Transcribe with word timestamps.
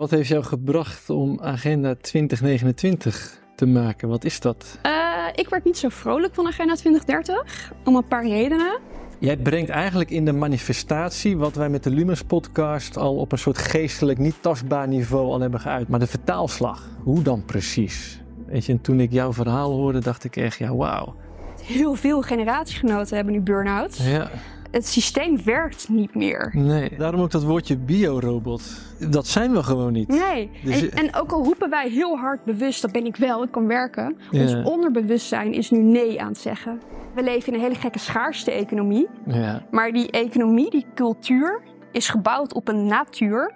Wat 0.00 0.10
heeft 0.10 0.28
jou 0.28 0.44
gebracht 0.44 1.10
om 1.10 1.40
Agenda 1.40 1.94
2029 2.00 3.40
te 3.54 3.66
maken? 3.66 4.08
Wat 4.08 4.24
is 4.24 4.40
dat? 4.40 4.78
Uh, 4.86 4.92
ik 5.34 5.48
werd 5.48 5.64
niet 5.64 5.78
zo 5.78 5.88
vrolijk 5.88 6.34
van 6.34 6.46
Agenda 6.46 6.74
2030, 6.74 7.72
om 7.84 7.96
een 7.96 8.06
paar 8.06 8.26
redenen. 8.26 8.78
Jij 9.18 9.36
brengt 9.36 9.70
eigenlijk 9.70 10.10
in 10.10 10.24
de 10.24 10.32
manifestatie 10.32 11.36
wat 11.36 11.54
wij 11.54 11.68
met 11.68 11.82
de 11.84 11.90
Lumens 11.90 12.22
podcast 12.22 12.96
al 12.96 13.16
op 13.16 13.32
een 13.32 13.38
soort 13.38 13.58
geestelijk, 13.58 14.18
niet 14.18 14.42
tastbaar 14.42 14.88
niveau 14.88 15.32
al 15.32 15.40
hebben 15.40 15.60
geuit. 15.60 15.88
Maar 15.88 16.00
de 16.00 16.06
vertaalslag, 16.06 16.88
hoe 17.02 17.22
dan 17.22 17.44
precies? 17.44 18.20
Weet 18.46 18.64
je, 18.64 18.72
en 18.72 18.80
toen 18.80 19.00
ik 19.00 19.12
jouw 19.12 19.32
verhaal 19.32 19.72
hoorde, 19.72 19.98
dacht 19.98 20.24
ik 20.24 20.36
echt, 20.36 20.58
ja, 20.58 20.74
wauw. 20.74 21.14
Heel 21.62 21.94
veel 21.94 22.22
generatiegenoten 22.22 23.16
hebben 23.16 23.34
nu 23.34 23.40
burn-out. 23.40 23.96
Ja 23.96 24.30
het 24.70 24.86
systeem 24.86 25.44
werkt 25.44 25.88
niet 25.88 26.14
meer. 26.14 26.50
Nee, 26.52 26.90
daarom 26.98 27.20
ook 27.20 27.30
dat 27.30 27.44
woordje 27.44 27.76
biorobot. 27.76 28.62
Dat 29.10 29.26
zijn 29.26 29.52
we 29.52 29.62
gewoon 29.62 29.92
niet. 29.92 30.08
Nee, 30.08 30.50
dus 30.64 30.88
en, 30.88 30.90
en, 30.90 31.14
ook 31.14 31.32
al 31.32 31.44
roepen 31.44 31.70
wij 31.70 31.88
heel 31.88 32.16
hard 32.16 32.44
bewust, 32.44 32.82
dat 32.82 32.92
ben 32.92 33.06
ik 33.06 33.16
wel, 33.16 33.42
ik 33.42 33.50
kan 33.50 33.66
werken. 33.66 34.16
Ons 34.30 34.54
onderbewustzijn 34.64 35.52
is 35.52 35.70
nu 35.70 35.78
nee 35.78 36.20
aan 36.20 36.28
het 36.28 36.38
zeggen. 36.38 36.80
We 37.14 37.22
leven 37.22 37.48
in 37.48 37.54
een 37.54 37.64
hele 37.64 37.80
gekke 37.80 37.98
schaarste 37.98 38.50
economie. 38.50 39.08
Ja. 39.26 39.62
Maar 39.70 39.92
die 39.92 40.10
economie, 40.10 40.70
die 40.70 40.86
cultuur, 40.94 41.60
is 41.92 42.08
gebouwd 42.08 42.54
op 42.54 42.68
een 42.68 42.86
natuur 42.86 43.52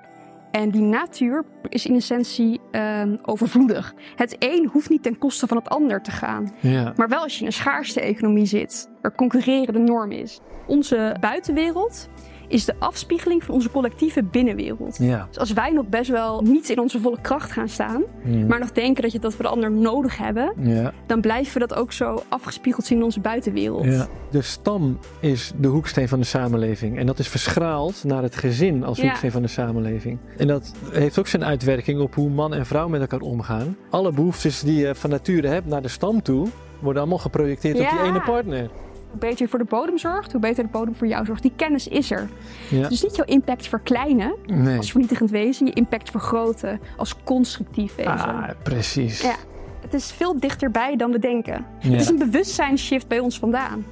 en 0.54 0.70
die 0.70 0.82
natuur 0.82 1.44
is 1.68 1.86
in 1.86 1.94
essentie 1.94 2.60
uh, 2.72 3.02
overvloedig. 3.22 3.94
Het 4.16 4.36
een 4.38 4.68
hoeft 4.72 4.90
niet 4.90 5.02
ten 5.02 5.18
koste 5.18 5.46
van 5.46 5.56
het 5.56 5.68
ander 5.68 6.02
te 6.02 6.10
gaan. 6.10 6.52
Ja. 6.60 6.92
Maar 6.96 7.08
wel 7.08 7.22
als 7.22 7.34
je 7.34 7.40
in 7.40 7.46
een 7.46 7.52
schaarste 7.52 8.00
economie 8.00 8.46
zit, 8.46 8.88
waar 9.02 9.14
concurreren 9.14 9.74
de 9.74 9.80
norm 9.80 10.10
is. 10.10 10.40
Onze 10.66 11.16
buitenwereld 11.20 12.08
is 12.48 12.64
de 12.64 12.74
afspiegeling 12.78 13.44
van 13.44 13.54
onze 13.54 13.70
collectieve 13.70 14.22
binnenwereld. 14.22 14.96
Ja. 15.00 15.26
Dus 15.28 15.38
als 15.38 15.52
wij 15.52 15.70
nog 15.70 15.86
best 15.88 16.10
wel 16.10 16.42
niet 16.42 16.68
in 16.68 16.78
onze 16.78 17.00
volle 17.00 17.20
kracht 17.20 17.52
gaan 17.52 17.68
staan, 17.68 18.02
Mhm. 18.24 18.46
maar 18.46 18.58
nog 18.58 18.72
denken 18.72 19.02
dat, 19.02 19.12
je, 19.12 19.18
dat 19.18 19.36
we 19.36 19.42
de 19.42 19.48
ander 19.48 19.70
nodig 19.70 20.18
hebben, 20.18 20.52
Ja. 20.58 20.92
dan 21.06 21.20
blijven 21.20 21.52
we 21.52 21.66
dat 21.66 21.74
ook 21.78 21.92
zo 21.92 22.22
afgespiegeld 22.28 22.86
zien 22.86 22.98
in 22.98 23.04
onze 23.04 23.20
buitenwereld. 23.20 23.84
Ja. 23.84 24.06
De 24.30 24.42
stam 24.42 24.98
is 25.20 25.52
de 25.56 25.68
hoeksteen 25.68 26.08
van 26.08 26.18
de 26.18 26.24
samenleving. 26.26 26.98
En 26.98 27.06
dat 27.06 27.18
is 27.18 27.28
verschraald 27.28 28.04
naar 28.04 28.22
het 28.22 28.36
gezin 28.36 28.84
als 28.84 28.98
Ja. 28.98 29.04
hoeksteen 29.04 29.30
van 29.30 29.42
de 29.42 29.48
samenleving. 29.48 30.18
En 30.36 30.46
dat 30.46 30.72
heeft 30.90 31.18
ook 31.18 31.26
zijn 31.26 31.44
uitwerking 31.44 32.00
op 32.00 32.14
hoe 32.14 32.30
man 32.30 32.54
en 32.54 32.66
vrouw 32.66 32.88
met 32.88 33.00
elkaar 33.00 33.20
omgaan. 33.20 33.76
Alle 33.90 34.12
behoeftes 34.12 34.60
die 34.60 34.78
je 34.78 34.94
van 34.94 35.10
nature 35.10 35.48
hebt 35.48 35.66
naar 35.66 35.82
de 35.82 35.88
stam 35.88 36.22
toe, 36.22 36.48
worden 36.80 37.02
allemaal 37.02 37.18
geprojecteerd 37.20 37.80
op 37.80 37.88
die 37.90 38.00
ene 38.08 38.20
partner. 38.20 38.70
Hoe 39.14 39.22
beter 39.22 39.42
je 39.44 39.48
voor 39.48 39.58
de 39.58 39.64
bodem 39.64 39.98
zorgt, 39.98 40.32
hoe 40.32 40.40
beter 40.40 40.62
de 40.64 40.70
bodem 40.70 40.94
voor 40.94 41.06
jou 41.06 41.24
zorgt. 41.24 41.42
Die 41.42 41.52
kennis 41.56 41.88
is 41.88 42.10
er. 42.10 42.28
Ja. 42.70 42.88
Dus 42.88 43.02
niet 43.02 43.16
jouw 43.16 43.24
impact 43.26 43.66
verkleinen 43.68 44.34
Nee. 44.46 44.76
als 44.76 44.90
vernietigend 44.90 45.30
wezen, 45.30 45.66
je 45.66 45.72
impact 45.72 46.10
vergroten 46.10 46.80
als 46.96 47.14
constructief 47.24 47.94
wezen. 47.94 48.12
Ah, 48.12 48.48
precies. 48.62 49.20
Ja. 49.20 49.34
Het 49.80 49.94
is 49.94 50.12
veel 50.12 50.40
dichterbij 50.40 50.96
dan 50.96 51.10
we 51.10 51.18
denken. 51.18 51.66
Ja. 51.80 51.90
Het 51.90 52.00
is 52.00 52.08
een 52.08 52.18
bewustzijnsshift 52.18 53.08
bij 53.08 53.18
ons 53.18 53.38
vandaan. 53.38 53.84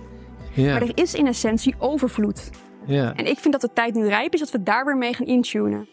Ja. 0.52 0.72
Maar 0.72 0.82
er 0.82 0.92
is 0.94 1.14
in 1.14 1.26
essentie 1.26 1.74
overvloed. 1.78 2.50
Ja. 2.86 3.14
En 3.16 3.26
ik 3.26 3.38
vind 3.38 3.52
dat 3.52 3.60
de 3.60 3.70
tijd 3.74 3.94
nu 3.94 4.06
rijp 4.06 4.34
is 4.34 4.40
dat 4.40 4.50
we 4.50 4.62
daar 4.62 4.84
weer 4.84 4.96
mee 4.96 5.14
gaan 5.14 5.26
intunen. 5.26 5.86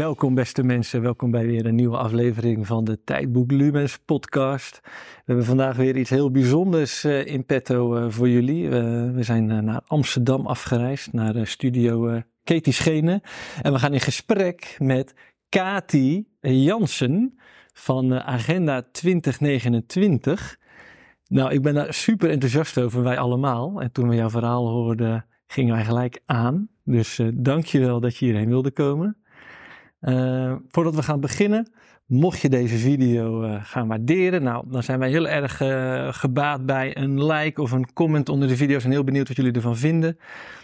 Welkom 0.00 0.34
beste 0.34 0.62
mensen, 0.62 1.02
welkom 1.02 1.30
bij 1.30 1.46
weer 1.46 1.66
een 1.66 1.74
nieuwe 1.74 1.96
aflevering 1.96 2.66
van 2.66 2.84
de 2.84 3.04
Tijdboek 3.04 3.50
Lumens 3.50 3.98
podcast. 3.98 4.80
We 4.82 5.22
hebben 5.24 5.44
vandaag 5.44 5.76
weer 5.76 5.96
iets 5.96 6.10
heel 6.10 6.30
bijzonders 6.30 7.04
eh, 7.04 7.26
in 7.26 7.46
petto 7.46 7.96
eh, 7.96 8.04
voor 8.08 8.28
jullie. 8.28 8.68
We 8.68 9.22
zijn 9.22 9.50
eh, 9.50 9.58
naar 9.58 9.80
Amsterdam 9.86 10.46
afgereisd, 10.46 11.12
naar 11.12 11.46
studio 11.46 12.20
Katie 12.44 12.72
Schenen. 12.72 13.20
En 13.62 13.72
we 13.72 13.78
gaan 13.78 13.92
in 13.92 14.00
gesprek 14.00 14.76
met 14.78 15.14
Kati 15.48 16.28
Jansen 16.40 17.38
van 17.72 18.20
Agenda 18.20 18.82
2029. 18.92 20.58
Nou, 21.26 21.52
ik 21.52 21.62
ben 21.62 21.74
daar 21.74 21.94
super 21.94 22.30
enthousiast 22.30 22.78
over, 22.78 23.02
wij 23.02 23.18
allemaal. 23.18 23.82
En 23.82 23.92
toen 23.92 24.08
we 24.08 24.14
jouw 24.14 24.30
verhaal 24.30 24.68
hoorden, 24.68 25.26
gingen 25.46 25.74
wij 25.74 25.84
gelijk 25.84 26.22
aan. 26.26 26.68
Dus 26.84 27.16
je 27.16 27.78
wel 27.78 28.00
dat 28.00 28.16
je 28.16 28.24
hierheen 28.24 28.48
wilde 28.48 28.70
komen. 28.70 29.19
Uh, 30.00 30.54
voordat 30.68 30.94
we 30.94 31.02
gaan 31.02 31.20
beginnen, 31.20 31.72
mocht 32.06 32.40
je 32.40 32.48
deze 32.48 32.76
video 32.76 33.44
uh, 33.44 33.64
gaan 33.64 33.88
waarderen, 33.88 34.42
nou, 34.42 34.64
dan 34.68 34.82
zijn 34.82 34.98
wij 34.98 35.10
heel 35.10 35.28
erg 35.28 35.60
uh, 35.60 36.12
gebaat 36.12 36.66
bij 36.66 36.96
een 36.96 37.24
like 37.26 37.62
of 37.62 37.70
een 37.70 37.92
comment 37.92 38.28
onder 38.28 38.48
de 38.48 38.56
video's 38.56 38.84
en 38.84 38.90
heel 38.90 39.04
benieuwd 39.04 39.28
wat 39.28 39.36
jullie 39.36 39.52
ervan 39.52 39.76
vinden. 39.76 40.18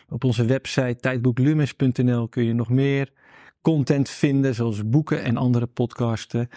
Op 0.09 0.25
onze 0.25 0.45
website 0.45 0.97
tijdboeklumis.nl 1.01 2.29
kun 2.29 2.45
je 2.45 2.53
nog 2.53 2.69
meer 2.69 3.13
content 3.61 4.09
vinden, 4.09 4.55
zoals 4.55 4.89
boeken 4.89 5.25
en 5.25 5.37
andere 5.37 5.67
podcasten. 5.67 6.49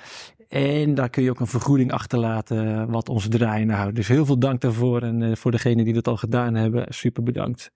En 0.47 0.95
daar 0.95 1.09
kun 1.09 1.23
je 1.23 1.29
ook 1.29 1.39
een 1.39 1.47
vergoeding 1.47 1.91
achterlaten 1.91 2.89
wat 2.91 3.09
ons 3.09 3.27
draaiende 3.27 3.73
houdt. 3.73 3.95
Dus 3.95 4.07
heel 4.07 4.25
veel 4.25 4.39
dank 4.39 4.61
daarvoor 4.61 5.01
en 5.01 5.37
voor 5.37 5.51
degenen 5.51 5.85
die 5.85 5.93
dat 5.93 6.07
al 6.07 6.17
gedaan 6.17 6.55
hebben, 6.55 6.85
super 6.89 7.23
bedankt. 7.23 7.71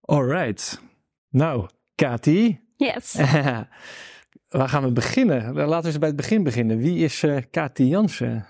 Alright. 0.00 0.82
Nou, 1.30 1.68
Kati. 1.94 2.63
Yes. 2.84 3.14
Waar 4.58 4.68
gaan 4.68 4.82
we 4.82 4.92
beginnen? 4.92 5.54
Laten 5.54 5.80
we 5.80 5.86
eens 5.86 5.98
bij 5.98 6.08
het 6.08 6.16
begin 6.16 6.42
beginnen. 6.42 6.78
Wie 6.78 7.04
is 7.04 7.22
uh, 7.22 7.36
Kati 7.50 7.88
Jansen? 7.88 8.46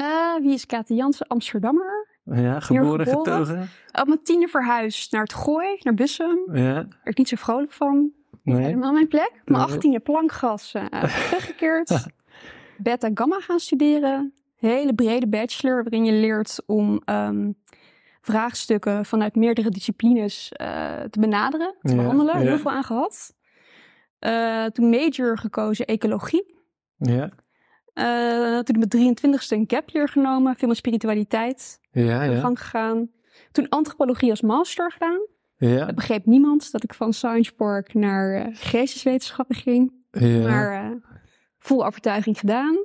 Uh, 0.00 0.36
wie 0.40 0.52
is 0.52 0.66
Kati 0.66 0.94
Jansen? 0.94 1.26
Amsterdammer. 1.26 2.08
Ja, 2.24 2.60
geboren, 2.60 3.06
geboren. 3.06 3.46
getogen. 3.46 3.70
Op 4.00 4.06
mijn 4.06 4.22
tiende 4.22 4.48
verhuisd 4.48 5.12
naar 5.12 5.22
het 5.22 5.34
Gooi, 5.34 5.76
naar 5.80 5.94
Bussum. 5.94 6.48
Ja. 6.52 6.72
Daar 6.72 6.98
ik 7.04 7.18
niet 7.18 7.28
zo 7.28 7.36
vrolijk 7.36 7.72
van. 7.72 8.10
Nee. 8.42 8.62
Helemaal 8.62 8.92
mijn 8.92 9.08
plek. 9.08 9.30
Op 9.40 9.48
mijn 9.48 9.62
achttiende 9.62 10.00
plankgas 10.00 10.74
uh, 10.74 10.84
teruggekeerd. 11.28 11.90
Beta 12.82 13.10
Gamma 13.14 13.40
gaan 13.40 13.58
studeren. 13.58 14.34
Hele 14.56 14.94
brede 14.94 15.28
bachelor 15.28 15.82
waarin 15.82 16.04
je 16.04 16.12
leert 16.12 16.62
om 16.66 17.02
um, 17.04 17.56
vraagstukken 18.22 19.04
vanuit 19.04 19.36
meerdere 19.36 19.70
disciplines 19.70 20.52
uh, 20.60 21.00
te 21.10 21.20
benaderen, 21.20 21.74
te 21.82 21.94
behandelen. 21.94 22.36
Heel 22.36 22.58
veel 22.58 22.70
aan 22.70 22.84
gehad. 22.84 23.34
Uh, 24.20 24.64
toen 24.64 24.90
major 24.90 25.38
gekozen 25.38 25.86
ecologie. 25.86 26.54
Ja. 26.96 27.30
Uh, 27.94 28.58
toen 28.58 28.78
met 28.78 28.96
23ste 28.96 29.48
een 29.48 29.64
gap 29.66 29.88
year 29.88 30.08
genomen, 30.08 30.56
veel 30.56 30.68
met 30.68 30.76
spiritualiteit 30.76 31.80
Ja, 31.90 32.22
ja. 32.22 32.40
gang 32.40 32.60
gegaan. 32.60 33.10
Toen 33.52 33.68
antropologie 33.68 34.30
als 34.30 34.40
master 34.40 34.92
gedaan. 34.92 35.26
Ja. 35.56 35.84
Dat 35.84 35.94
begreep 35.94 36.26
niemand 36.26 36.72
dat 36.72 36.82
ik 36.82 36.94
van 36.94 37.12
Science 37.12 37.54
Park 37.54 37.94
naar 37.94 38.34
uh, 38.34 38.56
geesteswetenschappen 38.56 39.56
ging. 39.56 39.92
Ja. 40.10 40.48
Maar 40.48 41.00
vol 41.58 41.86
overtuiging 41.86 42.38
gedaan. 42.38 42.84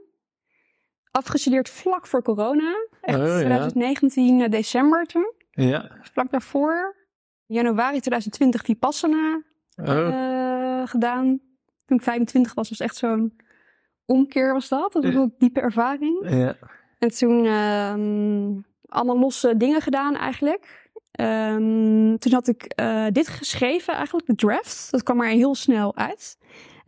Afgestudeerd 1.12 1.70
vlak 1.70 2.08
voor 2.08 2.24
corona. 2.24 2.76
Echt 3.08 3.18
Oh, 3.20 3.26
ja. 3.26 3.36
2019 3.38 4.42
eh, 4.42 4.50
december 4.50 5.06
toen. 5.06 5.32
Ja. 5.52 5.92
Vlak 6.02 6.32
daarvoor. 6.32 6.96
Januari 7.46 8.00
2020 8.00 8.62
Vipassana 8.62 9.42
Oh. 9.76 9.88
eh, 10.08 10.88
gedaan. 10.88 11.40
Toen 11.86 11.98
ik 11.98 12.04
25 12.04 12.54
was, 12.54 12.70
was 12.70 12.80
echt 12.80 12.96
zo'n 12.96 13.36
omkeer 14.06 14.54
was 14.54 14.68
dat. 14.70 14.94
Dat 14.94 15.04
was 15.04 15.14
een 15.14 15.36
diepe 15.38 15.60
ervaring. 15.62 16.30
Ja. 16.30 16.56
En 17.00 17.10
toen 17.10 17.46
ehm, 17.46 18.54
allemaal 18.86 19.20
losse 19.20 19.58
dingen 19.58 19.82
gedaan 19.82 20.16
eigenlijk. 20.16 20.90
Ehm, 21.12 22.16
toen 22.18 22.32
had 22.34 22.48
ik 22.48 22.64
eh, 22.64 23.06
dit 23.12 23.28
geschreven 23.28 23.94
eigenlijk, 23.94 24.28
de 24.28 24.36
draft. 24.36 24.92
Dat 24.92 25.04
kwam 25.04 25.22
er 25.22 25.28
heel 25.28 25.56
snel 25.56 25.96
uit. 25.96 26.38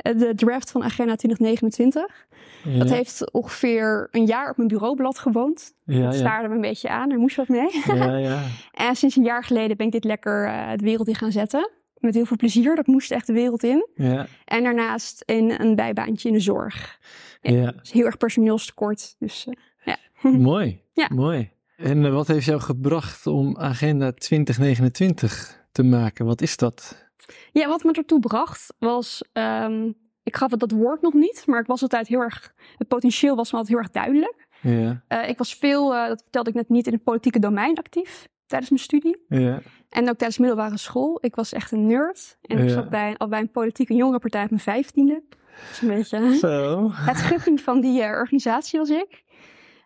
De 0.01 0.31
draft 0.35 0.71
van 0.71 0.83
Agenda 0.83 1.15
2029. 1.15 2.27
Ja. 2.63 2.79
Dat 2.79 2.89
heeft 2.89 3.31
ongeveer 3.31 4.07
een 4.11 4.25
jaar 4.25 4.49
op 4.49 4.57
mijn 4.57 4.67
bureaublad 4.67 5.19
gewoond. 5.19 5.73
Ja, 5.85 6.03
Dat 6.03 6.13
ja. 6.13 6.19
staarde 6.19 6.47
me 6.47 6.55
een 6.55 6.61
beetje 6.61 6.89
aan, 6.89 7.11
er 7.11 7.17
moest 7.17 7.35
wat 7.35 7.47
mee. 7.47 7.69
Ja, 7.85 8.17
ja. 8.17 8.41
en 8.87 8.95
sinds 8.95 9.15
een 9.15 9.23
jaar 9.23 9.43
geleden 9.43 9.77
ben 9.77 9.85
ik 9.85 9.91
dit 9.91 10.03
lekker 10.03 10.45
eh, 10.47 10.71
de 10.75 10.83
wereld 10.83 11.07
in 11.07 11.15
gaan 11.15 11.31
zetten. 11.31 11.69
Met 11.97 12.13
heel 12.13 12.25
veel 12.25 12.37
plezier, 12.37 12.75
dat 12.75 12.87
moest 12.87 13.11
echt 13.11 13.27
de 13.27 13.33
wereld 13.33 13.63
in. 13.63 13.87
Ja. 13.95 14.27
En 14.45 14.63
daarnaast 14.63 15.23
in 15.25 15.51
een 15.57 15.75
bijbaantje 15.75 16.27
in 16.27 16.33
de 16.33 16.39
zorg. 16.39 16.99
Ja. 17.41 17.73
Is 17.81 17.91
heel 17.91 18.05
erg 18.05 18.17
personeelstekort. 18.17 19.15
Dus 19.19 19.47
eh, 19.47 19.53
ja. 20.21 20.29
Mooi. 20.29 20.81
Mooi. 21.09 21.49
En 21.77 22.05
eh, 22.05 22.11
wat 22.11 22.27
heeft 22.27 22.45
jou 22.45 22.59
gebracht 22.59 23.27
om 23.27 23.57
Agenda 23.57 24.11
2029 24.11 25.65
te 25.71 25.83
maken? 25.83 26.25
Wat 26.25 26.41
is 26.41 26.57
dat? 26.57 27.08
Ja, 27.51 27.67
wat 27.67 27.83
me 27.83 27.91
ertoe 27.91 28.19
bracht 28.19 28.73
was. 28.79 29.23
ehm, 29.33 29.91
ik 30.23 30.35
gaf 30.35 30.51
het 30.51 30.59
dat 30.59 30.71
woord 30.71 31.01
nog 31.01 31.13
niet, 31.13 31.43
maar 31.45 31.59
ik 31.59 31.67
was 31.67 31.81
altijd 31.81 32.07
heel 32.07 32.19
erg. 32.21 32.53
Het 32.77 32.87
potentieel 32.87 33.35
was 33.35 33.51
me 33.51 33.57
altijd 33.57 33.75
heel 33.75 33.83
erg 33.83 33.93
duidelijk. 33.93 34.47
Ja. 34.61 35.03
Eh, 35.07 35.29
ik 35.29 35.37
was 35.37 35.53
veel, 35.53 35.95
eh, 35.95 36.07
dat 36.07 36.21
vertelde 36.21 36.49
ik 36.49 36.55
net 36.55 36.69
niet, 36.69 36.87
in 36.87 36.93
het 36.93 37.03
politieke 37.03 37.39
domein 37.39 37.75
actief. 37.77 38.27
tijdens 38.45 38.69
mijn 38.71 38.83
studie. 38.83 39.25
Ja. 39.27 39.59
En 39.89 40.09
ook 40.09 40.17
tijdens 40.17 40.37
middelbare 40.37 40.77
school. 40.77 41.17
Ik 41.21 41.35
was 41.35 41.53
echt 41.53 41.71
een 41.71 41.85
nerd. 41.87 42.37
En 42.41 42.57
ik 42.57 42.69
zat 42.69 42.89
bij, 42.89 43.15
al 43.17 43.27
bij 43.27 43.39
een 43.39 43.51
politieke 43.51 43.93
jongerenpartij 43.93 44.43
op 44.43 44.49
mijn 44.49 44.61
vijftiende. 44.61 45.23
Dat 45.29 45.69
is 45.71 45.81
een 45.81 45.87
beetje 45.87 46.33
Zo. 46.47 46.89
het 46.91 47.17
schutting 47.17 47.61
van 47.61 47.81
die 47.81 48.01
eh, 48.01 48.09
organisatie 48.09 48.79
was 48.79 48.89
ik. 48.89 49.23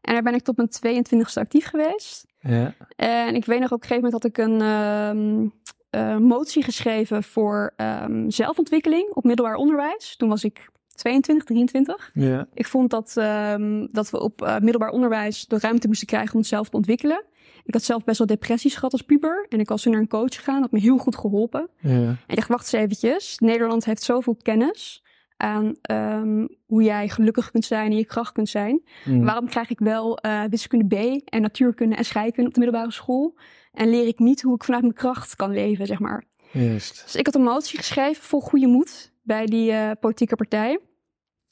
En 0.02 0.14
daar 0.14 0.24
ben 0.24 0.34
ik 0.34 0.42
tot 0.44 0.58
mijn 0.58 0.70
22e 1.06 1.34
actief 1.34 1.66
geweest. 1.66 2.26
Ja. 2.40 2.74
En 2.96 3.36
ik 3.36 3.46
weet 3.46 3.60
nog, 3.60 3.72
op 3.72 3.82
een 3.82 3.88
gegeven 3.88 4.04
moment 4.04 4.14
had 4.14 4.26
ik 4.26 4.38
een 4.38 4.62
ehm, 4.62 5.48
eh, 5.94 6.18
motie 6.18 6.64
geschreven 6.64 7.24
voor 7.24 7.74
ehm, 7.76 8.30
zelfontwikkeling 8.30 9.10
op 9.14 9.24
middelbaar 9.24 9.56
onderwijs. 9.56 10.16
Toen 10.16 10.30
was 10.30 10.44
ik 10.44 10.70
22, 10.96 11.46
23. 11.46 12.12
Ja. 12.14 12.48
Ik 12.54 12.68
vond 12.68 12.90
dat, 12.90 13.18
ehm, 13.18 13.88
dat 13.92 14.10
we 14.10 14.20
op 14.20 14.42
eh, 14.42 14.60
middelbaar 14.60 14.90
onderwijs 14.90 15.46
de 15.46 15.60
ruimte 15.60 15.88
moesten 15.88 16.08
krijgen 16.08 16.34
om 16.34 16.40
het 16.40 16.50
zelf 16.50 16.70
te 16.70 16.78
ontwikkelen. 16.78 17.24
Ik 17.64 17.74
had 17.74 17.84
zelf 17.84 18.04
best 18.04 18.18
wel 18.18 18.28
depressies 18.28 18.76
gehad 18.76 18.92
als 18.92 19.02
puber. 19.02 19.46
En 19.50 19.60
ik 19.60 19.70
was 19.70 19.82
toen 19.82 19.92
naar 19.92 20.02
een 20.02 20.08
coach 20.08 20.36
gegaan, 20.36 20.62
dat 20.62 20.64
had 20.64 20.72
me 20.72 20.80
heel 20.80 20.98
goed 20.98 21.16
geholpen. 21.16 21.70
Ja. 21.80 21.92
En 21.92 22.18
ik 22.28 22.36
dacht, 22.36 22.48
wacht 22.48 22.74
eens 22.74 22.84
eventjes. 22.84 23.40
Nederland 23.40 23.86
heeft 23.86 24.04
zoveel 24.04 24.36
kennis 24.42 25.04
aan 25.38 25.76
ehm, 25.82 26.48
hoe 26.66 26.84
jij 26.84 27.10
gelukkig 27.10 27.52
kunt 27.52 27.66
zijn 27.66 27.92
en 27.92 27.98
je 27.98 28.06
kracht 28.06 28.34
kunt 28.34 28.50
zijn. 28.50 28.82
Mm. 29.06 29.26
Waarom 29.26 29.50
krijg 29.50 29.70
ik 29.70 29.80
wel 29.80 30.18
eh, 30.18 30.44
wiskunde 30.50 30.96
B 30.96 31.22
en 31.26 31.42
natuurkunde 31.42 31.96
en 31.96 32.06
scheikunde 32.06 32.48
op 32.48 32.54
de 32.54 32.60
middelbare 32.60 32.92
school? 32.92 33.36
En 33.74 33.90
leer 33.90 34.08
ik 34.08 34.20
niet 34.20 34.42
hoe 34.42 34.56
ik 34.56 34.64
vanuit 34.64 34.82
mijn 34.84 34.94
kracht 34.94 35.36
kan 35.36 35.52
leven, 35.52 35.86
zeg 35.86 36.00
maar. 36.00 36.24
Juist. 36.52 37.02
Dus 37.04 37.16
ik 37.16 37.26
had 37.26 37.36
een 37.36 37.42
motie 37.44 37.78
geschreven 37.78 38.24
voor 38.24 38.42
goede 38.42 38.68
moed 38.68 39.12
bij 39.22 39.46
die 39.46 39.72
eh, 39.72 39.92
politieke 40.00 40.36
partij. 40.36 40.80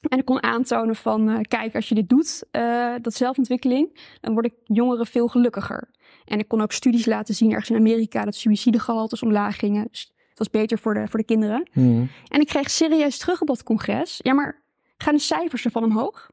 En 0.08 0.18
ik 0.18 0.24
kon 0.24 0.42
aantonen 0.42 0.96
van, 0.96 1.28
eh, 1.28 1.40
kijk, 1.40 1.74
als 1.74 1.88
je 1.88 1.94
dit 1.94 2.08
doet, 2.08 2.44
eh, 2.50 2.94
dat 3.00 3.14
zelfontwikkeling, 3.14 3.98
dan 4.20 4.32
worden 4.32 4.52
jongeren 4.64 5.06
veel 5.06 5.28
gelukkiger. 5.28 5.90
En 6.24 6.38
ik 6.38 6.48
kon 6.48 6.60
ook 6.60 6.72
studies 6.72 7.06
laten 7.06 7.34
zien 7.34 7.50
ergens 7.50 7.70
in 7.70 7.76
Amerika 7.76 8.24
dat 8.24 8.34
suïcidegehaltes 8.34 9.22
omlaag 9.22 9.56
gingen. 9.58 9.86
Dus 9.90 10.12
het 10.28 10.38
was 10.38 10.50
beter 10.50 10.78
voor 10.78 10.94
de, 10.94 11.08
voor 11.08 11.18
de 11.18 11.24
kinderen. 11.24 11.68
Mm. 11.72 12.10
En 12.28 12.40
ik 12.40 12.46
kreeg 12.46 12.70
serieus 12.70 13.18
terug 13.18 13.40
op 13.40 13.46
dat 13.46 13.62
congres. 13.62 14.20
Ja, 14.22 14.32
maar 14.32 14.62
gaan 14.96 15.14
de 15.14 15.20
cijfers 15.20 15.64
ervan 15.64 15.84
omhoog? 15.84 16.30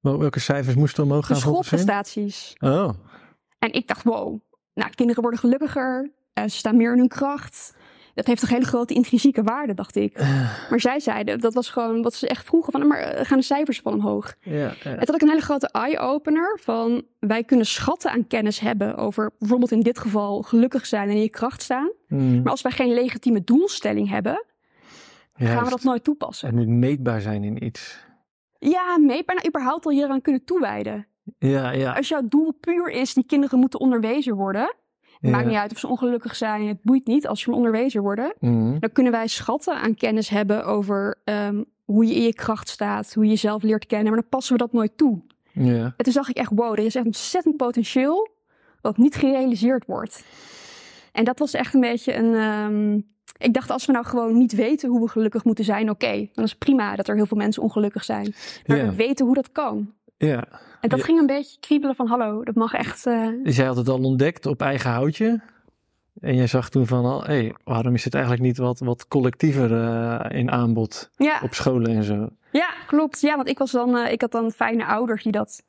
Wel- 0.00 0.18
Welke 0.18 0.40
cijfers 0.40 0.76
moesten 0.76 1.04
omhoog 1.04 1.20
De 1.26 1.34
gaan 1.34 1.42
hen? 1.42 1.44
schoolprestaties. 1.64 2.54
Oh. 2.58 2.90
En 3.58 3.72
ik 3.72 3.86
dacht, 3.88 4.02
wow, 4.02 4.40
nou, 4.78 4.90
kinderen 4.94 5.22
worden 5.22 5.40
gelukkiger. 5.40 6.10
eh, 6.32 6.44
ze 6.44 6.56
staan 6.56 6.76
meer 6.76 6.92
in 6.92 6.98
hun 6.98 7.08
kracht. 7.08 7.76
Dat 8.14 8.26
heeft 8.26 8.40
toch 8.40 8.50
hele 8.50 8.64
grote 8.64 8.94
intrinsieke 8.94 9.42
waarde, 9.42 9.74
dacht 9.74 9.96
ik. 9.96 10.14
Eh, 10.16 10.70
Maar 10.70 10.80
zij 10.80 11.00
zeiden, 11.00 11.40
dat 11.40 11.54
was 11.54 11.70
gewoon 11.70 12.02
wat 12.02 12.14
ze 12.14 12.28
echt 12.28 12.44
vroegen, 12.46 12.72
van, 12.72 12.86
maar 12.86 12.98
eh, 12.98 13.24
gaan 13.26 13.38
de 13.38 13.44
cijfers 13.44 13.80
van 13.80 13.92
omhoog? 13.92 14.34
ja. 14.40 14.54
ja. 14.58 14.72
Het 14.82 14.98
had 14.98 15.12
ook 15.14 15.20
een 15.20 15.28
hele 15.28 15.40
grote 15.40 15.68
eye-opener 15.68 16.58
van, 16.62 17.02
wij 17.18 17.44
kunnen 17.44 17.66
schatten 17.66 18.10
aan 18.10 18.26
kennis 18.26 18.60
hebben 18.60 18.96
over 18.96 19.30
bijvoorbeeld 19.38 19.70
in 19.70 19.80
dit 19.80 19.98
geval 19.98 20.42
gelukkig 20.42 20.86
zijn 20.86 21.08
en 21.08 21.14
in 21.14 21.22
je 21.22 21.28
kracht 21.30 21.62
staan. 21.62 21.92
Mm. 22.08 22.42
Maar 22.42 22.50
als 22.50 22.62
wij 22.62 22.72
geen 22.72 22.92
legitieme 22.94 23.44
doelstelling 23.44 24.08
hebben, 24.08 24.44
gaan 25.34 25.64
we 25.64 25.70
dat 25.70 25.82
nooit 25.82 26.04
toepassen. 26.04 26.46
Het 26.48 26.56
moet 26.56 26.68
meetbaar 26.68 27.20
zijn 27.20 27.44
in 27.44 27.64
iets. 27.64 28.06
Ja, 28.58 28.98
meetbaar, 28.98 29.34
nou 29.36 29.48
überhaupt 29.48 29.84
al 29.86 29.92
hieraan 29.92 30.20
kunnen 30.22 30.44
toewijden. 30.44 31.06
Ja, 31.38 31.70
ja. 31.70 31.92
Als 31.92 32.08
jouw 32.08 32.22
doel 32.28 32.52
puur 32.60 32.90
is, 32.90 33.14
die 33.14 33.26
kinderen 33.26 33.58
moeten 33.58 33.80
onderwezen 33.80 34.34
worden, 34.34 34.74
ja. 35.20 35.30
Maakt 35.30 35.46
niet 35.46 35.56
uit 35.56 35.72
of 35.72 35.78
ze 35.78 35.88
ongelukkig 35.88 36.36
zijn. 36.36 36.66
Het 36.68 36.82
boeit 36.82 37.06
niet 37.06 37.26
als 37.26 37.40
ze 37.40 37.52
onderwezen 37.52 38.02
worden. 38.02 38.34
Mm. 38.38 38.76
Dan 38.80 38.92
kunnen 38.92 39.12
wij 39.12 39.26
schatten 39.26 39.74
aan 39.74 39.94
kennis 39.94 40.28
hebben 40.28 40.64
over 40.64 41.20
ehm, 41.24 41.62
hoe 41.84 42.06
je 42.06 42.14
in 42.14 42.22
je 42.22 42.34
kracht 42.34 42.68
staat. 42.68 43.14
Hoe 43.14 43.24
je 43.24 43.30
jezelf 43.30 43.62
leert 43.62 43.86
kennen. 43.86 44.06
Maar 44.12 44.20
dan 44.20 44.28
passen 44.28 44.52
we 44.52 44.58
dat 44.58 44.72
nooit 44.72 44.96
toe. 44.96 45.20
Ja. 45.52 45.82
En 45.84 46.04
toen 46.04 46.12
zag 46.12 46.28
ik 46.28 46.36
echt, 46.36 46.50
wow, 46.54 46.72
er 46.72 46.84
is 46.84 46.94
echt 46.94 47.06
ontzettend 47.06 47.56
potentieel. 47.56 48.28
Wat 48.80 48.96
niet 48.96 49.14
gerealiseerd 49.14 49.86
wordt. 49.86 50.24
En 51.12 51.24
dat 51.24 51.38
was 51.38 51.54
echt 51.54 51.74
een 51.74 51.80
beetje 51.80 52.14
een... 52.14 52.34
ehm, 52.34 52.94
ik 53.46 53.54
dacht, 53.54 53.70
als 53.70 53.86
we 53.86 53.92
nou 53.92 54.04
gewoon 54.04 54.38
niet 54.38 54.52
weten 54.52 54.88
hoe 54.90 55.00
we 55.00 55.08
gelukkig 55.08 55.44
moeten 55.44 55.64
zijn, 55.64 55.90
oké. 55.90 56.28
dan 56.32 56.44
is 56.44 56.50
het 56.50 56.58
prima 56.58 56.96
dat 56.96 57.08
er 57.08 57.14
heel 57.16 57.26
veel 57.26 57.36
mensen 57.36 57.62
ongelukkig 57.62 58.04
zijn. 58.04 58.34
Maar 58.66 58.76
Ja. 58.76 58.84
we 58.88 58.94
weten 58.94 59.26
hoe 59.26 59.34
dat 59.34 59.52
kan. 59.52 59.92
ja. 60.16 60.44
En 60.80 60.88
dat 60.88 60.98
Ja. 60.98 61.04
ging 61.04 61.18
een 61.18 61.26
beetje 61.26 61.56
kriebelen 61.60 61.94
van, 61.94 62.06
hallo, 62.06 62.44
dat 62.44 62.54
mag 62.54 62.72
echt... 62.72 63.06
eh, 63.06 63.28
Dus 63.42 63.56
jij 63.56 63.66
had 63.66 63.76
het 63.76 63.88
al 63.88 64.02
ontdekt 64.04 64.46
op 64.46 64.60
eigen 64.62 64.90
houtje. 64.90 65.40
En 66.20 66.34
jij 66.36 66.46
zag 66.46 66.68
toen 66.70 66.86
van, 66.86 67.04
al, 67.04 67.24
hé, 67.24 67.50
waarom 67.64 67.94
is 67.94 68.04
het 68.04 68.14
eigenlijk 68.14 68.44
niet 68.44 68.58
wat, 68.58 68.78
wat 68.78 69.08
collectiever 69.08 69.72
eh, 69.82 70.38
in 70.38 70.50
aanbod 70.50 71.10
ja. 71.16 71.40
op 71.42 71.54
scholen 71.54 71.90
en 71.96 72.02
zo? 72.04 72.28
Ja, 72.52 72.68
klopt. 72.86 73.20
Ja, 73.20 73.36
want 73.36 73.48
ik 73.48 73.58
was 73.58 73.70
dan, 73.70 73.96
eh, 73.96 74.12
ik 74.12 74.20
had 74.20 74.32
dan 74.32 74.50
fijne 74.50 74.86
ouders 74.86 75.22
die 75.22 75.32
dat 75.32 75.62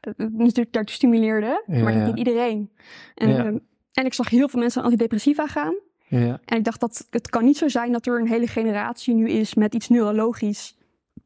eh, 0.00 0.12
natuurlijk 0.16 0.72
daartoe 0.72 0.94
stimuleerden, 0.94 1.62
Ja, 1.66 1.82
maar 1.82 1.96
ja. 1.96 2.06
niet 2.06 2.16
iedereen. 2.18 2.70
En, 3.14 3.62
en 3.92 4.04
ik 4.04 4.14
zag 4.14 4.28
heel 4.28 4.48
veel 4.48 4.60
mensen 4.60 4.80
aan 4.82 4.86
antidepressiva 4.90 5.46
gaan. 5.46 5.74
Ja. 6.08 6.40
En 6.44 6.56
ik 6.58 6.64
dacht 6.64 6.80
dat 6.80 7.06
het 7.10 7.30
kan 7.30 7.44
niet 7.44 7.56
zo 7.56 7.68
zijn 7.68 7.92
dat 7.92 8.06
er 8.06 8.20
een 8.20 8.28
hele 8.28 8.46
generatie 8.46 9.14
nu 9.14 9.28
is 9.28 9.54
met 9.54 9.74
iets 9.74 9.88
neurologisch 9.88 10.74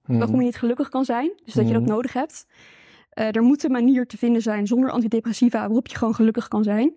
Mm. 0.04 0.18
waarom 0.18 0.36
je 0.38 0.44
niet 0.44 0.56
gelukkig 0.56 0.88
kan 0.88 1.04
zijn. 1.04 1.30
Dus 1.44 1.54
dat 1.54 1.66
je 1.66 1.72
dat 1.72 1.82
Mhm. 1.82 1.90
nodig 1.90 2.12
hebt. 2.12 2.46
Eh, 3.10 3.36
er 3.36 3.42
moet 3.42 3.64
een 3.64 3.70
manier 3.72 4.06
te 4.06 4.18
vinden 4.18 4.42
zijn 4.42 4.66
zonder 4.66 4.90
antidepressiva 4.90 5.58
waarop 5.58 5.86
je 5.86 5.96
gewoon 5.96 6.14
gelukkig 6.14 6.48
kan 6.48 6.62
zijn. 6.62 6.94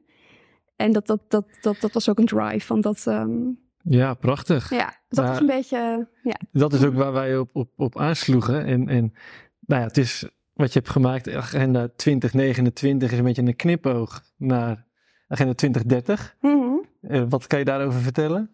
En 0.76 0.92
dat, 0.92 1.08
dat, 1.08 1.20
dat, 1.28 1.46
dat, 1.62 1.78
dat 1.80 1.92
was 1.92 2.10
ook 2.10 2.18
een 2.20 2.26
drive. 2.26 2.66
Van 2.66 2.82
dat, 2.82 3.08
ehm, 3.08 3.40
Ja, 3.84 4.14
prachtig. 4.14 4.70
ja, 4.70 4.94
dat 5.10 5.20
Maar- 5.24 5.28
was 5.34 5.40
een 5.40 5.46
beetje, 5.46 5.78
eh, 5.78 6.24
ja. 6.24 6.40
Dat 6.52 6.74
is 6.74 6.84
ook 6.84 6.94
waar 6.94 7.12
wij 7.14 7.38
op, 7.38 7.50
op, 7.54 7.70
op 7.78 7.98
aansloegen. 8.00 8.66
En, 8.66 8.88
en 8.88 9.14
nou 9.60 9.82
ja, 9.82 9.88
het 9.88 9.98
is 9.98 10.28
wat 10.54 10.74
je 10.74 10.80
hebt 10.80 10.92
gemaakt, 10.92 11.30
agenda 11.34 11.88
2029 11.96 13.12
is 13.12 13.18
een 13.18 13.24
beetje 13.24 13.42
een 13.42 13.56
knipoog 13.56 14.22
naar 14.38 14.86
agenda 15.28 15.54
2030. 15.54 16.36
Mhm. 16.42 16.72
Eh, 17.02 17.24
wat 17.30 17.48
kan 17.48 17.60
je 17.60 17.66
daarover 17.66 18.00
vertellen? 18.02 18.50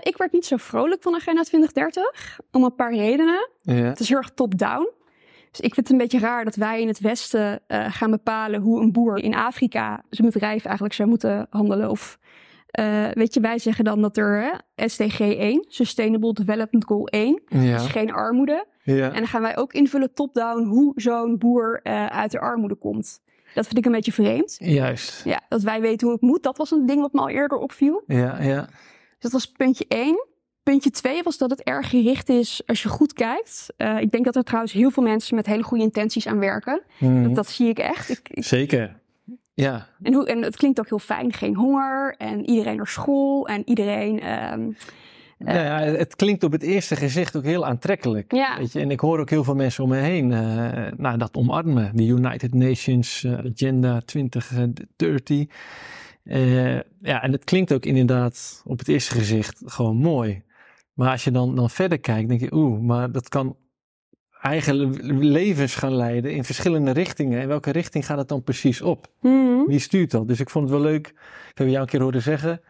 Ik 0.00 0.16
werd 0.16 0.32
niet 0.32 0.46
zo 0.46 0.56
vrolijk 0.56 1.02
van 1.02 1.14
Agenda 1.14 1.42
2030. 1.42 2.40
Om 2.50 2.64
een 2.64 2.74
paar 2.74 2.94
redenen. 2.94 3.48
Ja. 3.60 3.72
Het 3.74 4.00
is 4.00 4.08
heel 4.08 4.16
erg 4.18 4.30
top-down. 4.30 4.90
Dus 5.52 5.60
ik 5.60 5.74
vind 5.74 5.88
het 5.88 5.90
een 5.90 6.02
beetje 6.02 6.18
raar 6.18 6.44
dat 6.44 6.54
wij 6.56 6.80
in 6.80 6.88
het 6.88 7.00
Westen 7.00 7.60
eh, 7.66 7.86
gaan 7.92 8.10
bepalen 8.10 8.60
hoe 8.60 8.80
een 8.80 8.92
boer 8.92 9.18
in 9.18 9.34
Afrika 9.34 10.02
zijn 10.10 10.30
bedrijf 10.30 10.64
eigenlijk 10.64 10.94
zou 10.94 11.08
moeten 11.08 11.46
handelen. 11.50 11.90
Of 11.90 12.18
eh, 12.70 13.08
weet 13.12 13.34
je, 13.34 13.40
wij 13.40 13.58
zeggen 13.58 13.84
dan 13.84 14.00
dat 14.02 14.16
er 14.16 14.42
hè, 14.74 14.86
SDG 14.88 15.20
1, 15.20 15.64
Sustainable 15.68 16.32
Development 16.32 16.84
Goal 16.84 17.06
1, 17.06 17.42
Ja. 17.48 17.74
is 17.74 17.86
geen 17.86 18.12
armoede. 18.12 18.66
ja. 18.82 19.06
En 19.08 19.14
dan 19.14 19.26
gaan 19.26 19.42
wij 19.42 19.56
ook 19.56 19.72
invullen 19.72 20.14
top-down 20.14 20.62
hoe 20.64 20.92
zo'n 20.96 21.38
boer 21.38 21.80
eh, 21.82 22.06
uit 22.06 22.30
de 22.30 22.40
armoede 22.40 22.74
komt. 22.74 23.20
Dat 23.54 23.64
vind 23.66 23.78
ik 23.78 23.84
een 23.86 23.92
beetje 23.92 24.12
vreemd. 24.12 24.56
Juist. 24.58 25.24
Ja, 25.24 25.40
dat 25.48 25.62
wij 25.62 25.80
weten 25.80 26.06
hoe 26.06 26.16
het 26.16 26.24
moet. 26.26 26.42
Dat 26.42 26.56
was 26.56 26.70
een 26.70 26.86
ding 26.86 27.00
wat 27.00 27.12
me 27.12 27.20
al 27.20 27.28
eerder 27.28 27.58
opviel. 27.58 28.02
Ja, 28.06 28.42
ja. 28.42 28.60
Dus 28.64 28.72
dat 29.18 29.32
was 29.32 29.46
puntje 29.46 29.84
1. 29.88 30.26
Puntje 30.62 30.90
2 30.90 31.22
was 31.22 31.38
dat 31.38 31.50
het 31.50 31.62
erg 31.62 31.88
gericht 31.90 32.28
is 32.28 32.62
als 32.66 32.82
je 32.82 32.88
goed 32.88 33.12
kijkt. 33.12 33.66
Eh, 33.76 34.00
ik 34.00 34.10
denk 34.10 34.24
dat 34.24 34.36
er 34.36 34.42
trouwens 34.42 34.72
heel 34.72 34.90
veel 34.90 35.02
mensen 35.02 35.36
met 35.36 35.46
hele 35.46 35.62
goede 35.62 35.84
intenties 35.84 36.26
aan 36.26 36.38
werken. 36.38 36.82
Mhm. 36.98 37.22
Dat, 37.22 37.34
dat 37.34 37.48
zie 37.48 37.68
ik 37.68 37.78
echt. 37.78 38.10
Ik, 38.10 38.28
ik- 38.30 38.44
Zeker. 38.44 39.00
Ja. 39.54 39.88
en, 40.02 40.14
hoe, 40.14 40.26
en 40.26 40.42
het 40.42 40.56
klinkt 40.56 40.78
ook 40.80 40.88
heel 40.88 40.98
fijn. 40.98 41.32
Geen 41.32 41.54
honger 41.56 42.14
en 42.18 42.44
iedereen 42.48 42.76
naar 42.76 42.86
school 42.88 43.46
en 43.48 43.62
iedereen... 43.68 44.20
ehm, 44.20 44.70
Nou 45.38 45.58
ja, 45.58 45.78
het 45.80 46.16
klinkt 46.16 46.42
op 46.42 46.52
het 46.52 46.62
eerste 46.62 46.96
gezicht 46.96 47.36
ook 47.36 47.44
heel 47.44 47.66
aantrekkelijk. 47.66 48.32
Ja. 48.32 48.58
Weet 48.58 48.72
je? 48.72 48.80
En 48.80 48.90
ik 48.90 49.00
hoor 49.00 49.18
ook 49.20 49.30
heel 49.30 49.44
veel 49.44 49.54
mensen 49.54 49.84
om 49.84 49.90
me 49.90 49.96
heen 49.96 50.32
eh, 50.32 50.92
nou, 50.96 51.18
dat 51.18 51.34
omarmen. 51.36 51.90
De 51.96 52.04
United 52.06 52.54
Nations 52.54 53.24
eh, 53.24 53.32
Agenda 53.32 54.00
2030. 54.04 55.46
Eh, 56.24 56.74
ja, 57.00 57.22
en 57.22 57.32
het 57.32 57.44
klinkt 57.44 57.72
ook 57.72 57.84
inderdaad 57.84 58.62
op 58.66 58.78
het 58.78 58.88
eerste 58.88 59.14
gezicht 59.14 59.62
gewoon 59.64 59.96
mooi. 59.96 60.42
Maar 61.02 61.10
als 61.10 61.24
je 61.24 61.30
dan, 61.30 61.54
dan 61.54 61.70
verder 61.70 62.00
kijkt, 62.00 62.28
denk 62.28 62.40
je, 62.40 62.52
oeh, 62.54 62.80
maar 62.80 63.12
dat 63.12 63.28
kan 63.28 63.56
eigen 64.40 64.76
le- 64.76 65.12
levens 65.12 65.74
gaan 65.74 65.94
leiden 65.94 66.32
in 66.32 66.44
verschillende 66.44 66.90
richtingen. 66.90 67.40
En 67.40 67.48
welke 67.48 67.70
richting 67.70 68.06
gaat 68.06 68.18
het 68.18 68.28
dan 68.28 68.42
precies 68.42 68.82
op? 68.82 69.06
mhm. 69.20 69.64
Wie 69.66 69.78
stuurt 69.78 70.10
dat? 70.10 70.28
Dus 70.28 70.40
ik 70.40 70.50
vond 70.50 70.68
het 70.68 70.78
wel 70.78 70.90
leuk. 70.90 71.06
Ik 71.50 71.58
heb 71.58 71.66
jou 71.66 71.80
een 71.80 71.86
keer 71.86 72.00
horen 72.02 72.22
zeggen. 72.22 72.60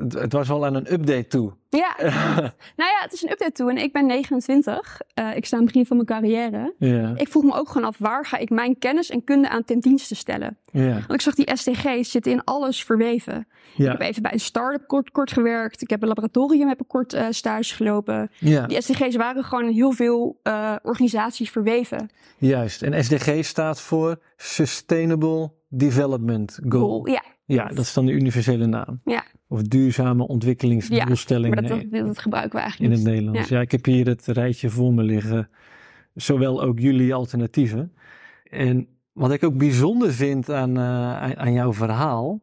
Het, 0.00 0.12
het 0.12 0.32
was 0.32 0.48
wel 0.48 0.66
aan 0.66 0.74
een 0.74 0.92
update 0.92 1.26
toe. 1.26 1.52
Ja, 1.68 1.94
nou 2.80 2.90
ja, 2.90 2.98
het 3.00 3.12
is 3.12 3.22
een 3.22 3.30
update 3.30 3.52
toe. 3.52 3.70
En 3.70 3.76
ik 3.76 3.92
ben 3.92 4.06
29. 4.06 5.00
Eh, 5.14 5.36
ik 5.36 5.46
sta 5.46 5.56
aan 5.56 5.62
het 5.62 5.72
begin 5.72 5.86
van 5.86 5.96
mijn 5.96 6.08
carrière. 6.08 6.74
ja, 6.78 7.12
Ik 7.16 7.28
vroeg 7.28 7.42
me 7.42 7.54
ook 7.54 7.68
gewoon 7.68 7.88
af, 7.88 7.98
waar 7.98 8.26
ga 8.26 8.36
ik 8.36 8.50
mijn 8.50 8.78
kennis 8.78 9.10
en 9.10 9.24
kunde 9.24 9.48
aan 9.48 9.64
ten 9.64 9.80
dienste 9.80 10.14
stellen? 10.14 10.58
ja, 10.72 10.92
Want 10.92 11.12
ik 11.12 11.20
zag 11.20 11.34
die 11.34 11.50
SDG's 11.56 12.10
zitten 12.10 12.32
in 12.32 12.44
alles 12.44 12.84
verweven. 12.84 13.46
Ik 13.76 13.84
heb 13.86 14.00
even 14.00 14.22
bij 14.22 14.32
een 14.32 14.40
start-up 14.40 14.86
kort, 14.86 15.10
kort 15.10 15.32
gewerkt. 15.32 15.82
Ik 15.82 15.90
heb 15.90 16.02
een 16.02 16.08
laboratorium, 16.08 16.68
heb 16.68 16.80
een 16.80 16.86
kort 16.86 17.12
eh, 17.12 17.26
stage 17.30 17.74
gelopen. 17.74 18.30
Die 18.40 18.80
SDG's 18.82 19.16
waren 19.16 19.44
gewoon 19.44 19.64
in 19.64 19.74
heel 19.74 19.92
veel 19.92 20.40
eh, 20.42 20.74
organisaties 20.82 21.50
verweven. 21.50 22.10
juist. 22.38 22.82
En 22.82 23.04
SDG 23.04 23.44
staat 23.44 23.80
voor 23.80 24.18
Sustainable 24.36 25.52
Development 25.68 26.58
Goal. 26.68 26.82
Goal, 26.82 27.08
Ja, 27.08 27.22
Ja, 27.46 27.66
dat 27.68 27.78
is 27.78 27.92
dan 27.92 28.06
de 28.06 28.12
universele 28.12 28.66
naam. 28.66 29.00
Ja. 29.04 29.24
Of 29.48 29.62
duurzame 29.62 30.26
ontwikkelingsdoelstellingen 30.26 31.60
maar 31.60 31.68
dat, 31.68 31.80
in- 31.80 31.90
dat, 31.90 32.06
dat 32.06 32.18
gebruiken 32.18 32.52
we 32.52 32.58
in 32.58 32.70
eigenlijk 32.70 32.94
het 32.94 33.04
niet. 33.04 33.14
Nederlands. 33.14 33.48
Ja. 33.48 33.60
ik 33.60 33.70
heb 33.70 33.84
hier 33.84 34.06
het 34.06 34.26
rijtje 34.26 34.70
voor 34.70 34.92
me 34.94 35.02
liggen. 35.02 35.48
Zowel 36.14 36.62
ook 36.62 36.78
jullie 36.78 37.14
alternatieven. 37.14 37.92
En 38.50 38.88
wat 39.12 39.32
ik 39.32 39.44
ook 39.44 39.56
bijzonder 39.58 40.12
vind 40.12 40.50
aan, 40.50 40.78
uh, 40.78 41.30
aan 41.30 41.52
jouw 41.52 41.72
verhaal, 41.72 42.42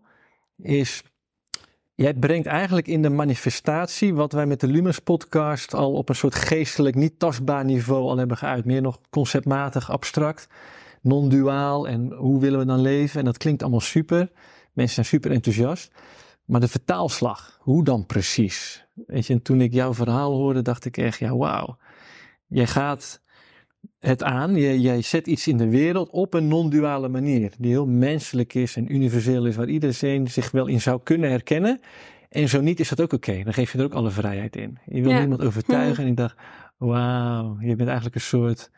is 0.58 1.04
Jij 1.96 2.14
brengt 2.14 2.48
eigenlijk 2.48 2.88
in 2.88 3.02
de 3.02 3.10
manifestatie 3.10 4.14
wat 4.14 4.32
wij 4.32 4.46
met 4.46 4.60
de 4.60 4.68
Lumens 4.68 5.00
podcast 5.00 5.74
al 5.74 5.94
op 5.94 6.10
een 6.10 6.16
soort 6.16 6.36
geestelijk, 6.36 6.96
niet 6.96 7.20
tastbaar 7.20 7.66
niveau 7.66 8.02
al 8.02 8.18
hebben 8.18 8.38
geuit. 8.38 8.66
Meer 8.66 8.82
nog 8.82 9.00
conceptmatig, 9.10 9.92
abstract, 9.92 10.48
non-duaal 11.02 11.88
en 11.88 12.12
hoe 12.14 12.40
willen 12.40 12.60
we 12.60 12.66
dan 12.66 12.82
leven. 12.82 13.20
En 13.20 13.26
dat 13.26 13.38
klinkt 13.38 13.62
allemaal 13.62 13.80
super. 13.80 14.32
Mensen 14.74 14.94
zijn 14.94 15.06
super 15.06 15.32
enthousiast. 15.32 15.92
Maar 16.46 16.60
de 16.60 16.68
vertaalslag, 16.68 17.58
hoe 17.62 17.84
dan 17.84 18.06
precies? 18.06 18.86
Weet 19.06 19.28
je, 19.28 19.34
en 19.34 19.42
toen 19.42 19.62
ik 19.62 19.74
jouw 19.74 19.94
verhaal 19.94 20.32
hoorde, 20.32 20.62
dacht 20.62 20.86
ik 20.86 20.98
echt, 20.98 21.20
ja 21.20 21.36
wauw. 21.36 21.78
Jij 22.48 22.68
gaat 22.68 23.22
het 24.00 24.24
aan. 24.24 24.56
Jij, 24.56 24.78
jij 24.78 25.02
zet 25.02 25.28
iets 25.28 25.48
in 25.48 25.58
de 25.58 25.70
wereld 25.70 26.10
op 26.10 26.34
een 26.34 26.48
non-duale 26.48 27.10
manier. 27.10 27.52
Die 27.58 27.72
heel 27.72 27.88
menselijk 27.88 28.54
is 28.54 28.76
en 28.76 28.94
universeel 28.94 29.46
is. 29.46 29.56
Waar 29.56 29.70
iedereen 29.70 30.28
zich 30.28 30.52
wel 30.52 30.68
in 30.68 30.82
zou 30.82 31.00
kunnen 31.04 31.30
herkennen. 31.30 31.80
En 32.30 32.50
zo 32.50 32.62
niet 32.62 32.80
is 32.80 32.90
dat 32.90 33.02
ook 33.02 33.14
oké. 33.14 33.44
Dan 33.44 33.54
geef 33.54 33.72
je 33.72 33.78
er 33.78 33.84
ook 33.84 33.94
alle 33.94 34.12
vrijheid 34.12 34.56
in. 34.56 34.78
Je 34.86 35.02
wil 35.02 35.14
niemand 35.14 35.42
overtuigen. 35.42 36.04
En 36.04 36.10
ik 36.10 36.18
dacht, 36.18 36.38
wauw, 36.78 37.58
je 37.60 37.76
bent 37.76 37.88
eigenlijk 37.88 38.16
een 38.16 38.22
soort 38.22 38.72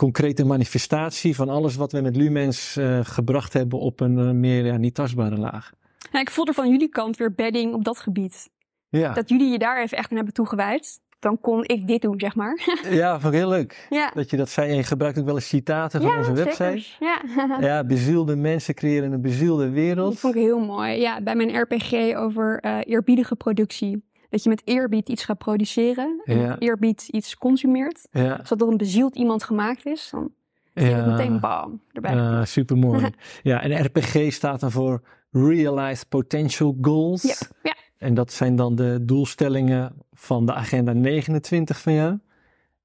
concrete 0.00 0.44
manifestatie 0.44 1.34
van 1.34 1.48
alles 1.48 1.76
wat 1.76 1.92
we 1.92 2.00
met 2.00 2.16
Lumens 2.16 2.76
uh, 2.76 3.00
gebracht 3.02 3.52
hebben 3.52 3.78
op 3.78 4.00
een 4.00 4.18
uh, 4.18 4.30
meer 4.30 4.64
ja, 4.64 4.76
niet 4.76 4.94
tastbare 4.94 5.36
laag. 5.36 5.72
Ja, 6.12 6.20
ik 6.20 6.30
voel 6.30 6.46
er 6.46 6.54
van 6.54 6.70
jullie 6.70 6.88
kant 6.88 7.16
weer 7.16 7.34
bedding 7.34 7.74
op 7.74 7.84
dat 7.84 7.98
gebied. 7.98 8.50
Ja. 8.88 9.12
Dat 9.12 9.28
jullie 9.28 9.50
je 9.50 9.58
daar 9.58 9.82
even 9.82 9.98
echt 9.98 10.10
aan 10.10 10.16
hebben 10.16 10.34
toegewijd 10.34 11.00
dan 11.20 11.40
kon 11.40 11.64
ik 11.66 11.86
dit 11.86 12.02
doen, 12.02 12.20
zeg 12.20 12.34
maar. 12.34 12.60
ja, 12.90 13.20
vond 13.20 13.34
ik 13.34 13.40
heel 13.40 13.48
leuk. 13.48 13.86
Ja. 13.90 14.10
Dat 14.14 14.30
je 14.30 14.36
dat 14.36 14.48
zei. 14.48 14.70
En 14.70 14.76
je 14.76 14.82
gebruikt 14.82 15.18
ook 15.18 15.24
wel 15.24 15.34
eens 15.34 15.48
citaten 15.48 16.02
van 16.02 16.16
onze 16.16 16.32
website. 16.32 16.82
Ja, 17.00 17.22
ja, 17.68 17.84
bezielde 17.84 18.36
mensen 18.36 18.74
creëren 18.74 19.12
een 19.12 19.20
bezielde 19.20 19.70
wereld. 19.70 20.10
Dat 20.10 20.20
vond 20.20 20.34
ik 20.34 20.40
heel 20.40 20.58
mooi. 20.58 21.00
Ja, 21.00 21.22
bij 21.22 21.34
mijn 21.34 21.60
RPG 21.60 21.92
over 22.16 22.64
uh, 22.64 22.78
eerbiedige 22.84 23.36
productie. 23.36 24.08
Dat 24.30 24.42
je 24.42 24.48
met 24.48 24.62
eerbied 24.64 25.08
iets 25.08 25.24
gaat 25.24 25.38
produceren. 25.38 26.22
En 26.24 26.38
ja. 26.38 26.58
eerbied 26.58 27.08
iets 27.08 27.36
consumeert. 27.36 28.06
Ja. 28.10 28.34
Als 28.34 28.48
dat 28.48 28.58
door 28.58 28.70
een 28.70 28.76
bezield 28.76 29.16
iemand 29.16 29.44
gemaakt 29.44 29.86
is, 29.86 30.08
dan 30.10 30.32
ja. 30.74 31.06
meteen 31.06 31.40
bam, 31.40 31.80
erbij. 31.92 32.14
Uh, 32.14 32.44
super 32.44 32.76
mooi. 32.76 33.10
ja, 33.42 33.62
en 33.62 33.84
RPG 33.84 34.32
staat 34.32 34.60
dan 34.60 34.70
voor 34.70 35.02
Realized 35.30 36.08
Potential 36.08 36.76
Goals. 36.80 37.22
Ja, 37.22 37.36
ja. 37.62 37.76
En 37.98 38.14
dat 38.14 38.32
zijn 38.32 38.56
dan 38.56 38.74
de 38.74 38.98
doelstellingen 39.02 39.92
van 40.12 40.46
de 40.46 40.54
agenda 40.54 40.92
29 40.92 41.80
van 41.80 41.92
jou. 41.92 42.18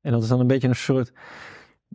En 0.01 0.11
dat 0.11 0.23
is 0.23 0.29
dan 0.29 0.39
een 0.39 0.47
beetje 0.47 0.67
een 0.67 0.75
soort, 0.75 1.11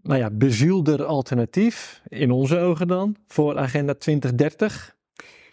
nou 0.02 0.18
ja, 0.18 0.30
bezielder 0.30 1.04
alternatief, 1.04 2.02
in 2.08 2.30
onze 2.30 2.58
ogen 2.58 2.88
dan, 2.88 3.16
voor 3.26 3.58
agenda 3.58 3.94
2030 3.94 4.96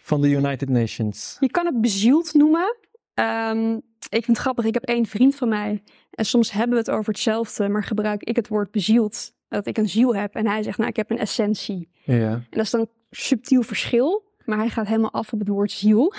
van 0.00 0.20
de 0.20 0.28
United 0.28 0.68
Nations. 0.68 1.36
Je 1.40 1.50
kan 1.50 1.66
het 1.66 1.80
bezield 1.80 2.34
noemen. 2.34 2.76
Um, 3.18 3.74
ik 4.08 4.24
vind 4.24 4.26
het 4.26 4.38
grappig, 4.38 4.64
ik 4.64 4.74
heb 4.74 4.82
één 4.82 5.06
vriend 5.06 5.34
van 5.34 5.48
mij. 5.48 5.82
En 6.10 6.24
soms 6.24 6.50
hebben 6.52 6.70
we 6.70 6.78
het 6.78 6.90
over 6.90 7.12
hetzelfde, 7.12 7.68
maar 7.68 7.84
gebruik 7.84 8.22
ik 8.22 8.36
het 8.36 8.48
woord 8.48 8.70
bezield. 8.70 9.36
Dat 9.48 9.66
ik 9.66 9.78
een 9.78 9.88
ziel 9.88 10.14
heb. 10.16 10.34
En 10.34 10.46
hij 10.46 10.62
zegt, 10.62 10.78
nou, 10.78 10.90
ik 10.90 10.96
heb 10.96 11.10
een 11.10 11.18
essentie. 11.18 11.88
Ja. 12.04 12.32
En 12.32 12.46
dat 12.50 12.64
is 12.64 12.70
dan 12.70 12.80
een 12.80 12.90
subtiel 13.10 13.62
verschil 13.62 14.27
maar 14.48 14.58
hij 14.58 14.68
gaat 14.68 14.86
helemaal 14.86 15.12
af 15.12 15.32
op 15.32 15.38
het 15.38 15.48
woord 15.48 15.70
ziel. 15.70 16.12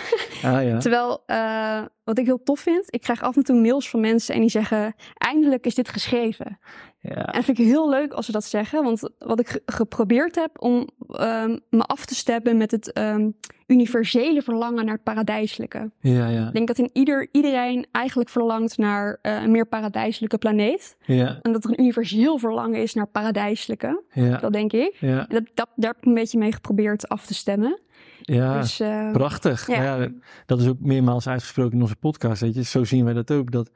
Ah, 0.43 0.63
ja. 0.63 0.77
Terwijl, 0.83 1.23
uh, 1.27 1.81
wat 2.03 2.17
ik 2.17 2.25
heel 2.25 2.43
tof 2.43 2.59
vind, 2.59 2.85
ik 2.89 3.01
krijg 3.01 3.21
af 3.21 3.35
en 3.35 3.43
toe 3.43 3.61
mails 3.61 3.89
van 3.89 3.99
mensen 3.99 4.35
en 4.35 4.41
die 4.41 4.49
zeggen, 4.49 4.95
eindelijk 5.17 5.65
is 5.65 5.75
dit 5.75 5.89
geschreven. 5.89 6.59
Ja. 7.01 7.25
En 7.25 7.33
dat 7.33 7.43
vind 7.43 7.59
ik 7.59 7.65
heel 7.65 7.89
leuk 7.89 8.13
als 8.13 8.25
ze 8.25 8.31
dat 8.31 8.43
zeggen, 8.43 8.83
want 8.83 9.09
wat 9.17 9.39
ik 9.39 9.61
geprobeerd 9.65 10.35
heb 10.35 10.61
om 10.61 10.87
um, 11.21 11.59
me 11.69 11.83
af 11.83 12.05
te 12.05 12.15
stemmen 12.15 12.57
met 12.57 12.71
het 12.71 12.97
um, 12.97 13.35
universele 13.67 14.41
verlangen 14.41 14.85
naar 14.85 14.93
het 14.93 15.03
paradijselijke. 15.03 15.91
Ja, 15.99 16.27
ja. 16.27 16.47
Ik 16.47 16.53
denk 16.53 16.67
dat 16.67 16.77
in 16.77 16.89
ieder, 16.93 17.27
iedereen 17.31 17.87
eigenlijk 17.91 18.29
verlangt 18.29 18.77
naar 18.77 19.19
uh, 19.21 19.41
een 19.41 19.51
meer 19.51 19.67
paradijselijke 19.67 20.37
planeet. 20.37 20.97
Ja. 21.01 21.39
En 21.41 21.51
dat 21.51 21.63
er 21.63 21.69
een 21.69 21.81
universeel 21.81 22.37
verlangen 22.37 22.81
is 22.81 22.93
naar 22.93 23.07
paradijselijke. 23.07 24.03
Ja. 24.11 24.37
Dat 24.37 24.53
denk 24.53 24.73
ik. 24.73 24.95
Ja. 24.99 25.25
Dat, 25.29 25.43
dat, 25.53 25.69
daar 25.75 25.91
heb 25.91 25.97
ik 25.97 26.05
een 26.05 26.13
beetje 26.13 26.37
mee 26.37 26.53
geprobeerd 26.53 27.07
af 27.07 27.25
te 27.25 27.33
stemmen. 27.33 27.79
Ja, 28.21 28.59
dus, 28.59 28.81
uh, 28.81 29.11
prachtig. 29.11 29.67
Ja. 29.67 29.95
ja. 29.95 30.07
dat 30.45 30.59
is 30.59 30.67
ook 30.67 30.79
meermaals 30.79 31.27
uitgesproken 31.27 31.73
in 31.73 31.81
onze 31.81 31.95
podcast. 31.95 32.41
Weet 32.41 32.55
je. 32.55 32.63
Zo 32.63 32.83
zien 32.83 33.05
wij 33.05 33.13
dat 33.13 33.31
ook. 33.31 33.51
Dat 33.51 33.71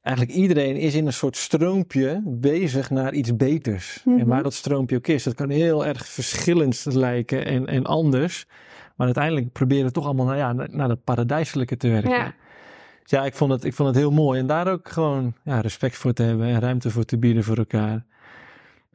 eigenlijk 0.00 0.36
iedereen 0.36 0.76
is 0.76 0.94
in 0.94 1.06
een 1.06 1.12
soort 1.12 1.36
stroompje 1.36 2.22
bezig 2.24 2.90
naar 2.90 3.14
iets 3.14 3.36
beters. 3.36 4.02
En 4.04 4.12
mhm. 4.12 4.26
waar 4.26 4.42
dat 4.42 4.54
stroompje 4.54 4.96
ook 4.96 5.06
is, 5.06 5.22
dat 5.22 5.34
kan 5.34 5.50
heel 5.50 5.86
erg 5.86 6.06
verschillend 6.06 6.84
lijken 6.84 7.46
en, 7.46 7.66
en 7.66 7.84
anders. 7.84 8.46
Maar 8.96 9.06
uiteindelijk 9.06 9.52
proberen 9.52 9.84
we 9.84 9.90
toch 9.90 10.04
allemaal 10.04 10.26
naar, 10.26 10.36
ja, 10.36 10.52
naar 10.52 10.88
het 10.88 11.04
paradijselijke 11.04 11.76
te 11.76 11.88
werken. 11.88 12.10
Ja. 12.10 12.34
Dus 13.02 13.10
ja, 13.10 13.24
ik 13.24 13.34
vond, 13.34 13.52
het, 13.52 13.64
ik 13.64 13.74
vond 13.74 13.88
het 13.88 13.98
heel 13.98 14.10
mooi. 14.10 14.40
En 14.40 14.46
daar 14.46 14.68
ook 14.68 14.88
gewoon 14.88 15.34
ja, 15.44 15.60
respect 15.60 15.96
voor 15.96 16.12
te 16.12 16.22
hebben 16.22 16.46
en 16.46 16.60
ruimte 16.60 16.90
voor 16.90 17.04
te 17.04 17.18
bieden 17.18 17.44
voor 17.44 17.56
elkaar. 17.56 18.04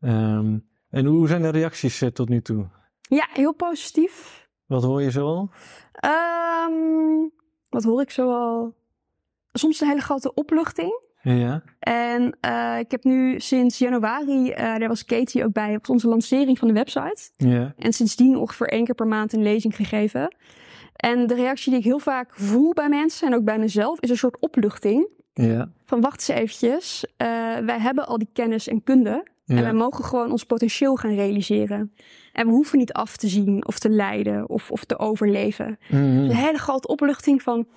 Um, 0.01 0.65
en 0.89 1.05
hoe 1.05 1.27
zijn 1.27 1.41
de 1.41 1.49
reacties 1.49 2.01
uh, 2.01 2.09
tot 2.09 2.29
nu 2.29 2.41
toe? 2.41 2.65
Ja, 3.01 3.27
heel 3.33 3.53
positief. 3.53 4.44
Wat 4.65 4.83
hoor 4.83 5.01
je 5.01 5.11
zoal? 5.11 5.49
Um, 6.05 7.31
wat 7.69 7.83
hoor 7.83 8.01
ik 8.01 8.11
zoal? 8.11 8.73
Soms 9.51 9.81
een 9.81 9.87
hele 9.87 10.01
grote 10.01 10.33
opluchting. 10.33 11.03
Ja. 11.21 11.63
En 11.79 12.37
uh, 12.45 12.79
ik 12.79 12.91
heb 12.91 13.03
nu 13.03 13.39
sinds 13.39 13.77
januari, 13.77 14.49
uh, 14.49 14.55
daar 14.57 14.87
was 14.87 15.05
Katie 15.05 15.43
ook 15.43 15.53
bij 15.53 15.75
op 15.75 15.89
onze 15.89 16.07
lancering 16.07 16.59
van 16.59 16.67
de 16.67 16.73
website. 16.73 17.29
Ja. 17.35 17.73
En 17.77 17.93
sindsdien 17.93 18.37
ongeveer 18.37 18.67
één 18.67 18.85
keer 18.85 18.95
per 18.95 19.07
maand 19.07 19.33
een 19.33 19.43
lezing 19.43 19.75
gegeven. 19.75 20.35
En 20.95 21.27
de 21.27 21.33
reactie 21.33 21.69
die 21.69 21.79
ik 21.79 21.85
heel 21.85 21.99
vaak 21.99 22.35
voel 22.35 22.73
bij 22.73 22.89
mensen 22.89 23.27
en 23.27 23.35
ook 23.35 23.43
bij 23.43 23.59
mezelf 23.59 23.99
is 23.99 24.09
een 24.09 24.17
soort 24.17 24.39
opluchting. 24.39 25.07
Ja. 25.43 25.69
Van 25.85 26.01
wacht 26.01 26.29
eens 26.29 26.39
eventjes, 26.39 27.05
uh, 27.05 27.17
wij 27.57 27.79
hebben 27.79 28.07
al 28.07 28.17
die 28.17 28.29
kennis 28.33 28.67
en 28.67 28.83
kunde. 28.83 29.33
En 29.45 29.61
wij 29.61 29.73
mogen 29.73 30.03
gewoon 30.03 30.31
ons 30.31 30.43
potentieel 30.43 30.95
gaan 30.95 31.15
realiseren. 31.15 31.93
En 32.33 32.47
we 32.47 32.51
hoeven 32.51 32.77
niet 32.77 32.93
af 32.93 33.17
te 33.17 33.27
zien 33.27 33.67
of 33.67 33.79
te 33.79 33.89
lijden 33.89 34.49
of, 34.49 34.71
of 34.71 34.83
te 34.83 34.99
overleven. 34.99 35.77
Mm 35.89 35.99
een 35.99 36.35
hele 36.35 36.57
grote 36.57 36.87
opluchting 36.87 37.41
van. 37.41 37.67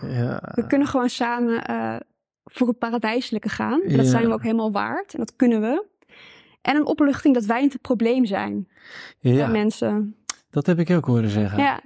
Ja. 0.00 0.52
We 0.54 0.66
kunnen 0.66 0.88
gewoon 0.88 1.08
samen 1.08 1.70
uh, 1.70 1.96
voor 2.44 2.68
het 2.68 2.78
paradijselijke 2.78 3.48
gaan. 3.48 3.82
En 3.82 3.96
dat 3.96 4.06
zijn 4.06 4.26
we 4.26 4.32
ook 4.32 4.42
helemaal 4.42 4.72
waard. 4.72 5.12
En 5.12 5.18
dat 5.18 5.36
kunnen 5.36 5.60
we. 5.60 5.86
En 6.62 6.76
een 6.76 6.86
opluchting 6.86 7.34
dat 7.34 7.44
wij 7.44 7.62
niet 7.62 7.72
het 7.72 7.82
probleem 7.82 8.24
zijn. 8.24 8.68
Ja. 9.20 9.46
mensen. 9.46 10.16
Dat 10.50 10.66
heb 10.66 10.78
ik 10.78 10.90
ook 10.90 11.04
horen 11.04 11.30
zeggen. 11.30 11.58
Ja. 11.58 11.80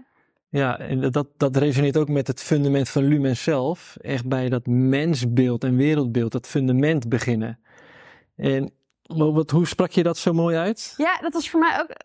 Ja, 0.53 0.79
en 0.79 1.11
dat, 1.11 1.29
dat 1.37 1.57
resoneert 1.57 1.97
ook 1.97 2.09
met 2.09 2.27
het 2.27 2.43
fundament 2.43 2.89
van 2.89 3.05
Lumen 3.05 3.37
zelf. 3.37 3.97
Echt 4.01 4.29
bij 4.29 4.49
dat 4.49 4.67
mensbeeld 4.67 5.65
en 5.65 5.77
wereldbeeld, 5.77 6.33
dat 6.33 6.47
fundament 6.47 7.09
beginnen. 7.09 7.59
En 8.37 8.73
wat, 9.03 9.51
hoe 9.51 9.67
sprak 9.67 9.91
je 9.91 10.03
dat 10.03 10.19
zo 10.19 10.33
mooi 10.33 10.57
uit? 10.57 10.95
Ja, 10.97 11.19
dat 11.21 11.33
was 11.33 11.51
voor 11.51 11.61
mij 11.61 11.81
ook 11.81 11.97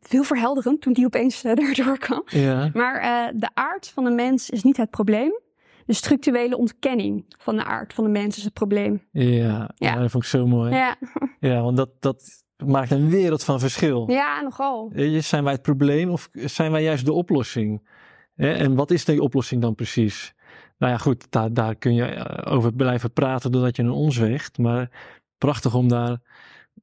veel 0.00 0.20
eh, 0.20 0.26
verhelderend 0.26 0.80
toen 0.80 0.92
die 0.92 1.06
opeens 1.06 1.44
uh, 1.44 1.50
erdoor 1.68 1.98
kwam. 1.98 2.22
Ja. 2.26 2.70
Maar 2.74 3.04
uh, 3.04 3.40
de 3.40 3.50
aard 3.54 3.88
van 3.88 4.04
de 4.04 4.10
mens 4.10 4.50
is 4.50 4.62
niet 4.62 4.76
het 4.76 4.90
probleem. 4.90 5.40
De 5.86 5.92
structurele 5.92 6.56
ontkenning 6.56 7.24
van 7.38 7.56
de 7.56 7.64
aard 7.64 7.94
van 7.94 8.04
de 8.04 8.10
mens 8.10 8.36
is 8.36 8.44
het 8.44 8.52
probleem. 8.52 9.02
Ja, 9.10 9.70
ja. 9.74 9.94
dat 9.94 10.10
vond 10.10 10.24
ik 10.24 10.30
zo 10.30 10.46
mooi. 10.46 10.74
Ja, 10.74 10.96
ja 11.40 11.62
want 11.62 11.76
dat, 11.76 11.90
dat 12.00 12.41
maakt 12.66 12.90
een 12.90 13.10
wereld 13.10 13.44
van 13.44 13.60
verschil. 13.60 14.10
Ja, 14.10 14.40
nogal. 14.40 14.92
Zijn 15.18 15.44
wij 15.44 15.52
het 15.52 15.62
probleem 15.62 16.10
of 16.10 16.28
zijn 16.32 16.72
wij 16.72 16.82
juist 16.82 17.04
de 17.04 17.12
oplossing? 17.12 17.88
En 18.36 18.74
wat 18.74 18.90
is 18.90 19.04
die 19.04 19.22
oplossing 19.22 19.62
dan 19.62 19.74
precies? 19.74 20.34
Nou 20.78 20.92
ja, 20.92 20.98
goed, 20.98 21.26
daar, 21.30 21.52
daar 21.52 21.74
kun 21.74 21.94
je 21.94 22.26
over 22.44 22.72
blijven 22.72 23.12
praten 23.12 23.52
doordat 23.52 23.76
je 23.76 23.82
een 23.82 23.90
ons 23.90 24.16
weegt. 24.16 24.58
Maar 24.58 24.90
prachtig 25.38 25.74
om 25.74 25.88
daar 25.88 26.18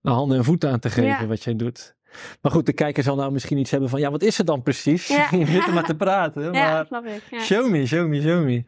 handen 0.01 0.37
en 0.37 0.43
voeten 0.43 0.71
aan 0.71 0.79
te 0.79 0.89
geven 0.89 1.27
wat 1.27 1.43
jij 1.43 1.55
doet. 1.55 1.95
Maar 2.41 2.51
goed, 2.51 2.65
de 2.65 2.73
kijker 2.73 3.03
zal 3.03 3.15
nou 3.15 3.31
misschien 3.31 3.57
iets 3.57 3.71
hebben 3.71 3.89
van, 3.89 3.99
ja, 3.99 4.11
wat 4.11 4.21
is 4.21 4.37
het 4.37 4.47
dan 4.47 4.63
precies? 4.63 5.07
Ja. 5.07 5.27
je 5.37 5.45
zit 5.45 5.67
er 5.67 5.73
maar 5.73 5.85
te 5.85 5.95
praten. 5.95 6.53
Ja, 6.53 6.83
snap 6.83 7.05
ik. 7.05 7.23
Ja. 7.31 7.39
Show 7.39 7.69
me, 7.69 7.85
show 7.85 8.07
me, 8.07 8.21
show 8.21 8.43
me. 8.43 8.63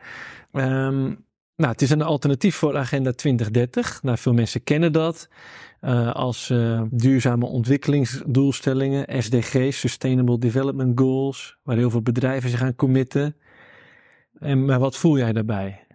Um, 0.51 1.25
nou, 1.55 1.71
het 1.71 1.81
is 1.81 1.89
een 1.89 2.01
alternatief 2.01 2.55
voor 2.55 2.77
Agenda 2.77 3.11
2030. 3.11 4.03
Nou, 4.03 4.17
veel 4.17 4.33
mensen 4.33 4.63
kennen 4.63 4.91
dat 4.91 5.29
uh, 5.81 6.11
als 6.11 6.49
uh, 6.49 6.81
duurzame 6.89 7.45
ontwikkelingsdoelstellingen, 7.45 9.23
SDG's, 9.23 9.79
Sustainable 9.79 10.37
Development 10.37 10.99
Goals, 10.99 11.57
waar 11.63 11.77
heel 11.77 11.89
veel 11.89 12.01
bedrijven 12.01 12.49
zich 12.49 12.61
aan 12.61 12.75
committen. 12.75 13.35
En, 14.39 14.65
maar 14.65 14.79
wat 14.79 14.97
voel 14.97 15.17
jij 15.17 15.33
daarbij? 15.33 15.87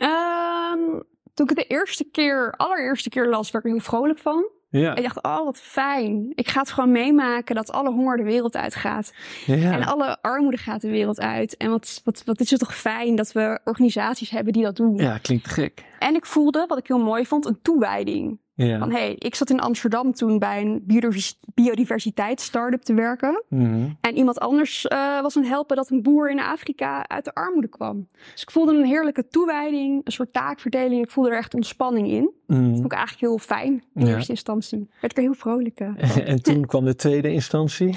Um, 0.00 1.02
toen 1.34 1.48
ik 1.48 1.56
het 1.56 1.68
de 1.68 1.74
eerste 1.74 2.04
keer, 2.04 2.54
allereerste 2.56 3.08
keer 3.08 3.28
las, 3.28 3.50
werd 3.50 3.64
ik 3.64 3.70
heel 3.70 3.80
vrolijk 3.80 4.18
van. 4.18 4.50
Ja. 4.68 4.94
Ik 4.94 5.02
dacht, 5.02 5.22
oh 5.22 5.44
wat 5.44 5.60
fijn. 5.60 6.32
Ik 6.34 6.48
ga 6.48 6.60
het 6.60 6.70
gewoon 6.70 6.92
meemaken 6.92 7.54
dat 7.54 7.72
alle 7.72 7.92
honger 7.92 8.16
de 8.16 8.22
wereld 8.22 8.56
uitgaat. 8.56 9.14
Ja. 9.46 9.72
En 9.72 9.84
alle 9.84 10.22
armoede 10.22 10.56
gaat 10.56 10.80
de 10.80 10.90
wereld 10.90 11.20
uit. 11.20 11.56
En 11.56 11.70
wat, 11.70 12.00
wat, 12.04 12.22
wat 12.24 12.40
is 12.40 12.50
het 12.50 12.60
toch 12.60 12.76
fijn 12.76 13.16
dat 13.16 13.32
we 13.32 13.60
organisaties 13.64 14.30
hebben 14.30 14.52
die 14.52 14.62
dat 14.62 14.76
doen. 14.76 14.96
Ja, 14.96 15.18
klinkt 15.18 15.48
gek. 15.48 15.84
En 15.98 16.14
ik 16.14 16.26
voelde, 16.26 16.64
wat 16.68 16.78
ik 16.78 16.86
heel 16.86 17.02
mooi 17.02 17.26
vond, 17.26 17.46
een 17.46 17.58
toewijding. 17.62 18.38
Ja. 18.56 18.78
Van 18.78 18.90
hey, 18.92 19.14
ik 19.18 19.34
zat 19.34 19.50
in 19.50 19.60
Amsterdam 19.60 20.12
toen 20.12 20.38
bij 20.38 20.60
een 20.62 20.82
biodivers- 20.86 21.38
biodiversiteit-startup 21.54 22.82
te 22.82 22.94
werken. 22.94 23.42
Mhm. 23.48 23.88
En 24.00 24.16
iemand 24.16 24.40
anders 24.40 24.86
eh, 24.86 25.20
was 25.20 25.36
aan 25.36 25.42
het 25.42 25.50
helpen 25.52 25.76
dat 25.76 25.90
een 25.90 26.02
boer 26.02 26.30
in 26.30 26.40
Afrika 26.40 27.06
uit 27.08 27.24
de 27.24 27.34
armoede 27.34 27.68
kwam. 27.68 28.08
Dus 28.32 28.42
ik 28.42 28.50
voelde 28.50 28.72
een 28.74 28.84
heerlijke 28.84 29.28
toewijding, 29.28 30.00
een 30.04 30.12
soort 30.12 30.32
taakverdeling. 30.32 31.04
Ik 31.04 31.10
voelde 31.10 31.30
er 31.30 31.36
echt 31.36 31.54
ontspanning 31.54 32.08
in. 32.08 32.30
Dat 32.46 32.56
Mhm. 32.58 32.72
vond 32.72 32.84
ik 32.84 32.92
eigenlijk 32.92 33.20
heel 33.26 33.38
fijn 33.38 33.84
in 33.94 34.06
Ja. 34.06 34.14
eerste 34.14 34.30
instantie. 34.32 34.88
Werd 35.00 35.12
ik 35.12 35.16
er 35.16 35.22
heel 35.22 35.34
vrolijk 35.34 35.80
eh. 35.80 36.26
En 36.32 36.42
toen 36.42 36.66
kwam 36.66 36.84
de 36.84 36.94
tweede 36.94 37.32
instantie. 37.32 37.94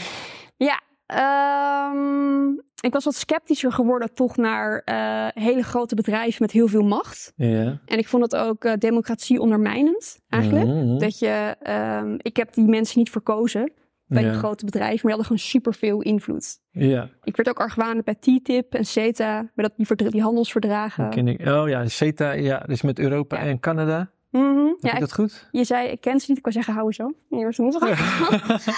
Ja, 0.57 0.81
ehm, 1.07 2.47
ik 2.81 2.93
was 2.93 3.03
wat 3.05 3.15
sceptischer 3.15 3.71
geworden 3.71 4.13
toch 4.13 4.37
naar 4.37 4.81
eh, 4.85 5.27
hele 5.43 5.63
grote 5.63 5.95
bedrijven 5.95 6.41
met 6.41 6.51
heel 6.51 6.67
veel 6.67 6.83
macht. 6.83 7.33
Ja. 7.35 7.79
En 7.85 7.97
ik 7.97 8.07
vond 8.07 8.23
het 8.23 8.35
ook 8.35 8.63
eh, 8.63 8.73
democratie 8.77 9.39
ondermijnend 9.41 10.19
eigenlijk. 10.29 10.99
Dat 10.99 11.19
je, 11.19 11.55
ehm, 11.61 12.15
ik 12.17 12.37
heb 12.37 12.53
die 12.53 12.65
mensen 12.65 12.99
niet 12.99 13.09
verkozen 13.09 13.71
bij 14.05 14.23
ja. 14.23 14.29
die 14.29 14.39
grote 14.39 14.65
bedrijven, 14.65 14.99
maar 15.07 15.15
die 15.15 15.21
hadden 15.23 15.25
gewoon 15.25 15.49
superveel 15.51 16.01
invloed. 16.01 16.59
Ja, 16.71 17.09
Ik 17.23 17.35
werd 17.35 17.49
ook 17.49 17.59
argwanend 17.59 18.05
bij 18.05 18.15
TTIP 18.15 18.73
en 18.73 18.85
CETA, 18.85 19.51
bij 19.55 19.69
dat, 19.69 19.97
die, 19.97 20.09
die 20.11 20.21
handelsverdragen. 20.21 21.03
dat 21.03 21.13
ken 21.13 21.27
ik. 21.27 21.47
Oh 21.47 21.69
ja, 21.69 21.87
CETA, 21.87 22.31
ja, 22.31 22.57
dus 22.67 22.81
met 22.81 22.99
Europa 22.99 23.37
Ja. 23.37 23.43
en 23.45 23.59
Canada. 23.59 24.11
Mhm. 24.29 24.65
Heb 24.65 24.75
Ja, 24.79 24.93
ik 24.93 24.99
dat 24.99 25.13
goed? 25.13 25.47
je 25.51 25.63
zei, 25.63 25.87
ik 25.87 26.01
ken 26.01 26.19
ze 26.19 26.25
niet, 26.29 26.37
ik 26.37 26.43
wou 26.43 26.55
zeggen, 26.55 26.73
hou 26.73 26.91
zo. 26.93 27.13
Nee, 27.29 27.43
maar 27.43 27.53
ze 27.53 27.61
moeten 27.61 27.87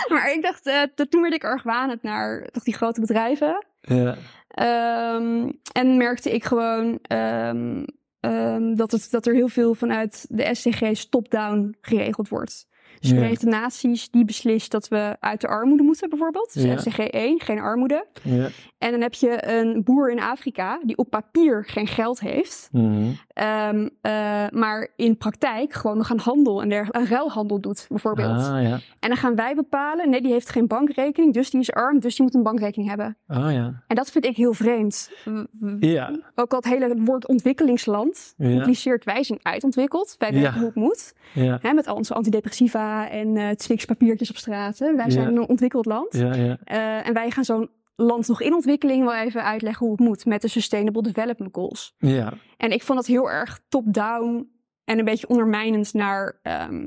Maar 0.10 0.32
ik 0.34 0.40
dacht, 0.42 0.64
t- 0.96 1.12
toen 1.12 1.22
werd 1.22 1.34
ik 1.34 1.44
argwanend 1.44 2.04
naar 2.04 2.48
toch 2.52 2.64
die 2.64 2.74
grote 2.76 3.00
bedrijven. 3.00 3.66
ja. 3.82 4.16
Ehm, 4.50 5.52
en 5.72 5.98
merkte 5.98 6.32
ik 6.34 6.44
gewoon 6.44 7.00
ehm, 7.02 7.84
ehm, 8.20 8.76
dat, 8.76 8.92
het, 8.92 9.08
dat 9.12 9.26
er 9.26 9.34
heel 9.34 9.48
veel 9.48 9.76
vanuit 9.76 10.26
de 10.30 10.56
SDG's 10.56 11.10
top-down 11.10 11.76
geregeld 11.82 12.30
wordt. 12.30 12.68
Dus 13.00 13.10
de 13.10 13.16
Ja. 13.16 13.22
Verenigde 13.22 13.48
Naties 13.50 14.10
die 14.10 14.26
beslist 14.26 14.72
dat 14.72 14.88
we 14.88 15.16
uit 15.20 15.42
de 15.42 15.48
armoede 15.48 15.84
moeten 15.84 16.10
bijvoorbeeld. 16.10 16.54
Dus 16.54 16.64
Ja. 16.64 16.78
SDG 16.78 16.98
1, 17.00 17.40
geen 17.42 17.60
armoede. 17.60 18.06
ja. 18.24 18.48
En 18.78 18.92
dan 18.92 19.02
heb 19.02 19.14
je 19.14 19.48
een 19.52 19.84
boer 19.84 20.12
in 20.12 20.20
Afrika 20.20 20.80
die 20.84 20.98
op 20.98 21.10
papier 21.10 21.66
geen 21.66 21.88
geld 21.88 22.20
heeft. 22.20 22.70
Mhm. 22.72 23.10
ehm, 23.34 23.88
eh, 24.02 24.12
maar 24.50 24.88
in 24.96 25.18
praktijk 25.18 25.74
gewoon 25.74 25.98
nog 25.98 26.12
aan 26.12 26.18
handel 26.20 26.62
en 26.62 26.70
dergelijke, 26.70 27.00
aan 27.00 27.06
ruilhandel 27.18 27.60
doet 27.62 27.86
bijvoorbeeld. 27.90 28.38
Ah 28.48 28.62
ja. 28.62 28.80
En 29.00 29.10
dan 29.10 29.18
gaan 29.18 29.36
wij 29.36 29.56
bepalen, 29.56 30.10
nee 30.10 30.22
die 30.22 30.32
heeft 30.32 30.50
geen 30.50 30.68
bankrekening, 30.68 31.34
dus 31.34 31.50
die 31.50 31.60
is 31.60 31.72
arm, 31.72 32.00
dus 32.00 32.16
die 32.16 32.26
moet 32.26 32.36
een 32.36 32.44
bankrekening 32.44 32.90
hebben. 32.90 33.18
Oh 33.28 33.52
ja. 33.52 33.84
En 33.88 33.96
dat 33.96 34.12
vind 34.12 34.26
ik 34.26 34.36
heel 34.36 34.54
vreemd. 34.54 35.12
Ja. 35.80 36.12
Ook 36.36 36.52
al 36.52 36.58
het 36.58 36.68
hele 36.68 36.96
woord 36.98 37.28
ontwikkelingsland 37.28 38.34
impliceert 38.38 39.04
wij 39.04 39.24
zijn 39.24 39.40
uitontwikkeld. 39.42 40.16
Wij 40.18 40.34
weten 40.34 40.54
hoe 40.54 40.66
het 40.66 40.76
moet. 40.76 41.14
Hè, 41.34 41.74
met 41.74 41.88
al 41.88 41.96
onze 41.96 42.14
antidepressiva 42.14 42.89
en 43.12 43.38
eh 43.38 43.50
Twix 43.50 43.86
papiertjes 43.86 44.30
op 44.30 44.38
straat. 44.38 44.80
hè. 44.80 44.96
Wij 44.96 45.10
zijn 45.10 45.28
een 45.36 45.48
ontwikkeld 45.48 45.86
land. 45.86 46.14
Ja, 46.14 46.34
ja. 46.36 46.58
Eh, 46.64 47.08
en 47.08 47.14
wij 47.14 47.32
gaan 47.32 47.44
zo'n 47.46 47.70
land 47.96 48.28
nog 48.28 48.42
in 48.42 48.54
ontwikkeling 48.54 49.04
wel 49.06 49.16
even 49.16 49.44
uitleggen 49.44 49.86
hoe 49.88 49.96
het 49.96 50.06
moet. 50.06 50.26
Met 50.26 50.42
de 50.42 50.48
Sustainable 50.48 51.02
Development 51.02 51.54
Goals. 51.56 51.96
Ja. 51.98 52.34
En 52.58 52.72
ik 52.72 52.84
vond 52.84 52.98
dat 53.00 53.08
heel 53.08 53.30
erg 53.32 53.60
top-down 53.70 54.50
en 54.84 55.00
een 55.00 55.06
beetje 55.06 55.28
ondermijnend 55.28 55.94
naar 55.94 56.40
ehm, 56.44 56.86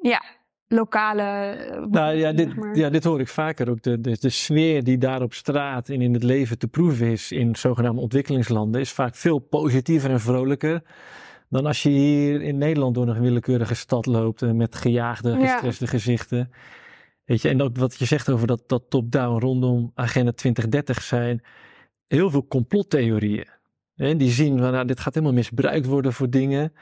ja, 0.00 0.22
lokale. 0.68 1.22
eh, 1.22 1.82
Nou 1.86 2.14
ja 2.16 2.32
dit, 2.32 2.46
zeg 2.48 2.56
maar. 2.56 2.76
ja, 2.76 2.90
dit 2.90 3.04
hoor 3.04 3.20
ik 3.20 3.28
vaker 3.28 3.70
ook. 3.70 3.82
De, 3.82 4.00
de, 4.00 4.16
de 4.20 4.28
sfeer 4.30 4.84
die 4.84 4.98
daar 4.98 5.22
op 5.22 5.34
straat 5.34 5.88
en 5.88 6.00
in 6.02 6.12
het 6.12 6.22
leven 6.22 6.58
te 6.58 6.68
proeven 6.68 7.06
is 7.06 7.32
in 7.32 7.56
zogenaamde 7.56 8.00
ontwikkelingslanden, 8.00 8.80
is 8.80 8.92
vaak 8.92 9.14
veel 9.14 9.38
positiever 9.38 10.10
en 10.10 10.20
vrolijker 10.20 10.82
dan 11.54 11.66
als 11.66 11.82
je 11.82 11.88
hier 11.88 12.42
in 12.42 12.58
Nederland 12.58 12.94
door 12.94 13.08
een 13.08 13.20
willekeurige 13.20 13.74
stad 13.74 14.06
loopt 14.06 14.42
eh, 14.42 14.50
met 14.50 14.74
gejaagde, 14.74 15.30
Ja. 15.30 15.46
gestreste 15.46 15.86
gezichten. 15.86 16.50
Weet 17.24 17.42
je, 17.42 17.48
en 17.48 17.62
ook 17.62 17.76
wat 17.76 17.98
je 17.98 18.04
zegt 18.04 18.30
over 18.30 18.46
dat, 18.46 18.62
dat 18.66 18.82
top-down 18.88 19.40
rondom 19.40 19.90
Agenda 19.94 20.32
2030 20.32 21.02
zijn 21.02 21.42
heel 22.06 22.30
veel 22.30 22.46
complottheorieën. 22.46 23.46
Hè, 23.94 24.16
die 24.16 24.30
zien, 24.30 24.58
van, 24.58 24.72
nou, 24.72 24.86
dit 24.86 25.00
gaat 25.00 25.14
helemaal 25.14 25.34
misbruikt 25.34 25.86
worden 25.86 26.12
voor 26.12 26.30
dingen. 26.30 26.72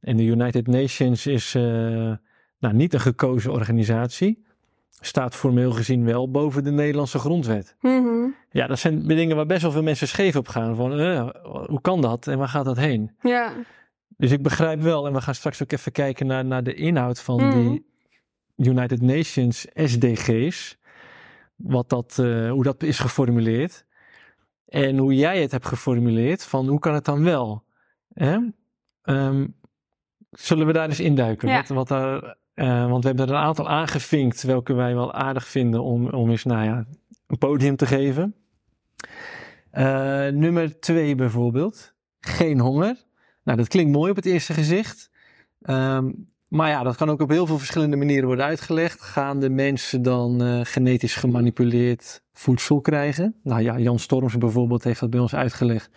En 0.00 0.16
de 0.16 0.24
United 0.24 0.66
Nations 0.66 1.26
is 1.26 1.54
eh, 1.54 1.62
nou, 2.58 2.74
niet 2.74 2.94
een 2.94 3.00
gekozen 3.00 3.52
organisatie. 3.52 4.46
Staat 5.00 5.34
formeel 5.34 5.72
gezien 5.72 6.04
wel 6.04 6.30
boven 6.30 6.64
de 6.64 6.70
Nederlandse 6.70 7.18
grondwet. 7.18 7.76
Mhm. 7.80 8.26
Ja, 8.50 8.66
dat 8.66 8.78
zijn 8.78 9.06
dingen 9.06 9.36
waar 9.36 9.46
best 9.46 9.62
wel 9.62 9.70
veel 9.70 9.82
mensen 9.82 10.08
scheef 10.08 10.36
op 10.36 10.48
gaan. 10.48 10.76
Van, 10.76 10.98
eh, 10.98 11.28
hoe 11.66 11.80
kan 11.80 12.00
dat 12.00 12.26
en 12.26 12.38
waar 12.38 12.48
gaat 12.48 12.64
dat 12.64 12.76
heen? 12.76 13.10
Ja, 13.22 13.52
Dus 14.16 14.30
ik 14.30 14.42
begrijp 14.42 14.80
wel, 14.80 15.06
en 15.06 15.12
we 15.12 15.20
gaan 15.20 15.34
straks 15.34 15.62
ook 15.62 15.72
even 15.72 15.92
kijken 15.92 16.26
naar, 16.26 16.44
naar 16.44 16.62
de 16.62 16.74
inhoud 16.74 17.20
van 17.20 17.46
Mhm. 17.46 17.58
die 17.58 17.86
United 18.56 19.02
Nations 19.02 19.66
SDG's. 19.74 20.78
Wat 21.56 21.88
dat, 21.88 22.18
eh, 22.18 22.50
hoe 22.50 22.62
dat 22.62 22.82
is 22.82 22.98
geformuleerd. 22.98 23.84
En 24.68 24.96
hoe 24.96 25.14
jij 25.14 25.40
het 25.42 25.50
hebt 25.52 25.66
geformuleerd, 25.66 26.44
van 26.44 26.68
hoe 26.68 26.78
kan 26.78 26.94
het 26.94 27.04
dan 27.04 27.24
wel? 27.24 27.64
Hè? 28.12 28.38
Ehm, 29.02 29.46
zullen 30.30 30.66
we 30.66 30.72
daar 30.72 30.88
eens 30.88 31.00
induiken? 31.00 31.48
Ja. 31.48 31.56
Wat, 31.56 31.68
wat 31.68 31.88
daar, 31.88 32.36
eh, 32.54 32.88
want 32.90 33.02
we 33.02 33.08
hebben 33.08 33.28
er 33.28 33.34
een 33.34 33.40
aantal 33.40 33.68
aangevinkt, 33.68 34.42
welke 34.42 34.72
wij 34.72 34.94
wel 34.94 35.12
aardig 35.12 35.46
vinden 35.48 35.82
om, 35.82 36.08
om 36.08 36.30
eens 36.30 36.44
nou 36.44 36.64
ja, 36.64 36.84
een 37.26 37.38
podium 37.38 37.76
te 37.76 37.86
geven. 37.86 38.34
Eh, 39.70 40.26
nummer 40.28 40.80
twee 40.80 41.14
bijvoorbeeld, 41.14 41.94
geen 42.20 42.60
honger. 42.60 42.96
Nou, 43.48 43.60
dat 43.60 43.68
klinkt 43.68 43.92
mooi 43.92 44.10
op 44.10 44.16
het 44.16 44.26
eerste 44.26 44.52
gezicht. 44.54 45.10
Ehm, 45.62 46.10
maar 46.48 46.68
ja, 46.68 46.82
dat 46.82 46.96
kan 46.96 47.10
ook 47.10 47.20
op 47.20 47.28
heel 47.28 47.46
veel 47.46 47.58
verschillende 47.58 47.96
manieren 47.96 48.26
worden 48.26 48.44
uitgelegd. 48.44 49.00
Gaan 49.00 49.40
de 49.40 49.50
mensen 49.50 50.02
dan 50.02 50.42
eh, 50.42 50.60
genetisch 50.62 51.14
gemanipuleerd 51.14 52.22
voedsel 52.32 52.80
krijgen? 52.80 53.34
Nou 53.42 53.62
ja, 53.62 53.78
Jan 53.78 53.98
Storms 53.98 54.38
bijvoorbeeld 54.38 54.84
heeft 54.84 55.00
dat 55.00 55.10
bij 55.10 55.20
ons 55.20 55.34
uitgelegd. 55.34 55.90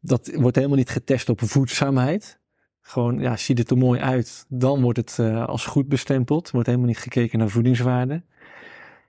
Dat 0.00 0.30
wordt 0.34 0.56
helemaal 0.56 0.76
niet 0.76 0.90
getest 0.90 1.28
op 1.28 1.40
voedzaamheid. 1.40 2.40
Gewoon, 2.80 3.18
ja, 3.18 3.36
ziet 3.36 3.58
het 3.58 3.70
er 3.70 3.78
mooi 3.78 4.00
uit, 4.00 4.44
dan 4.48 4.82
wordt 4.82 4.98
het 4.98 5.18
eh, 5.18 5.46
als 5.46 5.66
goed 5.66 5.88
bestempeld. 5.88 6.50
Wordt 6.50 6.66
helemaal 6.66 6.88
niet 6.88 6.98
gekeken 6.98 7.38
naar 7.38 7.48
voedingswaarde. 7.48 8.22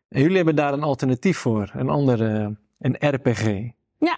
En 0.07 0.21
jullie 0.21 0.35
hebben 0.35 0.55
daar 0.55 0.73
een 0.73 0.83
alternatief 0.83 1.37
voor, 1.37 1.71
een 1.73 1.89
andere, 1.89 2.57
een 2.79 2.95
RPG. 2.99 3.69
Ja. 3.97 4.17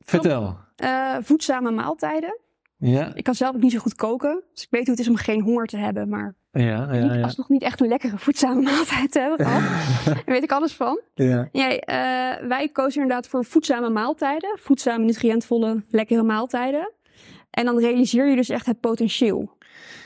Vertel. 0.00 0.65
Eh, 0.76 1.16
voedzame 1.20 1.70
maaltijden. 1.70 2.38
Ja, 2.78 3.14
Ik 3.14 3.24
kan 3.24 3.34
zelf 3.34 3.54
ook 3.54 3.62
niet 3.62 3.72
zo 3.72 3.78
goed 3.78 3.94
koken. 3.94 4.42
Dus 4.54 4.62
ik 4.62 4.68
weet 4.70 4.82
hoe 4.86 4.90
het 4.90 5.00
is 5.00 5.08
om 5.08 5.16
geen 5.16 5.40
honger 5.40 5.66
te 5.66 5.76
hebben. 5.76 6.08
Maar 6.08 6.34
ja, 6.50 6.92
ja. 6.94 7.14
niet, 7.14 7.22
alsnog 7.24 7.48
niet 7.48 7.62
echt 7.62 7.80
een 7.80 7.88
lekkere 7.88 8.18
voedzame 8.18 8.60
maaltijd 8.62 9.12
te 9.12 9.20
hebben 9.20 9.46
gehad. 9.46 9.62
Daar 10.04 10.22
weet 10.26 10.42
ik 10.42 10.52
alles 10.52 10.72
van. 10.72 11.00
ja. 11.14 11.48
Ja, 11.52 11.68
eh, 11.76 12.46
wij 12.48 12.68
kozen 12.68 13.02
inderdaad 13.02 13.28
voor 13.28 13.44
voedzame 13.44 13.88
maaltijden. 13.90 14.58
Voedzame, 14.60 15.04
nutriëntvolle, 15.04 15.82
lekkere 15.90 16.22
maaltijden. 16.22 16.92
En 17.50 17.64
dan 17.64 17.78
realiseer 17.80 18.28
je 18.28 18.36
dus 18.36 18.48
echt 18.48 18.66
het 18.66 18.80
potentieel. 18.80 19.54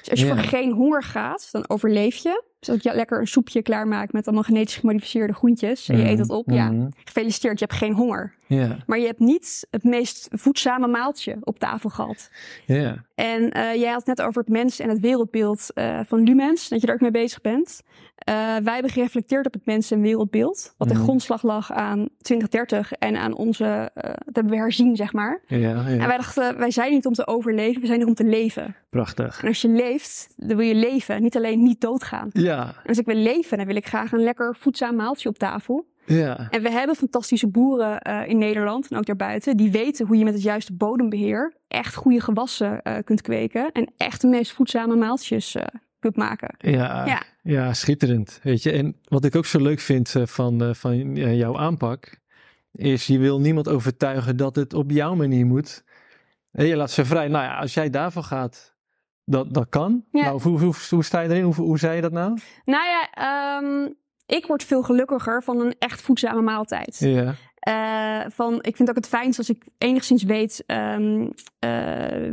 Dus 0.01 0.11
als 0.11 0.21
je 0.21 0.27
voor 0.27 0.37
geen 0.37 0.73
honger 0.73 1.03
gaat, 1.03 1.49
dan 1.53 1.69
overleef 1.69 2.17
je. 2.17 2.43
Dus 2.59 2.69
dat 2.69 2.83
je 2.83 2.95
lekker 2.95 3.21
een 3.21 3.27
soepje 3.27 3.63
klaarmaakt 3.63 4.13
met 4.13 4.25
allemaal 4.27 4.45
genetisch 4.45 4.77
gemodificeerde 4.77 5.33
groentjes. 5.33 5.89
En 5.89 5.99
je 5.99 6.09
eet 6.09 6.19
dat 6.19 6.29
op. 6.31 6.51
Ja, 6.51 6.71
Mhm. 6.71 6.89
gefeliciteerd, 7.05 7.59
je 7.59 7.65
hebt 7.65 7.79
geen 7.79 7.93
honger. 7.93 8.35
Ja, 8.59 8.77
Maar 8.87 8.99
je 8.99 9.07
hebt 9.07 9.19
niet 9.19 9.67
het 9.71 9.85
meest 9.85 10.29
voedzame 10.31 10.87
maaltje 10.87 11.37
op 11.41 11.59
tafel 11.59 11.91
gehad. 11.91 12.31
ja. 12.67 13.05
En 13.15 13.51
eh, 13.51 13.75
jij 13.75 13.89
had 13.91 14.07
het 14.07 14.17
net 14.19 14.27
over 14.27 14.41
het 14.41 14.51
mens 14.51 14.79
en 14.79 14.89
het 14.89 15.01
wereldbeeld 15.01 15.73
eh, 15.75 16.01
van 16.07 16.23
Lumens, 16.23 16.69
dat 16.69 16.81
je 16.81 16.87
daar 16.87 16.95
ook 16.95 17.01
mee 17.01 17.11
bezig 17.11 17.41
bent. 17.41 17.81
Eh, 18.17 18.35
wij 18.57 18.73
hebben 18.73 18.91
gereflecteerd 18.91 19.47
op 19.47 19.53
het 19.53 19.67
mens- 19.67 19.91
en 19.91 20.01
wereldbeeld, 20.01 20.75
wat 20.79 20.89
de 20.89 20.95
Mhm. 20.95 21.03
grondslag 21.03 21.43
lag 21.43 21.73
aan 21.73 22.09
2030 22.19 22.93
en 22.93 23.17
aan 23.17 23.35
onze, 23.35 23.91
dat 23.95 24.35
hebben 24.35 24.53
we 24.53 24.57
herzien, 24.59 24.97
zeg 24.97 25.13
maar. 25.13 25.41
Ja, 25.47 25.57
ja. 25.57 25.87
En 25.87 26.07
wij 26.07 26.17
dachten, 26.17 26.59
wij 26.59 26.71
zijn 26.71 26.93
niet 26.93 27.07
om 27.07 27.13
te 27.13 27.27
overleven, 27.27 27.81
we 27.81 27.87
zijn 27.87 28.01
er 28.01 28.07
om 28.07 28.15
te 28.15 28.25
leven. 28.25 28.77
prachtig. 28.91 29.43
En 29.43 29.49
als 29.49 29.61
je 29.63 29.69
leeft, 29.69 30.35
dan 30.37 30.57
wil 30.57 30.67
je 30.67 30.75
leven, 30.75 31.23
niet 31.23 31.37
alleen 31.37 31.63
niet 31.63 31.81
doodgaan. 31.81 32.29
Ja, 32.33 32.67
En 32.83 32.89
als 32.89 32.99
ik 32.99 33.07
wil 33.07 33.15
leven, 33.17 33.57
dan 33.57 33.67
wil 33.67 33.77
ik 33.77 33.87
graag 33.87 34.13
een 34.13 34.23
lekker 34.23 34.57
voedzaam 34.59 34.97
maaltje 34.97 35.29
op 35.29 35.39
tafel. 35.39 35.87
Ja. 36.05 36.51
En 36.51 36.63
we 36.63 36.71
hebben 36.71 36.97
fantastische 36.97 37.49
boeren 37.49 38.01
eh, 38.01 38.29
in 38.29 38.39
Nederland 38.39 38.91
en 38.91 38.99
ook 38.99 39.07
daarbuiten. 39.07 39.57
Die 39.57 39.71
weten 39.71 40.07
hoe 40.07 40.17
je 40.17 40.25
met 40.25 40.35
het 40.35 40.43
juiste 40.43 40.73
bodembeheer 40.73 41.55
echt 41.69 41.95
goede 41.95 42.21
gewassen 42.21 42.83
eh, 42.83 42.97
kunt 43.05 43.23
kweken. 43.23 43.73
En 43.73 43.93
echt 43.97 44.21
de 44.21 44.27
meest 44.27 44.53
voedzame 44.53 44.97
maaltjes 44.97 45.55
eh, 45.55 45.65
kunt 45.99 46.17
maken. 46.17 46.55
Ja, 46.59 47.07
ja. 47.07 47.23
Ja. 47.43 47.73
schitterend. 47.73 48.41
Weet 48.43 48.63
je, 48.63 48.73
en 48.73 48.97
wat 49.05 49.25
ik 49.25 49.37
ook 49.37 49.47
zo 49.47 49.61
leuk 49.61 49.81
vind 49.81 50.15
van, 50.25 50.75
van 50.75 51.15
jouw 51.15 51.59
aanpak, 51.59 52.19
is 52.73 53.07
je 53.07 53.19
wil 53.19 53.41
niemand 53.41 53.69
overtuigen 53.69 54.37
dat 54.37 54.57
het 54.57 54.75
op 54.75 54.91
jouw 54.91 55.15
manier 55.15 55.47
moet. 55.47 55.85
En 56.53 56.67
je 56.67 56.77
laat 56.77 56.91
ze 56.91 57.05
vrij. 57.05 57.29
Nou 57.29 57.45
ja, 57.45 57.59
als 57.59 57.75
jij 57.75 57.91
daarvan 57.91 58.25
gaat, 58.25 58.75
dat, 59.25 59.55
dat 59.55 59.69
kan. 59.69 60.05
Ja. 60.11 60.25
Nou, 60.25 60.43
hoe, 60.43 60.59
hoe, 60.59 60.75
hoe 60.91 61.05
sta 61.05 61.21
je 61.21 61.29
erin? 61.29 61.43
Hoe, 61.43 61.55
hoe 61.55 61.79
zei 61.79 61.97
je 61.97 62.03
dat 62.03 62.13
nou? 62.13 62.39
Nou 62.65 62.85
ja, 62.87 63.11
ehm, 63.11 63.93
ik 64.31 64.47
word 64.47 64.65
veel 64.65 64.83
gelukkiger 64.83 65.43
van 65.43 65.61
een 65.61 65.75
echt 65.79 66.01
voedzame 66.01 66.41
maaltijd. 66.43 66.97
Ja, 66.99 67.35
Uh, 67.69 68.21
van, 68.29 68.59
ik 68.63 68.77
vind 68.77 68.89
ook 68.89 68.95
het 68.97 69.07
fijnst 69.09 69.39
als 69.39 69.51
ik 69.51 69.65
enigszins 69.79 70.23
weet 70.23 70.65
um, 70.67 71.21
uh, 71.21 71.31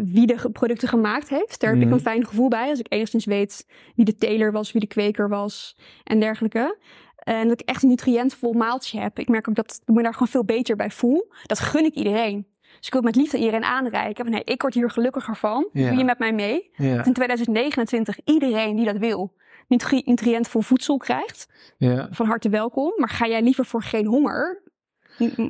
wie 0.04 0.26
de 0.28 0.50
producten 0.52 0.88
gemaakt 0.88 1.30
heeft. 1.30 1.60
Daar 1.60 1.70
heb 1.70 1.80
ik 1.80 1.86
Mhm. 1.86 1.94
een 1.96 2.02
fijn 2.02 2.26
gevoel 2.26 2.48
bij. 2.48 2.70
Als 2.70 2.80
ik 2.80 2.86
enigszins 2.94 3.26
weet 3.26 3.66
wie 3.96 4.06
de 4.06 4.16
teler 4.16 4.52
was, 4.52 4.72
wie 4.72 4.82
de 4.82 4.88
kweker 4.88 5.30
was 5.30 5.78
en 6.04 6.20
dergelijke. 6.20 6.78
En 7.18 7.48
dat 7.48 7.62
ik 7.62 7.68
echt 7.70 7.84
een 7.84 7.90
nutriëntvol 7.90 8.54
maaltje 8.54 9.00
heb. 9.00 9.20
Ik 9.20 9.28
merk 9.28 9.50
ook 9.50 9.56
dat 9.56 9.82
ik 9.86 9.94
me 9.94 10.04
daar 10.04 10.14
gewoon 10.14 10.28
veel 10.28 10.46
beter 10.46 10.76
bij 10.76 10.92
voel. 10.92 11.32
Dat 11.46 11.60
gun 11.60 11.86
ik 11.86 11.94
iedereen. 11.94 12.48
Dus 12.78 12.88
ik 12.88 12.94
wil 12.94 13.02
met 13.02 13.16
liefde 13.16 13.38
iedereen 13.38 13.64
aanreiken. 13.64 14.26
Van, 14.26 14.42
ik 14.44 14.62
word 14.62 14.74
hier 14.74 14.90
gelukkiger 14.90 15.36
van. 15.36 15.70
Ja. 15.74 15.88
Doe 15.90 15.98
je 15.98 16.04
met 16.04 16.20
mij 16.20 16.34
mee? 16.34 16.70
Ja, 16.74 17.06
in 17.06 17.14
2029 17.14 18.20
iedereen 18.26 18.76
die 18.76 18.86
dat 18.86 18.98
wil, 18.98 19.34
nutri- 19.68 20.02
nutriëntvol 20.06 20.62
voedsel 20.62 20.98
krijgt. 20.98 21.48
ja, 21.78 22.08
Van 22.12 22.26
harte 22.26 22.50
welkom. 22.50 22.94
Maar 22.98 23.10
ga 23.10 23.28
jij 23.28 23.42
liever 23.42 23.66
voor 23.66 23.84
geen 23.84 24.06
honger? 24.06 24.62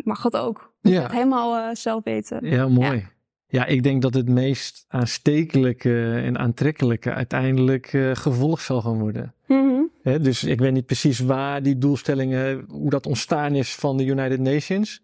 Mag 0.03 0.21
dat 0.21 0.38
ook. 0.38 0.73
Moet 0.82 0.93
je 0.93 0.99
Ja. 0.99 1.10
helemaal 1.12 1.58
eh, 1.69 1.75
zelf 1.75 2.03
weten. 2.03 2.45
ja, 2.49 2.67
mooi. 2.67 3.08
Ja. 3.49 3.65
ik 3.65 3.84
denk 3.84 4.01
dat 4.01 4.13
het 4.13 4.30
meest 4.30 4.86
aanstekelijke 4.88 6.13
en 6.25 6.38
aantrekkelijke 6.38 7.13
uiteindelijk 7.13 7.93
eh, 7.93 8.12
gevolg 8.13 8.62
zal 8.62 8.82
gaan 8.82 8.99
worden. 8.99 9.34
Mhm. 9.47 9.82
Hè, 10.03 10.19
dus 10.19 10.43
ik 10.43 10.60
weet 10.60 10.73
niet 10.73 10.86
precies 10.86 11.19
waar 11.19 11.63
die 11.63 11.77
doelstellingen, 11.77 12.65
hoe 12.69 12.89
dat 12.89 13.06
ontstaan 13.06 13.56
is 13.56 13.75
van 13.75 13.97
de 13.97 14.06
United 14.06 14.39
Nations. 14.39 15.01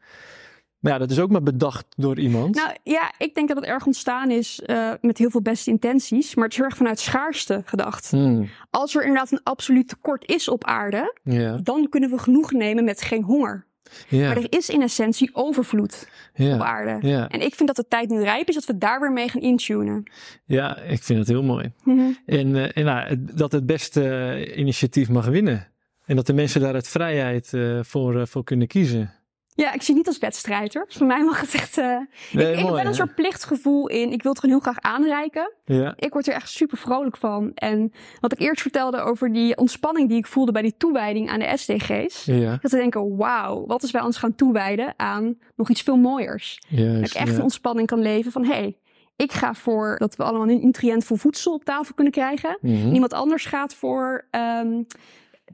Maar 0.83 0.91
ja, 0.91 0.97
dat 0.97 1.11
is 1.11 1.19
ook 1.19 1.31
maar 1.31 1.43
bedacht 1.43 1.85
door 1.95 2.19
iemand. 2.19 2.55
Nou 2.55 2.69
ja, 2.83 3.11
ik 3.17 3.35
denk 3.35 3.47
dat 3.47 3.57
het 3.57 3.65
erg 3.65 3.85
ontstaan 3.85 4.31
is 4.31 4.61
eh, 4.61 4.91
met 5.01 5.17
heel 5.17 5.29
veel 5.29 5.41
beste 5.41 5.69
intenties. 5.69 6.35
Maar 6.35 6.43
het 6.43 6.51
is 6.53 6.57
heel 6.59 6.67
erg 6.67 6.77
vanuit 6.77 6.99
schaarste 6.99 7.61
gedacht. 7.65 8.09
Hmm, 8.11 8.49
Als 8.69 8.95
er 8.95 9.01
inderdaad 9.01 9.31
een 9.31 9.43
absoluut 9.43 9.87
tekort 9.87 10.27
is 10.29 10.47
op 10.49 10.63
aarde, 10.65 11.17
ja, 11.23 11.57
dan 11.63 11.89
kunnen 11.89 12.09
we 12.09 12.17
genoeg 12.17 12.51
nemen 12.51 12.83
met 12.83 13.01
geen 13.01 13.23
honger. 13.23 13.65
Maar 14.09 14.19
ja, 14.19 14.35
er 14.35 14.45
is 14.49 14.69
in 14.69 14.81
essentie 14.81 15.29
overvloed 15.33 16.07
op 16.37 16.61
aarde. 16.61 17.07
ja, 17.07 17.27
En 17.29 17.41
ik 17.41 17.55
vind 17.55 17.67
dat 17.67 17.75
de 17.75 17.87
tijd 17.87 18.09
nu 18.09 18.21
rijp 18.23 18.47
is 18.47 18.55
dat 18.55 18.65
we 18.65 18.77
daar 18.77 18.99
weer 18.99 19.11
mee 19.11 19.29
gaan 19.29 19.41
intunen. 19.41 20.03
ja, 20.45 20.77
ik 20.77 21.03
vind 21.03 21.19
het 21.19 21.27
heel 21.27 21.43
mooi. 21.43 21.71
Mhm. 21.83 21.99
En, 22.25 22.55
eh, 22.55 22.69
en 22.77 22.85
nou, 22.85 23.07
het- 23.07 23.37
dat 23.37 23.51
het 23.51 23.65
beste 23.65 24.09
eh, 24.09 24.57
initiatief 24.57 25.09
mag 25.09 25.25
winnen. 25.25 25.67
En 26.05 26.15
dat 26.15 26.25
de 26.25 26.33
mensen 26.33 26.61
daar 26.61 26.73
uit 26.73 26.87
vrijheid 26.87 27.51
voor, 27.81 28.27
voor 28.27 28.43
kunnen 28.43 28.67
kiezen. 28.67 29.13
Ja, 29.55 29.73
ik 29.73 29.81
zie 29.81 29.95
niet 29.95 30.07
als 30.07 30.17
wedstrijd 30.17 30.73
hoor. 30.73 30.85
Voor 30.89 31.07
mij 31.07 31.23
mag 31.23 31.41
het 31.41 31.53
echt. 31.53 31.77
eh, 31.77 31.85
Nee, 31.85 32.51
ik 32.51 32.59
ik 32.59 32.65
heb 32.65 32.73
wel 32.75 32.85
een 32.85 32.93
soort 32.93 33.15
plichtgevoel 33.15 33.87
in. 33.87 34.11
Ik 34.11 34.21
wil 34.23 34.31
het 34.31 34.39
gewoon 34.39 34.55
heel 34.61 34.71
graag 34.71 34.81
aanreiken. 34.93 35.51
Ja, 35.65 35.93
Ik 35.97 36.13
word 36.13 36.27
er 36.27 36.33
echt 36.33 36.49
super 36.49 36.77
vrolijk 36.77 37.17
van. 37.17 37.51
En 37.53 37.91
wat 38.19 38.31
ik 38.31 38.39
eerst 38.39 38.61
vertelde 38.61 38.97
over 39.01 39.33
die 39.33 39.57
ontspanning 39.57 40.09
die 40.09 40.17
ik 40.17 40.27
voelde 40.27 40.51
bij 40.51 40.61
die 40.61 40.77
toewijding 40.77 41.29
aan 41.29 41.39
de 41.39 41.51
SDG's. 41.57 42.25
ja, 42.25 42.57
Dat 42.61 42.71
we 42.71 42.77
denken, 42.77 43.17
wauw, 43.17 43.65
wat 43.65 43.81
als 43.81 43.91
wij 43.91 44.01
ons 44.01 44.17
gaan 44.17 44.35
toewijden 44.35 44.93
aan 44.97 45.37
nog 45.55 45.69
iets 45.69 45.81
veel 45.81 45.97
mooiers. 45.97 46.61
Dat 46.69 47.09
ik 47.09 47.13
echt 47.13 47.27
ja. 47.27 47.33
een 47.35 47.41
ontspanning 47.41 47.87
kan 47.87 47.99
leven 48.01 48.31
van, 48.31 48.45
hé, 48.45 48.53
hey, 48.53 48.77
ik 49.15 49.31
ga 49.31 49.53
voor 49.53 49.95
dat 49.97 50.15
we 50.15 50.23
allemaal 50.23 50.49
een 50.49 50.65
nutriëntvol 50.65 51.17
voedsel 51.17 51.53
op 51.53 51.63
tafel 51.63 51.93
kunnen 51.93 52.13
krijgen. 52.13 52.57
Mhm. 52.61 52.93
Iemand 52.93 53.13
anders 53.13 53.45
gaat 53.45 53.73
voor 53.75 54.27
ehm, 54.31 54.81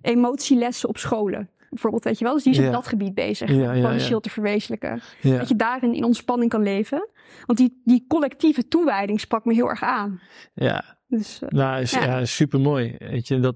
emotielessen 0.01 0.89
op 0.89 0.97
scholen. 0.97 1.49
Bijvoorbeeld, 1.69 2.03
weet 2.03 2.17
je 2.19 2.25
wel. 2.25 2.33
Dus 2.33 2.43
die 2.43 2.53
is 2.53 2.59
op 2.65 2.71
dat 2.71 2.87
gebied 2.87 3.13
bezig. 3.13 3.51
Ja, 3.51 3.71
potentieel 3.73 4.19
te 4.19 4.29
verwezenlijken. 4.29 5.01
Dat 5.21 5.47
je 5.47 5.55
daarin 5.55 5.93
in 5.93 6.03
ontspanning 6.03 6.51
kan 6.51 6.63
leven. 6.63 7.07
Want 7.45 7.57
die, 7.59 7.81
die 7.85 8.05
collectieve 8.07 8.67
toewijding 8.67 9.19
sprak 9.19 9.45
me 9.45 9.53
heel 9.53 9.69
erg 9.69 9.83
aan. 9.83 10.21
ja, 10.53 10.97
Dus 11.07 11.41
eh, 11.41 11.49
nou, 11.49 11.81
is, 11.81 11.91
Ja. 11.91 12.03
ja. 12.05 12.25
super 12.25 12.59
mooi. 12.59 12.95
Weet 12.99 13.27
je, 13.27 13.39
dat, 13.39 13.55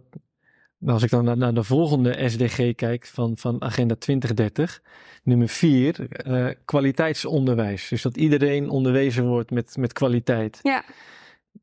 als 0.85 1.03
ik 1.03 1.09
dan 1.09 1.23
naar, 1.25 1.37
naar 1.37 1.53
de 1.53 1.63
volgende 1.63 2.29
SDG 2.29 2.75
kijk 2.75 3.05
van, 3.05 3.37
van 3.37 3.61
Agenda 3.61 3.95
2030, 3.95 4.81
nummer 5.23 5.47
4, 5.47 6.09
eh, 6.09 6.47
kwaliteitsonderwijs. 6.65 7.87
Dus 7.87 8.01
dat 8.01 8.17
iedereen 8.17 8.69
onderwezen 8.69 9.27
wordt 9.27 9.51
met, 9.51 9.77
met 9.77 9.93
kwaliteit. 9.93 10.59
ja. 10.61 10.83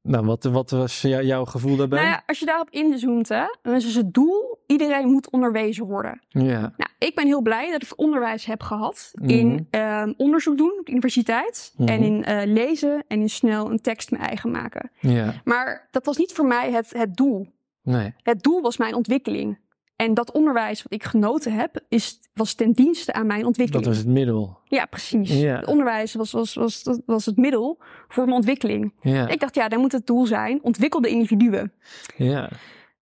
Nou, 0.03 0.25
wat, 0.27 0.45
wat 0.45 0.71
was 0.71 1.03
jou- 1.03 1.25
jouw 1.25 1.45
gevoel 1.45 1.77
daarbij? 1.77 1.99
Nou 1.99 2.11
ja, 2.11 2.23
als 2.27 2.39
je 2.39 2.47
daarop 2.47 2.71
inzoomt, 2.71 3.29
hè, 3.29 3.45
dan 3.63 3.75
is 3.75 3.85
dus 3.85 3.95
het 3.95 4.15
doel, 4.15 4.59
iedereen 4.67 5.09
moet 5.09 5.31
onderwezen 5.31 5.85
worden. 5.87 6.21
ja. 6.29 6.61
Nou, 6.61 6.91
ik 6.99 7.15
ben 7.15 7.27
heel 7.27 7.41
blij 7.43 7.71
dat 7.71 7.83
ik 7.83 7.93
onderwijs 7.97 8.45
heb 8.45 8.63
gehad 8.63 9.11
Mhm. 9.15 9.29
in 9.31 9.67
ehm, 9.71 10.13
onderzoek 10.17 10.59
doen 10.59 10.77
op 10.81 10.87
de 10.87 10.93
universiteit. 10.93 11.73
Mhm. 11.77 11.89
En 11.89 12.01
in 12.03 12.25
eh, 12.25 12.47
lezen 12.47 13.05
en 13.09 13.21
in 13.21 13.29
snel 13.31 13.71
een 13.71 13.81
tekst 13.81 14.11
mijn 14.11 14.23
eigen 14.23 14.51
maken. 14.51 14.91
ja, 15.01 15.35
Maar 15.45 15.89
dat 15.91 16.05
was 16.05 16.17
niet 16.17 16.33
voor 16.33 16.47
mij 16.47 16.73
het, 16.73 16.93
het 16.97 17.17
doel. 17.17 17.47
nee. 17.83 18.15
Het 18.23 18.43
doel 18.43 18.61
was 18.63 18.77
mijn 18.77 18.95
ontwikkeling. 18.95 19.59
En 20.01 20.15
dat 20.15 20.33
onderwijs 20.33 20.83
wat 20.83 20.93
ik 20.93 21.05
genoten 21.05 21.53
heb, 21.53 21.81
is, 21.89 22.21
was 22.35 22.55
ten 22.55 22.73
dienste 22.73 23.13
aan 23.13 23.27
mijn 23.27 23.47
ontwikkeling. 23.47 23.85
Dat 23.85 23.95
was 23.95 24.05
het 24.05 24.13
middel. 24.13 24.59
Ja, 24.65 24.85
precies. 24.87 25.41
Ja. 25.41 25.57
Het 25.57 25.67
onderwijs 25.67 26.15
was, 26.15 26.33
was, 26.33 26.55
was, 26.55 26.83
was, 27.07 27.27
het 27.27 27.37
middel 27.37 27.79
voor 28.09 28.25
mijn 28.25 28.37
ontwikkeling. 28.37 28.95
Ja, 29.01 29.29
Ik 29.29 29.41
dacht, 29.41 29.55
ja, 29.55 29.69
dan 29.69 29.81
moet 29.81 29.93
het 29.93 30.07
doel 30.07 30.27
zijn, 30.27 30.59
ontwikkelde 30.63 31.09
individuen. 31.09 31.73
ja, 32.17 32.51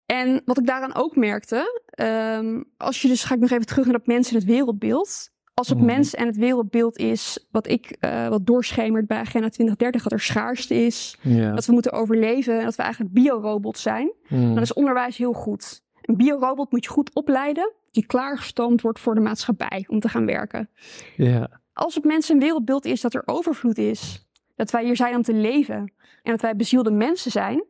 En 0.05 0.41
wat 0.45 0.57
ik 0.59 0.65
daaraan 0.67 0.95
ook 0.95 1.15
merkte, 1.15 1.81
ehm, 1.89 2.61
als 2.77 3.01
je 3.01 3.07
dus, 3.07 3.23
ga 3.23 3.33
ik 3.35 3.39
nog 3.41 3.51
even 3.51 3.65
terug 3.65 3.85
naar 3.85 3.93
dat 3.97 4.07
mens 4.07 4.29
en 4.29 4.35
het 4.35 4.43
wereldbeeld. 4.45 5.33
Als 5.53 5.67
het 5.69 5.77
Mhm. 5.77 5.85
mens 5.87 6.13
en 6.15 6.25
het 6.27 6.37
wereldbeeld 6.37 6.97
is 6.97 7.47
wat 7.51 7.67
ik, 7.67 7.95
eh, 7.99 8.27
wat 8.27 8.45
doorschemert 8.45 9.07
bij 9.07 9.17
Agenda 9.17 9.49
2030, 9.49 10.03
dat 10.03 10.11
er 10.11 10.19
schaarste 10.19 10.85
is, 10.85 11.17
ja. 11.21 11.51
dat 11.53 11.65
we 11.65 11.73
moeten 11.73 11.91
overleven 11.91 12.59
en 12.59 12.65
dat 12.65 12.75
we 12.75 12.81
eigenlijk 12.83 13.13
biorobots 13.13 13.81
zijn, 13.81 14.11
Mm. 14.27 14.53
dan 14.53 14.63
is 14.63 14.73
onderwijs 14.73 15.17
heel 15.17 15.33
goed. 15.33 15.83
Een 16.05 16.17
biorobot 16.17 16.71
moet 16.71 16.83
je 16.83 16.89
goed 16.89 17.13
opleiden, 17.13 17.71
die 17.91 18.05
klaargestoomd 18.05 18.81
wordt 18.81 18.99
voor 18.99 19.15
de 19.15 19.21
maatschappij 19.21 19.85
om 19.87 19.99
te 19.99 20.09
gaan 20.09 20.25
werken. 20.25 20.69
ja, 21.15 21.61
Als 21.73 21.95
het 21.95 22.03
mens 22.03 22.29
en 22.29 22.39
wereldbeeld 22.39 22.85
is 22.85 23.01
dat 23.01 23.13
er 23.13 23.23
overvloed 23.25 23.77
is, 23.77 24.25
dat 24.55 24.71
wij 24.71 24.83
hier 24.83 24.95
zijn 24.95 25.15
om 25.15 25.21
te 25.21 25.33
leven 25.33 25.93
en 26.23 26.31
dat 26.31 26.41
wij 26.41 26.55
bezielde 26.55 26.91
mensen 26.91 27.31
zijn, 27.31 27.63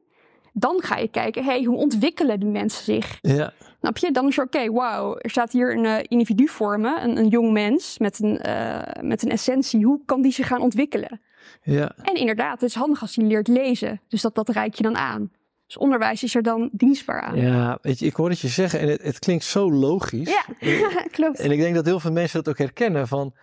dan 0.54 0.82
ga 0.82 0.98
je 0.98 1.08
kijken, 1.08 1.44
hey, 1.44 1.64
hoe 1.64 1.78
ontwikkelen 1.78 2.40
de 2.40 2.46
mensen 2.46 2.84
zich? 2.84 3.18
ja, 3.22 3.54
Snap 3.80 3.98
je? 3.98 4.12
Dan 4.12 4.28
is 4.28 4.38
er, 4.38 4.44
oké, 4.44 4.72
wauw, 4.72 5.18
er 5.18 5.30
staat 5.30 5.52
hier 5.52 5.76
een 5.78 5.86
eh, 5.86 6.04
individu 6.08 6.48
voor 6.48 6.80
me, 6.80 7.00
een, 7.02 7.18
een 7.18 7.28
jong 7.28 7.52
mens 7.52 7.98
met 7.98 8.20
een, 8.20 8.38
eh, 8.38 9.04
met 9.04 9.24
een 9.24 9.30
essentie. 9.32 9.86
Hoe 9.86 10.02
kan 10.06 10.22
die 10.22 10.32
zich 10.32 10.48
gaan 10.48 10.62
ontwikkelen? 10.62 11.22
ja, 11.62 11.96
En 12.02 12.16
inderdaad, 12.16 12.62
het 12.62 12.70
is 12.70 12.76
handig 12.76 13.02
als 13.02 13.16
hij 13.16 13.26
leert 13.26 13.48
lezen. 13.48 14.02
Dus 14.08 14.22
dat, 14.22 14.36
dat 14.36 14.50
reik 14.50 14.74
je 14.74 14.84
dan 14.84 14.98
aan. 14.98 15.32
Dus 15.68 15.78
onderwijs 15.78 16.24
is 16.24 16.36
er 16.36 16.44
dan 16.44 16.70
dienstbaar 16.72 17.22
aan. 17.22 17.36
ja. 17.38 17.78
Weet 17.82 18.00
je, 18.00 18.06
ik 18.06 18.16
hoor 18.16 18.30
het 18.30 18.40
je 18.40 18.48
zeggen 18.48 18.80
en 18.80 18.88
het, 18.88 19.02
het 19.02 19.20
klinkt 19.20 19.44
zo 19.44 19.72
logisch. 19.72 20.30
Ja, 20.60 20.74
klopt. 21.12 21.40
En 21.40 21.52
ik 21.52 21.60
denk 21.60 21.76
dat 21.76 21.86
heel 21.86 22.00
veel 22.00 22.12
mensen 22.12 22.44
dat 22.44 22.54
ook 22.54 22.58
herkennen 22.60 23.08
van 23.08 23.34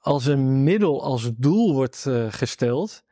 als 0.00 0.26
een 0.26 0.62
middel 0.62 1.02
als 1.04 1.30
doel 1.36 1.72
wordt 1.74 2.04
eh, 2.06 2.26
gesteld. 2.28 3.02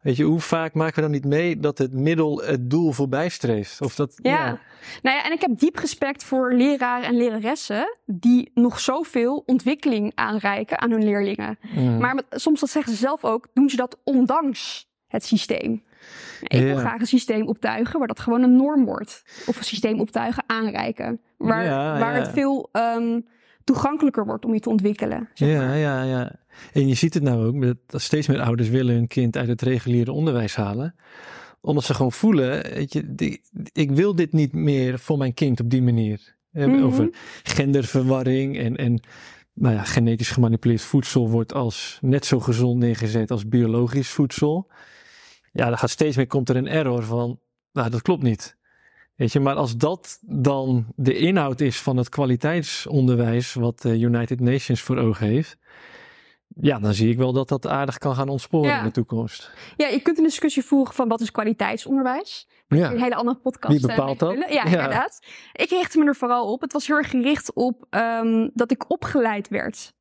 Weet 0.00 0.16
je, 0.16 0.24
hoe 0.24 0.40
vaak 0.40 0.74
maken 0.74 0.94
we 0.94 1.00
dan 1.00 1.10
niet 1.10 1.24
mee 1.24 1.58
dat 1.60 1.78
het 1.78 1.92
middel 1.92 2.42
het 2.42 2.70
doel 2.70 2.92
voorbij 2.92 3.28
streeft? 3.28 3.80
Of 3.80 3.94
dat, 3.94 4.18
Ja. 4.22 4.58
Nou 5.02 5.16
ja, 5.16 5.24
en 5.24 5.32
ik 5.32 5.40
heb 5.40 5.58
diep 5.58 5.76
respect 5.76 6.24
voor 6.24 6.52
leraren 6.54 7.06
en 7.08 7.16
leraressen 7.16 7.96
die 8.04 8.50
nog 8.54 8.80
zoveel 8.80 9.42
ontwikkeling 9.46 10.12
aanreiken 10.14 10.80
aan 10.80 10.90
hun 10.90 11.04
leerlingen. 11.04 11.58
Maar 11.98 12.14
met- 12.14 12.24
soms, 12.30 12.60
dat 12.60 12.70
zeggen 12.70 12.92
ze 12.92 12.98
zelf 12.98 13.24
ook, 13.24 13.48
doen 13.54 13.68
ze 13.70 13.76
dat 13.76 13.98
ondanks 14.04 14.88
het 15.06 15.24
systeem. 15.24 15.82
Ik 16.42 16.60
wil 16.60 16.68
Ja. 16.68 16.78
graag 16.78 17.00
een 17.00 17.06
systeem 17.06 17.46
optuigen 17.46 17.98
waar 17.98 18.08
dat 18.08 18.20
gewoon 18.20 18.42
een 18.42 18.56
norm 18.56 18.84
wordt. 18.84 19.22
Of 19.46 19.58
een 19.58 19.64
systeem 19.64 20.00
optuigen 20.00 20.44
aanreiken. 20.46 21.20
Waar, 21.36 21.64
Ja, 21.64 21.98
waar 21.98 22.14
ja. 22.14 22.20
het 22.20 22.30
veel 22.32 22.68
ehm, 22.72 23.20
toegankelijker 23.64 24.26
wordt 24.26 24.44
om 24.44 24.54
je 24.54 24.60
te 24.60 24.68
ontwikkelen. 24.68 25.28
zeg 25.34 25.48
Ja, 25.48 25.66
maar. 25.66 25.76
ja, 25.76 26.02
ja. 26.02 26.32
En 26.72 26.88
je 26.88 26.94
ziet 26.94 27.14
het 27.14 27.22
nou 27.22 27.46
ook, 27.46 27.74
dat 27.86 28.02
steeds 28.02 28.26
meer 28.26 28.40
ouders 28.40 28.68
willen 28.68 28.94
hun 28.94 29.06
kind 29.06 29.36
uit 29.36 29.48
het 29.48 29.62
reguliere 29.62 30.12
onderwijs 30.12 30.56
halen. 30.56 30.94
Omdat 31.60 31.84
ze 31.84 31.94
gewoon 31.94 32.12
voelen, 32.12 32.62
weet 32.62 32.92
je, 32.92 33.14
die- 33.14 33.40
ik 33.72 33.90
wil 33.90 34.14
dit 34.14 34.32
niet 34.32 34.52
meer 34.52 34.98
voor 34.98 35.18
mijn 35.18 35.34
kind 35.34 35.60
op 35.60 35.70
die 35.70 35.82
manier. 35.82 36.34
Mhm. 36.52 36.82
Over 36.82 37.08
genderverwarring 37.42 38.58
en, 38.58 38.76
en 38.76 39.00
nou 39.52 39.74
ja, 39.74 39.82
genetisch 39.82 40.30
gemanipuleerd 40.30 40.80
voedsel 40.80 41.30
wordt 41.30 41.52
als 41.54 41.98
net 42.00 42.24
zo 42.26 42.40
gezond 42.40 42.78
neergezet 42.78 43.30
als 43.30 43.48
biologisch 43.48 44.08
voedsel. 44.10 44.70
Ja, 45.56 45.68
dan 45.68 45.78
gaat 45.78 45.90
steeds 45.90 46.16
meer, 46.16 46.26
komt 46.26 46.48
er 46.48 46.56
een 46.56 46.68
error 46.68 47.02
van, 47.02 47.38
nou 47.72 47.90
dat 47.90 48.02
klopt 48.02 48.22
niet. 48.22 48.56
Weet 49.14 49.32
je, 49.32 49.40
maar 49.40 49.54
als 49.54 49.76
dat 49.76 50.18
dan 50.22 50.86
de 50.96 51.16
inhoud 51.16 51.60
is 51.60 51.80
van 51.80 51.96
het 51.96 52.08
kwaliteitsonderwijs 52.08 53.54
wat 53.54 53.80
de 53.80 53.98
United 53.98 54.40
Nations 54.40 54.80
voor 54.82 54.96
ogen 54.96 55.26
heeft, 55.26 55.56
ja, 56.60 56.78
dan 56.78 56.94
zie 56.94 57.10
ik 57.10 57.16
wel 57.16 57.32
dat 57.32 57.48
dat 57.48 57.66
aardig 57.66 57.98
kan 57.98 58.14
gaan 58.14 58.28
ontsporen 58.28 58.70
Ja. 58.70 58.78
in 58.78 58.84
de 58.84 58.90
toekomst. 58.90 59.50
Ja, 59.76 59.86
je 59.88 60.00
kunt 60.00 60.18
een 60.18 60.24
discussie 60.24 60.64
voeren 60.64 60.94
van 60.94 61.08
wat 61.08 61.20
is 61.20 61.30
kwaliteitsonderwijs. 61.30 62.48
Ja, 62.68 62.90
Een 62.92 63.00
hele 63.02 63.14
andere 63.14 63.38
podcast. 63.38 63.80
Wie 63.80 63.88
eh, 63.90 63.96
bepaalt 63.96 64.18
dat? 64.18 64.34
Ja. 64.48 64.64
inderdaad. 64.64 65.26
Ik 65.52 65.70
richtte 65.70 65.98
me 65.98 66.04
er 66.04 66.16
vooral 66.16 66.52
op. 66.52 66.60
Het 66.60 66.72
was 66.72 66.86
heel 66.86 66.96
erg 66.96 67.10
gericht 67.10 67.52
op 67.54 67.86
ehm, 67.90 68.48
dat 68.54 68.70
ik 68.70 68.90
opgeleid 68.90 69.48
werd. 69.48 69.92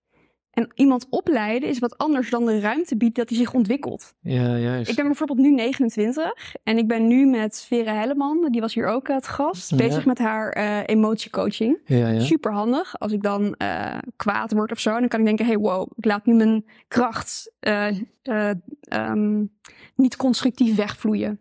En 0.55 0.71
iemand 0.75 1.07
opleiden 1.09 1.69
is 1.69 1.79
wat 1.79 1.97
anders 1.97 2.29
dan 2.29 2.45
de 2.45 2.59
ruimte 2.59 2.97
biedt 2.97 3.15
dat 3.15 3.29
hij 3.29 3.37
zich 3.37 3.53
ontwikkelt. 3.53 4.13
Ja, 4.21 4.57
juist. 4.57 4.89
Ik 4.89 4.95
ben 4.95 5.05
bijvoorbeeld 5.05 5.39
nu 5.39 5.51
29 5.51 6.55
en 6.63 6.77
ik 6.77 6.87
ben 6.87 7.07
nu 7.07 7.25
met 7.25 7.65
Vera 7.67 7.93
Helleman, 7.93 8.47
die 8.51 8.61
was 8.61 8.73
hier 8.73 8.87
ook 8.87 9.07
het 9.07 9.27
gast, 9.27 9.69
Ja. 9.69 9.77
bezig 9.77 10.05
met 10.05 10.17
haar 10.19 10.49
eh, 10.49 10.79
emotiecoaching. 10.85 11.77
Ja, 11.85 12.07
ja. 12.09 12.19
Super 12.19 12.53
handig. 12.53 12.99
Als 12.99 13.11
ik 13.11 13.21
dan 13.21 13.55
eh, 13.57 13.97
kwaad 14.15 14.51
word 14.51 14.71
of 14.71 14.79
zo, 14.79 14.99
dan 14.99 15.07
kan 15.07 15.19
ik 15.19 15.25
denken: 15.25 15.45
hey, 15.45 15.57
wow, 15.57 15.91
ik 15.95 16.05
laat 16.05 16.25
nu 16.25 16.33
mijn 16.33 16.65
kracht 16.87 17.51
eh, 17.59 17.87
eh, 18.21 18.49
ehm, 18.81 19.43
niet 19.95 20.15
constructief 20.15 20.75
wegvloeien. 20.75 21.39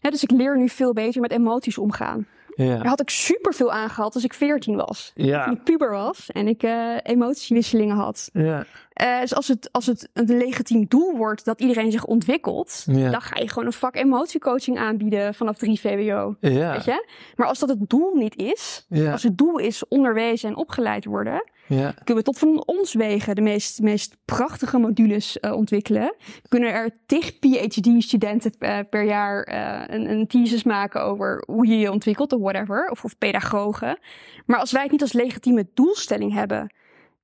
Ja, 0.00 0.10
dus 0.10 0.22
ik 0.22 0.30
leer 0.30 0.58
nu 0.58 0.68
veel 0.68 0.92
beter 0.92 1.20
met 1.20 1.30
emoties 1.30 1.78
omgaan. 1.78 2.26
Daar 2.56 2.66
ja. 2.66 2.82
had 2.84 3.00
ik 3.00 3.10
super 3.10 3.54
veel 3.54 3.72
aan 3.72 3.90
gehad 3.90 4.14
als 4.14 4.24
ik 4.24 4.34
14 4.34 4.76
was. 4.76 5.12
Toen 5.14 5.52
ik 5.56 5.64
puber 5.64 5.90
was 5.90 6.30
en 6.30 6.48
ik 6.48 6.62
eh, 6.62 6.96
emotiewisselingen 7.02 7.96
had. 7.96 8.30
ja. 8.32 8.64
Eh, 8.92 9.20
dus 9.20 9.34
als 9.34 9.48
het, 9.48 9.68
als 9.72 9.86
het 9.86 10.08
een 10.12 10.36
legitiem 10.36 10.86
doel 10.88 11.16
wordt 11.16 11.44
dat 11.44 11.60
iedereen 11.60 11.92
zich 11.92 12.04
ontwikkelt, 12.04 12.82
Ja. 12.86 13.10
dan 13.10 13.20
ga 13.20 13.38
je 13.40 13.48
gewoon 13.48 13.66
een 13.66 13.72
vak 13.72 13.96
emotiecoaching 13.96 14.78
aanbieden 14.78 15.34
vanaf 15.34 15.56
3 15.58 15.80
VWO. 15.80 16.36
Ja, 16.40 16.72
Weet 16.72 16.84
je? 16.84 17.06
Maar 17.36 17.46
als 17.46 17.58
dat 17.58 17.68
het 17.68 17.88
doel 17.90 18.14
niet 18.14 18.36
is, 18.36 18.86
als 19.12 19.22
het 19.22 19.38
doel 19.38 19.58
is 19.58 19.88
onderwezen 19.88 20.48
en 20.48 20.56
opgeleid 20.56 21.04
worden, 21.04 21.44
ja. 21.72 21.92
kunnen 22.04 22.24
we 22.24 22.30
tot 22.30 22.38
van 22.38 22.62
ons 22.66 22.94
wegen 22.94 23.34
de 23.34 23.40
meest, 23.40 23.80
meest 23.80 24.16
prachtige 24.24 24.78
modules 24.78 25.40
eh, 25.40 25.52
ontwikkelen. 25.52 26.14
Kunnen 26.48 26.72
er 26.72 26.90
tig 27.06 27.38
PhD-studenten 27.38 28.52
eh, 28.58 28.78
per 28.90 29.04
jaar 29.04 29.42
eh, 29.42 29.94
een, 29.94 30.10
een 30.10 30.26
thesis 30.26 30.62
maken 30.62 31.02
over 31.02 31.42
hoe 31.46 31.66
je 31.66 31.78
je 31.78 31.90
ontwikkelt 31.90 32.32
of 32.32 32.40
whatever, 32.40 32.88
of, 32.90 33.04
of 33.04 33.18
pedagogen. 33.18 33.98
Maar 34.46 34.58
als 34.58 34.72
wij 34.72 34.82
het 34.82 34.90
niet 34.90 35.02
als 35.02 35.12
legitieme 35.12 35.68
doelstelling 35.74 36.32
hebben 36.32 36.74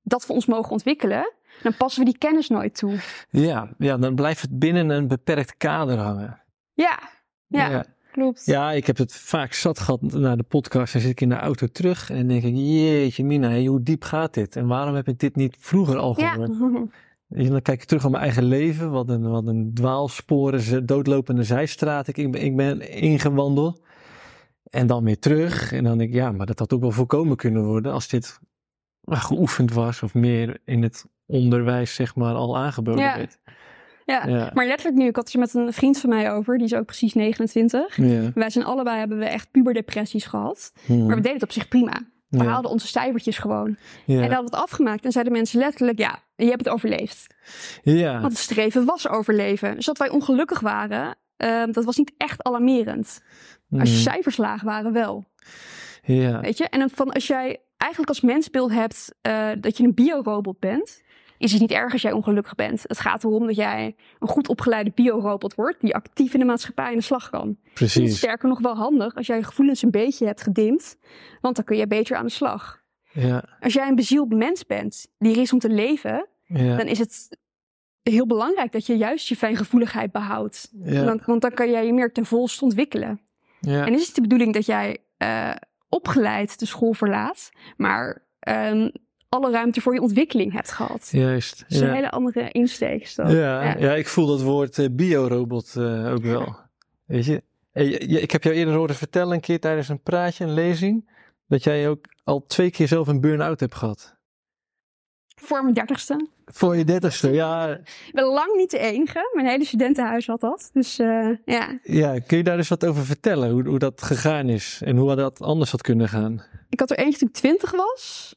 dat 0.03 0.27
we 0.27 0.33
ons 0.33 0.45
mogen 0.45 0.71
ontwikkelen, 0.71 1.33
dan 1.61 1.77
passen 1.77 2.03
we 2.03 2.09
die 2.09 2.19
kennis 2.19 2.49
nooit 2.49 2.75
toe. 2.75 2.99
Ja, 3.29 3.69
ja, 3.77 3.97
dan 3.97 4.15
blijft 4.15 4.41
het 4.41 4.59
binnen 4.59 4.89
een 4.89 5.07
beperkt 5.07 5.57
kader 5.57 5.97
hangen. 5.97 6.41
Ja, 6.73 6.99
ja, 7.47 7.85
klopt. 8.11 8.45
Ja, 8.45 8.71
ik 8.71 8.87
heb 8.87 8.97
het 8.97 9.15
vaak 9.15 9.53
zat 9.53 9.79
gehad 9.79 10.01
na 10.01 10.35
de 10.35 10.43
podcast. 10.43 10.93
Dan 10.93 11.01
zit 11.01 11.11
ik 11.11 11.21
in 11.21 11.29
de 11.29 11.35
auto 11.35 11.67
terug 11.67 12.09
en 12.09 12.17
dan 12.17 12.27
denk 12.27 12.43
ik, 12.43 12.53
jeetje 12.55 13.23
mina, 13.25 13.61
hoe 13.61 13.83
diep 13.83 14.03
gaat 14.03 14.33
dit? 14.33 14.55
En 14.55 14.67
waarom 14.67 14.95
heb 14.95 15.07
ik 15.07 15.19
dit 15.19 15.35
niet 15.35 15.55
vroeger 15.59 15.97
al 15.97 16.19
Ja. 16.19 16.31
gehoord? 16.33 16.51
En 17.29 17.49
dan 17.49 17.61
kijk 17.61 17.81
ik 17.81 17.87
terug 17.87 18.05
op 18.05 18.11
mijn 18.11 18.23
eigen 18.23 18.43
leven. 18.43 18.91
Wat 18.91 19.09
een, 19.09 19.29
wat 19.29 19.47
een 19.47 19.71
dwaalsporen, 19.73 20.85
doodlopende 20.85 21.43
zijstraat 21.43 22.07
ik, 22.07 22.17
ik 22.17 22.31
ben- 22.31 22.43
ik 22.43 22.55
ben 22.55 22.91
ingewandeld. 22.91 23.81
En 24.63 24.87
dan 24.87 25.03
weer 25.03 25.19
terug. 25.19 25.71
En 25.71 25.83
dan 25.83 25.97
denk 25.97 26.09
ik, 26.09 26.15
ja, 26.15 26.31
maar 26.31 26.45
dat 26.45 26.59
had 26.59 26.73
ook 26.73 26.81
wel 26.81 26.91
voorkomen 26.91 27.35
kunnen 27.37 27.63
worden 27.65 27.91
als 27.91 28.07
dit 28.07 28.39
geoefend 29.03 29.73
was. 29.73 30.03
Of 30.03 30.13
meer 30.13 30.57
in 30.65 30.83
het 30.83 31.05
onderwijs, 31.25 31.95
zeg 31.95 32.15
maar, 32.15 32.33
al 32.33 32.57
aangeboden 32.57 33.03
Ja. 33.03 33.17
werd. 33.17 33.39
Ja. 34.09 34.27
Ja. 34.27 34.51
Maar 34.53 34.65
letterlijk 34.65 34.97
nu, 34.97 35.07
ik 35.07 35.15
had 35.15 35.23
het 35.25 35.33
er 35.33 35.39
met 35.39 35.53
een 35.53 35.73
vriend 35.73 35.99
van 35.99 36.09
mij 36.09 36.31
over, 36.31 36.57
die 36.57 36.65
is 36.67 36.73
ook 36.73 36.85
precies 36.85 37.13
29. 37.13 37.97
Ja. 37.97 38.31
Wij 38.33 38.49
zijn 38.49 38.65
allebei, 38.65 38.97
hebben 38.97 39.17
we 39.17 39.25
echt 39.25 39.51
puberdepressies 39.51 40.25
gehad. 40.25 40.71
Maar 40.87 40.97
we 41.07 41.15
deden 41.15 41.33
het 41.33 41.43
op 41.43 41.51
zich 41.51 41.67
prima. 41.67 42.01
We 42.29 42.37
Ja. 42.37 42.49
haalden 42.49 42.71
onze 42.71 42.87
cijfertjes 42.87 43.37
gewoon. 43.37 43.77
Ja. 44.05 44.15
En 44.15 44.21
dan 44.21 44.31
hadden 44.31 44.49
we 44.51 44.55
het 44.55 44.63
afgemaakt 44.65 45.05
en 45.05 45.11
zeiden 45.11 45.33
mensen 45.33 45.59
letterlijk, 45.59 45.97
ja, 45.99 46.19
je 46.35 46.45
hebt 46.45 46.65
het 46.65 46.73
overleefd. 46.73 47.27
ja. 47.83 48.11
Want 48.19 48.31
het 48.31 48.41
streven 48.41 48.85
was 48.85 49.07
overleven. 49.07 49.75
Dus 49.75 49.85
dat 49.85 49.97
wij 49.97 50.09
ongelukkig 50.09 50.59
waren, 50.59 51.15
ehm, 51.37 51.71
dat 51.71 51.85
was 51.85 51.97
niet 51.97 52.13
echt 52.17 52.43
alarmerend. 52.43 53.21
Als 53.71 53.89
je 53.89 53.95
Hm. 53.95 54.01
cijfers 54.01 54.37
laag 54.37 54.61
waren, 54.61 54.93
wel. 54.93 55.25
Ja. 56.03 56.39
Weet 56.39 56.57
je? 56.57 56.67
En 56.69 56.89
van 56.89 57.11
als 57.11 57.27
jij 57.27 57.57
eigenlijk 57.77 58.09
als 58.11 58.21
mensbeeld 58.21 58.71
hebt 58.71 59.15
eh, 59.21 59.47
dat 59.59 59.77
je 59.77 59.83
een 59.83 59.93
biorobot 59.93 60.59
bent, 60.59 61.01
is 61.39 61.51
het 61.51 61.61
niet 61.61 61.71
erg 61.71 61.93
als 61.93 62.01
jij 62.01 62.11
ongelukkig 62.11 62.55
bent. 62.55 62.81
Het 62.87 62.99
gaat 62.99 63.23
erom 63.23 63.45
dat 63.45 63.55
jij 63.55 63.95
een 64.19 64.27
goed 64.27 64.47
opgeleide 64.47 64.91
biorobot 64.95 65.55
wordt 65.55 65.81
die 65.81 65.95
actief 65.95 66.33
in 66.33 66.39
de 66.39 66.45
maatschappij 66.45 66.85
aan 66.85 66.95
de 66.95 67.01
slag 67.01 67.29
kan. 67.29 67.57
Precies. 67.73 68.17
sterker 68.17 68.49
nog 68.49 68.59
wel 68.59 68.75
handig 68.75 69.15
als 69.15 69.27
jij 69.27 69.37
je 69.37 69.43
gevoelens 69.43 69.81
een 69.81 69.91
beetje 69.91 70.25
hebt 70.25 70.41
gedimd, 70.41 70.97
want 71.41 71.55
dan 71.55 71.65
kun 71.65 71.77
je 71.77 71.87
beter 71.87 72.17
aan 72.17 72.25
de 72.25 72.31
slag. 72.31 72.81
Ja. 73.11 73.43
Als 73.59 73.73
jij 73.73 73.87
een 73.87 73.95
bezield 73.95 74.33
mens 74.33 74.65
bent 74.65 75.07
die 75.17 75.35
er 75.35 75.41
is 75.41 75.53
om 75.53 75.59
te 75.59 75.69
leven, 75.69 76.27
Ja. 76.45 76.77
dan 76.77 76.87
is 76.87 76.99
het 76.99 77.37
heel 78.01 78.25
belangrijk 78.27 78.71
dat 78.71 78.85
je 78.85 78.97
juist 78.97 79.27
je 79.27 79.35
fijngevoeligheid 79.35 80.11
behoudt. 80.11 80.71
Ja. 80.83 81.03
Want, 81.03 81.25
want 81.25 81.41
dan 81.41 81.51
kan 81.51 81.69
jij 81.71 81.85
je 81.85 81.93
meer 81.93 82.11
ten 82.11 82.25
volste 82.25 82.63
ontwikkelen. 82.63 83.21
Ja. 83.59 83.85
En 83.85 83.93
is 83.93 84.05
het 84.05 84.15
de 84.15 84.21
bedoeling 84.21 84.53
dat 84.53 84.65
jij 84.65 84.97
eh, 85.17 85.51
opgeleid 85.89 86.59
de 86.59 86.65
school 86.65 86.93
verlaat, 86.93 87.49
maar 87.77 88.25
ehm, 88.39 88.89
alle 89.29 89.51
ruimte 89.51 89.81
voor 89.81 89.93
je 89.93 90.01
ontwikkeling 90.01 90.51
hebt 90.53 90.71
gehad? 90.71 91.09
Juist. 91.11 91.65
Is 91.67 91.79
een 91.79 91.93
hele 91.93 92.09
andere 92.09 92.49
insteek. 92.51 93.05
Ja, 93.05 93.29
Ja. 93.29 93.75
ja. 93.77 93.93
ik 93.95 94.07
voel 94.07 94.27
dat 94.27 94.41
woord 94.41 94.77
eh, 94.79 94.85
biorobot 94.91 95.75
eh, 95.75 96.11
ook 96.13 96.23
wel. 96.23 96.55
Weet 97.05 97.25
je? 97.25 97.43
Eh, 97.71 97.89
je- 97.91 98.21
ik 98.21 98.31
heb 98.31 98.43
jou 98.43 98.55
eerder 98.55 98.73
horen 98.73 98.95
vertellen 98.95 99.33
een 99.33 99.39
keer 99.39 99.59
tijdens 99.59 99.89
een 99.89 100.01
praatje, 100.01 100.43
een 100.43 100.53
lezing, 100.53 101.09
dat 101.47 101.63
jij 101.63 101.89
ook 101.89 102.05
al 102.23 102.45
twee 102.45 102.71
keer 102.71 102.87
zelf 102.87 103.07
een 103.07 103.21
burn-out 103.21 103.59
hebt 103.59 103.75
gehad. 103.75 104.17
Voor 105.41 105.61
mijn 105.63 105.73
dertigste. 105.73 106.27
Voor 106.45 106.75
je 106.77 106.83
dertigste, 106.83 107.31
ja. 107.31 107.67
Ik 107.77 108.11
ben 108.13 108.23
lang 108.25 108.55
niet 108.55 108.71
de 108.71 108.77
enige. 108.77 109.31
Mijn 109.33 109.47
hele 109.47 109.65
studentenhuis 109.65 110.27
had 110.27 110.39
dat. 110.39 110.69
Dus 110.73 110.95
ja, 110.95 111.79
ja. 111.83 112.19
Kun 112.19 112.37
je 112.37 112.43
daar 112.43 112.57
eens 112.57 112.67
wat 112.69 112.85
over 112.85 113.05
vertellen, 113.05 113.51
hoe, 113.51 113.67
hoe 113.67 113.79
dat 113.79 114.01
gegaan 114.01 114.49
is 114.49 114.81
en 114.83 114.97
hoe 114.97 115.15
dat 115.15 115.41
anders 115.41 115.71
had 115.71 115.81
kunnen 115.81 116.09
gaan? 116.09 116.43
ik 116.69 116.79
had 116.79 116.91
er 116.91 116.97
eentje 116.97 117.19
toen 117.19 117.27
ik 117.27 117.33
twintig 117.33 117.71
was. 117.71 118.35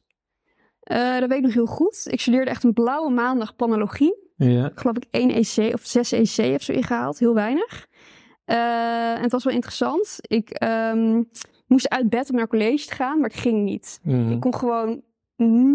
Eh, 0.83 1.19
dat 1.19 1.29
weet 1.29 1.37
ik 1.37 1.43
nog 1.43 1.53
heel 1.53 1.65
goed. 1.65 2.07
Ik 2.09 2.21
studeerde 2.21 2.49
echt 2.49 2.63
een 2.63 2.73
blauwe 2.73 3.11
maandag 3.11 3.55
planologie. 3.55 4.21
Ja, 4.35 4.71
geloof 4.75 4.95
ik 4.95 5.05
één 5.09 5.29
EC 5.29 5.73
of 5.73 5.81
zes 5.85 6.11
EC 6.11 6.55
of 6.55 6.61
zo 6.61 6.71
ingehaald. 6.71 7.19
Heel 7.19 7.33
weinig. 7.33 7.87
Eh, 8.45 9.13
en 9.13 9.21
het 9.21 9.31
was 9.31 9.43
wel 9.43 9.53
interessant. 9.53 10.17
Ik 10.21 10.49
ehm, 10.49 11.23
moest 11.67 11.89
uit 11.89 12.09
bed 12.09 12.29
om 12.29 12.35
naar 12.35 12.47
college 12.47 12.87
te 12.87 12.93
gaan, 12.93 13.19
maar 13.19 13.29
ik 13.29 13.35
ging 13.35 13.63
niet. 13.63 13.99
Mhm. 14.03 14.31
Ik 14.31 14.39
kon 14.39 14.55
gewoon 14.55 15.01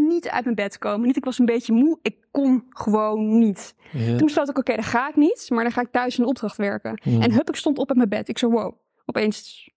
niet 0.09 0.29
uit 0.29 0.44
mijn 0.44 0.57
bed 0.57 0.79
komen. 0.79 1.07
Niet, 1.07 1.16
ik 1.16 1.25
was 1.25 1.38
een 1.38 1.47
beetje 1.47 1.73
moe. 1.73 1.99
Ik 2.03 2.16
kon 2.31 2.66
gewoon 2.68 3.38
niet. 3.38 3.75
ja. 3.92 4.16
Toen 4.16 4.27
besloot 4.27 4.49
ik, 4.49 4.59
oké, 4.59 4.75
dan 4.75 4.85
ga 4.85 5.09
ik 5.09 5.16
niet. 5.16 5.47
Maar 5.51 5.62
dan 5.62 5.73
ga 5.73 5.81
ik 5.81 5.90
thuis 5.90 6.18
een 6.18 6.25
opdracht 6.25 6.57
werken. 6.57 7.01
Mhm. 7.05 7.23
En 7.23 7.33
hup, 7.33 7.49
ik 7.49 7.57
stond 7.57 7.79
op 7.79 7.88
uit 7.88 7.97
mijn 7.97 8.09
bed. 8.09 8.29
Ik 8.29 8.38
zo, 8.38 8.51
wow. 8.51 8.75
Opeens 9.07 9.71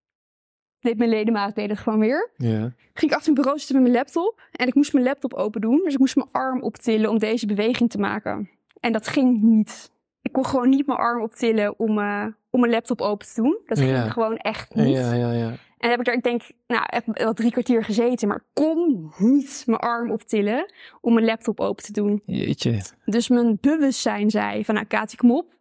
deed 0.82 0.98
mijn 0.98 1.10
ledemaat 1.10 1.56
deed 1.56 1.70
het 1.70 1.80
gewoon 1.80 2.00
weer. 2.00 2.30
ja. 2.38 2.74
Ging 2.94 3.12
ik 3.12 3.18
achter 3.18 3.32
mijn 3.34 3.36
bureau 3.36 3.58
zitten 3.58 3.76
met 3.76 3.84
mijn 3.92 3.96
laptop. 4.04 4.42
En 4.52 4.68
ik 4.68 4.74
moest 4.76 4.94
mijn 4.94 5.06
laptop 5.06 5.34
open 5.34 5.62
doen. 5.62 5.82
Dus 5.84 5.94
ik 5.94 6.00
moest 6.00 6.16
mijn 6.16 6.28
arm 6.32 6.62
optillen 6.62 7.10
om 7.10 7.18
deze 7.20 7.46
beweging 7.46 7.90
te 7.90 7.98
maken. 7.98 8.50
En 8.80 8.92
dat 8.92 9.08
ging 9.08 9.42
niet. 9.42 9.92
Ik 10.22 10.32
kon 10.32 10.46
gewoon 10.46 10.70
niet 10.70 10.88
mijn 10.88 11.00
arm 11.00 11.22
optillen 11.22 11.80
om, 11.80 12.00
eh, 12.00 12.26
om 12.50 12.60
mijn 12.60 12.72
laptop 12.72 13.02
open 13.02 13.28
te 13.28 13.42
doen. 13.42 13.58
Dat 13.66 13.78
ging 13.78 13.90
Ja. 13.92 14.10
gewoon 14.10 14.38
echt 14.38 14.76
niet. 14.76 14.98
Ja, 14.98 15.14
ja, 15.14 15.32
ja. 15.32 15.52
En 15.78 15.90
heb 15.90 16.00
ik 16.00 16.06
daar, 16.06 16.16
ik 16.16 16.24
denk, 16.24 16.42
nou, 16.68 16.84
wel 17.06 17.34
drie 17.34 17.52
kwartier 17.52 17.84
gezeten. 17.84 18.28
Maar 18.28 18.44
kon 18.54 19.12
niet 19.18 19.64
mijn 19.66 19.80
arm 19.80 20.12
optillen 20.12 20.74
om 21.02 21.14
mijn 21.14 21.26
laptop 21.26 21.60
open 21.60 21.84
te 21.84 21.92
doen. 21.92 22.22
Jeetje. 22.26 22.82
Dus 23.06 23.28
mijn 23.30 23.58
bewustzijn 23.62 24.30
zei 24.30 24.66
van, 24.66 24.76
nou 24.76 24.88
Kati, 24.88 25.16
kom 25.18 25.32
op. 25.32 25.54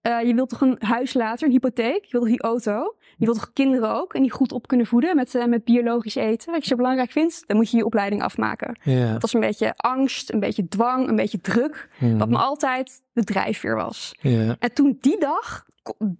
Eh, 0.00 0.22
je 0.22 0.34
wilt 0.34 0.48
toch 0.48 0.60
een 0.60 0.76
huis 0.78 1.14
later, 1.14 1.46
een 1.46 1.52
hypotheek? 1.52 2.04
Je 2.04 2.10
wilt 2.10 2.22
toch 2.22 2.32
die 2.32 2.42
auto? 2.42 2.94
Je 3.18 3.24
wilt 3.24 3.38
toch 3.38 3.52
kinderen 3.52 3.94
ook? 3.94 4.14
En 4.14 4.22
die 4.22 4.30
goed 4.30 4.52
op 4.52 4.66
kunnen 4.66 4.86
voeden 4.86 5.16
met, 5.16 5.34
eh, 5.34 5.44
met 5.44 5.64
biologisch 5.64 6.14
eten? 6.14 6.52
Wat 6.52 6.62
je 6.62 6.68
zo 6.68 6.76
belangrijk 6.76 7.10
vindt? 7.10 7.42
Dan 7.46 7.56
moet 7.56 7.70
je 7.70 7.76
je 7.76 7.84
opleiding 7.84 8.22
afmaken. 8.22 8.76
Het 9.12 9.22
was 9.22 9.34
een 9.34 9.40
beetje 9.40 9.72
angst, 9.76 10.32
een 10.32 10.40
beetje 10.40 10.68
dwang, 10.68 11.08
een 11.08 11.16
beetje 11.16 11.40
druk. 11.40 11.88
Wat 12.18 12.28
me 12.28 12.36
altijd 12.36 13.02
de 13.12 13.24
drijfveer 13.24 13.76
was. 13.76 14.14
Ja. 14.20 14.56
En 14.58 14.72
toen 14.74 14.98
die 15.00 15.18
dag 15.20 15.64
kon, 15.82 16.18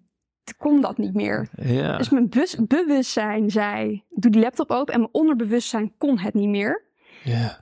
kon 0.59 0.81
dat 0.81 0.99
niet 0.99 1.15
meer. 1.15 1.49
Ja. 1.57 1.97
Dus 1.97 2.09
mijn 2.11 2.29
bus- 2.29 2.57
bewustzijn 2.67 3.51
zei, 3.51 4.03
doe 4.11 4.31
die 4.31 4.41
laptop 4.41 4.71
open. 4.71 4.95
En 4.95 5.01
mijn 5.01 5.13
onderbewustzijn 5.15 5.93
kon 5.99 6.19
het 6.19 6.35
niet 6.35 6.49
meer. 6.49 6.83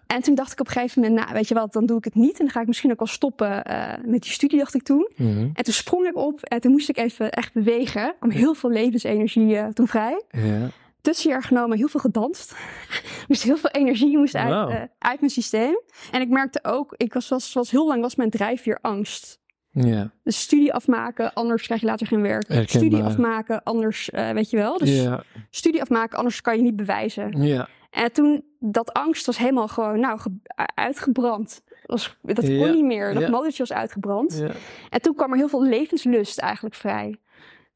En 0.07 0.23
toen 0.23 0.35
dacht 0.35 0.53
ik 0.53 0.61
op 0.61 0.67
een 0.67 0.73
gegeven 0.73 1.03
moment, 1.03 1.21
nou 1.21 1.33
weet 1.35 1.49
je 1.49 1.55
wat, 1.55 1.73
dan 1.73 1.87
doe 1.87 1.99
ik 1.99 2.05
het 2.05 2.15
niet. 2.15 2.39
En 2.39 2.45
dan 2.45 2.51
ga 2.51 2.61
ik 2.61 2.67
misschien 2.67 2.91
ook 2.91 2.99
wel 2.99 3.09
stoppen 3.09 3.65
eh, 3.65 4.05
met 4.05 4.23
die 4.23 4.33
studie, 4.33 4.59
dacht 4.59 4.75
ik 4.75 4.83
toen. 4.83 5.11
Mhm. 5.17 5.49
En 5.53 5.65
toen 5.65 5.75
sprong 5.75 6.07
ik 6.07 6.17
op 6.17 6.41
en 6.43 6.61
toen 6.61 6.71
moest 6.73 6.89
ik 6.89 6.97
even 6.97 7.31
echt 7.31 7.53
bewegen. 7.53 8.03
Er 8.03 8.15
kwam 8.19 8.31
heel 8.31 8.55
veel 8.55 8.71
levensenergie 8.71 9.57
eh, 9.57 9.67
toen 9.67 9.89
vrij. 9.89 10.23
Ja. 10.31 10.69
Tussenjaar 11.01 11.43
genomen, 11.43 11.77
heel 11.77 11.89
veel 11.89 12.01
gedanst. 12.01 12.55
moest 13.29 13.43
heel 13.43 13.57
veel 13.57 13.71
energie 13.71 14.19
moest 14.19 14.35
uit, 14.35 14.71
eh, 14.71 14.83
uit 14.99 15.21
mijn 15.21 15.33
systeem. 15.33 15.81
En 16.11 16.21
ik 16.21 16.29
merkte 16.29 16.59
ook, 16.63 16.95
ik 16.97 17.13
was, 17.13 17.29
was, 17.29 17.53
was 17.53 17.71
heel 17.71 17.87
lang 17.87 18.01
was 18.01 18.17
mijn 18.17 18.31
drijfveer 18.31 18.79
angst. 18.83 19.39
Ja. 19.71 20.11
Dus 20.23 20.41
studie 20.41 20.75
afmaken, 20.75 21.33
anders 21.35 21.63
krijg 21.63 21.81
je 21.81 21.87
later 21.87 22.07
geen 22.07 22.23
werk. 22.23 22.49
Herkenbaar. 22.49 22.69
Studie 22.69 23.03
afmaken, 23.03 23.63
anders, 23.63 24.11
weet 24.13 24.51
je 24.51 24.57
wel. 24.57 24.79
Dus 24.79 25.03
Ja. 25.03 25.23
studie 25.51 25.81
afmaken, 25.81 26.19
anders 26.19 26.41
kan 26.41 26.57
je 26.57 26.63
niet 26.63 26.77
bewijzen. 26.77 27.43
Ja. 27.43 27.69
En 27.97 28.13
toen, 28.13 28.45
dat 28.59 28.93
angst 28.93 29.27
was 29.27 29.39
helemaal 29.39 29.69
gewoon, 29.69 30.01
nou, 30.01 30.19
ge- 30.19 30.39
uitgebrand. 30.75 31.63
Dat, 31.67 31.79
was, 31.87 32.17
dat 32.23 32.45
kon 32.45 32.55
Ja, 32.55 32.73
niet 32.73 32.85
meer. 32.85 33.15
Dat 33.15 33.23
ja. 33.23 33.31
was 33.57 33.73
uitgebrand. 33.73 34.39
Ja. 34.39 34.51
En 34.91 35.01
toen 35.03 35.15
kwam 35.15 35.31
er 35.31 35.37
heel 35.37 35.49
veel 35.49 35.63
levenslust 35.63 36.39
eigenlijk 36.39 36.75
vrij. 36.75 37.17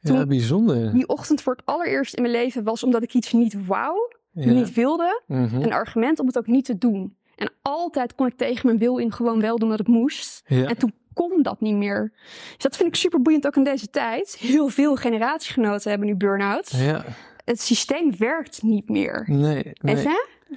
Toen- 0.01 0.17
Ja, 0.17 0.27
bijzonder. 0.27 0.93
Die 0.93 1.09
ochtend 1.09 1.43
voor 1.43 1.53
het 1.57 1.67
allereerst 1.67 2.15
in 2.15 2.23
mijn 2.23 2.35
leven 2.35 2.65
was 2.65 2.83
omdat 2.85 3.03
ik 3.03 3.15
iets 3.15 3.33
niet 3.33 3.67
wou, 3.67 3.97
niet 4.33 4.75
wilde, 4.75 5.23
Mhm. 5.27 5.63
een 5.63 5.73
argument 5.73 6.19
om 6.19 6.27
het 6.27 6.39
ook 6.39 6.47
niet 6.47 6.65
te 6.65 6.79
doen. 6.79 7.17
En 7.37 7.53
altijd 7.63 8.15
kon 8.15 8.27
ik 8.27 8.37
tegen 8.37 8.67
mijn 8.67 8.79
wil 8.79 8.97
in 8.99 9.13
gewoon 9.13 9.41
wel 9.41 9.59
doen 9.59 9.69
wat 9.69 9.79
het 9.79 9.89
moest. 9.89 10.43
En 10.47 10.77
toen 10.79 10.93
kon 11.15 11.43
dat 11.43 11.61
niet 11.61 11.75
meer. 11.77 12.13
Dus 12.55 12.57
dat 12.63 12.77
vind 12.77 12.89
ik 12.89 12.95
super 12.95 13.23
boeiend 13.23 13.47
ook 13.47 13.57
in 13.57 13.65
deze 13.65 13.91
tijd. 13.91 14.37
Heel 14.39 14.69
veel 14.69 14.97
generatiegenoten 14.97 15.91
hebben 15.91 16.09
nu 16.09 16.17
burn-out. 16.17 16.71
Ja. 16.71 17.05
Het 17.51 17.61
systeem 17.61 18.13
werkt 18.19 18.63
niet 18.63 18.89
meer. 18.89 19.25
Nee. 19.27 19.73
nee. 19.81 20.07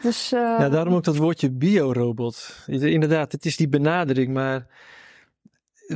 Dus, 0.01 0.32
eh, 0.32 0.39
Ja, 0.39 0.69
daarom 0.69 0.93
ook 0.93 1.03
dat 1.03 1.17
woordje 1.17 1.51
biorobot. 1.51 2.58
Inderdaad, 2.67 3.32
het 3.32 3.45
is 3.45 3.58
die 3.58 3.67
benadering, 3.67 4.34
maar 4.34 4.67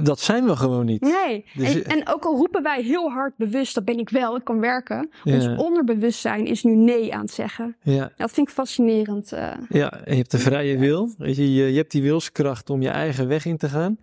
dat 0.02 0.20
zijn 0.20 0.46
we 0.46 0.56
gewoon 0.56 0.86
niet. 0.86 1.02
Nee, 1.02 1.46
Dus- 1.56 1.82
en, 1.82 1.84
en 1.84 2.08
ook 2.08 2.26
al 2.26 2.36
roepen 2.36 2.64
wij 2.64 2.82
heel 2.84 3.10
hard 3.12 3.34
bewust, 3.38 3.76
dat 3.76 3.86
ben 3.86 3.98
ik 3.98 4.10
wel, 4.10 4.36
ik 4.36 4.44
kan 4.44 4.60
werken. 4.60 5.10
Ons 5.24 5.48
onderbewustzijn 5.58 6.46
is 6.46 6.64
nu 6.64 6.76
nee 6.76 7.14
aan 7.14 7.22
het 7.22 7.32
zeggen. 7.32 7.76
Ja, 7.82 8.12
Dat 8.18 8.32
vind 8.32 8.48
ik 8.48 8.54
fascinerend. 8.54 9.32
eh. 9.32 9.52
ja, 9.70 9.92
en 9.94 10.12
je 10.12 10.18
hebt 10.18 10.32
de 10.32 10.38
vrije 10.40 10.78
wil. 10.78 11.10
Weet 11.18 11.36
je, 11.36 11.54
je, 11.54 11.72
je 11.72 11.78
hebt 11.78 11.92
die 11.92 12.02
wilskracht 12.02 12.70
om 12.70 12.82
je 12.82 12.90
eigen 12.90 13.28
weg 13.28 13.46
in 13.46 13.58
te 13.58 13.70
gaan. 13.70 13.98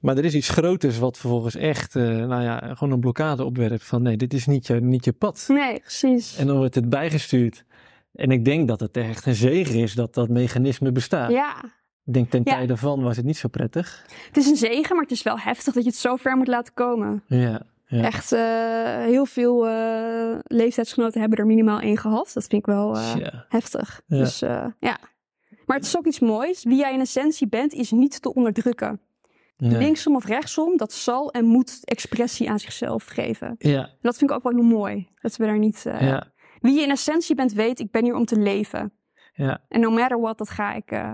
Maar 0.00 0.16
er 0.16 0.24
is 0.24 0.34
iets 0.34 0.48
groters 0.48 0.98
wat 0.98 1.18
vervolgens 1.18 1.54
echt, 1.56 1.96
eh, 1.96 2.02
nou 2.02 2.42
ja, 2.42 2.74
gewoon 2.74 2.92
een 2.92 3.00
blokkade 3.00 3.44
opwerpt 3.44 3.84
van 3.84 4.02
nee, 4.02 4.16
dit 4.16 4.34
is 4.34 4.46
niet 4.46 4.66
je, 4.66 4.74
niet 4.74 5.04
je 5.04 5.12
pad. 5.12 5.44
Nee, 5.48 5.80
precies. 5.80 6.36
En 6.36 6.46
dan 6.46 6.56
wordt 6.56 6.74
het 6.74 6.88
bijgestuurd. 6.88 7.64
En 8.12 8.30
ik 8.30 8.44
denk 8.44 8.68
dat 8.68 8.80
het 8.80 8.96
echt 8.96 9.26
een 9.26 9.34
zegen 9.34 9.74
is 9.74 9.94
dat 9.94 10.14
dat 10.14 10.28
mechanisme 10.28 10.92
bestaat. 10.92 11.30
Ja, 11.30 11.62
Ik 12.06 12.12
denk 12.12 12.30
ten 12.30 12.40
Ja. 12.44 12.52
tijde 12.52 12.76
van 12.76 13.02
was 13.02 13.16
het 13.16 13.24
niet 13.26 13.36
zo 13.36 13.48
prettig. 13.48 14.04
het 14.26 14.36
is 14.36 14.46
een 14.46 14.56
zegen, 14.56 14.94
maar 14.94 15.02
het 15.04 15.12
is 15.12 15.22
wel 15.22 15.38
heftig 15.38 15.74
dat 15.74 15.82
je 15.82 15.88
het 15.90 15.98
zo 15.98 16.16
ver 16.16 16.36
moet 16.36 16.48
laten 16.48 16.74
komen. 16.74 17.22
Ja, 17.26 17.62
ja. 17.86 18.02
Echt, 18.02 18.32
eh, 18.32 18.40
heel 19.04 19.26
veel 19.26 19.68
eh, 19.68 20.38
leeftijdsgenoten 20.44 21.20
hebben 21.20 21.38
er 21.38 21.46
minimaal 21.46 21.80
één 21.80 21.96
gehad. 21.98 22.30
Dat 22.34 22.46
vind 22.46 22.52
ik 22.62 22.66
wel 22.66 22.96
heftig. 23.48 24.00
Ja. 24.06 24.18
Dus 24.18 24.38
ja. 24.80 24.98
Maar 25.66 25.76
het 25.76 25.84
is 25.86 25.96
ook 25.96 26.06
iets 26.06 26.20
moois. 26.20 26.64
Wie 26.64 26.76
jij 26.78 26.92
in 26.94 27.00
essentie 27.00 27.48
bent, 27.48 27.72
is 27.72 27.90
niet 27.90 28.22
te 28.22 28.34
onderdrukken. 28.34 29.00
Nee. 29.60 29.78
Linksom 29.78 30.14
of 30.16 30.24
rechtsom, 30.24 30.76
dat 30.76 30.92
zal 30.92 31.30
en 31.32 31.44
moet 31.44 31.80
expressie 31.84 32.50
aan 32.50 32.58
zichzelf 32.58 33.04
geven. 33.04 33.54
Ja, 33.58 33.90
Dat 34.02 34.16
vind 34.18 34.30
ik 34.30 34.36
ook 34.36 34.42
wel 34.42 34.52
heel 34.52 34.62
mooi. 34.62 35.08
Dat 35.20 35.36
we 35.36 35.46
daar 35.46 35.58
niet. 35.58 35.86
eh, 35.86 36.00
ja, 36.00 36.32
Wie 36.60 36.74
je 36.74 36.82
in 36.82 36.90
essentie 36.90 37.34
bent, 37.34 37.52
weet, 37.52 37.80
ik 37.80 37.90
ben 37.90 38.04
hier 38.04 38.14
om 38.14 38.24
te 38.24 38.38
leven. 38.38 38.92
ja. 39.32 39.64
En 39.68 39.80
no 39.80 39.90
matter 39.90 40.20
what, 40.20 40.38
dat 40.38 40.50
ga 40.50 40.74
ik 40.74 40.90
eh, 40.90 41.12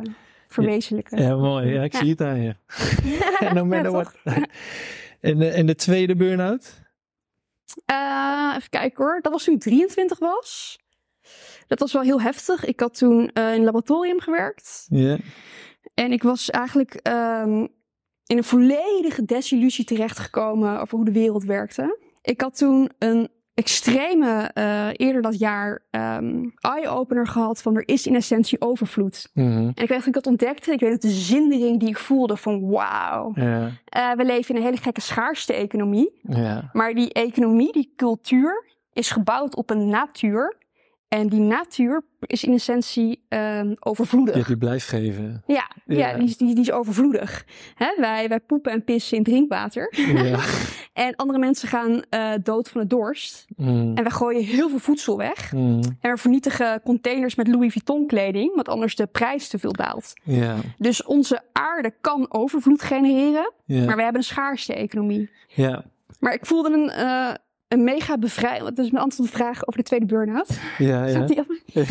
verwezenlijken. 0.48 1.22
Ja, 1.22 1.37
mooi. 1.37 1.68
Ja, 1.72 1.82
ik 1.82 1.94
zie 1.96 2.11
het 2.11 2.20
aan 2.20 2.40
je. 2.40 2.54
no 3.54 3.64
matter 3.64 3.90
what. 3.92 4.14
en, 5.20 5.38
de, 5.38 5.48
en 5.48 5.66
de 5.66 5.74
tweede 5.74 6.16
burn-out? 6.16 6.85
Eh, 7.85 8.52
even 8.56 8.70
kijken 8.70 9.04
hoor. 9.04 9.18
Dat 9.22 9.32
was 9.32 9.44
toen 9.44 9.54
ik 9.54 9.61
23 9.61 10.18
was. 10.18 10.78
Dat 11.66 11.78
was 11.78 11.92
wel 11.92 12.02
heel 12.02 12.20
heftig. 12.20 12.64
Ik 12.64 12.80
had 12.80 12.98
toen 12.98 13.20
in 13.20 13.30
een 13.42 13.64
laboratorium 13.64 14.20
gewerkt. 14.20 14.87
Ja. 14.88 15.16
En 15.94 16.12
ik 16.12 16.22
was 16.22 16.50
eigenlijk 16.50 16.94
ehm, 16.94 17.66
in 18.26 18.36
een 18.36 18.44
volledige 18.44 19.24
desillusie 19.24 19.84
terechtgekomen 19.84 20.80
over 20.80 20.96
hoe 20.96 21.04
de 21.04 21.12
wereld 21.12 21.44
werkte. 21.44 21.98
Ik 22.22 22.40
had 22.40 22.56
toen 22.56 22.90
een 22.98 23.28
extreme, 23.54 24.50
eh, 24.54 24.88
eerder 24.92 25.22
dat 25.22 25.38
jaar, 25.38 25.82
ehm, 25.90 26.44
eye-opener 26.60 27.26
gehad 27.26 27.62
van 27.62 27.76
er 27.76 27.88
is 27.88 28.06
in 28.06 28.14
essentie 28.14 28.60
overvloed. 28.60 29.30
Mhm. 29.34 29.46
En 29.48 29.68
ik 29.68 29.88
weet 29.88 29.88
dat 29.98 30.06
ik 30.06 30.12
dat 30.12 30.26
ontdekte. 30.26 30.72
Ik 30.72 30.80
weet 30.80 30.90
dat 30.90 31.00
de 31.00 31.08
zindering 31.08 31.80
die 31.80 31.88
ik 31.88 31.98
voelde 31.98 32.36
van 32.36 32.68
wauw. 32.70 33.32
Ja, 33.34 33.70
Eh, 33.84 34.12
we 34.12 34.24
leven 34.24 34.54
in 34.54 34.60
een 34.60 34.66
hele 34.66 34.82
gekke 34.82 35.00
schaarste-economie. 35.00 36.20
ja, 36.22 36.70
Maar 36.72 36.94
die 36.94 37.12
economie, 37.12 37.72
die 37.72 37.92
cultuur, 37.96 38.64
is 38.92 39.10
gebouwd 39.10 39.56
op 39.56 39.70
een 39.70 39.88
natuur. 39.88 40.56
En 41.16 41.29
die 41.29 41.40
natuur 41.40 42.02
is 42.20 42.44
in 42.44 42.52
essentie 42.52 43.24
ehm, 43.29 43.74
overvloedig. 43.81 44.37
je 44.37 44.44
die 44.44 44.57
blijft 44.57 44.88
geven. 44.88 45.42
Ja, 45.46 45.70
ja. 45.87 45.96
Ja. 45.96 46.14
die, 46.18 46.29
is- 46.29 46.37
die, 46.37 46.55
die 46.55 46.64
is 46.64 46.70
overvloedig. 46.72 47.44
Hè, 47.74 47.87
wij, 47.98 48.29
wij 48.29 48.40
poepen 48.40 48.72
en 48.72 48.85
pissen 48.85 49.16
in 49.16 49.22
drinkwater. 49.24 49.92
Ja. 49.96 50.38
En 50.92 51.16
andere 51.16 51.38
mensen 51.38 51.68
gaan 51.68 52.02
eh, 52.11 52.33
dood 52.42 52.68
van 52.68 52.81
de 52.81 52.87
dorst. 52.87 53.44
Mm. 53.57 53.96
En 53.96 54.05
we 54.05 54.11
gooien 54.11 54.44
heel 54.44 54.68
veel 54.68 54.79
voedsel 54.79 55.16
weg. 55.16 55.52
Mm. 55.52 55.81
En 56.00 56.11
we 56.12 56.16
vernietigen 56.16 56.81
containers 56.85 57.35
met 57.35 57.48
Louis 57.48 57.72
Vuitton 57.72 58.07
kleding, 58.07 58.55
want 58.55 58.68
anders 58.68 58.96
de 58.96 59.07
prijs 59.07 59.48
te 59.48 59.59
veel 59.59 59.72
daalt. 59.72 60.12
Ja, 60.22 60.57
Dus 60.79 61.05
onze 61.05 61.40
aarde 61.52 61.94
kan 62.00 62.26
overvloed 62.29 62.83
genereren, 62.83 63.52
ja, 63.64 63.85
maar 63.85 63.96
we 63.96 64.02
hebben 64.02 64.20
een 64.20 64.26
schaarste-economie. 64.26 65.31
ja, 65.48 65.85
Maar 66.20 66.33
ik 66.35 66.46
voelde 66.46 66.70
een, 66.72 66.90
eh, 66.90 67.35
een 67.68 67.85
mega 67.85 68.18
bevrijding. 68.18 68.74
Dat 68.74 68.85
is 68.85 68.90
mijn 68.90 69.05
antwoord 69.05 69.29
op 69.29 69.37
de 69.37 69.42
vraag 69.42 69.66
over 69.66 69.81
de 69.81 69.87
tweede 69.87 70.07
burn-out. 70.07 70.59
ja, 70.79 71.07
ja. 71.07 71.26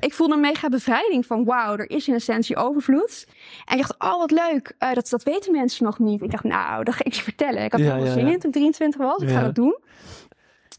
Ik 0.00 0.14
voelde 0.14 0.34
een 0.34 0.40
mega 0.40 0.68
bevrijding 0.68 1.26
van 1.26 1.44
wauw, 1.44 1.76
er 1.76 1.90
is 1.90 2.08
in 2.08 2.14
essentie 2.14 2.56
overvloed. 2.56 3.26
En 3.64 3.78
ik 3.78 3.86
dacht, 3.86 4.12
oh 4.12 4.18
wat 4.18 4.30
leuk, 4.30 4.74
Eh, 4.78 4.92
dat, 4.92 5.08
dat 5.08 5.22
weten 5.22 5.52
mensen 5.52 5.84
nog 5.84 5.98
niet. 5.98 6.22
Ik 6.22 6.30
dacht, 6.30 6.44
nou, 6.44 6.84
dat 6.84 6.94
ga 6.94 7.04
ik 7.04 7.12
je 7.12 7.22
vertellen. 7.22 7.64
Ik 7.64 7.72
had 7.72 7.80
er 7.80 7.86
Ja, 7.86 7.96
wel 7.96 8.04
ja, 8.04 8.12
zin 8.12 8.26
in 8.26 8.38
toen 8.38 8.50
ik 8.50 8.56
23 8.56 9.00
was, 9.00 9.22
ik 9.22 9.28
ga 9.28 9.42
dat 9.42 9.54
doen. 9.54 9.78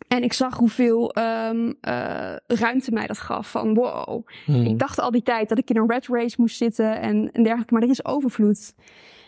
En 0.08 0.24
ik 0.24 0.34
zag 0.34 0.58
hoeveel 0.58 1.12
ehm, 1.14 1.72
eh, 1.82 2.36
ruimte 2.48 2.92
mij 2.92 3.08
dat 3.08 3.18
gaf. 3.18 3.52
Van 3.52 3.74
wow. 3.74 4.28
Mm. 4.46 4.66
Ik 4.66 4.80
dacht 4.80 5.00
al 5.00 5.12
die 5.12 5.24
tijd 5.24 5.50
dat 5.50 5.58
ik 5.58 5.70
in 5.70 5.78
een 5.78 5.90
red 5.90 6.08
race 6.08 6.36
moest 6.40 6.58
zitten 6.58 7.02
en, 7.02 7.30
en 7.32 7.44
dergelijke. 7.44 7.74
Maar 7.74 7.84
er 7.84 7.90
is 7.90 8.06
overvloed. 8.06 8.74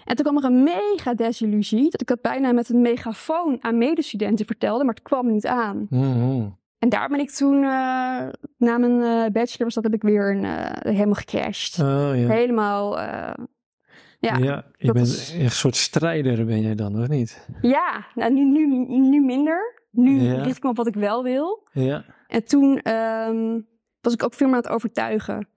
En 0.06 0.16
toen 0.16 0.26
kwam 0.26 0.38
er 0.38 0.44
een 0.44 0.64
mega 0.64 1.14
desillusie. 1.14 1.90
Dat 1.90 2.02
ik 2.02 2.08
dat 2.08 2.22
bijna 2.22 2.52
met 2.52 2.70
een 2.70 2.82
megafoon 2.82 3.58
aan 3.60 3.78
medestudenten 3.78 4.46
vertelde. 4.46 4.84
Maar 4.84 4.94
het 4.94 5.04
kwam 5.04 5.32
niet 5.32 5.48
aan. 5.48 5.88
Mhm. 5.90 6.48
En 6.80 6.90
daar 6.90 7.10
ben 7.10 7.20
ik 7.20 7.30
toen, 7.32 7.56
eh, 7.56 8.28
na 8.58 8.78
mijn 8.78 9.02
eh, 9.02 9.32
bachelor 9.32 9.64
was 9.64 9.74
dat, 9.74 9.84
heb 9.84 9.94
ik 9.94 10.02
weer 10.02 10.32
een, 10.36 10.44
eh, 10.44 10.94
helemaal 10.94 11.14
gecrashed. 11.14 11.80
Oh 11.80 12.12
ja. 12.16 12.28
Helemaal, 12.28 13.00
ja. 13.00 14.38
Ja, 14.38 14.66
je 14.78 14.92
bent 14.92 15.34
een 15.40 15.52
soort 15.52 15.76
strijder 15.76 16.46
ben 16.46 16.62
jij 16.62 16.76
dan, 16.76 17.02
of 17.02 17.08
niet? 17.08 17.48
Ja, 17.62 18.06
nou, 18.16 18.34
nu, 18.34 18.44
nu, 18.46 18.68
nu 19.00 19.22
minder. 19.22 19.82
Nu 19.92 20.22
Ja. 20.22 20.42
richt 20.42 20.58
ik 20.58 20.64
me 20.64 20.70
op 20.70 20.78
wat 20.78 20.88
ik 20.88 20.96
wel 20.96 21.24
wil. 21.24 21.68
Ja, 21.72 22.06
En 22.28 22.46
toen 22.46 22.78
ehm, 22.82 23.60
was 24.02 24.14
ik 24.14 24.24
ook 24.24 24.34
veel 24.34 24.48
meer 24.48 24.56
aan 24.56 24.62
het 24.62 24.72
overtuigen. 24.72 25.48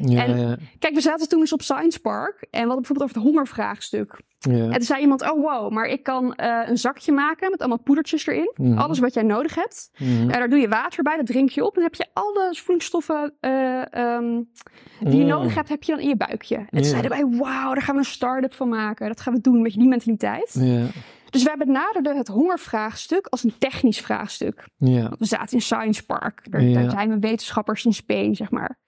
Ja, 0.00 0.24
En- 0.24 0.38
ja. 0.38 0.56
Kijk, 0.78 0.94
we 0.94 1.00
zaten 1.00 1.28
toen 1.28 1.40
eens 1.40 1.52
op 1.52 1.62
Science 1.62 2.00
Park. 2.00 2.36
En 2.40 2.48
we 2.50 2.58
hadden 2.58 2.76
bijvoorbeeld 2.76 3.10
over 3.10 3.16
het 3.22 3.26
hongervraagstuk. 3.32 4.20
ja. 4.38 4.52
En 4.52 4.70
toen 4.72 4.82
zei 4.82 5.00
iemand, 5.00 5.22
oh 5.32 5.40
wow, 5.42 5.70
maar 5.72 5.86
ik 5.86 6.02
kan 6.02 6.34
eh, 6.34 6.68
een 6.68 6.78
zakje 6.78 7.12
maken 7.12 7.50
met 7.50 7.58
allemaal 7.60 7.78
poedertjes 7.78 8.26
erin. 8.26 8.52
Mhm. 8.54 8.78
Alles 8.78 8.98
wat 8.98 9.14
jij 9.14 9.22
nodig 9.22 9.54
hebt. 9.54 9.90
Mhm. 9.98 10.10
En 10.20 10.28
daar 10.28 10.48
doe 10.48 10.58
je 10.58 10.68
water 10.68 11.02
bij, 11.02 11.16
dat 11.16 11.26
drink 11.26 11.48
je 11.50 11.60
op. 11.64 11.76
En 11.76 11.82
dan 11.82 11.90
heb 11.92 11.94
je 11.94 12.06
alle 12.12 12.54
voedingsstoffen 12.56 13.34
eh, 13.40 13.92
ehm, 13.94 14.42
die 15.00 15.18
je 15.18 15.24
nodig 15.24 15.54
hebt, 15.54 15.68
heb 15.68 15.82
je 15.82 15.92
dan 15.92 16.00
in 16.00 16.08
je 16.08 16.16
buikje. 16.16 16.56
En 16.56 16.66
toen 16.70 16.84
zeiden 16.84 17.10
wij, 17.10 17.26
wauw, 17.26 17.72
daar 17.74 17.82
gaan 17.82 17.94
we 17.94 18.00
een 18.00 18.06
start-up 18.06 18.54
van 18.54 18.68
maken. 18.68 19.06
Dat 19.08 19.20
gaan 19.20 19.34
we 19.34 19.40
doen, 19.40 19.62
met 19.62 19.72
die 19.72 19.88
mentaliteit. 19.88 20.56
Ja, 20.60 20.86
Dus 21.30 21.42
wij 21.42 21.56
benaderden 21.56 22.16
het 22.16 22.28
hongervraagstuk 22.28 23.26
als 23.26 23.44
een 23.44 23.54
technisch 23.58 24.00
vraagstuk. 24.00 24.68
Want 25.02 25.18
we 25.18 25.24
zaten 25.24 25.52
in 25.56 25.62
Science 25.62 26.04
Park. 26.06 26.46
Daar 26.50 26.90
zijn 26.90 27.08
we 27.10 27.18
wetenschappers 27.18 27.84
in 27.84 27.92
spe, 27.92 28.28
zeg 28.32 28.50
maar. 28.50 28.78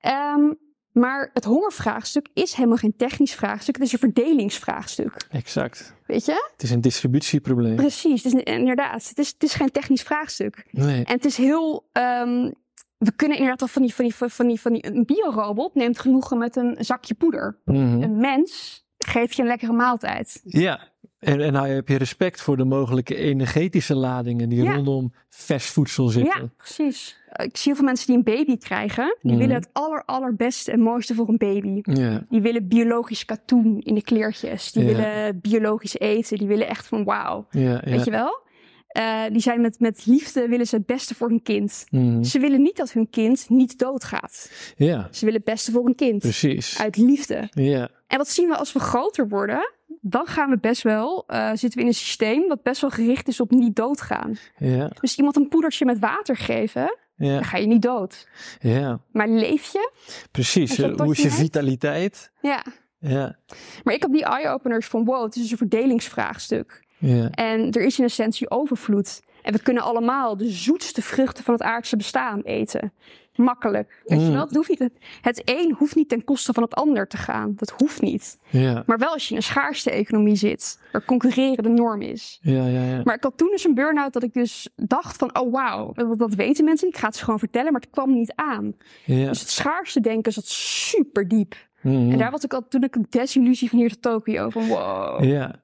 Ehm, 0.00 0.52
maar 0.92 1.30
het 1.32 1.44
hongervraagstuk 1.44 2.28
is 2.34 2.52
helemaal 2.52 2.76
geen 2.76 2.96
technisch 2.96 3.34
vraagstuk. 3.34 3.74
Het 3.74 3.84
is 3.84 3.92
een 3.92 3.98
verdelingsvraagstuk. 3.98 5.26
exact. 5.30 5.94
Weet 6.06 6.24
je? 6.24 6.48
Het 6.52 6.62
is 6.62 6.70
een 6.70 6.80
distributieprobleem. 6.80 7.76
Precies, 7.76 8.22
het 8.24 8.34
is, 8.34 8.42
inderdaad. 8.42 9.08
Het 9.08 9.18
is, 9.18 9.28
het 9.28 9.42
is 9.42 9.54
geen 9.54 9.70
technisch 9.70 10.02
vraagstuk. 10.02 10.68
Nee. 10.70 11.04
En 11.04 11.14
het 11.14 11.24
is 11.24 11.36
heel. 11.36 11.88
ehm, 11.92 12.50
we 12.98 13.12
kunnen 13.16 13.36
inderdaad 13.36 13.60
wel 13.60 13.68
van 13.68 13.82
die, 13.82 13.94
van 13.94 14.04
die, 14.04 14.14
van 14.14 14.46
die, 14.48 14.60
van 14.60 14.72
die. 14.72 14.86
Een 14.86 15.04
biorobot 15.04 15.74
neemt 15.74 15.98
genoegen 15.98 16.38
met 16.38 16.56
een 16.56 16.76
zakje 16.78 17.14
poeder. 17.14 17.60
Mhm. 17.64 18.02
Een 18.02 18.16
mens 18.16 18.82
geeft 18.98 19.36
je 19.36 19.42
een 19.42 19.48
lekkere 19.48 19.72
maaltijd. 19.72 20.40
Ja, 20.44 20.88
en, 21.18 21.40
en 21.40 21.52
nou 21.52 21.68
heb 21.68 21.88
je 21.88 21.96
respect 21.98 22.40
voor 22.40 22.56
de 22.56 22.64
mogelijke 22.64 23.14
energetische 23.16 23.94
ladingen 23.94 24.48
die 24.48 24.62
Ja. 24.62 24.74
rondom 24.74 25.12
vers 25.28 25.66
voedsel 25.66 26.08
zitten. 26.08 26.40
Ja, 26.42 26.48
precies. 26.56 27.16
Ik 27.36 27.56
zie 27.56 27.62
heel 27.64 27.74
veel 27.74 27.84
mensen 27.84 28.06
die 28.06 28.16
een 28.16 28.22
baby 28.36 28.56
krijgen. 28.56 29.16
Die 29.22 29.30
Mhm. 29.32 29.40
willen 29.40 29.54
het 29.56 29.68
aller, 29.72 30.02
allerbeste 30.04 30.72
en 30.72 30.80
mooiste 30.80 31.14
voor 31.14 31.28
een 31.28 31.36
baby. 31.36 31.80
Ja, 31.82 32.24
Die 32.28 32.40
willen 32.40 32.68
biologisch 32.68 33.24
katoen 33.24 33.80
in 33.80 33.94
de 33.94 34.02
kleertjes. 34.02 34.72
Die 34.72 34.84
Ja. 34.84 34.88
willen 34.96 35.40
biologisch 35.40 35.98
eten. 35.98 36.38
Die 36.38 36.46
willen 36.46 36.68
echt 36.68 36.86
van 36.86 37.04
wauw. 37.04 37.46
Weet 37.50 38.04
je 38.04 38.10
wel? 38.10 38.46
Eh, 38.88 39.22
die 39.32 39.40
zijn 39.40 39.60
met, 39.60 39.80
met 39.80 40.06
liefde 40.06 40.48
willen 40.48 40.66
ze 40.66 40.76
het 40.76 40.86
beste 40.86 41.14
voor 41.14 41.28
hun 41.28 41.42
kind. 41.42 41.84
Mhm. 41.90 42.22
Ze 42.22 42.38
willen 42.38 42.62
niet 42.62 42.76
dat 42.76 42.92
hun 42.92 43.10
kind 43.10 43.48
niet 43.48 43.78
doodgaat. 43.78 44.50
ja, 44.76 45.08
Ze 45.10 45.24
willen 45.24 45.40
het 45.40 45.50
beste 45.50 45.72
voor 45.72 45.84
hun 45.84 45.94
kind. 45.94 46.18
precies. 46.18 46.78
Uit 46.80 46.96
liefde. 46.96 47.48
Ja, 47.50 47.88
En 48.06 48.18
wat 48.18 48.28
zien 48.28 48.48
we 48.48 48.56
als 48.56 48.72
we 48.72 48.78
groter 48.80 49.28
worden? 49.28 49.72
Dan 50.00 50.26
gaan 50.26 50.50
we 50.50 50.58
best 50.58 50.82
wel, 50.82 51.24
eh, 51.26 51.48
zitten 51.48 51.72
we 51.74 51.80
in 51.80 51.86
een 51.86 51.94
systeem 51.94 52.48
dat 52.48 52.62
best 52.62 52.80
wel 52.80 52.90
gericht 52.90 53.28
is 53.28 53.40
op 53.40 53.50
niet 53.50 53.76
doodgaan. 53.76 54.36
ja, 54.58 54.90
Dus 55.00 55.16
iemand 55.16 55.36
een 55.36 55.48
poedertje 55.48 55.84
met 55.84 55.98
water 55.98 56.36
geven, 56.36 56.96
ja, 57.16 57.34
dan 57.34 57.44
ga 57.44 57.56
je 57.56 57.66
niet 57.66 57.82
dood. 57.82 58.28
ja, 58.60 59.00
Maar 59.12 59.28
leef 59.28 59.72
je? 59.72 59.90
precies. 60.30 60.76
Je 60.76 60.86
Eh, 60.86 60.96
Hoe 60.98 61.12
is 61.12 61.22
je 61.22 61.30
vitaliteit? 61.30 62.30
Ja. 62.40 62.64
Ja, 63.00 63.38
Maar 63.84 63.94
ik 63.94 64.02
heb 64.02 64.12
die 64.12 64.24
eye-openers 64.24 64.86
van 64.86 65.04
wow, 65.04 65.24
het 65.24 65.36
is 65.36 65.50
een 65.50 65.56
verdelingsvraagstuk. 65.56 66.86
Ja, 66.98 67.30
En 67.30 67.70
er 67.70 67.82
is 67.82 67.98
in 67.98 68.04
essentie 68.04 68.50
overvloed. 68.50 69.20
En 69.42 69.52
we 69.52 69.62
kunnen 69.62 69.82
allemaal 69.82 70.36
de 70.36 70.50
zoetste 70.50 71.02
vruchten 71.02 71.44
van 71.44 71.54
het 71.54 71.62
aardse 71.62 71.96
bestaan 71.96 72.40
eten. 72.40 72.92
makkelijk. 73.34 74.02
Weet 74.04 74.20
je 74.20 74.30
wel? 74.30 74.44
Het, 74.44 74.54
hoeft 74.54 74.68
niet, 74.68 74.78
het, 74.78 74.92
het 75.20 75.42
een 75.44 75.74
hoeft 75.78 75.94
niet 75.94 76.08
ten 76.08 76.24
koste 76.24 76.52
van 76.52 76.62
het 76.62 76.74
ander 76.74 77.06
te 77.08 77.16
gaan. 77.16 77.52
Dat 77.56 77.70
hoeft 77.70 78.00
niet. 78.00 78.38
Ja, 78.48 78.82
Maar 78.86 78.98
wel 78.98 79.12
als 79.12 79.24
je 79.24 79.30
in 79.30 79.36
een 79.36 79.42
schaarste 79.42 79.90
economie 79.90 80.36
zit, 80.36 80.80
waar 80.92 81.04
concurreren 81.04 81.62
de 81.62 81.68
norm 81.68 82.02
is. 82.02 82.38
ja, 82.42 82.66
ja. 82.66 82.84
ja. 82.84 83.00
Maar 83.04 83.14
ik 83.14 83.22
had 83.22 83.36
toen 83.36 83.50
dus 83.50 83.64
een 83.64 83.74
burn-out 83.74 84.12
dat 84.12 84.22
ik 84.22 84.34
dus 84.34 84.68
dacht 84.76 85.16
van, 85.16 85.38
oh 85.40 85.52
wauw, 85.52 85.92
dat, 86.16 86.34
weten 86.34 86.64
mensen. 86.64 86.88
Ik 86.88 86.96
ga 86.96 87.06
het 87.06 87.16
ze 87.16 87.24
gewoon 87.24 87.38
vertellen, 87.38 87.72
maar 87.72 87.80
het 87.80 87.90
kwam 87.90 88.14
niet 88.14 88.32
aan. 88.34 88.76
Dus 89.06 89.40
het 89.40 89.50
schaarste 89.50 90.00
denken 90.00 90.32
zat 90.32 90.46
super 90.46 91.28
diep. 91.28 91.54
Mhm. 91.80 92.10
En 92.10 92.18
daar 92.18 92.30
was 92.30 92.44
ik 92.44 92.52
al 92.52 92.68
toen 92.68 92.82
ik 92.82 92.94
een 92.94 93.06
desillusie 93.10 93.68
van 93.68 93.78
hier 93.78 93.90
tot 93.90 94.02
Tokio. 94.02 94.50
Van 94.50 94.66
wow. 94.66 95.24
Ja. 95.24 95.62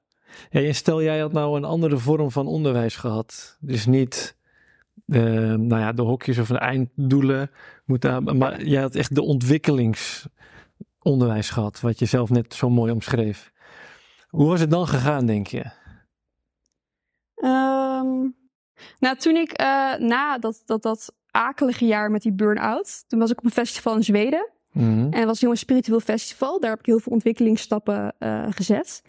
Ja. 0.49 0.73
Stel 0.73 1.01
jij 1.01 1.19
had 1.19 1.31
nou 1.31 1.57
een 1.57 1.63
andere 1.63 1.97
vorm 1.97 2.31
van 2.31 2.47
onderwijs 2.47 2.95
gehad. 2.95 3.57
Dus 3.59 3.85
niet 3.85 4.35
eh, 5.07 5.53
nou 5.53 5.81
ja, 5.81 5.91
de 5.91 6.01
hokjes 6.01 6.37
of 6.37 6.47
de 6.47 6.57
einddoelen. 6.57 7.51
Maar 8.23 8.63
jij 8.63 8.81
had 8.81 8.95
echt 8.95 9.15
de 9.15 9.21
ontwikkelingsonderwijs 9.21 11.49
gehad. 11.49 11.79
Wat 11.79 11.99
je 11.99 12.05
zelf 12.05 12.29
net 12.29 12.53
zo 12.53 12.69
mooi 12.69 12.91
omschreef. 12.91 13.51
Hoe 14.27 14.47
was 14.47 14.59
het 14.59 14.69
dan 14.69 14.87
gegaan, 14.87 15.25
denk 15.25 15.47
je? 15.47 15.63
Ehm, 17.35 18.27
nou, 18.99 19.15
toen 19.17 19.35
ik 19.35 19.51
eh, 19.51 19.95
na 19.97 20.37
dat, 20.37 20.61
dat, 20.65 20.81
dat 20.81 21.13
akelige 21.31 21.85
jaar 21.85 22.11
met 22.11 22.21
die 22.21 22.33
burn-out, 22.33 23.03
toen 23.07 23.19
was 23.19 23.31
ik 23.31 23.37
op 23.37 23.45
een 23.45 23.51
festival 23.51 23.95
in 23.95 24.03
Zweden. 24.03 24.49
Mhm. 24.71 24.87
En 24.87 25.19
het 25.19 25.25
was 25.25 25.41
een 25.41 25.47
heel 25.47 25.57
spiritueel 25.57 25.99
festival. 25.99 26.59
Daar 26.59 26.69
heb 26.69 26.79
ik 26.79 26.85
heel 26.85 26.99
veel 26.99 27.11
ontwikkelingsstappen 27.11 28.15
eh, 28.19 28.45
gezet. 28.49 29.01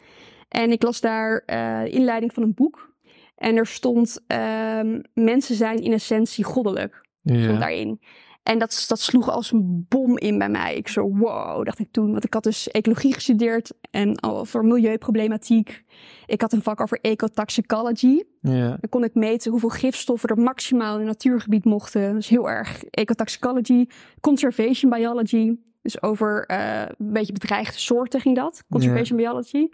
En 0.57 0.70
ik 0.70 0.82
las 0.82 1.00
daar 1.00 1.42
de 1.46 1.88
inleiding 1.90 2.34
van 2.34 2.42
een 2.42 2.54
boek. 2.54 2.94
En 3.36 3.57
er 3.57 3.66
stond: 3.66 4.20
ehm, 4.26 5.00
Mensen 5.14 5.54
zijn 5.54 5.78
in 5.78 5.92
essentie 5.92 6.44
goddelijk. 6.44 7.04
Stond 7.24 7.61
daarin. 7.61 8.00
En 8.42 8.59
dat, 8.59 8.84
dat 8.88 9.00
sloeg 9.00 9.30
als 9.30 9.52
een 9.52 9.86
bom 9.88 10.18
in 10.18 10.38
bij 10.38 10.48
mij. 10.48 10.76
Ik 10.76 10.88
zo, 10.88 11.11
wow, 11.16 11.64
dacht 11.64 11.78
ik 11.78 11.88
toen. 11.90 12.12
Want 12.12 12.24
ik 12.24 12.34
had 12.34 12.42
dus 12.42 12.70
ecologie 12.70 13.14
gestudeerd 13.14 13.72
en 13.90 14.22
over 14.22 14.64
milieuproblematiek. 14.64 15.84
Ik 16.26 16.40
had 16.40 16.52
een 16.52 16.62
vak 16.62 16.80
over 16.80 16.98
ecotoxicology. 17.00 18.22
Ja. 18.40 18.68
Dan 18.68 18.88
kon 18.88 19.04
ik 19.04 19.14
meten 19.14 19.50
hoeveel 19.50 19.68
gifstoffen 19.68 20.28
er 20.28 20.38
maximaal 20.38 20.92
in 20.92 20.98
het 20.98 21.07
natuurgebied 21.07 21.64
mochten. 21.64 22.14
Dus 22.14 22.28
heel 22.28 22.50
erg 22.50 22.84
ecotoxicology. 22.84 23.86
Conservation 24.20 24.90
biology. 24.90 25.57
Dus 25.87 26.03
over 26.03 26.47
eh, 26.47 26.80
een 26.80 27.12
beetje 27.12 27.32
bedreigde 27.32 27.78
soorten 27.78 28.20
ging 28.20 28.37
dat. 28.37 28.64
Conservation 28.70 29.16
biology. 29.18 29.68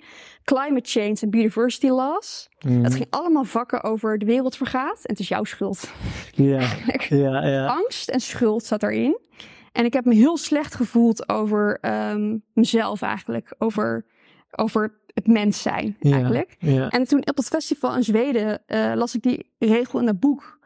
Climate 0.45 0.91
change 0.91 1.17
en 1.21 1.31
biodiversity 1.31 1.89
laws. 1.89 2.49
Mhm. 2.61 2.83
Dat 2.83 2.95
ging 2.95 3.07
allemaal 3.11 3.45
vakken 3.45 3.83
over 3.83 4.19
de 4.19 4.25
wereld 4.25 4.57
vergaat. 4.57 4.97
En 4.97 5.11
het 5.11 5.19
is 5.19 5.29
jouw 5.29 5.45
schuld. 5.45 5.93
ja. 6.35 6.61
Ja, 7.09 7.47
ja. 7.47 7.67
Angst 7.67 8.09
en 8.09 8.21
schuld 8.21 8.65
zat 8.65 8.83
erin. 8.83 9.19
En 9.73 9.85
ik 9.85 9.93
heb 9.93 10.05
me 10.05 10.15
heel 10.15 10.37
slecht 10.37 10.75
gevoeld 10.75 11.29
over 11.29 11.79
ehm, 11.81 12.37
mezelf 12.53 13.03
eigenlijk. 13.03 13.55
Over, 13.59 14.05
over 14.51 15.01
het 15.15 15.27
mens 15.27 15.63
zijn 15.63 15.97
eigenlijk. 16.01 16.57
Ja. 16.59 16.89
En 16.89 17.05
toen 17.05 17.19
op 17.19 17.37
het 17.37 17.49
festival 17.49 17.97
in 17.97 18.05
Zweden 18.05 18.63
eh, 18.67 18.93
las 18.95 19.15
ik 19.15 19.23
die 19.23 19.53
regel 19.59 19.99
in 19.99 20.07
dat 20.07 20.21
boek. 20.21 20.59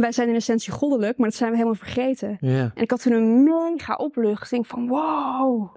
Wij 0.00 0.12
zijn 0.12 0.28
in 0.28 0.34
essentie 0.34 0.72
goddelijk, 0.72 1.18
maar 1.18 1.28
dat 1.28 1.36
zijn 1.36 1.50
we 1.50 1.56
helemaal 1.56 1.78
vergeten. 1.78 2.36
En 2.74 2.82
ik 2.82 2.90
had 2.90 3.02
toen 3.02 3.12
een 3.12 3.42
mega 3.42 3.94
opluchting 3.94 4.66
van 4.66 4.88
wow. 4.88 5.74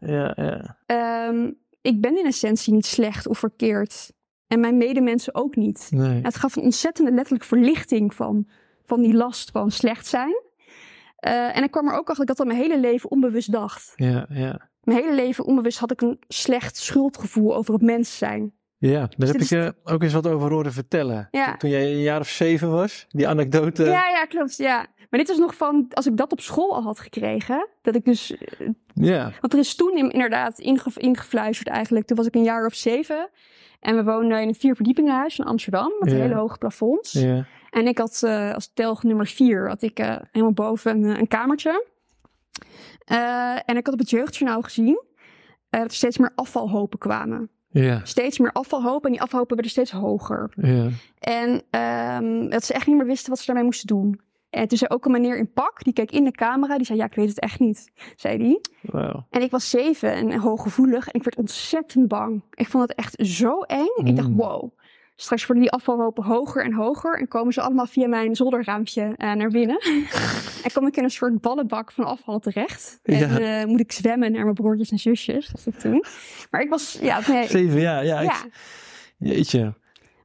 Ehm, 0.86 1.52
ik 1.82 2.02
ben 2.02 2.18
in 2.18 2.26
essentie 2.26 2.74
niet 2.74 2.86
slecht 2.86 3.28
of 3.28 3.40
verkeerd. 3.40 4.14
En 4.48 4.60
mijn 4.60 4.78
medemensen 4.78 5.36
ook 5.36 5.56
niet. 5.56 5.88
Nee. 5.92 6.22
Het 6.22 6.36
gaf 6.36 6.56
een 6.56 6.64
ontzettende 6.64 7.12
letterlijke 7.12 7.48
verlichting 7.48 8.14
van, 8.14 8.48
van 8.86 9.02
die 9.02 9.14
last 9.14 9.52
van 9.52 9.72
slecht 9.72 10.08
zijn. 10.08 10.44
Eh, 11.16 11.58
en 11.58 11.64
ik 11.64 11.72
kwam 11.72 11.88
er 11.88 11.94
ook 11.94 12.10
achter 12.10 12.26
dat 12.26 12.30
ik 12.30 12.38
dat 12.38 12.40
al 12.40 12.46
mijn 12.46 12.70
hele 12.70 12.80
leven 12.80 13.12
onbewust 13.12 13.52
dacht. 13.52 13.94
Mijn 14.84 15.02
hele 15.02 15.16
leven 15.16 15.46
onbewust 15.46 15.80
had 15.80 15.92
ik 15.92 16.02
een 16.02 16.20
slecht 16.28 16.78
schuldgevoel 16.78 17.56
over 17.56 17.74
het 17.74 17.84
mens 17.84 18.18
zijn. 18.18 18.54
Ja, 18.90 19.00
daar 19.18 19.28
heb 19.28 19.38
dit 19.38 19.42
ik 19.42 19.48
je 19.50 19.76
ook 19.84 20.04
eens 20.04 20.14
wat 20.14 20.28
over 20.28 20.52
horen 20.52 20.74
vertellen. 20.74 21.28
Ja. 21.32 21.58
Toen 21.58 21.70
jij 21.70 21.92
een 21.92 22.02
jaar 22.02 22.20
of 22.20 22.28
zeven 22.28 22.72
was, 22.72 23.06
die 23.10 23.28
anekdote. 23.28 23.84
Ja, 23.84 24.08
ja, 24.10 24.26
klopt. 24.26 24.58
Ja. 24.58 24.86
Maar 25.10 25.20
dit 25.20 25.30
is 25.30 25.38
nog 25.38 25.56
van, 25.56 25.86
als 25.94 26.06
ik 26.08 26.18
dat 26.18 26.32
op 26.32 26.40
school 26.42 26.76
al 26.76 26.82
had 26.84 27.00
gekregen, 27.00 27.68
dat 27.82 27.96
ik 27.96 28.06
dus, 28.06 28.36
Ja. 28.94 29.32
want 29.42 29.54
er 29.54 29.60
is 29.60 29.76
toen 29.76 29.98
in- 29.98 30.12
inderdaad 30.12 30.60
inge, 30.60 30.92
ingefluisterd 30.96 31.68
eigenlijk. 31.70 32.06
Toen 32.08 32.18
was 32.18 32.26
ik 32.28 32.36
een 32.36 32.44
jaar 32.44 32.66
of 32.66 32.74
zeven 32.74 33.30
en 33.80 33.96
we 33.96 34.04
woonden 34.04 34.42
in 34.42 34.48
een 34.48 34.56
vierverdiepingenhuis 34.56 35.40
in 35.40 35.46
Amsterdam 35.46 35.94
met 36.00 36.12
Ja. 36.12 36.18
hele 36.18 36.36
hoge 36.36 36.58
plafonds. 36.58 37.12
Ja. 37.12 37.46
En 37.70 37.88
ik 37.88 37.98
had 37.98 38.22
eh, 38.24 38.54
als 38.54 38.72
telg 38.74 39.04
nummer 39.04 39.28
vier, 39.28 39.68
had 39.68 39.82
ik 39.82 40.00
eh, 40.00 40.16
helemaal 40.32 40.54
boven 40.54 40.92
een, 41.04 41.20
een 41.20 41.28
kamertje. 41.28 41.86
Eh, 43.06 43.52
en 43.66 43.78
ik 43.78 43.86
had 43.86 43.94
op 43.94 44.00
het 44.00 44.10
jeugdjournaal 44.10 44.62
gezien 44.62 45.02
eh, 45.70 45.80
dat 45.80 45.90
er 45.90 45.96
steeds 45.96 46.18
meer 46.18 46.32
afvalhopen 46.36 47.00
kwamen. 47.00 47.50
Ja. 47.84 48.00
Steeds 48.04 48.40
meer 48.40 48.52
afvalhopen 48.52 49.06
en 49.06 49.12
die 49.12 49.22
afvalhopen 49.22 49.54
werden 49.56 49.72
steeds 49.74 49.92
hoger. 49.92 50.52
Ja. 50.56 50.88
En 51.20 51.62
ehm, 51.70 52.50
dat 52.50 52.64
ze 52.64 52.74
echt 52.74 52.88
niet 52.88 52.96
meer 52.96 53.06
wisten 53.06 53.30
wat 53.30 53.40
ze 53.40 53.46
daarmee 53.46 53.64
moesten 53.64 53.88
doen. 53.88 54.20
En 54.50 54.68
toen 54.68 54.78
zei 54.78 54.92
ook 54.94 55.06
een 55.06 55.12
meneer 55.12 55.38
in 55.38 55.52
pak, 55.54 55.84
die 55.84 55.94
keek 55.94 56.12
in 56.12 56.24
de 56.24 56.32
camera, 56.32 56.78
die 56.78 56.86
zei, 56.86 56.98
ja, 57.00 57.06
ik 57.06 57.14
weet 57.16 57.30
het 57.30 57.40
echt 57.40 57.60
niet, 57.60 57.92
zei 58.16 58.38
die. 58.38 58.62
En 59.30 59.42
ik 59.42 59.52
was 59.52 59.70
zeven 59.70 60.14
en 60.14 60.40
hooggevoelig 60.40 61.08
en 61.08 61.14
ik 61.20 61.24
werd 61.24 61.36
ontzettend 61.38 62.08
bang. 62.08 62.44
Ik 62.54 62.68
vond 62.68 62.88
het 62.88 62.98
echt 62.98 63.16
zo 63.28 63.60
eng. 63.62 64.06
Ik 64.06 64.16
dacht, 64.16 64.30
Mm. 64.30 64.36
wow, 64.36 64.78
straks 65.16 65.46
worden 65.46 65.64
die 65.64 65.72
afvalhopen 65.72 66.24
hoger 66.24 66.64
en 66.64 66.74
hoger 66.74 67.20
en 67.20 67.28
komen 67.28 67.54
ze 67.54 67.62
allemaal 67.62 67.86
via 67.86 68.08
mijn 68.08 68.36
zolderraampje 68.36 69.14
eh, 69.18 69.34
naar 69.34 69.50
binnen. 69.50 69.78
en 70.64 70.72
kom 70.74 70.88
ik 70.88 70.98
in 70.98 71.04
een 71.04 71.10
soort 71.10 71.42
ballenbak 71.42 71.92
van 71.92 72.06
afval 72.06 72.40
terecht. 72.40 73.00
En 73.04 73.18
Ja. 73.18 73.40
eh, 73.62 73.66
moet 73.68 73.80
ik 73.80 73.92
zwemmen 73.92 74.32
naar 74.32 74.44
mijn 74.44 74.56
broertjes 74.56 74.92
en 74.92 74.98
zusjes, 74.98 75.48
dat 75.48 75.74
ik 75.74 75.80
toen. 75.80 76.04
Maar 76.52 76.62
ik 76.62 76.70
was, 76.70 76.98
ja, 77.02 77.20
nee, 77.28 77.48
Zeven 77.48 77.80
jaar, 77.80 78.06
ja. 78.06 78.22
ja. 78.22 78.32
ik- 78.32 78.50
Jeetje. 79.18 79.74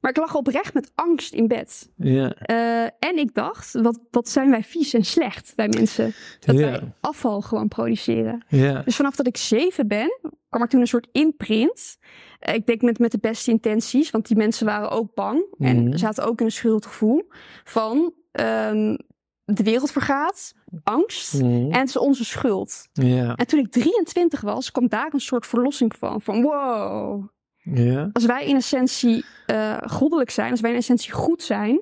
Maar 0.01 0.11
ik 0.11 0.17
lag 0.17 0.35
oprecht 0.35 0.75
met 0.75 0.93
angst 0.95 1.33
in 1.33 1.49
bed. 1.49 1.91
Ja. 1.97 2.33
Eh, 2.35 2.83
en 2.83 3.17
ik 3.19 3.35
dacht, 3.35 3.73
wat, 3.73 4.01
wat 4.11 4.29
zijn 4.29 4.51
wij 4.51 4.63
vies 4.65 4.95
en 4.95 5.05
slecht 5.05 5.53
bij 5.57 5.69
mensen. 5.69 6.13
Dat 6.41 6.59
Ja. 6.59 6.71
wij 6.71 6.93
afval 7.01 7.41
gewoon 7.41 7.69
produceren. 7.69 8.45
Ja. 8.49 8.83
Dus 8.83 8.97
vanaf 8.97 9.17
dat 9.17 9.27
ik 9.27 9.37
zeven 9.37 9.89
ben, 9.89 10.19
kwam 10.49 10.63
er 10.63 10.69
toen 10.69 10.81
een 10.81 10.87
soort 10.87 11.09
imprint. 11.13 11.99
Eh, 12.39 12.55
ik 12.55 12.67
denk 12.67 12.83
met, 12.83 12.99
met 12.99 13.11
de 13.11 13.19
beste 13.19 13.51
intenties, 13.51 14.11
want 14.11 14.27
die 14.29 14.37
mensen 14.37 14.67
waren 14.67 14.91
ook 14.91 15.15
bang. 15.15 15.45
Mhm. 15.59 15.69
En 15.69 15.99
zaten 15.99 16.25
ook 16.25 16.39
in 16.41 16.47
een 16.47 16.53
schuldgevoel 16.53 17.29
van 17.65 18.13
ehm, 18.33 18.97
de 19.45 19.63
wereld 19.63 19.91
vergaat, 19.91 20.55
angst. 20.83 21.35
Mhm. 21.35 21.45
En 21.45 21.79
het 21.79 21.89
is 21.89 21.97
onze 21.97 22.25
schuld. 22.25 22.89
Ja. 22.93 23.35
En 23.35 23.47
toen 23.47 23.61
ik 23.61 23.71
23 23.71 24.41
was, 24.41 24.71
kwam 24.71 24.89
daar 24.89 25.09
een 25.13 25.21
soort 25.21 25.47
verlossing 25.47 25.97
van. 25.97 26.21
Van 26.23 26.43
wow, 26.43 27.29
Ja. 27.63 28.11
als 28.13 28.25
wij 28.27 28.47
in 28.47 28.57
essentie 28.57 29.25
eh, 29.47 29.77
goddelijk 29.87 30.31
zijn, 30.31 30.51
als 30.51 30.61
wij 30.61 30.71
in 30.71 30.77
essentie 30.77 31.13
goed 31.13 31.43
zijn, 31.43 31.81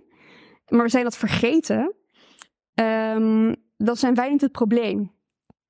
maar 0.69 0.83
we 0.83 0.89
zijn 0.91 1.05
dat 1.05 1.17
vergeten, 1.17 1.95
ehm, 2.75 3.55
dan 3.77 3.97
zijn 3.97 4.15
wij 4.15 4.31
niet 4.31 4.41
het 4.41 4.53
probleem. 4.53 5.13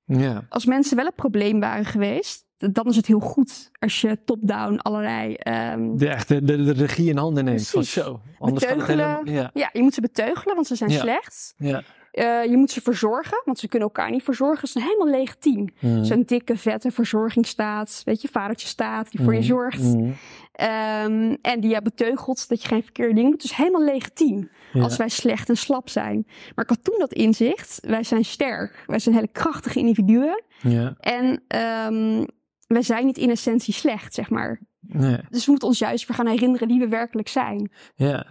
Ja. 0.05 0.45
Als 0.49 0.65
mensen 0.65 0.95
wel 0.95 1.05
het 1.05 1.15
probleem 1.15 1.59
waren 1.59 1.85
geweest, 1.85 2.45
dan 2.57 2.85
is 2.85 2.95
het 2.95 3.05
heel 3.05 3.19
goed 3.19 3.69
als 3.79 4.01
je 4.01 4.23
top-down 4.23 4.77
allerlei. 4.77 5.33
ehm, 5.33 5.95
De, 5.97 6.07
echt 6.09 6.27
de, 6.27 6.43
de, 6.43 6.63
de 6.63 6.71
regie 6.71 7.09
in 7.09 7.17
handen 7.17 7.45
neemt. 7.45 7.67
Van 7.69 7.83
zo. 7.83 8.21
Anders 8.39 8.63
gaat 8.65 8.75
het 8.75 8.79
Beteugelen. 8.87 9.05
helemaal... 9.25 9.33
Ja. 9.43 9.49
ja, 9.53 9.69
je 9.73 9.81
moet 9.81 9.93
ze 9.93 10.01
beteugelen, 10.01 10.55
want 10.55 10.67
ze 10.67 10.75
zijn 10.75 10.89
Ja. 10.89 10.99
slecht. 10.99 11.53
Ja. 11.57 11.83
Eh, 12.11 12.45
je 12.45 12.57
moet 12.57 12.71
ze 12.71 12.81
verzorgen, 12.81 13.41
want 13.45 13.59
ze 13.59 13.67
kunnen 13.67 13.87
elkaar 13.87 14.11
niet 14.11 14.23
verzorgen. 14.23 14.67
Ze 14.67 14.79
zijn 14.79 14.83
helemaal 14.91 15.19
legitiem. 15.19 15.67
Mhm. 15.79 16.03
Zo'n 16.03 16.23
dikke, 16.23 16.57
vette 16.57 16.91
verzorgingsstaat, 16.91 18.01
weet 18.05 18.21
je, 18.21 18.27
vadertje 18.27 18.67
staat 18.67 19.11
die 19.11 19.23
voor 19.23 19.33
je 19.33 19.39
Mhm. 19.39 19.47
zorgt. 19.47 19.83
Mhm. 19.83 20.11
Ehm, 20.51 21.35
en 21.41 21.59
die 21.59 21.69
je 21.69 21.81
beteugelt 21.81 22.49
dat 22.49 22.61
je 22.61 22.67
geen 22.67 22.83
verkeerde 22.83 23.13
dingen 23.13 23.31
doet. 23.31 23.41
Dus 23.41 23.55
helemaal 23.55 23.83
legitiem 23.83 24.49
Ja. 24.73 24.81
als 24.81 24.97
wij 24.97 25.09
slecht 25.09 25.49
en 25.49 25.57
slap 25.57 25.89
zijn. 25.89 26.23
Maar 26.55 26.63
ik 26.63 26.69
had 26.69 26.83
toen 26.83 26.99
dat 26.99 27.13
inzicht. 27.13 27.79
Wij 27.81 28.03
zijn 28.03 28.25
sterk. 28.25 28.83
Wij 28.85 28.99
zijn 28.99 29.15
hele 29.15 29.27
krachtige 29.31 29.79
individuen. 29.79 30.43
Ja. 30.61 30.95
En 30.99 31.43
ehm, 31.47 32.25
wij 32.67 32.81
zijn 32.81 33.05
niet 33.05 33.17
in 33.17 33.29
essentie 33.29 33.73
slecht, 33.73 34.13
zeg 34.13 34.29
maar. 34.29 34.59
Nee. 34.79 35.17
Dus 35.29 35.45
we 35.45 35.51
moeten 35.51 35.67
ons 35.67 35.79
juist 35.79 36.07
weer 36.07 36.17
gaan 36.17 36.27
herinneren 36.27 36.67
wie 36.67 36.79
we 36.79 36.87
werkelijk 36.87 37.27
zijn. 37.27 37.71
Ja. 37.95 38.25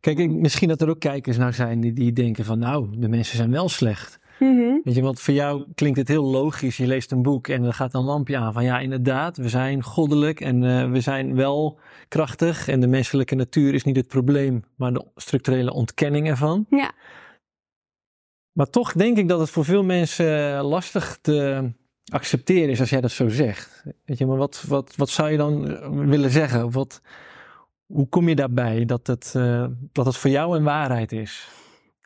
Kijk, 0.00 0.18
ik- 0.18 0.30
misschien 0.30 0.68
dat 0.68 0.80
er 0.80 0.88
ook 0.88 1.00
kijkers 1.00 1.36
nou 1.36 1.52
zijn 1.52 1.80
die, 1.80 1.92
die 1.92 2.12
denken 2.12 2.44
van... 2.44 2.58
Nou, 2.58 2.88
de 2.98 3.08
mensen 3.08 3.36
zijn 3.36 3.50
wel 3.50 3.68
slecht. 3.68 4.18
Weet 4.84 4.94
je, 4.94 5.02
want 5.02 5.20
voor 5.20 5.34
jou 5.34 5.64
klinkt 5.74 5.98
het 5.98 6.08
heel 6.08 6.24
logisch. 6.24 6.76
Je 6.76 6.86
leest 6.86 7.12
een 7.12 7.22
boek 7.22 7.48
en 7.48 7.64
er 7.64 7.72
gaat 7.74 7.94
een 7.94 8.02
lampje 8.04 8.36
aan 8.36 8.52
van 8.52 8.64
ja, 8.64 8.78
inderdaad, 8.78 9.36
we 9.36 9.48
zijn 9.48 9.82
goddelijk 9.82 10.40
en 10.40 10.64
eh, 10.64 10.90
we 10.90 11.00
zijn 11.00 11.34
wel 11.34 11.78
krachtig. 12.08 12.68
En 12.68 12.80
de 12.80 12.86
menselijke 12.86 13.34
natuur 13.34 13.74
is 13.74 13.84
niet 13.84 13.96
het 13.96 14.08
probleem, 14.08 14.64
maar 14.76 14.92
de 14.92 15.04
structurele 15.14 15.72
ontkenning 15.72 16.28
ervan. 16.28 16.66
Ja. 16.70 16.92
Maar 18.52 18.70
toch 18.70 18.92
denk 18.92 19.18
ik 19.18 19.28
dat 19.28 19.40
het 19.40 19.50
voor 19.50 19.64
veel 19.64 19.84
mensen 19.84 20.56
eh, 20.56 20.68
lastig 20.68 21.18
te 21.20 21.70
accepteren 22.12 22.70
is 22.70 22.80
als 22.80 22.90
jij 22.90 23.00
dat 23.00 23.10
zo 23.10 23.28
zegt. 23.28 23.84
Weet 24.04 24.18
je, 24.18 24.26
maar 24.26 24.36
wat, 24.36 24.64
wat, 24.68 24.96
wat 24.96 25.08
zou 25.08 25.30
je 25.30 25.36
dan 25.36 25.68
eh, 25.68 25.88
willen 25.90 26.30
zeggen? 26.30 26.70
Wat, 26.70 27.00
hoe 27.86 28.08
kom 28.08 28.28
je 28.28 28.34
daarbij 28.34 28.84
dat 28.84 29.06
het, 29.06 29.32
eh, 29.36 29.66
dat 29.92 30.06
het 30.06 30.16
voor 30.16 30.30
jou 30.30 30.56
een 30.56 30.64
waarheid 30.64 31.12
is? 31.12 31.48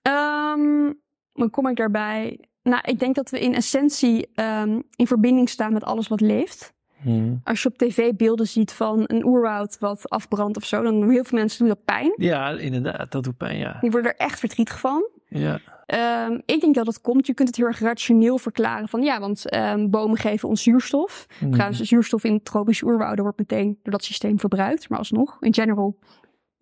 Ehm, 0.03 0.93
dan 1.33 1.51
kom 1.51 1.66
ik 1.66 1.76
daarbij. 1.76 2.45
Nou, 2.62 2.83
ik 2.87 2.99
denk 2.99 3.14
dat 3.14 3.31
we 3.31 3.41
in 3.41 3.55
essentie 3.55 4.31
ehm, 4.35 4.81
in 4.97 5.07
verbinding 5.07 5.49
staan 5.49 5.72
met 5.72 5.85
alles 5.85 6.09
wat 6.09 6.20
leeft. 6.20 6.72
Hmm. 7.03 7.41
Als 7.45 7.62
je 7.62 7.68
op 7.68 7.78
tv 7.78 8.12
beelden 8.12 8.47
ziet 8.47 8.72
van 8.72 9.03
een 9.07 9.24
oerwoud 9.24 9.78
wat 9.78 10.09
afbrandt 10.09 10.57
of 10.57 10.64
zo, 10.64 10.83
dan 10.83 11.01
doen 11.01 11.11
heel 11.11 11.24
veel 11.24 11.39
mensen 11.39 11.59
doen 11.59 11.68
dat 11.68 11.85
pijn. 11.85 12.14
Ja, 12.16 12.51
inderdaad, 12.51 13.12
dat 13.12 13.24
doet 13.24 13.37
pijn, 13.37 13.59
ja. 13.59 13.76
Die 13.81 13.91
worden 13.91 14.11
er 14.11 14.26
echt 14.26 14.39
verdrietig 14.39 14.81
van. 14.81 15.09
Ja, 15.28 15.61
Ehm, 15.91 16.38
ik 16.45 16.61
denk 16.61 16.74
dat 16.74 16.86
het 16.86 17.01
komt. 17.01 17.26
Je 17.26 17.34
kunt 17.34 17.49
het 17.49 17.57
heel 17.57 17.66
erg 17.66 17.78
rationeel 17.78 18.38
verklaren 18.38 18.88
van 18.88 19.03
ja, 19.03 19.20
want 19.20 19.49
ehm, 19.49 19.88
bomen 19.88 20.18
geven 20.18 20.49
ons 20.49 20.62
zuurstof. 20.62 21.26
Hmm. 21.38 21.51
Trouwens, 21.51 21.80
zuurstof 21.80 22.24
in 22.24 22.43
tropische 22.43 22.84
oerwouden 22.84 23.22
wordt 23.22 23.38
meteen 23.38 23.78
door 23.82 23.93
dat 23.93 24.05
systeem 24.05 24.38
verbruikt. 24.38 24.88
Maar 24.88 24.99
alsnog, 24.99 25.36
in 25.41 25.55
general 25.55 25.99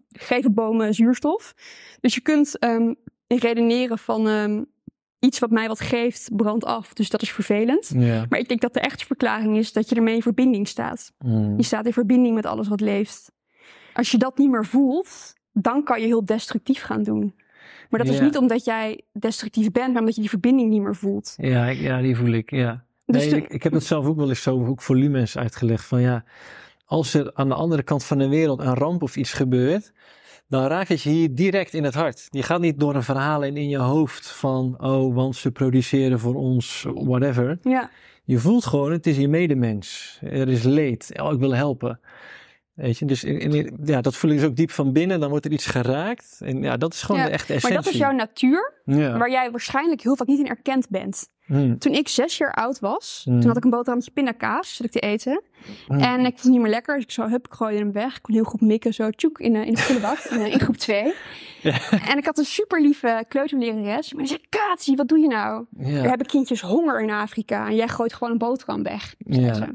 geven 0.08 0.54
bomen 0.54 0.94
zuurstof. 0.94 1.54
Dus 2.00 2.14
je 2.14 2.20
kunt 2.20 2.58
ehm, 2.58 2.94
redeneren 3.26 3.98
van 3.98 4.66
iets 5.18 5.38
wat 5.38 5.50
mij 5.50 5.68
wat 5.68 5.80
geeft, 5.80 6.36
brandt 6.36 6.64
af. 6.64 6.92
Dus 6.92 7.10
dat 7.10 7.22
is 7.22 7.32
vervelend. 7.32 7.94
Maar 8.28 8.38
ik 8.38 8.48
denk 8.48 8.60
dat 8.60 8.74
de 8.74 8.80
echte 8.80 9.06
verklaring 9.06 9.56
is 9.56 9.72
dat 9.72 9.88
je 9.88 9.94
ermee 9.94 10.14
in 10.14 10.22
verbinding 10.22 10.68
staat. 10.68 11.12
Hmm. 11.18 11.56
Je 11.56 11.62
staat 11.62 11.86
in 11.86 11.92
verbinding 11.92 12.34
met 12.34 12.46
alles 12.46 12.68
wat 12.68 12.80
leeft. 12.80 13.32
Als 13.92 14.10
je 14.10 14.18
dat 14.18 14.38
niet 14.38 14.50
meer 14.50 14.66
voelt, 14.66 15.34
dan 15.52 15.84
kan 15.84 16.00
je 16.00 16.06
heel 16.06 16.24
destructief 16.24 16.82
gaan 16.82 17.02
doen. 17.02 17.34
Maar 17.88 18.00
dat 18.04 18.08
is 18.08 18.20
niet 18.20 18.36
omdat 18.36 18.64
jij 18.64 19.00
destructief 19.12 19.70
bent, 19.70 19.88
maar 19.92 20.00
omdat 20.00 20.14
je 20.14 20.20
die 20.20 20.30
verbinding 20.30 20.70
niet 20.70 20.82
meer 20.82 20.96
voelt. 20.96 21.34
Ja, 21.36 21.66
ik- 21.66 21.78
ja, 21.78 22.00
die 22.00 22.16
voel 22.16 22.30
ik, 22.32 22.50
ja. 22.50 22.84
Dus 23.06 23.30
Nee, 23.30 23.40
ik, 23.42 23.48
ik 23.48 23.62
heb 23.62 23.72
het 23.72 23.84
zelf 23.84 24.06
ook 24.06 24.16
wel 24.16 24.28
eens 24.28 24.42
zo 24.42 24.66
ook 24.66 24.82
volumens 24.82 25.38
uitgelegd. 25.38 25.84
Van 25.84 26.00
ja, 26.00 26.24
als 26.84 27.14
er 27.14 27.30
aan 27.34 27.48
de 27.48 27.54
andere 27.54 27.82
kant 27.82 28.04
van 28.04 28.18
de 28.18 28.28
wereld 28.28 28.60
een 28.60 28.74
ramp 28.74 29.02
of 29.02 29.16
iets 29.16 29.32
gebeurt, 29.32 29.92
dan 30.48 30.66
raakt 30.66 30.88
het 30.88 31.02
je 31.02 31.10
hier 31.10 31.34
direct 31.34 31.74
in 31.74 31.84
het 31.84 31.94
hart. 31.94 32.26
Je 32.30 32.42
gaat 32.42 32.60
niet 32.60 32.80
door 32.80 32.94
een 32.94 33.02
verhaal 33.02 33.44
en 33.44 33.56
in 33.56 33.68
je 33.68 33.78
hoofd 33.78 34.30
van, 34.30 34.76
oh, 34.80 35.14
want 35.14 35.36
ze 35.36 35.50
produceren 35.50 36.18
voor 36.20 36.34
ons, 36.34 36.86
whatever. 36.94 37.58
Ja, 37.62 37.90
Je 38.24 38.38
voelt 38.38 38.66
gewoon, 38.66 38.92
het 38.92 39.06
is 39.06 39.16
je 39.16 39.28
medemens. 39.28 40.18
Er 40.22 40.48
is 40.48 40.62
leed. 40.62 41.10
Oh, 41.22 41.32
ik 41.32 41.38
wil 41.38 41.54
helpen. 41.54 42.00
Weet 42.78 42.98
je, 42.98 43.04
dus 43.04 43.24
in, 43.24 43.38
in- 43.40 43.78
ja, 43.84 44.00
dat 44.00 44.16
voel 44.16 44.30
ik 44.30 44.36
dus 44.36 44.46
ook 44.46 44.56
diep 44.56 44.70
van 44.70 44.92
binnen. 44.92 45.20
Dan 45.20 45.30
wordt 45.30 45.44
er 45.44 45.52
iets 45.52 45.66
geraakt. 45.66 46.36
En 46.40 46.62
ja, 46.62 46.76
dat 46.76 46.92
is 46.94 47.02
gewoon 47.02 47.20
Ja, 47.20 47.26
de 47.26 47.32
echte 47.32 47.46
maar 47.52 47.56
essentie. 47.56 47.82
dat 47.84 47.92
is 47.92 47.98
jouw 47.98 48.10
natuur, 48.12 48.72
Ja. 48.84 49.18
waar 49.18 49.30
jij 49.30 49.50
waarschijnlijk 49.50 50.00
heel 50.02 50.16
vaak 50.16 50.26
niet 50.26 50.38
in 50.38 50.46
erkend 50.48 50.88
bent. 50.88 51.28
Hmm. 51.46 51.78
Toen 51.78 51.92
ik 51.92 52.08
zes 52.08 52.36
jaar 52.38 52.52
oud 52.54 52.78
was, 52.78 53.24
Mm. 53.28 53.38
toen 53.40 53.48
had 53.48 53.56
ik 53.56 53.64
een 53.64 53.70
boterhammetje 53.70 54.10
pindakaas, 54.12 54.76
zat 54.76 54.86
ik 54.86 54.92
te 54.92 54.98
eten. 55.00 55.42
Hmm. 55.86 55.98
En 56.00 56.18
ik 56.18 56.24
vond 56.24 56.42
het 56.42 56.52
niet 56.52 56.60
meer 56.60 56.70
lekker, 56.70 56.94
dus 56.94 57.04
ik 57.04 57.10
zo, 57.10 57.28
hup, 57.28 57.46
ik 57.46 57.52
gooide 57.52 57.78
hem 57.78 57.92
weg. 57.92 58.16
Ik 58.16 58.22
kon 58.22 58.34
heel 58.34 58.44
goed 58.44 58.60
mikken, 58.60 58.94
zo 58.94 59.10
tjoek, 59.10 59.40
in, 59.40 59.52
de- 59.52 59.66
in 59.66 59.74
de 59.74 59.82
prullenbak, 59.82 60.18
in, 60.30 60.38
eh, 60.40 60.52
in 60.52 60.60
groep 60.60 60.76
2. 60.76 61.12
En 62.06 62.18
ik 62.18 62.24
had 62.24 62.38
een 62.38 62.44
super 62.44 62.80
lieve 62.82 63.24
kleuterlerares. 63.28 64.12
Maar 64.12 64.22
die 64.24 64.32
zei, 64.32 64.44
Katie, 64.48 64.96
wat 64.96 65.08
doe 65.08 65.18
je 65.18 65.26
nou? 65.28 65.64
Er 65.78 65.90
ja. 65.92 66.00
hebben 66.08 66.26
kindjes 66.26 66.60
honger 66.60 67.00
in 67.00 67.10
Afrika 67.10 67.66
en 67.68 67.74
jij 67.74 67.88
gooit 67.88 68.12
gewoon 68.14 68.32
een 68.32 68.38
boterham 68.38 68.82
weg. 68.82 69.14
Ja. 69.18 69.68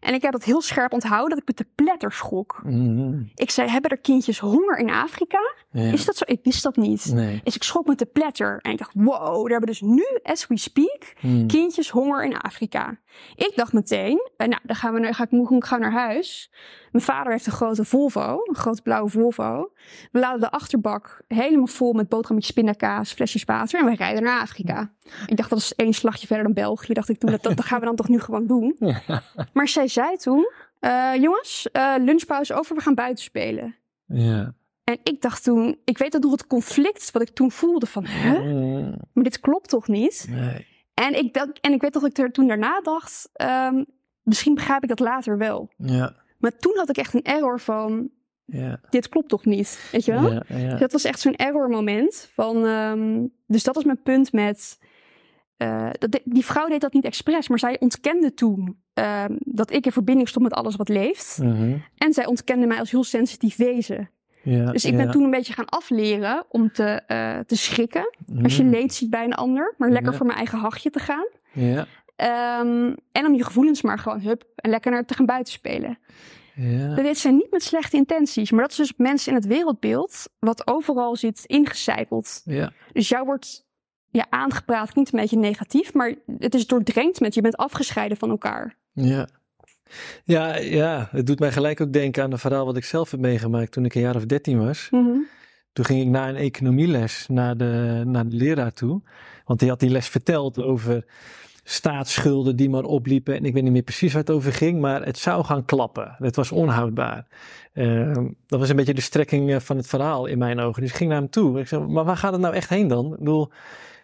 En 0.00 0.14
ik 0.14 0.22
heb 0.22 0.32
dat 0.32 0.44
heel 0.44 0.60
scherp 0.60 0.92
onthouden, 0.92 1.28
dat 1.30 1.38
ik 1.38 1.46
met 1.46 1.56
de 1.56 1.66
pletter 1.74 2.12
schrok. 2.12 2.60
Hmm. 2.62 3.30
Ik 3.34 3.50
zei, 3.50 3.68
hebben 3.68 3.90
er 3.90 3.98
kindjes 3.98 4.38
honger 4.38 4.78
in 4.78 4.90
Afrika? 4.90 5.38
Ja. 5.70 5.92
Is 5.92 6.04
dat 6.04 6.16
zo? 6.16 6.24
Ik 6.26 6.40
wist 6.42 6.62
dat 6.62 6.76
niet. 6.76 7.12
Nee. 7.14 7.40
Dus 7.44 7.54
ik 7.56 7.62
schrok 7.62 7.86
met 7.86 7.98
de 7.98 8.06
pletter. 8.06 8.58
En 8.62 8.72
ik 8.72 8.78
dacht, 8.78 8.92
wow, 8.94 9.44
er 9.44 9.50
hebben 9.50 9.68
dus 9.68 9.80
nu, 9.80 10.04
as 10.22 10.46
we 10.46 10.58
speak, 10.58 11.12
Hmm. 11.18 11.46
kindjes 11.46 11.90
honger 11.90 12.24
in 12.24 12.36
Afrika. 12.36 12.98
Ik 13.34 13.52
dacht 13.54 13.72
meteen, 13.72 14.30
eh, 14.36 14.48
nou, 14.48 14.60
dan 14.64 14.76
gaan 14.76 14.94
we 14.94 15.00
naar, 15.00 15.14
ga 15.14 15.24
ik, 15.24 15.30
hoe 15.30 15.64
gaan 15.64 15.80
naar 15.80 15.92
huis. 15.92 16.50
Mijn 16.92 17.04
vader 17.04 17.32
heeft 17.32 17.46
een 17.46 17.52
grote 17.52 17.84
Volvo, 17.84 18.40
een 18.44 18.54
grote 18.54 18.82
blauwe 18.82 19.10
Volvo. 19.10 19.72
We 20.12 20.18
laden 20.18 20.40
de 20.40 20.50
achterbak 20.50 21.22
helemaal 21.28 21.66
vol 21.66 21.92
met 21.92 22.08
boterhammetjes, 22.08 22.54
pindakaas, 22.54 23.12
flesjes 23.12 23.44
water. 23.44 23.80
En 23.80 23.86
we 23.86 23.94
rijden 23.94 24.22
naar 24.22 24.40
Afrika. 24.40 24.92
Ik 25.26 25.36
dacht, 25.36 25.50
dat 25.50 25.58
is 25.58 25.74
één 25.74 25.92
slagje 25.92 26.26
verder 26.26 26.44
dan 26.44 26.54
België. 26.54 26.92
Dacht 26.92 27.08
ik 27.08 27.18
toen, 27.18 27.38
dat, 27.40 27.64
gaan 27.64 27.80
we 27.80 27.86
dan 27.86 27.96
toch 27.96 28.08
nu 28.08 28.20
gewoon 28.20 28.46
doen. 28.46 28.76
Maar 29.52 29.68
zij 29.68 29.88
zei 29.88 30.16
toen, 30.16 30.50
eh, 30.80 31.14
jongens, 31.14 31.68
eh, 31.72 31.94
lunchpauze 31.98 32.54
over, 32.54 32.76
we 32.76 32.82
gaan 32.82 32.94
buiten 32.94 33.24
spelen. 33.24 33.76
Ja. 34.06 34.54
En 34.84 34.98
ik 35.02 35.20
dacht 35.20 35.44
toen, 35.44 35.78
ik 35.84 35.98
weet 35.98 36.12
dat 36.12 36.22
nog 36.22 36.30
het 36.30 36.46
conflict 36.46 37.10
wat 37.10 37.22
ik 37.22 37.30
toen 37.30 37.50
voelde 37.50 37.86
van, 37.86 38.04
hè? 38.06 38.38
Hmm. 38.38 38.96
Maar 39.12 39.24
dit 39.24 39.40
klopt 39.40 39.68
toch 39.68 39.88
niet? 39.88 40.26
Nee. 40.30 40.66
En 40.98 41.18
ik, 41.18 41.36
en 41.60 41.72
ik 41.72 41.80
weet 41.80 41.92
dat 41.92 42.04
ik 42.04 42.18
er 42.18 42.32
toen 42.32 42.46
daarna 42.46 42.80
dacht, 42.80 43.28
ehm, 43.32 43.84
misschien 44.22 44.54
begrijp 44.54 44.82
ik 44.82 44.88
dat 44.88 44.98
later 45.00 45.38
wel. 45.38 45.70
Ja. 45.76 46.14
Maar 46.38 46.56
toen 46.56 46.72
had 46.76 46.88
ik 46.88 46.96
echt 46.96 47.14
een 47.14 47.22
error 47.24 47.60
van, 47.60 48.08
Ja. 48.44 48.80
dit 48.90 49.08
klopt 49.08 49.28
toch 49.28 49.44
niet? 49.44 49.88
Weet 49.92 50.04
je 50.04 50.12
wel? 50.12 50.32
Ja. 50.32 50.42
Ja. 50.48 50.76
Dat 50.76 50.92
was 50.92 51.04
echt 51.04 51.20
zo'n 51.20 51.36
error 51.36 51.68
moment. 51.68 52.28
Van, 52.34 52.66
ehm, 52.66 53.26
dus 53.46 53.62
dat 53.62 53.74
was 53.74 53.84
mijn 53.84 54.02
punt 54.02 54.32
met, 54.32 54.78
eh, 55.56 55.90
dat 55.98 56.12
de- 56.12 56.22
die 56.24 56.44
vrouw 56.44 56.68
deed 56.68 56.80
dat 56.80 56.92
niet 56.92 57.04
expres, 57.04 57.48
maar 57.48 57.58
zij 57.58 57.76
ontkende 57.80 58.34
toen 58.34 58.86
ehm, 58.94 59.36
dat 59.38 59.72
ik 59.72 59.86
in 59.86 59.92
verbinding 59.92 60.28
stond 60.28 60.44
met 60.44 60.52
alles 60.54 60.76
wat 60.76 60.88
leeft. 60.88 61.38
Mhm. 61.42 61.76
En 61.96 62.12
zij 62.12 62.26
ontkende 62.26 62.66
mij 62.66 62.78
als 62.78 62.90
heel 62.90 63.04
sensitief 63.04 63.56
wezen. 63.56 64.10
Ja. 64.50 64.70
Dus 64.72 64.84
ik 64.84 64.96
ben 64.96 65.04
ja. 65.06 65.10
toen 65.12 65.22
een 65.24 65.30
beetje 65.30 65.52
gaan 65.52 65.68
afleren 65.68 66.44
om 66.48 66.72
te, 66.72 66.84
eh, 67.06 67.38
te 67.38 67.56
schrikken. 67.56 68.14
Als 68.42 68.56
je 68.56 68.62
Hmm. 68.62 68.70
leed 68.70 68.94
ziet 68.94 69.10
bij 69.10 69.24
een 69.24 69.34
ander, 69.34 69.74
maar 69.78 69.90
lekker 69.90 70.10
Ja. 70.10 70.16
voor 70.16 70.26
mijn 70.26 70.38
eigen 70.38 70.58
hachje 70.58 70.90
te 70.90 70.98
gaan. 70.98 71.26
Ja. 71.52 71.86
Ehm, 72.16 72.94
en 73.12 73.26
om 73.26 73.34
je 73.34 73.44
gevoelens 73.44 73.82
maar 73.82 73.98
gewoon 73.98 74.20
hup 74.20 74.44
en 74.54 74.70
lekker 74.70 74.90
naar 74.90 75.04
te 75.04 75.14
gaan 75.14 75.26
buitenspelen. 75.26 75.98
Ja. 76.54 76.94
Dit 76.94 77.18
zijn 77.18 77.34
niet 77.34 77.50
met 77.50 77.62
slechte 77.62 77.96
intenties, 77.96 78.50
maar 78.50 78.60
dat 78.60 78.70
is 78.70 78.76
dus 78.76 78.92
mensen 78.96 79.30
in 79.32 79.36
het 79.38 79.46
wereldbeeld 79.46 80.28
wat 80.38 80.66
overal 80.66 81.16
zit 81.16 81.42
ingecijpeld. 81.46 82.40
Ja. 82.44 82.72
Dus 82.92 83.08
jou 83.08 83.24
wordt 83.24 83.66
ja, 84.10 84.26
aangepraat, 84.30 84.92
klinkt 84.92 85.12
een 85.12 85.20
beetje 85.20 85.36
negatief, 85.38 85.94
maar 85.94 86.14
het 86.38 86.54
is 86.54 86.66
doordrenkt 86.66 87.20
met 87.20 87.34
je 87.34 87.40
bent 87.40 87.56
afgescheiden 87.56 88.16
van 88.16 88.30
elkaar. 88.30 88.76
Ja. 88.92 89.28
Ja, 90.24 90.56
ja, 90.56 91.08
het 91.10 91.26
doet 91.26 91.38
mij 91.38 91.52
gelijk 91.52 91.80
ook 91.80 91.92
denken 91.92 92.22
aan 92.22 92.32
een 92.32 92.38
verhaal 92.38 92.64
wat 92.64 92.76
ik 92.76 92.84
zelf 92.84 93.10
heb 93.10 93.20
meegemaakt 93.20 93.72
toen 93.72 93.84
ik 93.84 93.94
een 93.94 94.00
jaar 94.00 94.16
of 94.16 94.26
dertien 94.26 94.64
was. 94.64 94.88
Mhm. 94.90 95.18
Toen 95.72 95.84
ging 95.84 96.00
ik 96.00 96.08
na 96.08 96.28
een 96.28 96.36
economieles 96.36 97.26
naar 97.28 97.56
de, 97.56 98.02
naar 98.06 98.28
de 98.28 98.36
leraar 98.36 98.72
toe. 98.72 99.02
Want 99.44 99.60
die 99.60 99.68
had 99.68 99.80
die 99.80 99.90
les 99.90 100.08
verteld 100.08 100.62
over 100.62 101.04
staatsschulden 101.64 102.56
die 102.56 102.70
maar 102.70 102.82
opliepen. 102.82 103.34
En 103.34 103.44
ik 103.44 103.52
weet 103.52 103.62
niet 103.62 103.72
meer 103.72 103.82
precies 103.82 104.12
waar 104.12 104.20
het 104.20 104.30
over 104.30 104.52
ging, 104.52 104.80
maar 104.80 105.04
het 105.04 105.18
zou 105.18 105.44
gaan 105.44 105.64
klappen. 105.64 106.14
Het 106.18 106.36
was 106.36 106.52
onhoudbaar. 106.52 107.26
Ehm, 107.72 108.28
dat 108.46 108.60
was 108.60 108.68
een 108.68 108.76
beetje 108.76 108.94
de 108.94 109.00
strekking 109.00 109.50
eh, 109.50 109.60
van 109.60 109.76
het 109.76 109.86
verhaal 109.86 110.26
in 110.26 110.38
mijn 110.38 110.60
ogen. 110.60 110.82
Dus 110.82 110.90
ik 110.90 110.96
ging 110.96 111.10
naar 111.10 111.18
hem 111.18 111.30
toe. 111.30 111.60
Ik 111.60 111.68
zei, 111.68 111.86
maar 111.86 112.04
waar 112.04 112.16
gaat 112.16 112.32
het 112.32 112.40
nou 112.40 112.54
echt 112.54 112.68
heen 112.68 112.88
dan? 112.88 113.12
Ik 113.12 113.18
bedoel, 113.18 113.50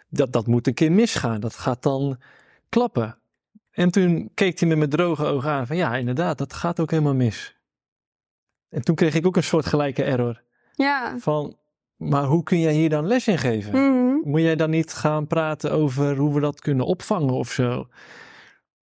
dat, 0.09 0.33
dat 0.33 0.47
moet 0.47 0.67
een 0.67 0.75
keer 0.75 0.93
misgaan. 0.93 1.41
Dat 1.41 1.55
gaat 1.55 1.83
dan 1.83 2.17
klappen. 2.69 3.19
En 3.75 3.91
toen 3.91 4.31
keek 4.35 4.59
hij 4.61 4.69
me 4.69 4.77
met 4.77 4.91
droge 4.91 5.25
ogen 5.25 5.51
aan 5.51 5.67
van 5.67 5.77
ja, 5.77 5.97
inderdaad, 5.97 6.39
dat 6.39 6.53
gaat 6.53 6.81
ook 6.81 6.91
helemaal 6.91 7.15
mis. 7.15 7.57
En 8.69 8.83
toen 8.83 8.95
kreeg 8.95 9.15
ik 9.15 9.27
ook 9.27 9.37
een 9.37 9.43
soort 9.43 9.67
gelijke 9.67 10.03
error. 10.03 10.43
Ja. 10.75 11.19
Van, 11.19 11.57
maar 11.97 12.25
hoe 12.25 12.43
kun 12.43 12.61
jij 12.61 12.73
hier 12.73 12.89
dan 12.89 13.07
les 13.07 13.29
in 13.29 13.39
geven? 13.39 13.73
Mhm. 13.73 14.31
Moet 14.31 14.41
jij 14.41 14.57
dan 14.57 14.71
niet 14.71 14.93
gaan 14.93 15.27
praten 15.27 15.73
over 15.73 16.17
hoe 16.17 16.35
we 16.35 16.41
dat 16.41 16.61
kunnen 16.61 16.87
opvangen 16.87 17.35
of 17.35 17.53
zo? 17.53 17.89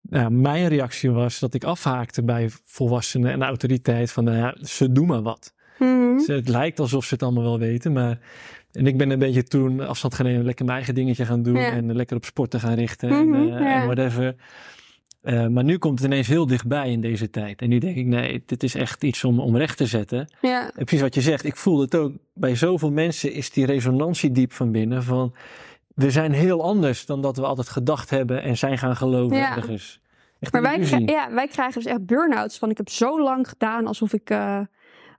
Nou, 0.02 0.32
mijn 0.32 0.68
reactie 0.68 1.12
was 1.12 1.39
dat 1.39 1.54
ik 1.54 1.64
afhaakte 1.64 2.24
bij 2.24 2.50
volwassenen 2.66 3.32
en 3.32 3.44
autoriteit 3.44 4.12
van, 4.12 4.24
nou 4.24 4.38
ja, 4.38 4.56
ze 4.62 4.92
doen 4.92 5.08
maar 5.08 5.22
wat. 5.22 5.54
Mhm. 5.80 6.20
Ze- 6.20 6.34
Het 6.34 6.48
lijkt 6.50 6.80
alsof 6.80 7.06
ze 7.06 7.14
het 7.14 7.24
allemaal 7.24 7.44
wel 7.44 7.60
weten, 7.60 7.92
maar... 7.94 8.20
En 8.72 8.88
ik 8.88 8.98
ben 8.98 9.10
een 9.10 9.20
beetje 9.20 9.44
toen 9.44 9.80
afstand 9.88 10.14
gaan 10.16 10.26
nemen, 10.26 10.46
lekker 10.46 10.66
mijn 10.66 10.78
eigen 10.78 10.96
dingetje 10.96 11.26
gaan 11.26 11.44
doen 11.44 11.56
Ja. 11.58 11.72
en 11.72 11.96
lekker 11.96 12.16
op 12.18 12.26
sporten 12.26 12.60
gaan 12.60 12.74
richten 12.74 13.10
en, 13.10 13.34
eh, 13.34 13.48
ja. 13.48 13.80
en 13.82 13.86
whatever. 13.86 14.36
Eh, 15.22 15.47
maar 15.47 15.63
nu 15.63 15.78
komt 15.78 15.99
het 15.99 16.07
ineens 16.07 16.28
heel 16.28 16.47
dichtbij 16.47 16.91
in 16.91 17.01
deze 17.01 17.30
tijd. 17.30 17.61
En 17.61 17.69
nu 17.69 17.78
denk 17.78 17.95
ik, 17.95 18.05
nee, 18.05 18.43
dit 18.45 18.63
is 18.63 18.76
echt 18.76 19.03
iets 19.03 19.24
om, 19.24 19.39
om 19.39 19.57
recht 19.57 19.78
te 19.78 19.86
zetten. 19.86 20.34
Ja. 20.41 20.63
En 20.76 20.86
precies 20.86 21.01
wat 21.01 21.15
je 21.15 21.22
zegt, 21.22 21.45
ik 21.45 21.55
voel 21.55 21.80
het 21.80 21.95
ook. 21.95 22.11
Bij 22.34 22.55
zoveel 22.55 22.91
mensen 22.91 23.34
is 23.34 23.49
die 23.51 23.65
resonantie 23.65 24.32
diep 24.32 24.53
van 24.53 24.72
binnen. 24.72 25.03
Van 25.03 25.36
we 25.95 26.11
zijn 26.11 26.32
heel 26.32 26.63
anders 26.63 27.05
dan 27.05 27.22
dat 27.22 27.38
we 27.38 27.45
altijd 27.45 27.69
gedacht 27.69 28.09
hebben 28.09 28.41
en 28.43 28.57
zijn 28.57 28.78
gaan 28.78 28.95
geloven 28.95 29.38
Ja. 29.38 29.55
ergens. 29.55 29.99
Echt 30.39 30.51
Maar 30.53 30.61
wij, 30.61 30.76
illusie. 30.76 31.05
krij- 31.05 31.15
ja, 31.15 31.34
wij 31.34 31.47
krijgen 31.47 31.82
dus 31.82 31.91
echt 31.91 32.05
burn-outs 32.05 32.57
van 32.57 32.69
ik 32.69 32.78
heb 32.78 32.89
zo 32.89 33.22
lang 33.22 33.49
gedaan 33.49 33.88
alsof 33.88 34.13
ik, 34.13 34.30
eh, 34.30 34.59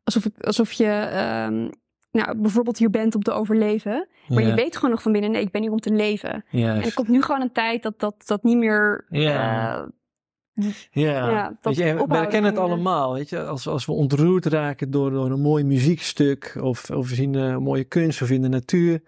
alsof, 0.04 0.24
ik 0.24 0.32
alsof 0.44 0.72
je 0.72 0.84
ehm, 0.88 1.68
nou, 2.12 2.36
bijvoorbeeld 2.36 2.78
hier 2.78 2.90
bent 2.90 3.14
om 3.14 3.22
te 3.22 3.32
overleven. 3.32 4.08
Maar 4.28 4.42
ja. 4.42 4.48
je 4.48 4.54
weet 4.54 4.76
gewoon 4.76 4.90
nog 4.90 5.02
van 5.02 5.12
binnen, 5.12 5.30
nee, 5.30 5.42
ik 5.42 5.50
ben 5.50 5.62
hier 5.62 5.70
om 5.70 5.80
te 5.80 5.92
leven. 5.92 6.44
En 6.50 6.82
er 6.82 6.94
komt 6.94 7.08
nu 7.08 7.22
gewoon 7.22 7.40
een 7.40 7.52
tijd 7.52 7.82
dat 7.82 8.00
dat, 8.00 8.14
dat 8.26 8.42
niet 8.42 8.56
meer... 8.56 9.06
Ja. 9.08 9.76
eh, 9.76 9.88
Ja, 10.90 11.30
Ja, 11.30 11.56
dat 11.60 11.76
je, 11.76 12.06
we 12.06 12.14
herkennen 12.16 12.50
het 12.50 12.60
allemaal. 12.60 13.12
Weet 13.12 13.28
je, 13.28 13.44
als, 13.44 13.66
als 13.66 13.86
we 13.86 13.92
ontroerd 13.92 14.46
raken 14.46 14.90
door, 14.90 15.10
door 15.10 15.30
een 15.30 15.40
mooi 15.40 15.64
muziekstuk 15.64 16.56
of, 16.60 16.90
of 16.90 17.08
we 17.08 17.14
zien 17.14 17.34
eh, 17.34 17.56
mooie 17.56 17.84
kunst 17.84 18.22
of 18.22 18.30
in 18.30 18.42
de 18.42 18.48
natuur. 18.48 19.02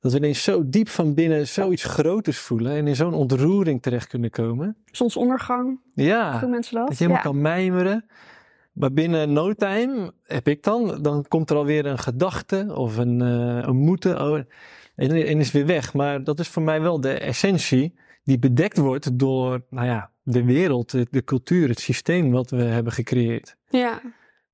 Dat 0.00 0.12
we 0.12 0.18
ineens 0.18 0.42
zo 0.42 0.68
diep 0.68 0.88
van 0.88 1.14
binnen 1.14 1.48
zoiets 1.48 1.84
groters 1.84 2.38
voelen 2.38 2.72
en 2.72 2.86
in 2.86 2.96
zo'n 2.96 3.14
ontroering 3.14 3.82
terecht 3.82 4.06
kunnen 4.06 4.30
komen. 4.30 4.76
zonsondergang, 4.84 5.80
Ja, 5.94 6.46
mensen 6.46 6.74
dat. 6.74 6.88
Dat 6.88 6.98
je 6.98 7.04
helemaal 7.04 7.24
ja. 7.24 7.30
kan 7.30 7.40
mijmeren. 7.40 8.04
Maar 8.80 8.92
binnen 8.92 9.32
no 9.32 9.52
time 9.52 10.12
heb 10.24 10.48
ik 10.48 10.62
dan, 10.62 11.02
dan 11.02 11.24
komt 11.28 11.50
er 11.50 11.56
alweer 11.56 11.86
een 11.86 11.98
gedachte 11.98 12.66
of 12.74 12.96
een, 12.96 13.22
eh, 13.22 13.66
een 13.68 13.76
moeten. 13.76 14.22
Oh, 14.22 14.38
en, 14.94 15.10
en 15.26 15.38
is 15.38 15.52
weer 15.52 15.66
weg. 15.66 15.94
Maar 15.94 16.24
dat 16.24 16.38
is 16.38 16.48
voor 16.48 16.62
mij 16.62 16.80
wel 16.80 17.00
de 17.00 17.12
essentie 17.12 17.94
die 18.24 18.38
bedekt 18.38 18.76
wordt 18.76 19.18
door 19.18 19.62
nou 19.70 19.86
ja, 19.86 20.10
de 20.22 20.44
wereld, 20.44 20.90
de, 20.90 21.06
de 21.10 21.24
cultuur, 21.24 21.68
het 21.68 21.80
systeem 21.80 22.30
wat 22.30 22.50
we 22.50 22.62
hebben 22.62 22.92
gecreëerd. 22.92 23.56
Ja. 23.68 24.00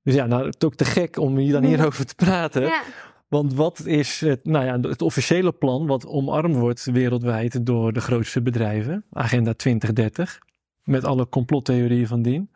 Dus 0.03 0.15
ja, 0.15 0.25
nou, 0.25 0.45
het 0.45 0.55
is 0.59 0.67
ook 0.67 0.75
te 0.75 0.85
gek 0.85 1.17
om 1.17 1.37
hier 1.37 1.51
dan 1.51 1.63
hierover 1.63 2.05
te 2.05 2.15
praten. 2.15 2.61
ja. 2.61 2.81
Want 3.27 3.53
wat 3.53 3.85
is 3.85 4.21
het, 4.21 4.45
nou 4.45 4.65
ja, 4.65 4.89
het 4.89 5.01
officiële 5.01 5.51
plan 5.51 5.87
wat 5.87 6.05
omarmd 6.05 6.55
wordt 6.55 6.85
wereldwijd 6.85 7.65
door 7.65 7.93
de 7.93 8.01
grootste 8.01 8.41
bedrijven, 8.41 9.05
Agenda 9.11 9.53
2030, 9.53 10.39
met 10.83 11.03
alle 11.03 11.29
complottheorieën 11.29 12.07
van 12.07 12.21
dien? 12.21 12.49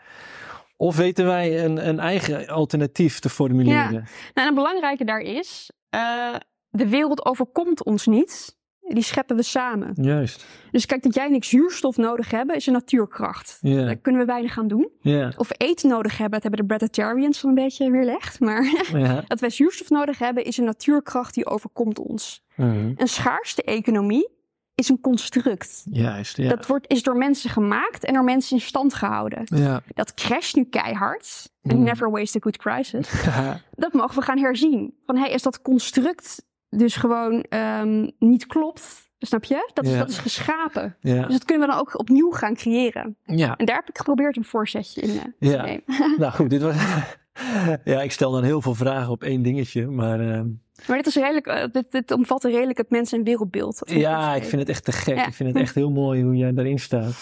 Of 0.82 0.96
weten 0.96 1.26
wij 1.26 1.64
een, 1.66 1.88
een 1.88 2.00
eigen 2.00 2.48
alternatief 2.48 3.20
te 3.20 3.30
formuleren? 3.30 3.92
Nou, 3.92 4.04
en 4.34 4.46
het 4.46 4.56
belangrijke 4.56 5.04
daar 5.06 5.20
is, 5.20 5.72
eh, 5.90 6.36
de 6.70 6.88
wereld 6.88 7.26
overkomt 7.26 7.84
ons 7.84 8.06
niet. 8.06 8.60
Die 8.80 9.04
scheppen 9.04 9.36
we 9.36 9.44
samen. 9.44 9.92
Juist. 9.96 10.46
Dus 10.72 10.86
kijk, 10.86 11.04
dat 11.04 11.14
jij 11.16 11.30
niks 11.30 11.50
zuurstof 11.50 11.98
nodig 11.98 12.32
hebben, 12.32 12.56
is 12.56 12.68
een 12.68 12.74
natuurkracht. 12.74 13.58
Ja. 13.62 13.86
Daar 13.86 13.96
kunnen 13.96 14.22
we 14.22 14.28
weinig 14.28 14.58
aan 14.58 14.68
doen. 14.68 14.90
Ja. 15.00 15.32
Of 15.38 15.50
eten 15.58 15.90
nodig 15.90 16.18
hebben, 16.18 16.42
dat 16.42 16.42
hebben 16.42 16.68
de 16.68 16.76
Breatharians 16.76 17.44
een 17.44 17.54
beetje 17.54 17.92
weerlegd. 17.92 18.40
Maar 18.40 18.64
Ja. 18.94 19.24
dat 19.28 19.40
wij 19.40 19.50
zuurstof 19.50 19.90
nodig 19.90 20.20
hebben, 20.20 20.44
is 20.44 20.58
een 20.58 20.66
natuurkracht 20.66 21.34
die 21.34 21.46
overkomt 21.46 22.00
ons. 22.00 22.44
Mhm. 22.56 22.92
Een 22.96 23.08
schaarste 23.08 23.64
economie 23.64 24.30
is 24.82 24.90
een 24.90 25.02
construct. 25.02 25.84
Juist. 25.92 26.38
Ja. 26.38 26.50
Dat 26.50 26.66
wordt, 26.68 26.90
is 26.90 27.04
door 27.04 27.18
mensen 27.18 27.50
gemaakt 27.50 28.06
en 28.06 28.14
door 28.14 28.24
mensen 28.24 28.56
in 28.58 28.62
stand 28.62 28.94
gehouden. 28.94 29.42
Ja. 29.46 29.82
Dat 29.94 30.14
crasht 30.14 30.56
nu 30.56 30.64
keihard. 30.66 31.50
Mm. 31.62 31.84
never 31.84 32.12
waste 32.12 32.38
a 32.38 32.42
good 32.42 32.58
crisis. 32.58 33.24
dat 33.76 33.94
mogen 33.94 34.16
we 34.16 34.22
gaan 34.22 34.38
herzien. 34.38 34.94
Van 35.06 35.18
hey, 35.18 35.32
als 35.34 35.42
dat 35.42 35.62
construct 35.62 36.46
dus 36.70 36.96
gewoon 36.96 37.42
ehm, 37.50 38.10
niet 38.20 38.46
klopt, 38.46 39.10
snap 39.20 39.44
je? 39.44 39.70
Dat 39.74 39.86
is, 39.86 39.92
Ja. 39.92 39.98
dat 39.98 40.10
is 40.10 40.18
geschapen. 40.18 40.96
ja. 41.00 41.22
Dus 41.26 41.34
dat 41.34 41.46
kunnen 41.46 41.68
we 41.68 41.72
dan 41.74 41.82
ook 41.82 42.00
opnieuw 42.00 42.32
gaan 42.32 42.54
creëren. 42.56 43.16
ja. 43.26 43.56
En 43.58 43.66
daar 43.66 43.76
heb 43.76 43.90
ik 43.90 43.98
geprobeerd 43.98 44.38
een 44.38 44.46
voorzetje 44.46 45.02
in 45.02 45.10
eh, 45.10 45.24
te 45.40 45.50
Ja. 45.50 45.62
nemen. 45.64 45.84
Nou 46.20 46.32
goed, 46.34 46.50
dit 46.50 46.62
was. 46.62 46.76
ja, 47.84 48.02
ik 48.02 48.12
stel 48.12 48.32
dan 48.32 48.44
heel 48.44 48.62
veel 48.62 48.76
vragen 48.76 49.12
op 49.12 49.24
één 49.24 49.42
dingetje. 49.42 49.88
Maar 49.88 50.20
ehm, 50.20 50.48
Maar 50.88 50.98
dit, 50.98 51.06
is 51.08 51.16
redelijk, 51.16 51.48
eh, 51.48 51.66
dit, 51.72 51.92
dit 51.92 52.12
omvat 52.12 52.44
redelijk 52.44 52.78
het 52.78 52.90
mens- 52.90 53.12
en 53.14 53.24
wereldbeeld. 53.24 53.82
ja, 53.86 54.36
ik 54.36 54.44
vind 54.44 54.62
het 54.62 54.70
echt 54.70 54.84
te 54.84 54.92
gek. 54.92 55.16
Ja. 55.16 55.28
Ik 55.28 55.34
vind 55.34 55.50
het 55.54 55.62
echt 55.62 55.76
heel 55.76 55.92
mooi 55.92 56.24
hoe 56.24 56.36
jij 56.36 56.54
daarin 56.54 56.80
staat. 56.80 57.14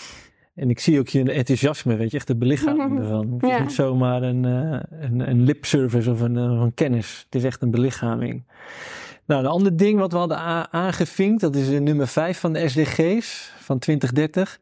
En 0.56 0.70
ik 0.70 0.80
zie 0.80 1.00
ook 1.00 1.08
je 1.08 1.32
enthousiasme, 1.32 1.96
weet 1.96 2.12
je, 2.12 2.18
echt 2.18 2.28
de 2.28 2.36
belichaming 2.36 3.00
ervan. 3.02 3.34
Het 3.40 3.52
is 3.52 3.60
niet 3.60 3.72
zomaar 3.72 4.22
een, 4.24 4.46
eh, 4.46 4.80
een, 5.02 5.30
een 5.30 5.42
lipservice 5.44 6.12
of 6.12 6.20
een, 6.22 6.38
eh, 6.38 6.44
een 6.44 6.74
kennis. 6.74 7.22
Het 7.26 7.36
is 7.36 7.44
echt 7.44 7.62
een 7.62 7.72
belichaming. 7.72 8.48
Nou, 9.26 9.42
een 9.44 9.50
ander 9.50 9.78
ding 9.78 10.00
wat 10.00 10.12
we 10.12 10.18
hadden 10.18 10.38
a- 10.38 10.72
aangevinkt, 10.72 11.42
dat 11.42 11.56
is 11.56 11.70
eh, 11.70 11.80
nummer 11.80 12.08
5 12.08 12.40
van 12.40 12.54
de 12.54 12.70
SDG's 12.70 13.52
van 13.58 13.80
2030. 13.80 14.60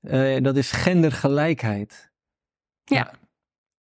Eh, 0.00 0.42
dat 0.42 0.56
is 0.56 0.70
gendergelijkheid. 0.72 2.10
Ja. 2.84 3.10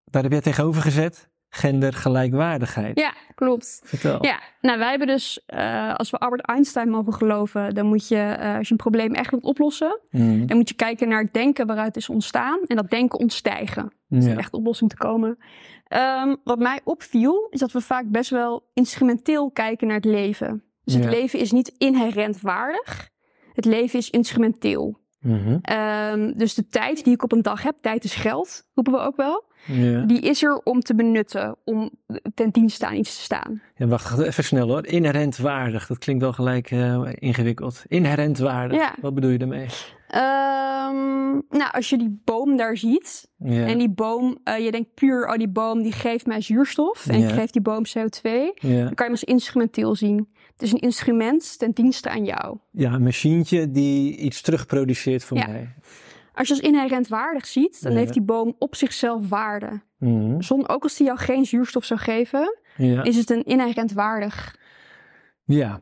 Daar 0.03 0.23
heb 0.23 0.31
jij 0.31 0.41
tegenover 0.41 0.81
gezet, 0.81 1.29
gendergelijkwaardigheid. 1.57 2.99
Ja, 2.99 3.13
klopt. 3.35 3.81
Vertel. 3.83 4.25
Ja, 4.25 4.39
nou 4.61 4.79
wij 4.79 4.89
hebben 4.89 5.07
dus, 5.07 5.41
eh, 5.45 5.95
als 5.95 6.09
we 6.09 6.17
Albert 6.17 6.41
Einstein 6.41 6.89
mogen 6.89 7.13
geloven, 7.13 7.73
dan 7.73 7.85
moet 7.85 8.07
je, 8.07 8.15
eh, 8.17 8.55
als 8.57 8.65
je 8.67 8.71
een 8.71 8.77
probleem 8.79 9.13
echt 9.13 9.31
wilt 9.31 9.43
oplossen, 9.43 9.99
Mm, 10.09 10.45
dan 10.47 10.57
moet 10.57 10.69
je 10.69 10.75
kijken 10.75 11.07
naar 11.07 11.21
het 11.21 11.33
denken 11.33 11.67
waaruit 11.67 11.87
het 11.87 11.95
is 11.97 12.09
ontstaan 12.09 12.59
en 12.67 12.75
dat 12.75 12.89
denken 12.89 13.19
ontstijgen. 13.19 13.91
Om 14.09 14.21
ja. 14.21 14.35
echte 14.37 14.57
oplossing 14.57 14.89
te 14.89 14.95
komen. 14.97 15.37
Ehm, 15.87 16.35
wat 16.43 16.59
mij 16.59 16.79
opviel, 16.83 17.47
is 17.49 17.59
dat 17.59 17.71
we 17.71 17.81
vaak 17.81 18.05
best 18.07 18.29
wel 18.29 18.69
instrumenteel 18.73 19.51
kijken 19.51 19.87
naar 19.87 19.95
het 19.95 20.05
leven. 20.05 20.63
Dus 20.83 20.93
het 20.93 21.03
Ja. 21.03 21.09
leven 21.09 21.39
is 21.39 21.51
niet 21.51 21.73
inherent 21.77 22.41
waardig. 22.41 23.09
Het 23.53 23.65
leven 23.65 23.99
is 23.99 24.09
instrumenteel. 24.09 24.99
Mhm. 25.27 25.57
Ehm, 25.61 26.31
dus 26.33 26.53
de 26.53 26.67
tijd 26.67 27.03
die 27.03 27.13
ik 27.13 27.23
op 27.23 27.31
een 27.31 27.41
dag 27.41 27.63
heb, 27.63 27.75
tijd 27.81 28.03
is 28.03 28.15
geld, 28.15 28.63
roepen 28.73 28.93
we 28.93 28.99
ook 28.99 29.15
wel. 29.15 29.45
Ja. 29.65 30.01
Die 30.01 30.19
is 30.19 30.43
er 30.43 30.61
om 30.63 30.79
te 30.79 30.95
benutten, 30.95 31.55
om 31.63 31.89
ten 32.33 32.49
dienste 32.49 32.85
aan 32.87 32.95
iets 32.95 33.15
te 33.15 33.21
staan. 33.21 33.61
Ja, 33.75 33.87
wacht 33.87 34.19
even 34.19 34.43
snel 34.43 34.67
hoor. 34.67 34.85
Inherent 34.85 35.37
waardig, 35.37 35.87
dat 35.87 35.97
klinkt 35.97 36.21
wel 36.21 36.33
gelijk 36.33 36.71
eh, 36.71 37.01
ingewikkeld. 37.13 37.83
Inherent 37.87 38.37
waardig, 38.37 38.77
Ja. 38.77 38.93
wat 39.01 39.13
bedoel 39.13 39.29
je 39.29 39.37
daarmee? 39.37 39.67
Ehm, 40.07 41.31
nou, 41.49 41.71
als 41.71 41.89
je 41.89 41.97
die 41.97 42.21
boom 42.23 42.57
daar 42.57 42.77
ziet, 42.77 43.27
Ja. 43.37 43.65
en 43.65 43.77
die 43.77 43.89
boom, 43.89 44.37
eh, 44.43 44.57
je 44.65 44.71
denkt 44.71 44.93
puur, 44.93 45.27
oh 45.27 45.35
die 45.35 45.47
boom 45.49 45.81
die 45.81 45.91
geeft 45.91 46.25
mij 46.25 46.41
zuurstof 46.41 47.07
en 47.07 47.29
geeft 47.29 47.53
die 47.53 47.61
boom 47.61 47.83
CO2, 47.85 48.29
ja. 48.31 48.51
dan 48.59 48.69
kan 48.69 48.85
je 48.87 48.93
hem 49.03 49.11
als 49.11 49.23
instrumenteel 49.23 49.95
zien. 49.95 50.27
Het 50.57 50.65
is 50.65 50.71
een 50.71 50.79
instrument 50.79 51.59
ten 51.59 51.71
dienste 51.71 52.09
aan 52.09 52.25
jou. 52.25 52.57
ja, 52.71 52.93
een 52.93 53.03
machientje 53.03 53.71
die 53.71 54.17
iets 54.17 54.41
terugproduceert 54.41 55.23
voor 55.23 55.37
Ja. 55.37 55.47
mij. 55.47 55.75
Als 56.33 56.47
je 56.47 56.53
als 56.53 56.63
inherent 56.63 57.07
waardig 57.07 57.45
ziet, 57.45 57.81
dan 57.83 57.91
Ja. 57.91 57.97
heeft 57.97 58.13
die 58.13 58.21
boom 58.21 58.55
op 58.59 58.75
zichzelf 58.75 59.29
waarde. 59.29 59.81
Mhm. 59.97 60.41
Zon, 60.41 60.67
ook 60.69 60.83
als 60.83 60.95
die 60.95 61.05
jou 61.05 61.17
geen 61.19 61.45
zuurstof 61.45 61.85
zou 61.85 61.99
geven, 61.99 62.57
Ja. 62.77 63.03
is 63.03 63.15
het 63.17 63.29
een 63.29 63.43
inherent 63.43 63.91
waardig 63.91 64.55
ja. 65.45 65.81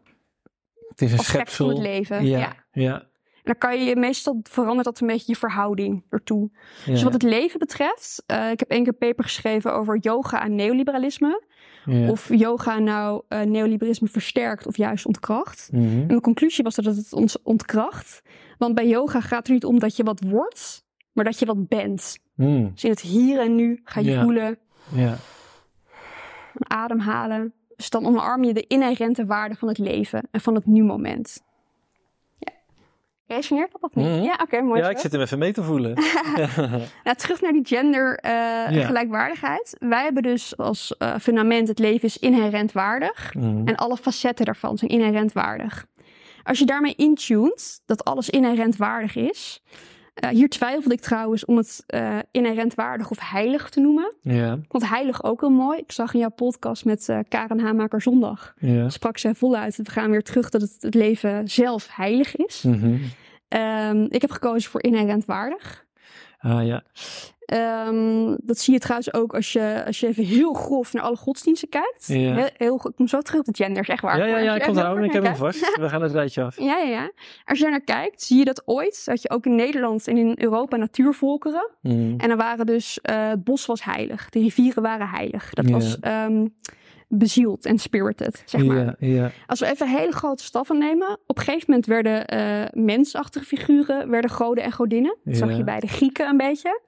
Het 0.89 1.01
is 1.01 1.11
een 1.11 1.19
schepsel. 1.19 1.65
van 1.65 1.75
het 1.75 1.83
leven. 1.85 2.25
Ja. 2.25 2.55
Ja. 2.71 2.93
En 3.01 3.51
dan 3.51 3.57
kan 3.57 3.83
je 3.83 3.95
meestal 3.95 4.39
verandert 4.43 4.85
dat 4.85 4.99
een 4.99 5.07
beetje 5.07 5.31
je 5.31 5.35
verhouding 5.39 6.05
ertoe. 6.09 6.49
Dus 6.85 7.03
wat 7.03 7.13
het 7.13 7.23
leven 7.23 7.59
betreft, 7.59 8.23
eh, 8.25 8.51
ik 8.51 8.59
heb 8.59 8.69
één 8.69 8.83
keer 8.83 8.93
een 8.93 9.07
paper 9.07 9.23
geschreven 9.23 9.73
over 9.73 9.97
yoga 9.97 10.43
en 10.43 10.55
neoliberalisme. 10.55 11.43
Ja. 11.85 12.09
Of 12.09 12.29
yoga 12.33 12.79
nou 12.79 13.21
eh, 13.27 13.41
neoliberalisme 13.41 14.07
versterkt 14.07 14.67
of 14.67 14.77
juist 14.77 15.05
ontkracht. 15.05 15.69
Mhm. 15.71 15.83
En 15.83 16.05
mijn 16.05 16.21
conclusie 16.21 16.63
was 16.63 16.75
dat 16.75 16.85
het 16.85 17.13
ons 17.13 17.41
ontkracht. 17.41 18.21
Want 18.57 18.75
bij 18.75 18.87
yoga 18.87 19.21
gaat 19.21 19.37
het 19.37 19.47
er 19.47 19.53
niet 19.53 19.65
om 19.65 19.79
dat 19.79 19.95
je 19.95 20.03
wat 20.03 20.21
wordt, 20.27 20.85
maar 21.13 21.23
dat 21.25 21.39
je 21.39 21.45
wat 21.45 21.67
bent. 21.67 22.17
Mm. 22.35 22.71
Dus 22.73 22.83
in 22.83 22.89
het 22.89 23.01
hier 23.01 23.39
en 23.39 23.55
nu 23.55 23.79
ga 23.83 23.99
je 23.99 24.11
Ja. 24.11 24.21
voelen, 24.23 24.57
Ja. 24.93 25.15
ademhalen. 26.67 27.53
Dus 27.75 27.89
dan 27.89 28.05
omarm 28.05 28.43
je 28.43 28.53
de 28.53 28.67
inherente 28.67 29.25
waarde 29.25 29.55
van 29.55 29.67
het 29.67 29.77
leven 29.77 30.27
en 30.31 30.41
van 30.41 30.55
het 30.55 30.65
nu-moment. 30.65 31.43
Resoneert 33.27 33.71
dat 33.71 33.81
of 33.81 33.95
niet? 33.95 34.05
Mhm. 34.05 34.21
Ja, 34.23 34.39
oké, 34.41 34.61
mooi 34.61 34.79
ja, 34.79 34.85
zo. 34.85 34.91
ik 34.91 34.97
zit 34.97 35.11
hem 35.11 35.21
even 35.21 35.39
mee 35.39 35.53
te 35.53 35.63
voelen. 35.63 35.93
Nou, 37.03 37.17
terug 37.17 37.41
naar 37.41 37.51
die 37.51 37.65
gender 37.65 38.17
eh, 38.17 38.31
Ja. 38.31 38.85
gelijkwaardigheid. 38.85 39.75
Wij 39.79 40.03
hebben 40.03 40.23
dus 40.23 40.57
als 40.57 40.97
eh, 40.97 41.15
fundament 41.21 41.67
het 41.67 41.79
leven 41.79 42.07
is 42.07 42.17
inherent 42.17 42.71
waardig. 42.71 43.33
Mhm. 43.33 43.67
En 43.67 43.75
alle 43.75 43.97
facetten 43.97 44.45
daarvan 44.45 44.77
zijn 44.77 44.91
inherent 44.91 45.33
waardig. 45.33 45.85
Als 46.43 46.59
je 46.59 46.65
daarmee 46.65 46.95
intuned 46.95 47.81
dat 47.85 48.03
alles 48.03 48.29
inherent 48.29 48.75
waardig 48.75 49.15
is. 49.15 49.61
Eh, 50.15 50.29
hier 50.29 50.49
twijfelde 50.49 50.95
ik 50.95 51.01
trouwens 51.01 51.45
om 51.45 51.57
het 51.57 51.83
eh, 51.87 52.17
inherent 52.31 52.73
waardig 52.73 53.09
of 53.09 53.29
heilig 53.29 53.69
te 53.69 53.79
noemen. 53.79 54.13
Ja. 54.21 54.59
Vond 54.67 54.89
heilig 54.89 55.23
ook 55.23 55.39
heel 55.39 55.49
mooi. 55.49 55.79
Ik 55.79 55.91
zag 55.91 56.13
in 56.13 56.19
jouw 56.19 56.29
podcast 56.29 56.85
met 56.85 57.09
eh, 57.09 57.19
Karen 57.29 57.59
Hamaker 57.59 58.01
zondag. 58.01 58.53
Ja. 58.59 58.89
Sprak 58.89 59.17
zij 59.17 59.35
voluit. 59.35 59.75
We 59.75 59.91
gaan 59.91 60.11
weer 60.11 60.23
terug 60.23 60.49
dat 60.49 60.61
het, 60.61 60.75
het 60.79 60.93
leven 60.93 61.47
zelf 61.47 61.87
heilig 61.91 62.35
is. 62.35 62.61
Mhm. 62.61 62.97
Ehm, 63.47 64.05
ik 64.09 64.21
heb 64.21 64.31
gekozen 64.31 64.71
voor 64.71 64.83
inherent 64.83 65.25
waardig. 65.25 65.84
Ah 66.45 66.65
ja. 66.65 66.83
Ehm, 67.45 68.35
dat 68.37 68.57
zie 68.57 68.73
je 68.73 68.79
trouwens 68.79 69.13
ook 69.13 69.33
als 69.35 69.53
je, 69.53 69.83
als 69.85 69.99
je 69.99 70.07
even 70.07 70.23
heel 70.23 70.53
grof 70.53 70.93
naar 70.93 71.03
alle 71.03 71.15
godsdiensten 71.15 71.69
kijkt. 71.69 72.07
Ja. 72.07 72.15
Heel, 72.35 72.49
heel, 72.57 72.75
ik 72.75 72.95
kom 72.95 73.07
zo 73.07 73.21
terug 73.21 73.39
op 73.39 73.45
de 73.45 73.63
genders, 73.63 73.87
echt 73.87 74.01
waar. 74.01 74.17
Ja, 74.17 74.25
ja, 74.25 74.37
ja, 74.37 74.55
ik 74.55 74.67
onthoud 74.67 75.03
Ik 75.03 75.11
heb 75.11 75.23
hem 75.23 75.35
vast. 75.35 75.75
We 75.81 75.89
gaan 75.89 76.01
het 76.01 76.11
rijtje 76.11 76.43
af. 76.43 76.59
Ja, 76.59 76.77
ja, 76.77 76.89
ja. 76.89 77.11
Als 77.45 77.57
je 77.57 77.63
daar 77.63 77.71
naar 77.73 77.81
kijkt, 77.83 78.21
zie 78.23 78.37
je 78.37 78.45
dat 78.45 78.61
ooit, 78.65 79.05
dat 79.05 79.21
je 79.21 79.29
ook 79.29 79.45
in 79.45 79.55
Nederland 79.55 80.07
en 80.07 80.17
in 80.17 80.33
Europa 80.37 80.75
natuurvolkeren. 80.77 81.69
Mhm. 81.81 82.13
En 82.17 82.29
er 82.29 82.37
waren 82.37 82.65
dus, 82.65 82.99
eh, 83.01 83.27
het 83.27 83.43
bos 83.43 83.65
was 83.65 83.83
heilig. 83.83 84.29
De 84.29 84.39
rivieren 84.39 84.83
waren 84.83 85.07
heilig. 85.07 85.49
Dat 85.53 85.65
Ja. 85.67 85.71
was 85.71 85.99
ehm, 85.99 86.45
bezield 87.07 87.65
en 87.65 87.77
spirited, 87.77 88.43
zeg 88.45 88.63
maar. 88.65 88.95
Als 89.47 89.59
we 89.59 89.65
even 89.65 89.89
hele 89.89 90.11
grote 90.11 90.43
stappen 90.43 90.77
nemen. 90.77 91.19
Op 91.27 91.37
een 91.37 91.43
gegeven 91.43 91.65
moment 91.67 91.85
werden 91.85 92.25
eh, 92.27 92.65
mensachtige 92.73 93.45
figuren, 93.45 94.09
werden 94.09 94.29
goden 94.29 94.63
en 94.63 94.71
godinnen. 94.71 95.17
Dat 95.23 95.37
zag 95.37 95.57
je 95.57 95.63
bij 95.63 95.79
de 95.79 95.87
Grieken 95.87 96.27
een 96.27 96.37
beetje. 96.37 96.81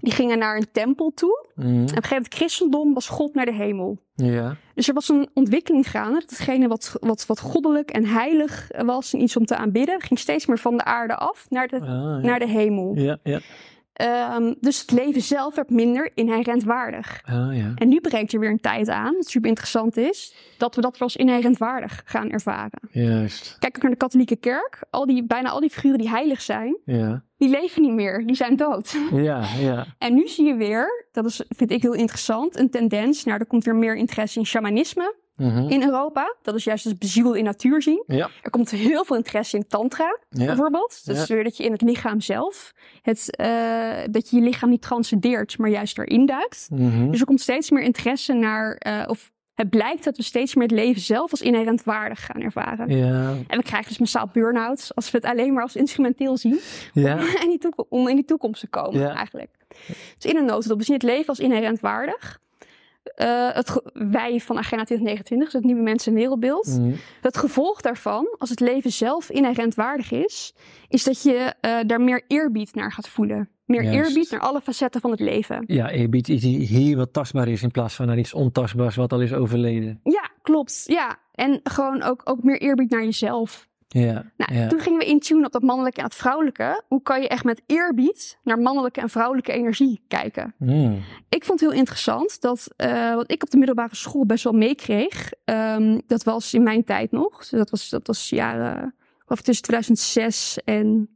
Die 0.00 0.12
gingen 0.12 0.38
naar 0.38 0.56
een 0.56 0.70
tempel 0.72 1.12
toe. 1.14 1.46
Mhm. 1.54 1.66
En 1.66 1.74
op 1.74 1.80
een 1.82 1.88
gegeven 1.88 2.08
moment, 2.14 2.34
christendom 2.34 2.94
was 2.94 3.08
God 3.08 3.34
naar 3.34 3.46
de 3.46 3.52
hemel. 3.54 3.98
Ja. 4.14 4.56
Dus 4.74 4.88
er 4.88 4.94
was 4.94 5.08
een 5.08 5.28
ontwikkeling 5.34 5.90
gaande. 5.90 6.20
Dat 6.20 6.30
hetgene 6.30 6.68
wat, 6.68 6.96
wat, 7.00 7.26
wat 7.26 7.40
goddelijk 7.40 7.90
en 7.90 8.06
heilig 8.06 8.68
was 8.84 9.12
en 9.12 9.22
iets 9.22 9.36
om 9.36 9.44
te 9.44 9.56
aanbidden, 9.56 10.00
ging 10.00 10.18
steeds 10.18 10.46
meer 10.46 10.58
van 10.58 10.76
de 10.76 10.84
aarde 10.84 11.16
af 11.16 11.46
naar 11.48 11.68
de, 11.68 11.80
Ah, 11.80 12.22
naar 12.22 12.38
de 12.38 12.48
hemel. 12.48 13.18
Ehm, 13.94 14.54
dus 14.60 14.80
het 14.80 14.90
leven 14.90 15.22
zelf 15.22 15.54
werd 15.54 15.70
minder 15.70 16.10
inherent 16.14 16.64
waardig. 16.64 17.20
Ah, 17.24 17.56
ja. 17.56 17.72
En 17.74 17.88
nu 17.88 18.00
breekt 18.00 18.32
er 18.32 18.40
weer 18.40 18.50
een 18.50 18.60
tijd 18.60 18.88
aan, 18.88 19.14
wat 19.14 19.26
super 19.26 19.48
interessant 19.48 19.96
is, 19.96 20.34
dat 20.58 20.74
we 20.74 20.80
dat 20.80 21.00
als 21.00 21.16
inherent 21.16 21.58
waardig 21.58 22.02
gaan 22.04 22.30
ervaren. 22.30 22.80
Juist. 22.90 23.56
Kijk 23.58 23.76
ook 23.76 23.82
naar 23.82 23.90
de 23.90 23.96
katholieke 23.96 24.36
kerk. 24.36 24.84
Al 24.90 25.06
die, 25.06 25.24
bijna 25.26 25.48
al 25.50 25.60
die 25.60 25.70
figuren 25.70 25.98
die 25.98 26.08
heilig 26.08 26.40
zijn, 26.42 26.78
Ja. 26.84 27.22
die 27.36 27.48
leven 27.48 27.82
niet 27.82 27.92
meer. 27.94 28.26
Die 28.26 28.36
zijn 28.36 28.56
dood. 28.56 28.96
Ja, 29.12 29.44
ja. 29.58 29.86
En 29.98 30.14
nu 30.14 30.28
zie 30.28 30.46
je 30.46 30.54
weer, 30.54 31.06
dat 31.12 31.24
is, 31.24 31.44
vind 31.48 31.70
ik 31.70 31.82
heel 31.82 31.92
interessant, 31.94 32.58
een 32.58 32.70
tendens 32.70 33.24
naar 33.24 33.40
er 33.40 33.46
komt 33.46 33.64
weer 33.64 33.76
meer 33.76 33.96
interesse 33.96 34.38
in 34.38 34.46
shamanisme 34.46 35.14
Mhm. 35.36 35.68
in 35.68 35.82
Europa. 35.82 36.34
Dat 36.42 36.54
is 36.54 36.64
juist 36.64 36.84
het 36.84 36.98
bezield 36.98 37.36
in 37.36 37.44
natuur 37.44 37.82
zien. 37.82 38.02
Ja. 38.06 38.30
Er 38.42 38.50
komt 38.50 38.70
heel 38.70 39.04
veel 39.04 39.16
interesse 39.16 39.56
in 39.56 39.66
tantra, 39.66 40.18
Ja. 40.28 40.46
bijvoorbeeld. 40.46 41.00
Ja. 41.04 41.12
is 41.12 41.26
weer 41.28 41.44
dat 41.44 41.56
je 41.56 41.64
in 41.64 41.72
het 41.72 41.82
lichaam 41.82 42.20
zelf, 42.20 42.72
het, 43.02 43.36
eh, 43.36 43.98
dat 44.10 44.30
je 44.30 44.36
je 44.36 44.42
lichaam 44.42 44.70
niet 44.70 44.82
transcendeert, 44.82 45.58
maar 45.58 45.70
juist 45.70 45.98
erin 45.98 46.26
duikt. 46.26 46.66
Mhm. 46.70 47.10
Dus 47.10 47.20
er 47.20 47.26
komt 47.26 47.40
steeds 47.40 47.70
meer 47.70 47.82
interesse 47.82 48.32
naar, 48.32 48.74
eh, 48.74 49.02
of 49.06 49.32
het 49.54 49.70
blijkt 49.70 50.04
dat 50.04 50.16
we 50.16 50.22
steeds 50.22 50.54
meer 50.54 50.66
het 50.66 50.76
leven 50.76 51.00
zelf 51.00 51.30
als 51.30 51.40
inherent 51.42 51.84
waardig 51.84 52.24
gaan 52.26 52.40
ervaren. 52.42 52.88
Ja. 52.96 53.28
En 53.48 53.58
we 53.58 53.62
krijgen 53.62 53.88
dus 53.88 53.98
massaal 53.98 54.28
burn-outs 54.32 54.94
als 54.94 55.10
we 55.10 55.16
het 55.16 55.26
alleen 55.26 55.52
maar 55.52 55.62
als 55.62 55.76
instrumenteel 55.76 56.36
zien. 56.36 56.60
Ja. 56.92 57.14
Om, 57.14 57.20
in 57.44 57.48
die 57.48 57.58
toekom- 57.58 57.86
om 57.88 58.08
in 58.08 58.14
die 58.16 58.24
toekomst 58.24 58.60
te 58.60 58.66
komen, 58.68 59.00
Ja. 59.00 59.14
eigenlijk. 59.14 59.50
Dus 60.18 60.30
in 60.30 60.36
een 60.36 60.44
notendop, 60.44 60.78
we 60.78 60.84
zien 60.84 60.94
het 60.94 61.02
leven 61.04 61.28
als 61.28 61.38
inherent 61.38 61.80
waardig. 61.80 62.38
Eh, 63.04 63.50
het 63.52 63.80
wij 63.92 64.40
van 64.40 64.58
Agenda 64.58 64.84
2029, 64.84 65.44
dus 65.44 65.52
het 65.52 65.64
nieuwe 65.64 65.82
mensen- 65.82 66.12
en 66.12 66.18
wereldbeeld. 66.18 66.66
Mhm. 66.66 66.92
Het 67.20 67.36
gevolg 67.36 67.80
daarvan, 67.80 68.34
als 68.38 68.50
het 68.50 68.60
leven 68.60 68.92
zelf 68.92 69.30
inherent 69.30 69.74
waardig 69.74 70.10
is, 70.10 70.54
is 70.88 71.04
dat 71.04 71.22
je 71.22 71.52
eh, 71.60 71.78
daar 71.86 72.00
meer 72.00 72.24
eerbied 72.26 72.74
naar 72.74 72.92
gaat 72.92 73.08
voelen. 73.08 73.48
Meer 73.64 73.82
Juist. 73.82 74.08
eerbied 74.08 74.30
naar 74.30 74.40
alle 74.40 74.60
facetten 74.60 75.00
van 75.00 75.10
het 75.10 75.20
leven. 75.20 75.64
Ja, 75.66 75.90
je 75.90 76.08
biedt 76.08 76.28
iets 76.28 76.44
hier 76.44 76.96
wat 76.96 77.12
tastbaar 77.12 77.48
is 77.48 77.62
in 77.62 77.70
plaats 77.70 77.94
van 77.94 78.06
naar 78.06 78.18
iets 78.18 78.34
ontastbaars 78.34 78.96
wat 78.96 79.12
al 79.12 79.20
is 79.20 79.32
overleden. 79.32 80.00
Ja, 80.02 80.30
klopt. 80.42 80.82
Ja. 80.86 81.18
En 81.32 81.60
gewoon 81.62 82.02
ook, 82.02 82.20
ook 82.24 82.42
meer 82.42 82.60
eerbied 82.60 82.90
naar 82.90 83.04
jezelf. 83.04 83.68
Ja. 84.00 84.32
Nou, 84.36 84.54
ja. 84.54 84.68
toen 84.68 84.80
gingen 84.80 84.98
we 84.98 85.04
intunen 85.04 85.46
op 85.46 85.52
dat 85.52 85.62
mannelijke 85.62 85.98
en 85.98 86.04
het 86.04 86.14
vrouwelijke. 86.14 86.82
Hoe 86.88 87.02
kan 87.02 87.20
je 87.20 87.28
echt 87.28 87.44
met 87.44 87.62
eerbied 87.66 88.38
naar 88.42 88.58
mannelijke 88.58 89.00
en 89.00 89.10
vrouwelijke 89.10 89.52
energie 89.52 90.00
kijken? 90.08 90.54
Mm. 90.58 91.02
Ik 91.28 91.44
vond 91.44 91.60
het 91.60 91.70
heel 91.70 91.78
interessant 91.78 92.40
dat 92.40 92.68
eh, 92.76 93.14
wat 93.14 93.30
ik 93.30 93.42
op 93.42 93.50
de 93.50 93.56
middelbare 93.56 93.96
school 93.96 94.26
best 94.26 94.44
wel 94.44 94.52
meekreeg. 94.52 95.32
ehm, 95.44 96.00
dat 96.06 96.22
was 96.22 96.54
in 96.54 96.62
mijn 96.62 96.84
tijd 96.84 97.10
nog. 97.10 97.38
Dus 97.38 97.50
dat 97.50 97.70
was, 97.70 97.88
dat 97.88 98.06
was 98.06 98.28
jaren 98.28 98.94
of 99.26 99.40
tussen 99.40 99.64
2006 99.64 100.58
en 100.64 101.08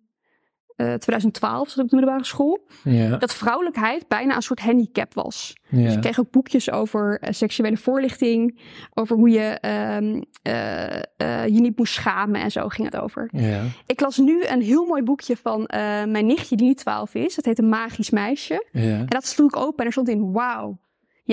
eh 0.79 0.95
2012 0.95 1.68
zat 1.68 1.76
ik 1.76 1.83
op 1.83 1.89
de 1.91 1.97
middelbare 1.97 2.24
school. 2.24 2.66
Ja. 2.85 3.16
Dat 3.16 3.35
vrouwelijkheid 3.35 4.09
bijna 4.09 4.37
een 4.37 4.43
soort 4.43 4.61
handicap 4.61 5.14
was. 5.14 5.57
Dus 5.70 5.95
ik 5.95 6.01
kreeg 6.01 6.20
ook 6.20 6.31
boekjes 6.31 6.70
over 6.70 7.18
eh, 7.20 7.33
seksuele 7.33 7.76
voorlichting. 7.76 8.61
Over 8.95 9.16
hoe 9.16 9.31
je 9.31 9.41
ehm, 9.61 10.20
eh, 10.43 10.97
eh, 10.97 11.47
je 11.47 11.61
niet 11.61 11.79
moest 11.79 11.93
schamen 11.93 12.41
en 12.41 12.51
zo 12.51 12.68
ging 12.68 12.91
het 12.91 13.01
over. 13.01 13.29
Ja. 13.33 13.62
Ik 13.87 14.01
las 14.01 14.16
nu 14.16 14.45
een 14.45 14.62
heel 14.62 14.87
mooi 14.87 15.03
boekje 15.03 15.37
van 15.37 15.66
eh, 15.66 15.81
mijn 16.05 16.26
nichtje 16.26 16.57
die 16.57 16.66
nu 16.66 16.74
12 16.74 17.14
is. 17.14 17.35
Dat 17.35 17.45
heet 17.45 17.59
Een 17.59 17.68
Magisch 17.68 18.11
Meisje. 18.11 18.66
Ja. 18.72 18.81
En 18.83 19.07
dat 19.07 19.26
sloeg 19.26 19.51
ik 19.51 19.57
open 19.57 19.79
en 19.79 19.87
er 19.87 19.93
stond 19.93 20.09
in, 20.09 20.33
wauw, 20.33 20.79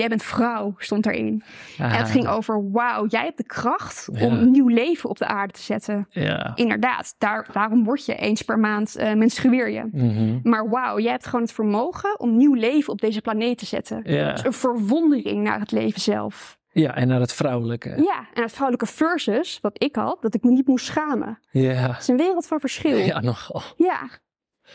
jij 0.00 0.08
bent 0.08 0.22
vrouw, 0.22 0.74
stond 0.78 1.06
erin. 1.06 1.42
En 1.78 1.90
het 1.90 2.10
ging 2.10 2.28
over, 2.28 2.70
wauw, 2.70 3.06
jij 3.06 3.24
hebt 3.24 3.36
de 3.36 3.44
kracht 3.46 4.08
Ja. 4.12 4.26
om 4.26 4.50
nieuw 4.50 4.68
leven 4.68 5.10
op 5.10 5.18
de 5.18 5.26
aarde 5.26 5.52
te 5.52 5.62
zetten. 5.62 6.06
Ja. 6.10 6.52
Inderdaad, 6.54 7.14
daar, 7.18 7.48
daarom 7.52 7.84
word 7.84 8.06
je 8.06 8.14
eens 8.14 8.42
per 8.42 8.58
maand 8.58 8.96
eh 8.96 9.12
menstrueer 9.14 9.70
je. 9.70 9.88
Mhm. 9.92 10.38
Maar 10.42 10.68
wauw, 10.68 10.98
jij 10.98 11.10
hebt 11.10 11.24
gewoon 11.24 11.40
het 11.42 11.52
vermogen 11.52 12.20
om 12.20 12.36
nieuw 12.36 12.54
leven 12.54 12.92
op 12.92 13.00
deze 13.00 13.20
planeet 13.20 13.58
te 13.58 13.66
zetten. 13.66 14.00
Ja. 14.04 14.30
Dus 14.32 14.44
een 14.44 14.52
verwondering 14.52 15.42
naar 15.42 15.58
het 15.60 15.72
leven 15.72 16.00
zelf. 16.00 16.58
ja, 16.72 16.94
en 16.94 17.08
naar 17.08 17.20
het 17.20 17.32
vrouwelijke. 17.32 17.88
Ja, 17.88 18.26
en 18.34 18.42
het 18.42 18.52
vrouwelijke 18.52 18.86
versus, 18.92 19.58
wat 19.62 19.82
ik 19.82 19.96
had, 19.96 20.22
dat 20.22 20.34
ik 20.34 20.42
me 20.42 20.50
niet 20.50 20.66
moest 20.66 20.86
schamen. 20.86 21.38
Ja. 21.50 21.70
Het 21.72 22.00
is 22.00 22.08
een 22.08 22.16
wereld 22.16 22.46
van 22.46 22.60
verschil. 22.60 22.96
Ja, 22.96 23.20
nogal. 23.20 23.62
Ja. 23.76 24.00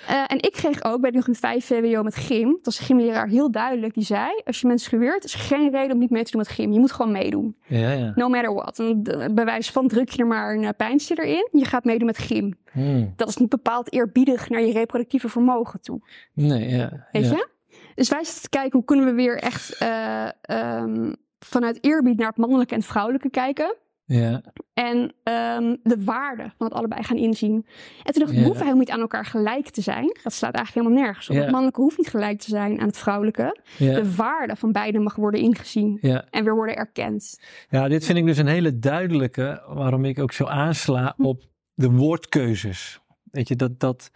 Eh, 0.08 0.24
en 0.28 0.38
ik 0.38 0.52
kreeg 0.52 0.84
ook, 0.84 1.02
bij 1.02 1.10
nog 1.12 1.28
een 1.28 1.36
5 1.36 1.66
VWO 1.66 2.04
met 2.04 2.16
gym, 2.16 2.50
dat 2.50 2.66
was 2.66 2.78
de 2.78 2.84
gymleraar 2.84 3.28
heel 3.28 3.52
duidelijk, 3.52 3.94
die 3.94 4.04
zei, 4.04 4.42
als 4.46 4.62
je 4.62 4.68
menstrueert, 4.68 5.24
is 5.24 5.34
geen 5.36 5.72
reden 5.72 5.92
om 5.92 6.00
niet 6.00 6.10
mee 6.10 6.24
te 6.24 6.32
doen 6.32 6.42
met 6.42 6.50
gym. 6.50 6.72
Je 6.72 6.80
moet 6.80 6.92
gewoon 6.92 7.12
meedoen. 7.12 7.56
Ja, 7.68 7.92
ja. 7.92 8.12
No 8.16 8.30
matter 8.30 8.54
what. 8.54 8.80
En 8.80 9.04
de- 9.04 9.30
bij 9.34 9.46
wijze 9.46 9.72
van 9.72 9.88
druk 9.88 10.10
je 10.10 10.22
er 10.22 10.28
maar 10.28 10.54
een 10.56 10.64
eh, 10.64 10.70
pijnstiller 10.78 11.26
in, 11.26 11.48
je 11.52 11.66
gaat 11.66 11.84
meedoen 11.84 12.06
met 12.06 12.18
gym. 12.18 12.54
Mm. 12.74 13.14
Dat 13.16 13.28
is 13.28 13.38
niet 13.38 13.50
bepaald 13.50 13.94
eerbiedig 13.94 14.50
naar 14.50 14.62
je 14.62 14.72
reproductieve 14.74 15.30
vermogen 15.30 15.82
toe. 15.82 16.00
Nee, 16.34 16.70
ja. 16.70 17.08
Weet 17.12 17.26
ja. 17.26 17.30
je? 17.30 17.48
Dus 17.96 18.10
wij 18.10 18.24
zitten 18.24 18.42
te 18.44 18.50
kijken, 18.50 18.72
hoe 18.72 18.84
kunnen 18.86 19.06
we 19.06 19.14
weer 19.14 19.38
echt 19.38 19.78
eh, 19.78 20.28
ehm, 20.42 21.14
vanuit 21.40 21.78
eerbied 21.82 22.18
naar 22.18 22.28
het 22.28 22.38
mannelijke 22.38 22.74
en 22.74 22.80
het 22.80 22.90
vrouwelijke 22.90 23.30
kijken. 23.30 23.76
Ja. 24.06 24.42
En 24.74 25.14
ehm, 25.24 25.76
de 25.84 26.04
waarde 26.04 26.52
van 26.58 26.68
het 26.68 26.74
allebei 26.76 27.04
gaan 27.04 27.18
inzien. 27.18 27.66
En 28.04 28.14
toen 28.14 28.22
dacht 28.22 28.30
ik, 28.32 28.38
Ja. 28.38 28.40
we 28.40 28.44
hoeven 28.46 28.62
helemaal 28.66 28.80
niet 28.80 28.90
aan 28.90 29.00
elkaar 29.00 29.26
gelijk 29.26 29.70
te 29.70 29.82
zijn. 29.82 30.18
Dat 30.24 30.34
staat 30.34 30.54
eigenlijk 30.54 30.86
helemaal 30.88 31.06
nergens 31.06 31.30
op. 31.30 31.36
Ja. 31.36 31.42
Het 31.42 31.52
mannelijke 31.52 31.82
hoeft 31.82 31.98
niet 31.98 32.08
gelijk 32.10 32.40
te 32.40 32.50
zijn 32.50 32.80
aan 32.80 32.88
het 32.88 32.98
vrouwelijke. 32.98 33.60
Ja. 33.78 33.94
De 33.96 34.16
waarde 34.16 34.56
van 34.56 34.72
beide 34.72 35.00
mag 35.00 35.16
worden 35.16 35.40
ingezien. 35.40 36.00
En 36.30 36.44
weer 36.44 36.56
worden 36.56 36.76
erkend. 36.76 37.40
ja, 37.70 37.88
dit 37.88 38.06
vind 38.06 38.18
ik 38.18 38.26
dus 38.26 38.38
een 38.38 38.48
hele 38.48 38.80
duidelijke, 38.80 39.64
waarom 39.68 40.06
ik 40.06 40.20
ook 40.20 40.32
zo 40.32 40.46
aansla 40.46 41.14
op 41.18 41.42
de 41.74 41.92
woordkeuzes. 41.92 43.00
Weet 43.24 43.48
je, 43.48 43.56
dat, 43.56 43.80
dat 43.80 44.12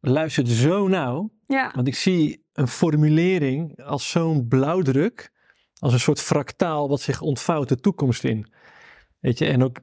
luistert 0.00 0.48
zo 0.48 0.88
nauw. 0.88 1.30
Want 1.46 1.86
ik 1.86 1.94
zie 1.96 2.44
een 2.52 2.68
formulering 2.68 3.82
als 3.84 4.10
zo'n 4.10 4.48
blauwdruk, 4.48 5.30
als 5.78 5.92
een 5.92 6.00
soort 6.00 6.20
fractaal 6.20 6.88
wat 6.88 7.00
zich 7.00 7.20
ontvouwt 7.20 7.68
de 7.68 7.76
toekomst 7.80 8.24
in. 8.24 8.46
Weet 9.24 9.38
je, 9.38 9.46
en 9.46 9.62
ook 9.62 9.76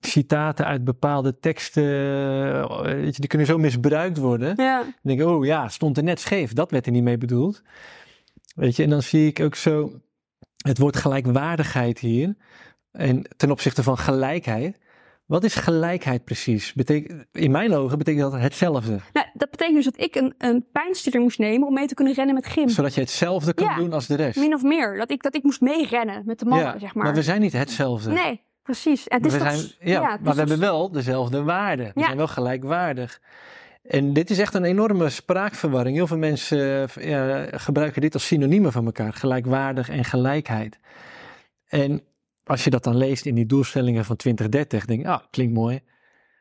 citaten 0.00 0.66
uit 0.66 0.84
bepaalde 0.84 1.38
teksten, 1.38 1.82
eh, 2.62 2.80
weet 2.82 3.14
je, 3.14 3.20
die 3.20 3.28
kunnen 3.28 3.46
zo 3.46 3.58
misbruikt 3.58 4.18
worden. 4.18 4.52
ja, 4.56 4.78
Dan 4.82 4.92
denk 5.02 5.20
ik, 5.20 5.26
oh 5.26 5.44
ja, 5.44 5.68
stond 5.68 5.96
er 5.96 6.02
net 6.02 6.20
scheef, 6.20 6.52
dat 6.52 6.70
werd 6.70 6.86
er 6.86 6.92
niet 6.92 7.02
mee 7.02 7.18
bedoeld. 7.18 7.62
Weet 8.54 8.76
je, 8.76 8.82
en 8.82 8.90
dan 8.90 9.02
zie 9.02 9.26
ik 9.26 9.40
ook 9.40 9.54
zo 9.54 10.00
het 10.56 10.78
woord 10.78 10.96
gelijkwaardigheid 10.96 11.98
hier. 11.98 12.36
En 12.92 13.22
ten 13.36 13.50
opzichte 13.50 13.82
van 13.82 13.98
gelijkheid. 13.98 14.78
Wat 15.26 15.44
is 15.44 15.54
gelijkheid 15.54 16.24
precies? 16.24 16.72
Betek- 16.72 17.26
in 17.32 17.50
mijn 17.50 17.74
ogen 17.74 17.98
betekent 17.98 18.32
dat 18.32 18.40
hetzelfde. 18.40 19.00
nou, 19.12 19.26
dat 19.34 19.50
betekent 19.50 19.76
dus 19.76 19.84
dat 19.84 20.00
ik 20.00 20.14
een, 20.14 20.34
een 20.38 20.66
pijnstiller 20.72 21.20
moest 21.20 21.38
nemen 21.38 21.68
om 21.68 21.74
mee 21.74 21.86
te 21.86 21.94
kunnen 21.94 22.14
rennen 22.14 22.34
met 22.34 22.46
gym. 22.46 22.68
Zodat 22.68 22.94
je 22.94 23.00
hetzelfde 23.00 23.54
kan 23.54 23.66
Ja. 23.66 23.76
doen 23.76 23.92
als 23.92 24.06
de 24.06 24.14
rest. 24.14 24.36
Min 24.38 24.54
of 24.54 24.62
meer. 24.62 24.96
Dat 24.98 25.10
ik, 25.10 25.22
dat 25.22 25.34
ik 25.34 25.42
moest 25.42 25.60
meerennen 25.60 26.22
met 26.26 26.38
de 26.38 26.44
mannen, 26.44 26.66
ja, 26.72 26.78
zeg 26.78 26.94
maar. 26.94 27.14
we 27.14 27.22
zijn 27.22 27.40
niet 27.40 27.52
hetzelfde. 27.52 28.10
Nee, 28.12 28.42
precies. 28.66 29.08
En 29.08 29.22
het 29.22 29.32
Maar 29.32 29.40
is 29.40 29.44
we 29.44 29.50
toch- 29.50 29.60
zijn, 29.78 29.88
ja, 29.90 30.00
ja, 30.00 30.12
het 30.12 30.20
maar 30.20 30.28
is 30.28 30.34
we 30.42 30.48
hebben 30.48 30.58
wel 30.68 30.90
dezelfde 30.90 31.42
waarden. 31.42 31.90
We 31.94 32.00
Ja. 32.00 32.04
zijn 32.06 32.16
wel 32.16 32.26
gelijkwaardig. 32.28 33.20
En 33.82 34.12
dit 34.12 34.30
is 34.30 34.38
echt 34.38 34.54
een 34.54 34.64
enorme 34.64 35.08
spraakverwarring. 35.08 35.96
Heel 35.96 36.06
veel 36.06 36.18
mensen 36.18 36.88
eh, 36.94 37.08
ja, 37.08 37.46
gebruiken 37.50 38.00
dit 38.00 38.14
als 38.14 38.26
synoniemen 38.26 38.72
van 38.72 38.84
elkaar. 38.86 39.12
Gelijkwaardig 39.12 39.88
en 39.88 40.04
gelijkheid. 40.04 40.78
En 41.68 42.02
als 42.44 42.64
je 42.64 42.70
dat 42.70 42.84
dan 42.84 42.96
leest 42.96 43.26
in 43.26 43.34
die 43.34 43.46
doelstellingen 43.46 44.04
van 44.04 44.16
2030, 44.16 44.84
denk 44.84 45.00
je, 45.00 45.08
ah, 45.08 45.20
klinkt 45.30 45.54
mooi. 45.54 45.80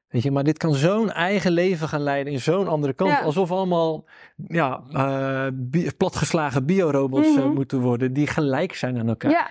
Weet 0.10 0.24
je, 0.24 0.32
maar 0.32 0.44
dit 0.44 0.58
kan 0.58 0.74
zo'n 0.74 1.12
eigen 1.12 1.52
leven 1.52 1.88
gaan 1.88 2.02
leiden 2.02 2.34
in 2.34 2.40
zo'n 2.40 2.68
andere 2.68 2.94
kant. 2.94 3.10
Ja. 3.12 3.20
Alsof 3.20 3.52
allemaal 3.52 4.06
ja, 4.48 4.82
eh, 4.94 5.48
bi- 5.54 5.92
platgeslagen 5.98 6.66
biorobots 6.66 7.28
eh, 7.28 7.36
Mhm. 7.44 7.54
moeten 7.54 7.80
worden 7.80 8.14
die 8.14 8.28
gelijk 8.28 8.76
zijn 8.76 9.00
aan 9.00 9.08
elkaar. 9.08 9.32
Ja, 9.32 9.50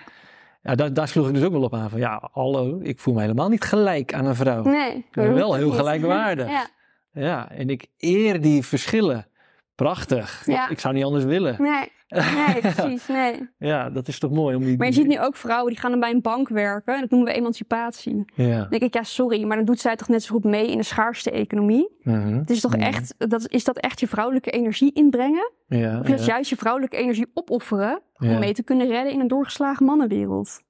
Ja, 0.65 0.75
daar, 0.75 0.93
daar 0.93 1.07
sloeg 1.07 1.27
ik 1.27 1.33
dus 1.33 1.43
ook 1.43 1.51
wel 1.51 1.63
op 1.63 1.73
aan 1.73 1.89
van, 1.89 1.99
ja, 1.99 2.29
hallo, 2.31 2.79
ik 2.81 2.99
voel 2.99 3.13
me 3.13 3.21
helemaal 3.21 3.49
niet 3.49 3.63
gelijk 3.63 4.13
aan 4.13 4.25
een 4.25 4.35
vrouw. 4.35 4.63
nee. 4.63 5.05
ben 5.11 5.33
wel 5.33 5.53
heel 5.53 5.71
gelijkwaardig. 5.71 6.49
Ja, 6.49 6.67
Ja, 7.11 7.51
en 7.51 7.69
ik 7.69 7.87
eer 7.97 8.41
die 8.41 8.63
verschillen. 8.63 9.27
Prachtig. 9.75 10.43
Ja. 10.45 10.69
Ik, 10.69 10.79
zou 10.79 10.93
niet 10.93 11.03
anders 11.03 11.23
willen. 11.23 11.55
nee. 11.61 11.93
Nee, 12.07 12.59
precies. 12.73 13.07
Nee. 13.07 13.49
Ja, 13.57 13.89
dat 13.89 14.07
is 14.07 14.19
toch 14.19 14.31
mooi 14.31 14.55
om 14.55 14.63
die... 14.63 14.77
Maar 14.77 14.87
je 14.87 14.93
ziet 14.93 15.07
nu 15.07 15.19
ook 15.19 15.35
vrouwen 15.35 15.71
die 15.71 15.79
gaan 15.81 15.91
dan 15.91 15.99
bij 15.99 16.11
een 16.11 16.21
bank 16.21 16.49
werken. 16.49 16.93
En 16.93 17.01
dat 17.01 17.09
noemen 17.09 17.27
we 17.29 17.33
emancipatie. 17.33 18.23
Ja. 18.35 18.59
Dan 18.59 18.69
denk 18.69 18.81
ik, 18.81 18.93
ja, 18.93 19.03
sorry, 19.03 19.43
maar 19.43 19.57
dan 19.57 19.65
doet 19.65 19.79
zij 19.79 19.95
toch 19.95 20.07
net 20.07 20.23
zo 20.23 20.33
goed 20.35 20.43
mee 20.43 20.67
in 20.71 20.77
de 20.77 20.83
schaarste 20.83 21.31
economie. 21.31 21.95
Mhm. 22.01 22.37
Het 22.37 22.49
is 22.49 22.59
toch 22.61 22.71
Mhm. 22.75 22.81
echt, 22.81 23.15
dat, 23.17 23.47
is 23.49 23.63
dat 23.63 23.77
echt 23.77 23.99
je 23.99 24.07
vrouwelijke 24.07 24.51
energie 24.51 24.93
inbrengen? 24.93 25.51
Ja, 25.67 25.99
Of 25.99 26.07
is 26.07 26.25
ja. 26.25 26.31
juist 26.33 26.49
je 26.49 26.55
vrouwelijke 26.55 26.97
energie 26.97 27.27
opofferen 27.33 28.01
Ja. 28.13 28.29
om 28.33 28.39
mee 28.39 28.53
te 28.53 28.63
kunnen 28.63 28.87
redden 28.87 29.13
in 29.13 29.19
een 29.19 29.27
doorgeslagen 29.27 29.85
mannenwereld? 29.85 30.61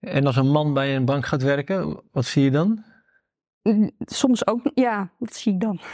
En 0.00 0.26
als 0.26 0.36
een 0.36 0.50
man 0.50 0.74
bij 0.74 0.96
een 0.96 1.04
bank 1.04 1.26
gaat 1.26 1.42
werken, 1.42 2.00
wat 2.12 2.24
zie 2.24 2.44
je 2.44 2.50
dan? 2.50 2.84
Soms 3.98 4.46
ook, 4.46 4.70
ja, 4.74 5.10
wat 5.18 5.34
zie 5.34 5.52
ik 5.52 5.60
dan? 5.60 5.80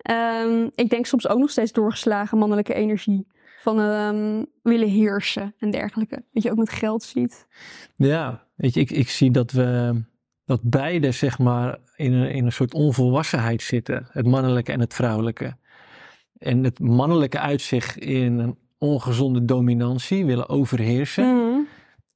Ehm, 0.00 0.68
ik 0.74 0.90
denk 0.90 1.06
soms 1.06 1.28
ook 1.28 1.38
nog 1.38 1.50
steeds 1.50 1.72
doorgeslagen 1.72 2.38
mannelijke 2.38 2.74
energie. 2.74 3.26
Van 3.60 3.80
ehm, 3.80 4.44
willen 4.62 4.88
heersen 4.88 5.54
en 5.58 5.70
dergelijke. 5.70 6.24
Wat 6.32 6.42
je 6.42 6.50
ook 6.50 6.56
met 6.56 6.70
geld 6.70 7.02
ziet. 7.02 7.46
Ja, 7.96 8.46
weet 8.54 8.74
je, 8.74 8.80
ik, 8.80 8.90
ik 8.90 9.08
zie 9.08 9.30
dat 9.30 9.50
we 9.50 10.02
dat 10.44 10.60
beide 10.62 11.12
zeg 11.12 11.38
maar 11.38 11.78
in 11.96 12.12
een, 12.12 12.30
in 12.30 12.44
een 12.44 12.52
soort 12.52 12.74
onvolwassenheid 12.74 13.62
zitten. 13.62 14.06
Het 14.10 14.26
mannelijke 14.26 14.72
en 14.72 14.80
het 14.80 14.94
vrouwelijke. 14.94 15.56
En 16.38 16.64
het 16.64 16.78
mannelijke 16.78 17.38
uitzicht 17.38 17.96
in 17.96 18.38
een 18.38 18.58
ongezonde 18.78 19.44
dominantie, 19.44 20.24
willen 20.24 20.48
overheersen. 20.48 21.34
Mhm. 21.34 21.60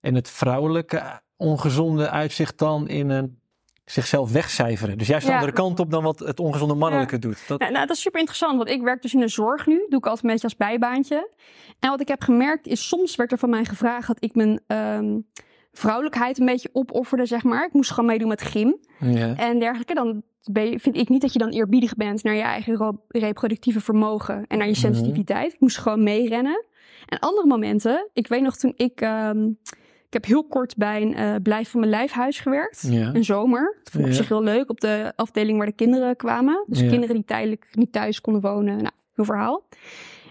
En 0.01 0.15
het 0.15 0.31
vrouwelijke 0.31 1.21
ongezonde 1.37 2.11
uitzicht 2.11 2.59
dan 2.59 2.89
in 2.89 3.11
een 3.11 3.39
zichzelf 3.85 4.33
wegcijferen. 4.33 4.99
Dus 4.99 5.07
juist 5.07 5.25
de 5.27 5.31
Ja. 5.33 5.39
andere 5.39 5.57
kant 5.57 5.81
op 5.81 5.91
dan 5.91 6.03
wat 6.03 6.19
het 6.19 6.41
ongezonde 6.41 6.75
mannelijke 6.75 7.19
doet. 7.19 7.49
Dat, 7.49 7.59
Nou, 7.59 7.73
nou, 7.73 7.87
dat 7.87 7.97
is 7.97 8.03
super 8.03 8.19
interessant, 8.21 8.57
want 8.57 8.69
ik 8.69 8.83
werk 8.83 9.03
dus 9.03 9.15
in 9.15 9.21
de 9.21 9.29
zorg 9.29 9.67
nu. 9.67 9.87
Doe 9.89 9.99
ik 9.99 10.07
altijd 10.07 10.25
een 10.25 10.31
beetje 10.31 10.45
als 10.47 10.57
bijbaantje. 10.57 11.31
En 11.81 11.91
wat 11.91 12.01
ik 12.01 12.09
heb 12.09 12.23
gemerkt 12.23 12.67
is, 12.67 12.89
soms 12.89 13.17
werd 13.17 13.33
er 13.33 13.39
van 13.39 13.51
mij 13.51 13.65
gevraagd 13.65 14.07
dat 14.07 14.17
ik 14.25 14.35
mijn, 14.35 14.61
ehm, 14.67 15.19
vrouwelijkheid 15.73 16.39
een 16.39 16.47
beetje 16.47 16.69
opofferde, 16.73 17.27
zeg 17.27 17.43
maar. 17.43 17.67
Ik 17.67 17.73
moest 17.73 17.91
gewoon 17.91 18.11
meedoen 18.11 18.29
met 18.29 18.43
gym 18.43 18.77
Ja. 18.99 19.35
en 19.37 19.59
dergelijke. 19.59 19.95
Dan 19.95 20.23
je, 20.43 20.79
vind 20.81 20.97
ik 20.97 21.09
niet 21.09 21.21
dat 21.21 21.33
je 21.33 21.39
dan 21.39 21.49
eerbiedig 21.49 21.95
bent 21.95 22.23
naar 22.23 22.35
je 22.35 22.43
eigen 22.43 22.75
ro- 22.77 23.01
reproductieve 23.09 23.81
vermogen 23.81 24.45
en 24.47 24.59
naar 24.59 24.67
je 24.67 24.73
Mhm. 24.73 24.81
sensitiviteit. 24.81 25.53
Ik 25.53 25.61
moest 25.61 25.79
gewoon 25.79 26.03
meerennen. 26.03 26.65
En 27.07 27.19
andere 27.19 27.47
momenten, 27.47 28.09
ik 28.13 28.27
weet 28.29 28.43
nog 28.43 28.57
toen 28.57 28.73
ik, 28.77 29.01
ehm, 29.01 29.47
ik 29.47 29.84
heb 30.15 30.25
heel 30.25 30.45
kort 30.45 30.77
bij 30.77 31.03
een 31.03 31.15
eh, 31.15 31.35
blijf 31.43 31.71
van 31.71 31.81
mijn 31.81 31.93
lijfhuis 31.93 32.41
gewerkt. 32.41 32.87
Ja. 32.91 33.15
Een 33.15 33.25
zomer. 33.25 33.77
Dat 33.83 33.93
vond 33.93 34.05
ik 34.05 34.11
op 34.11 34.17
Ja. 34.17 34.17
zich 34.17 34.29
heel 34.29 34.43
leuk 34.43 34.71
op 34.71 34.81
de 34.81 35.13
afdeling 35.17 35.57
waar 35.59 35.67
de 35.67 35.73
kinderen 35.73 36.17
kwamen. 36.17 36.65
Dus 36.67 36.81
Ja. 36.81 36.89
kinderen 36.89 37.15
die 37.15 37.25
tijdelijk 37.25 37.67
niet 37.73 37.93
thuis 37.93 38.21
konden 38.21 38.43
wonen. 38.43 38.77
Nou, 38.77 38.91
heel 39.15 39.25
verhaal. 39.25 39.65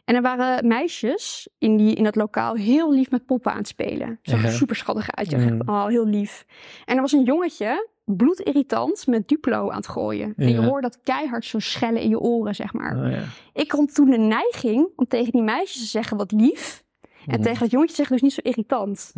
En 0.06 0.16
er 0.16 0.22
waren 0.22 0.68
meisjes 0.68 1.50
in, 1.58 1.78
die, 1.78 1.96
in 1.96 2.04
dat 2.04 2.16
lokaal 2.16 2.54
heel 2.56 2.94
lief 2.94 3.12
met 3.12 3.26
poppen 3.26 3.52
aan 3.52 3.58
het 3.58 3.68
spelen. 3.68 4.20
Zag 4.22 4.40
er 4.44 4.50
Ja. 4.50 4.56
super 4.56 4.76
schattig 4.76 5.12
uit. 5.12 5.30
Ja, 5.32 5.58
oh, 5.66 5.86
heel 5.88 6.06
lief. 6.06 6.46
En 6.86 6.96
er 6.96 7.02
was 7.02 7.12
een 7.12 7.24
jongetje, 7.24 7.88
bloedirritant, 8.06 9.08
met 9.08 9.28
Duplo 9.28 9.70
aan 9.70 9.76
het 9.78 9.88
gooien. 9.88 10.34
En 10.38 10.50
je 10.50 10.62
hoorde 10.62 10.82
dat 10.82 11.00
keihard 11.04 11.46
zo 11.46 11.60
schellen 11.60 12.02
in 12.02 12.10
je 12.10 12.20
oren, 12.20 12.56
zeg 12.56 12.74
maar. 12.74 12.98
Oh, 13.06 13.12
ja. 13.12 13.24
Ik 13.54 13.72
had 13.72 13.94
toen 13.96 14.10
de 14.10 14.18
neiging 14.18 14.88
om 14.96 15.06
tegen 15.08 15.32
die 15.32 15.42
meisjes 15.42 15.82
te 15.82 15.88
zeggen 15.88 16.18
wat 16.18 16.32
lief. 16.32 16.83
En 17.28 17.34
Mhm. 17.34 17.42
tegen 17.42 17.60
dat 17.60 17.72
jongetje 17.72 17.96
zeggen 17.96 18.14
dus 18.16 18.24
niet 18.24 18.34
zo 18.34 18.40
irritant. 18.44 19.12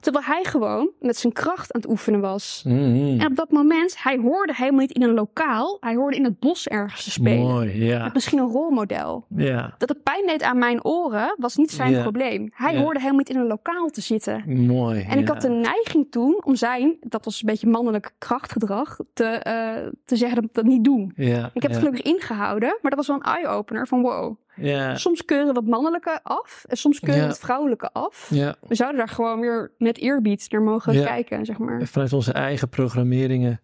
Terwijl 0.00 0.24
hij 0.24 0.44
gewoon 0.44 0.90
met 1.00 1.16
zijn 1.16 1.32
kracht 1.32 1.72
aan 1.72 1.80
het 1.80 1.90
oefenen 1.90 2.20
was. 2.20 2.62
Mhm. 2.66 3.20
En 3.20 3.26
op 3.26 3.36
dat 3.36 3.50
moment, 3.50 4.02
hij 4.02 4.16
hoorde 4.18 4.54
helemaal 4.54 4.80
niet 4.80 4.92
in 4.92 5.02
een 5.02 5.14
lokaal. 5.14 5.76
Hij 5.80 5.94
hoorde 5.94 6.16
in 6.16 6.24
het 6.24 6.38
bos 6.38 6.68
ergens 6.68 7.04
te 7.04 7.10
spelen. 7.10 7.38
Mooi. 7.46 7.98
Met 8.02 8.14
misschien 8.14 8.38
een 8.38 8.48
rolmodel. 8.48 9.24
Ja, 9.36 9.74
Dat 9.78 9.88
het 9.88 10.02
pijn 10.02 10.26
deed 10.26 10.42
aan 10.42 10.58
mijn 10.58 10.84
oren, 10.84 11.34
was 11.38 11.56
niet 11.56 11.70
zijn 11.70 12.02
probleem. 12.02 12.50
Hij 12.54 12.76
hoorde 12.78 12.98
helemaal 12.98 13.18
niet 13.18 13.30
in 13.30 13.36
een 13.36 13.46
lokaal 13.46 13.88
te 13.88 14.00
zitten. 14.00 14.42
mooi. 14.66 15.02
En 15.08 15.18
ik 15.18 15.28
had 15.28 15.40
de 15.40 15.48
neiging 15.48 16.06
toen 16.10 16.40
om 16.44 16.54
zijn, 16.56 16.96
dat 17.00 17.24
was 17.24 17.40
een 17.40 17.46
beetje 17.46 17.66
mannelijk 17.68 18.12
krachtgedrag, 18.18 18.96
te, 19.12 19.24
eh, 19.24 19.88
te 20.04 20.16
zeggen 20.16 20.36
dat 20.40 20.44
ik 20.44 20.54
dat 20.54 20.64
niet 20.64 20.84
doe. 20.84 21.10
Ja, 21.16 21.50
Ik 21.54 21.62
heb 21.62 21.70
het 21.70 21.80
gelukkig 21.80 22.02
ingehouden, 22.02 22.68
maar 22.82 22.90
dat 22.90 22.94
was 22.94 23.06
wel 23.06 23.16
een 23.16 23.22
eye-opener 23.22 23.86
van 23.86 24.00
wow. 24.02 24.36
Ja, 24.60 24.96
Soms 24.96 25.24
keuren 25.24 25.54
we 25.54 25.60
het 25.60 25.68
mannelijke 25.68 26.20
af 26.22 26.64
en 26.68 26.76
soms 26.76 27.00
keuren 27.00 27.22
we 27.22 27.28
het 27.28 27.38
vrouwelijke 27.38 27.92
af. 27.92 28.28
We 28.68 28.74
zouden 28.74 28.98
daar 28.98 29.08
gewoon 29.08 29.40
weer 29.40 29.72
met 29.78 29.98
eerbied 29.98 30.46
naar 30.50 30.62
mogen 30.62 30.92
kijken, 31.04 31.44
zeg 31.44 31.58
maar. 31.58 31.86
Vanuit 31.86 32.12
onze 32.12 32.32
eigen 32.32 32.68
programmeringen 32.68 33.60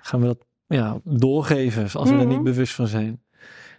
gaan 0.00 0.20
we 0.20 0.26
dat 0.26 0.44
ja, 0.66 1.00
doorgeven 1.04 1.82
als 1.82 2.08
we 2.10 2.16
er 2.16 2.20
Mhm. 2.26 2.28
niet 2.28 2.42
bewust 2.42 2.74
van 2.74 2.86
zijn. 2.86 3.22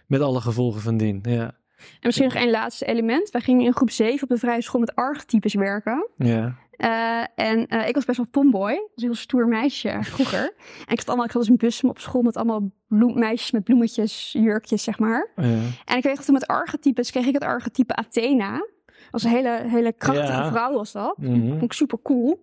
Met 0.06 0.20
alle 0.20 0.40
gevolgen 0.40 0.80
van 0.80 0.96
dien. 0.96 1.18
Ja, 1.22 1.42
en 1.42 1.54
misschien 2.00 2.26
nog 2.26 2.34
één 2.36 2.50
laatste 2.50 2.84
element. 2.86 3.30
Wij 3.30 3.40
gingen 3.40 3.64
in 3.66 3.74
groep 3.74 3.90
7 3.90 4.22
op 4.22 4.28
de 4.28 4.36
vrije 4.36 4.62
school 4.62 4.80
met 4.80 4.94
archetypes 4.94 5.54
werken. 5.54 6.08
ja, 6.16 6.54
Eh, 6.82 7.22
en 7.34 7.66
eh, 7.66 7.88
ik 7.88 7.94
was 7.94 8.04
best 8.04 8.16
wel 8.16 8.26
tomboy. 8.30 8.70
Ik 8.70 8.78
was 8.78 8.88
een 8.96 9.02
heel 9.02 9.14
stoer 9.14 9.48
meisje 9.48 9.98
vroeger. 10.00 10.42
en 10.86 10.92
ik 10.92 10.98
had 10.98 11.06
allemaal, 11.06 11.24
ik 11.24 11.30
had 11.32 11.42
dus 11.42 11.50
een 11.50 11.56
bus 11.56 11.82
op 11.82 11.98
school 11.98 12.22
met 12.22 12.36
allemaal 12.36 12.70
bloem, 12.88 13.18
meisjes 13.18 13.50
met 13.50 13.64
bloemetjes, 13.64 14.32
jurkjes, 14.38 14.82
zeg 14.82 14.98
maar. 14.98 15.30
ja. 15.36 15.42
En 15.84 15.96
ik 15.96 16.02
weet 16.02 16.14
nog 16.14 16.24
toen 16.24 16.34
met 16.34 16.46
archetypes 16.46 17.10
kreeg 17.10 17.26
ik 17.26 17.34
het 17.34 17.42
archetype 17.44 17.94
Athena. 17.96 18.52
Dat 18.86 19.22
was 19.22 19.22
een 19.22 19.30
hele, 19.30 19.62
hele 19.66 19.92
krachtige 19.92 20.32
Ja. 20.32 20.50
vrouw 20.50 20.72
was 20.72 20.92
dat. 20.92 21.16
Mhm. 21.18 21.48
Vond 21.48 21.62
ik 21.62 21.72
super 21.72 21.98
cool. 22.02 22.42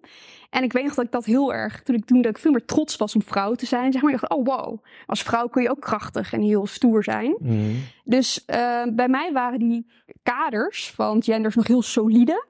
En 0.49 0.63
ik 0.63 0.73
weet 0.73 0.83
nog 0.83 0.93
dat 0.95 1.05
ik 1.05 1.11
dat 1.11 1.25
heel 1.25 1.53
erg, 1.53 1.81
toen 1.81 1.95
ik, 1.95 2.05
toen 2.05 2.21
dat 2.21 2.31
ik 2.31 2.37
veel 2.37 2.51
meer 2.51 2.65
trots 2.65 2.95
was 2.95 3.15
om 3.15 3.21
vrouw 3.21 3.53
te 3.53 3.65
zijn, 3.65 3.91
zeg 3.91 4.01
maar. 4.01 4.13
Ik 4.13 4.19
dacht, 4.19 4.33
oh 4.33 4.45
wow, 4.45 4.83
als 5.05 5.23
vrouw 5.23 5.47
kun 5.47 5.61
je 5.61 5.69
ook 5.69 5.81
krachtig 5.81 6.33
en 6.33 6.41
heel 6.41 6.67
stoer 6.67 7.03
zijn. 7.03 7.35
Mhm. 7.39 7.71
Dus 8.03 8.45
eh, 8.45 8.83
bij 8.93 9.07
mij 9.07 9.31
waren 9.33 9.59
die 9.59 9.87
kaders 10.23 10.91
van 10.91 11.23
genders 11.23 11.55
nog 11.55 11.67
heel 11.67 11.81
solide. 11.81 12.47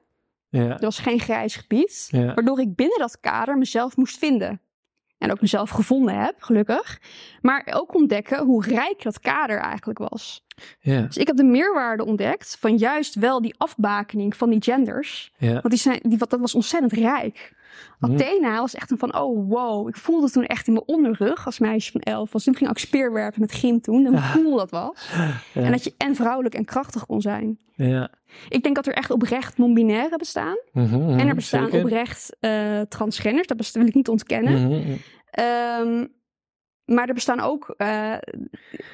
Ja, 0.50 0.60
Er 0.70 0.80
was 0.80 0.98
geen 0.98 1.20
grijs 1.20 1.56
gebied. 1.56 2.08
ja. 2.10 2.34
Waardoor 2.34 2.60
ik 2.60 2.74
binnen 2.74 2.98
dat 2.98 3.20
kader 3.20 3.58
mezelf 3.58 3.96
moest 3.96 4.18
vinden. 4.18 4.60
En 5.18 5.30
ook 5.30 5.40
mezelf 5.40 5.70
gevonden 5.70 6.14
heb, 6.20 6.34
gelukkig. 6.38 7.00
Maar 7.40 7.68
ook 7.74 7.94
ontdekken 7.94 8.44
hoe 8.44 8.64
rijk 8.64 9.02
dat 9.02 9.20
kader 9.20 9.58
eigenlijk 9.58 9.98
was. 9.98 10.44
ja, 10.80 11.00
Dus 11.00 11.16
ik 11.16 11.26
heb 11.26 11.36
de 11.36 11.44
meerwaarde 11.44 12.04
ontdekt 12.04 12.56
van 12.60 12.76
juist 12.76 13.14
wel 13.14 13.40
die 13.42 13.54
afbakening 13.58 14.36
van 14.36 14.50
die 14.50 14.62
genders. 14.62 15.32
ja. 15.38 15.52
Want 15.52 15.68
die 15.68 15.78
zijn, 15.78 16.00
die, 16.02 16.18
wat- 16.18 16.30
dat 16.30 16.40
was 16.40 16.54
ontzettend 16.54 16.92
rijk. 16.92 17.58
Mhm. 17.98 18.12
Athena 18.12 18.60
was 18.60 18.74
echt 18.74 18.90
een 18.90 18.98
van, 18.98 19.16
oh 19.18 19.48
wow. 19.48 19.88
Ik 19.88 19.96
voelde 19.96 20.30
toen 20.30 20.44
echt 20.46 20.66
in 20.66 20.72
mijn 20.72 20.86
onderrug 20.88 21.46
als 21.46 21.58
meisje 21.58 21.90
van 21.92 22.00
elf. 22.00 22.32
Was 22.32 22.44
toen 22.44 22.54
ging 22.56 22.70
ik 22.70 22.76
ook 22.76 22.82
speerwerpen 22.82 23.40
met 23.40 23.52
gym 23.52 23.80
toen. 23.80 24.06
En 24.06 24.12
hoe 24.12 24.30
cool 24.42 24.56
dat 24.56 24.70
was. 24.70 25.08
Ja. 25.52 25.62
En 25.62 25.70
dat 25.70 25.84
je 25.84 25.94
en 25.96 26.14
vrouwelijk 26.16 26.54
en 26.54 26.64
krachtig 26.64 27.06
kon 27.06 27.20
zijn. 27.20 27.58
ja. 27.74 28.10
Ik 28.48 28.62
denk 28.62 28.74
dat 28.76 28.86
er 28.86 28.92
echt 28.94 29.10
oprecht 29.10 29.58
non-binaire 29.58 30.16
bestaan. 30.18 30.56
Mhm, 30.72 30.96
mhm, 30.98 31.18
En 31.18 31.28
er 31.28 31.34
bestaan 31.34 31.64
zeker. 31.64 31.80
oprecht 31.84 32.36
eh, 32.40 32.80
transgenders. 32.80 33.46
Dat 33.46 33.70
wil 33.72 33.86
ik 33.86 33.94
niet 33.94 34.08
ontkennen. 34.08 34.66
Mhm, 34.68 34.92
Ehm, 35.30 36.06
maar 36.84 37.08
er 37.08 37.14
bestaan 37.14 37.40
ook 37.40 37.74
eh, 37.76 38.14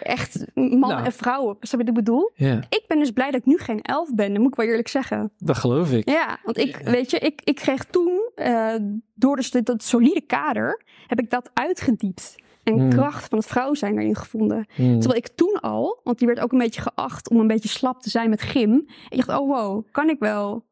echt 0.03 0.45
mannen 0.55 0.79
Nou. 0.89 1.05
en 1.05 1.13
vrouwen. 1.13 1.57
Snap 1.61 1.81
je 1.81 1.87
wat 1.87 1.89
ik 1.97 2.05
bedoel? 2.05 2.31
Ik 2.69 2.85
ben 2.87 2.99
dus 2.99 3.11
blij 3.11 3.31
dat 3.31 3.41
ik 3.41 3.47
nu 3.47 3.59
geen 3.59 3.83
elf 3.83 4.15
ben. 4.15 4.33
Dat 4.33 4.39
moet 4.43 4.49
ik 4.53 4.57
wel 4.57 4.67
eerlijk 4.67 4.89
zeggen. 4.89 5.33
dat 5.39 5.57
geloof 5.59 5.93
ik. 5.93 6.09
Ja, 6.09 6.39
want 6.45 6.59
ik, 6.59 6.77
weet 6.77 7.11
je, 7.11 7.19
ik, 7.19 7.41
ik 7.45 7.55
kreeg 7.55 7.85
toen, 7.85 8.31
eh, 8.35 8.75
door 9.15 9.37
dus 9.37 9.51
dit- 9.51 9.67
dat 9.67 9.83
solide 9.83 10.21
kader, 10.21 10.83
heb 11.07 11.21
ik 11.21 11.31
dat 11.31 11.51
uitgediept. 11.55 12.35
En 12.67 12.75
Mm. 12.85 12.91
kracht 12.91 13.29
van 13.29 13.39
het 13.39 13.47
vrouw 13.47 13.75
zijn 13.75 13.99
erin 13.99 14.15
gevonden. 14.17 14.67
Mhm. 14.77 14.99
Terwijl 14.99 15.15
ik 15.21 15.29
toen 15.29 15.59
al, 15.61 16.01
want 16.05 16.19
die 16.19 16.27
werd 16.27 16.41
ook 16.41 16.53
een 16.53 16.59
beetje 16.59 16.81
geacht 16.81 17.31
om 17.31 17.41
een 17.41 17.47
beetje 17.47 17.69
slap 17.69 18.01
te 18.01 18.11
zijn 18.11 18.31
met 18.31 18.43
gym. 18.43 18.87
Ik 19.09 19.27
dacht, 19.27 19.41
oh 19.41 19.49
wow, 19.49 19.85
kan 19.91 20.09
ik 20.09 20.19
wel, 20.19 20.65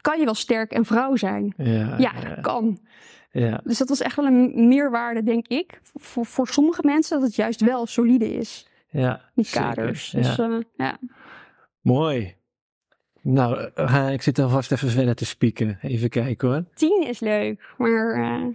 kan 0.00 0.18
je 0.18 0.24
wel 0.24 0.34
sterk 0.34 0.72
en 0.72 0.84
vrouw 0.84 1.16
zijn? 1.16 1.54
Ja, 1.56 1.94
Ja, 1.98 2.12
dat 2.20 2.40
kan. 2.40 2.78
ja. 3.30 3.60
Dus 3.64 3.78
dat 3.78 3.88
was 3.88 4.00
echt 4.00 4.16
wel 4.16 4.26
een 4.26 4.68
meerwaarde, 4.68 5.22
denk 5.22 5.46
ik, 5.48 5.80
voor, 5.94 6.26
voor 6.26 6.48
sommige 6.48 6.82
mensen, 6.84 7.18
dat 7.18 7.26
het 7.26 7.36
juist 7.36 7.60
wel 7.60 7.86
solide 7.86 8.34
is, 8.34 8.68
ja. 8.90 9.30
die 9.34 9.44
zeker, 9.44 9.68
kaders. 9.68 10.10
ja. 10.10 10.18
Dus 10.18 10.38
eh, 10.38 10.56
ja. 10.76 10.98
Mooi. 11.80 12.36
Nou, 13.22 13.70
eh, 13.74 14.12
ik 14.12 14.22
zit 14.22 14.38
alvast 14.38 14.72
even 14.72 14.88
verder 14.88 15.14
te 15.14 15.24
spieken. 15.24 15.78
Even 15.82 16.08
kijken 16.08 16.48
hoor. 16.48 16.64
Tien 16.74 17.06
is 17.08 17.20
leuk, 17.20 17.74
maar, 17.76 18.12
eh, 18.12 18.46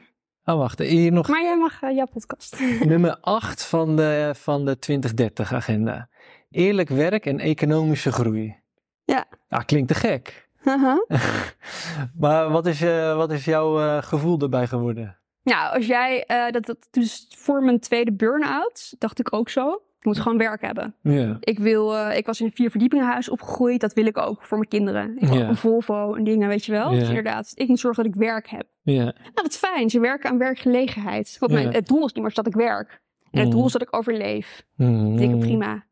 Oh, 0.46 0.58
wacht. 0.58 0.80
Hier 0.80 1.12
nog 1.12 1.28
maar 1.28 1.42
jij 1.42 1.58
mag 1.58 1.82
eh, 1.82 1.96
jouw 1.96 2.06
podcast. 2.06 2.60
nummer 2.86 3.18
8 3.22 3.64
van 3.64 3.96
de, 3.96 4.32
van 4.38 4.66
de 4.66 4.78
2030-agenda. 4.78 6.10
Eerlijk 6.52 6.90
werk 6.90 7.26
en 7.26 7.40
economische 7.40 8.12
groei. 8.12 8.56
Ja. 9.04 9.26
Ah, 9.50 9.66
klinkt 9.66 9.88
te 9.88 9.96
gek. 9.96 10.48
Haha. 10.64 11.06
Maar 12.20 12.50
wat 12.50 12.66
is, 12.66 12.82
eh, 12.82 13.16
wat 13.16 13.32
is 13.32 13.46
jouw 13.46 13.80
eh, 13.80 14.02
gevoel 14.02 14.40
erbij 14.40 14.68
geworden? 14.68 15.18
Nou, 15.44 15.76
als 15.76 15.86
jij, 15.86 16.24
eh, 16.24 16.52
dat, 16.52 16.66
dat, 16.66 16.88
dus 16.92 17.28
voor 17.38 17.64
mijn 17.64 17.80
tweede 17.80 18.14
burn-out, 18.14 18.96
dacht 19.00 19.20
ik 19.20 19.34
ook 19.34 19.50
zo. 19.50 19.82
Ik 20.04 20.10
moet 20.10 20.20
gewoon 20.20 20.38
werk 20.38 20.62
hebben. 20.62 20.96
Ik, 21.40 21.60
wil, 21.60 21.96
eh, 21.98 22.18
ik 22.18 22.26
was 22.26 22.40
in 22.40 22.46
een 22.46 22.52
vierverdiepingenhuis 22.52 23.30
opgegroeid. 23.30 23.82
Dat 23.82 23.94
wil 23.94 24.06
ik 24.06 24.18
ook 24.18 24.44
voor 24.46 24.58
mijn 24.58 24.70
kinderen. 24.70 25.16
Ik 25.18 25.30
ook 25.30 25.40
een 25.40 25.56
Volvo 25.56 26.14
en 26.14 26.24
dingen, 26.24 26.48
weet 26.48 26.66
je 26.66 26.72
wel. 26.72 26.90
Dus 26.90 27.08
inderdaad, 27.08 27.52
ik 27.56 27.68
moet 27.68 27.80
zorgen 27.80 28.04
dat 28.04 28.14
ik 28.14 28.20
werk 28.20 28.50
heb. 28.50 28.66
Nou, 29.04 29.32
wat 29.34 29.58
fijn. 29.58 29.90
Ze 29.90 30.00
werken 30.00 30.30
aan 30.30 30.38
werkgelegenheid. 30.38 31.36
Want 31.40 31.52
mijn, 31.52 31.74
het 31.74 31.88
doel 31.88 32.06
is 32.06 32.14
niet 32.14 32.24
maar 32.24 32.34
dat 32.34 32.48
ik 32.48 32.54
werk. 32.54 33.02
En 33.32 33.40
het 33.40 33.48
Mhm. 33.48 33.58
doel 33.58 33.66
is 33.66 33.72
dat 33.72 33.82
ik 33.82 33.96
overleef. 33.96 34.64
Mhm. 34.76 35.16
Dikke 35.16 35.38
prima. 35.38 35.84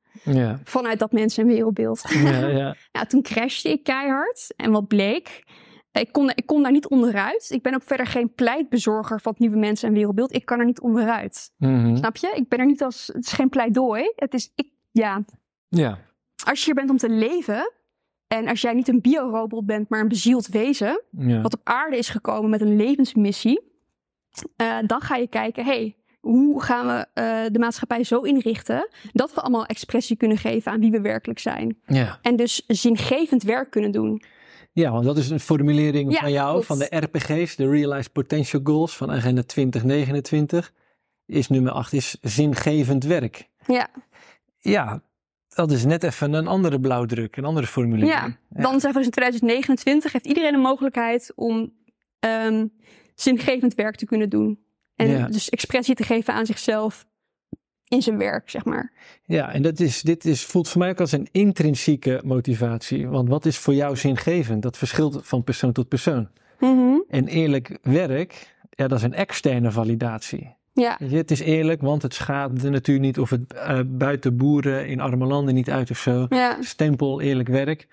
Vanuit 0.64 1.00
dat 1.00 1.12
mensen- 1.12 1.44
en 1.44 1.50
wereldbeeld. 1.50 2.02
Ja, 2.10 2.48
ja. 2.48 2.76
nou, 2.94 3.08
toen 3.08 3.22
crashte 3.22 3.70
ik 3.70 3.84
keihard. 3.84 4.54
En 4.58 4.72
wat 4.72 4.88
bleek? 4.88 5.44
Ik 5.92 6.12
kon, 6.12 6.30
ik 6.30 6.46
kon 6.46 6.64
daar 6.64 6.72
niet 6.72 6.88
onderuit. 6.88 7.50
Ik 7.50 7.62
ben 7.62 7.74
ook 7.74 7.84
verder 7.84 8.06
geen 8.06 8.34
pleitbezorger 8.34 9.22
van 9.22 9.32
het 9.32 9.42
nieuwe 9.42 9.58
mensen- 9.58 9.88
en 9.88 9.94
wereldbeeld. 9.94 10.34
Ik 10.36 10.46
kan 10.46 10.60
er 10.60 10.66
niet 10.66 10.82
onderuit. 10.82 11.52
Mhm. 11.58 11.96
Snap 11.96 12.16
je? 12.18 12.32
Ik 12.36 12.48
ben 12.50 12.60
er 12.60 12.66
niet 12.66 12.84
als. 12.84 13.08
Het 13.14 13.26
is 13.26 13.32
geen 13.32 13.50
pleidooi. 13.50 14.12
Het 14.16 14.34
is. 14.34 14.52
Ik, 14.56 14.68
ja. 14.92 15.24
Ja. 15.70 16.00
Als 16.46 16.60
je 16.60 16.66
hier 16.66 16.74
bent 16.76 16.90
om 16.90 16.98
te 16.98 17.10
leven. 17.10 17.72
En 18.28 18.48
als 18.48 18.62
jij 18.62 18.74
niet 18.74 18.88
een 18.88 19.02
biorobot 19.02 19.66
bent, 19.66 19.90
maar 19.90 20.00
een 20.00 20.08
bezield 20.08 20.48
wezen. 20.48 21.02
Ja. 21.18 21.42
Wat 21.42 21.54
op 21.54 21.62
aarde 21.64 21.98
is 21.98 22.10
gekomen 22.10 22.50
met 22.50 22.62
een 22.62 22.76
levensmissie. 22.76 23.62
eh, 24.56 24.78
dan 24.86 25.02
ga 25.02 25.16
je 25.16 25.28
kijken. 25.28 25.66
hey, 25.66 25.96
hoe 26.20 26.62
gaan 26.62 26.88
we 26.88 27.06
eh, 27.14 27.40
de 27.52 27.60
maatschappij 27.60 28.04
zo 28.04 28.20
inrichten. 28.20 28.88
dat 29.14 29.34
we 29.34 29.42
allemaal 29.42 29.66
expressie 29.66 30.16
kunnen 30.18 30.38
geven 30.38 30.72
aan 30.72 30.80
wie 30.80 30.92
we 30.92 31.02
werkelijk 31.02 31.40
zijn. 31.40 31.78
Ja. 31.86 32.20
En 32.22 32.36
dus 32.36 32.64
zingevend 32.68 33.44
werk 33.44 33.72
kunnen 33.72 33.92
doen. 33.92 34.22
Ja, 34.72 34.92
want 34.92 35.06
dat 35.06 35.18
is 35.18 35.30
een 35.30 35.40
formulering 35.40 36.12
Ja, 36.14 36.20
van 36.20 36.32
jou, 36.32 36.64
van 36.64 36.80
de 36.80 36.88
RPG's, 36.90 37.56
de 37.56 37.70
Realized 37.70 38.12
Potential 38.12 38.62
Goals 38.64 38.98
van 38.98 39.12
Agenda 39.12 39.44
2029. 39.44 40.74
Is 41.26 41.48
nummer 41.48 41.72
8 41.72 41.94
is 41.94 42.18
zingevend 42.22 43.04
werk. 43.04 43.50
Ja. 43.68 43.90
Ja, 44.60 45.02
dat 45.48 45.72
is 45.72 45.86
net 45.86 46.04
even 46.04 46.34
een 46.34 46.48
andere 46.48 46.80
blauwdruk, 46.80 47.36
een 47.38 47.46
andere 47.46 47.68
formulering. 47.68 48.14
Ja, 48.14 48.38
dan 48.62 48.72
zeggen 48.72 48.92
we 48.92 48.98
dus 48.98 49.06
in 49.06 49.12
2029 49.12 50.12
heeft 50.12 50.26
iedereen 50.26 50.52
de 50.52 50.58
mogelijkheid 50.58 51.32
om 51.36 51.74
ehm, 52.20 52.68
zingevend 53.16 53.76
werk 53.76 53.96
te 53.96 54.06
kunnen 54.06 54.30
doen. 54.30 54.60
En 54.96 55.08
Ja. 55.10 55.28
dus 55.28 55.50
expressie 55.50 55.96
te 55.96 56.04
geven 56.04 56.34
aan 56.34 56.46
zichzelf 56.46 57.06
in 57.92 58.02
zijn 58.02 58.18
werk, 58.18 58.50
zeg 58.50 58.66
maar. 58.66 58.92
Ja, 59.26 59.52
en 59.54 59.62
dat 59.62 59.80
is, 59.80 60.02
dit 60.02 60.26
is, 60.26 60.46
voelt 60.46 60.70
voor 60.70 60.80
mij 60.80 60.90
ook 60.90 61.00
als 61.00 61.12
een 61.12 61.28
intrinsieke 61.32 62.22
motivatie. 62.24 63.08
Want 63.08 63.30
wat 63.30 63.46
is 63.46 63.58
voor 63.58 63.74
jou 63.74 63.96
zingevend? 63.96 64.62
Dat 64.62 64.78
verschilt 64.78 65.20
van 65.22 65.44
persoon 65.44 65.72
tot 65.72 65.88
persoon. 65.88 66.28
Mhm. 66.60 66.96
En 67.10 67.28
eerlijk 67.28 67.78
werk, 67.82 68.56
ja, 68.70 68.88
dat 68.88 68.98
is 68.98 69.04
een 69.04 69.14
externe 69.14 69.72
validatie. 69.72 70.56
Ja. 70.74 70.98
Je, 71.00 71.18
het 71.18 71.32
is 71.32 71.40
eerlijk, 71.40 71.82
want 71.82 72.02
het 72.02 72.14
schaadt 72.14 72.62
de 72.62 72.70
natuur 72.70 73.00
niet 73.00 73.20
of 73.20 73.30
het 73.30 73.54
eh, 73.54 73.80
buiten 73.86 74.38
boeren 74.38 74.88
in 74.88 75.00
arme 75.00 75.26
landen 75.26 75.54
niet 75.54 75.70
uit 75.70 75.92
of 75.92 75.98
zo. 75.98 76.26
Ja. 76.30 76.58
Stempel 76.62 77.22
eerlijk 77.22 77.50
werk. 77.50 77.88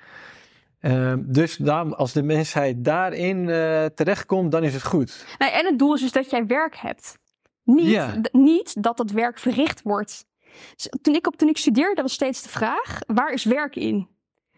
Ehm, 0.81 1.19
dus 1.27 1.67
als 1.91 2.13
de 2.13 2.23
mensheid 2.23 2.85
daarin 2.85 3.49
eh, 3.49 3.85
terechtkomt, 3.85 4.53
dan 4.53 4.65
is 4.65 4.75
het 4.75 4.85
goed. 4.85 5.27
Nee, 5.39 5.51
en 5.51 5.67
het 5.67 5.79
doel 5.79 5.95
is 5.95 6.01
dus 6.01 6.13
dat 6.13 6.31
jij 6.31 6.47
werk 6.47 6.77
hebt. 6.77 7.19
Niet, 7.75 8.29
niet 8.33 8.83
dat 8.83 8.97
dat 8.97 9.11
werk 9.11 9.39
verricht 9.39 9.83
wordt. 9.83 10.27
Dus 10.77 10.89
toen, 11.03 11.15
ik 11.15 11.27
op, 11.27 11.37
toen 11.37 11.49
ik 11.49 11.57
studeerde 11.57 12.03
was 12.03 12.13
steeds 12.13 12.43
de 12.43 12.49
vraag, 12.49 12.99
waar 13.07 13.33
is 13.33 13.45
werk 13.45 13.77
in? 13.77 14.09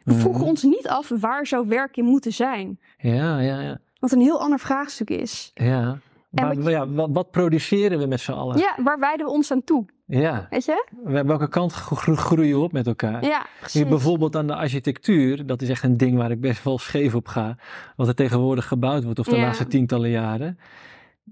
We 0.04 0.14
vroegen 0.14 0.40
Mhm. 0.40 0.50
ons 0.50 0.62
niet 0.62 0.88
af, 0.88 1.08
waar 1.20 1.46
zou 1.46 1.68
werk 1.68 1.96
in 1.96 2.04
moeten 2.04 2.32
zijn? 2.32 2.80
Ja, 2.98 3.38
ja, 3.40 3.60
ja. 3.60 3.78
Wat 3.98 4.12
een 4.12 4.20
heel 4.20 4.40
ander 4.40 4.58
vraagstuk 4.58 5.10
is. 5.10 5.50
ja. 5.54 5.98
En 6.34 6.44
Maar, 6.46 6.56
wat 6.62 6.72
ja, 6.72 6.88
wat, 6.88 7.08
wat 7.12 7.30
produceren 7.30 7.98
we 7.98 8.06
met 8.06 8.20
z'n 8.20 8.32
allen? 8.32 8.58
Ja, 8.58 8.74
waar 8.84 8.98
wijden 8.98 9.26
we 9.26 9.32
ons 9.32 9.50
aan 9.50 9.64
toe? 9.64 9.84
Ja. 10.06 10.46
Weet 10.50 10.64
je? 10.64 10.86
Wel- 11.04 11.24
Welke 11.24 11.48
kant 11.48 11.72
gro- 11.72 12.14
groeien 12.14 12.58
we 12.58 12.64
op 12.64 12.72
met 12.72 12.86
elkaar? 12.86 13.24
Ja, 13.24 13.46
precies. 13.60 13.88
bijvoorbeeld 13.88 14.36
aan 14.36 14.46
de 14.46 14.54
architectuur, 14.54 15.46
dat 15.46 15.62
is 15.62 15.68
echt 15.68 15.82
een 15.82 15.96
ding 15.96 16.16
waar 16.16 16.30
ik 16.30 16.40
best 16.40 16.64
wel 16.64 16.78
scheef 16.78 17.14
op 17.14 17.26
ga. 17.28 17.56
Wat 17.96 18.08
er 18.08 18.14
tegenwoordig 18.14 18.66
gebouwd 18.66 19.04
wordt, 19.04 19.18
of 19.18 19.26
de 19.26 19.36
Ja. 19.36 19.42
laatste 19.42 19.66
tientallen 19.66 20.10
jaren. 20.10 20.58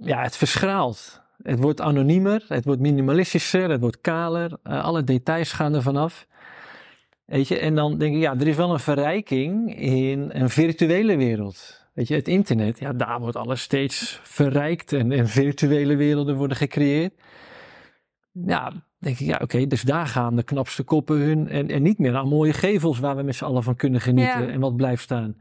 Ja, 0.01 0.23
het 0.23 0.37
verschraalt. 0.37 1.23
Het 1.43 1.59
wordt 1.59 1.81
anoniemer, 1.81 2.45
het 2.49 2.65
wordt 2.65 2.81
minimalistischer, 2.81 3.71
het 3.71 3.81
wordt 3.81 4.01
kaler. 4.01 4.59
eh, 4.63 4.85
alle 4.85 5.05
details 5.05 5.53
gaan 5.53 5.75
er 5.75 5.83
vanaf. 5.83 6.27
Weet 7.25 7.49
je, 7.49 7.59
en 7.59 7.75
dan 7.75 7.99
denk 7.99 8.15
ik, 8.15 8.21
ja, 8.21 8.35
er 8.39 8.47
is 8.47 8.57
wel 8.57 8.73
een 8.73 8.79
verrijking 8.81 9.81
in 9.81 10.31
een 10.33 10.51
virtuele 10.51 11.17
wereld. 11.17 11.87
Weet 11.95 12.09
je, 12.09 12.15
het 12.15 12.29
internet, 12.29 12.79
ja, 12.79 12.93
daar 12.93 13.21
wordt 13.21 13.37
alles 13.37 13.61
steeds 13.63 14.21
verrijkt 14.23 14.93
en, 14.93 15.13
en 15.13 15.29
virtuele 15.29 15.97
werelden 15.97 16.37
worden 16.37 16.57
gecreëerd. 16.57 17.13
Ja, 18.33 18.73
denk 18.99 19.19
ik, 19.19 19.27
ja, 19.27 19.39
oké, 19.43 19.67
dus 19.67 19.83
daar 19.83 20.07
gaan 20.07 20.37
de 20.37 20.43
knapste 20.43 20.83
koppen 20.83 21.17
hun. 21.17 21.49
En, 21.49 21.69
en 21.69 21.83
niet 21.83 21.99
meer 21.99 22.17
aan 22.17 22.29
mooie 22.29 22.53
gevels 22.53 22.99
waar 22.99 23.17
we 23.17 23.23
met 23.23 23.35
z'n 23.35 23.45
allen 23.45 23.63
van 23.63 23.77
kunnen 23.77 24.01
genieten 24.01 24.47
Ja. 24.47 24.53
en 24.53 24.61
wat 24.61 24.77
blijft 24.77 25.03
staan. 25.03 25.37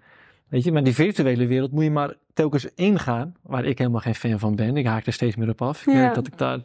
Weet 0.49 0.63
je, 0.63 0.71
maar 0.71 0.83
die 0.83 0.93
virtuele 0.93 1.45
wereld 1.47 1.71
moet 1.71 1.83
je 1.83 1.91
maar 1.91 2.13
telkens 2.33 2.65
ingaan, 2.75 3.35
waar 3.41 3.65
ik 3.65 3.77
helemaal 3.77 4.01
geen 4.01 4.15
fan 4.15 4.39
van 4.39 4.55
ben. 4.55 4.77
Ik 4.77 4.85
haak 4.85 5.05
er 5.05 5.13
steeds 5.13 5.35
meer 5.35 5.49
op 5.49 5.61
af. 5.61 5.79
Ik 5.81 5.93
Ja. 5.93 5.99
merk 5.99 6.13
dat 6.15 6.27
ik 6.27 6.37
daar 6.37 6.59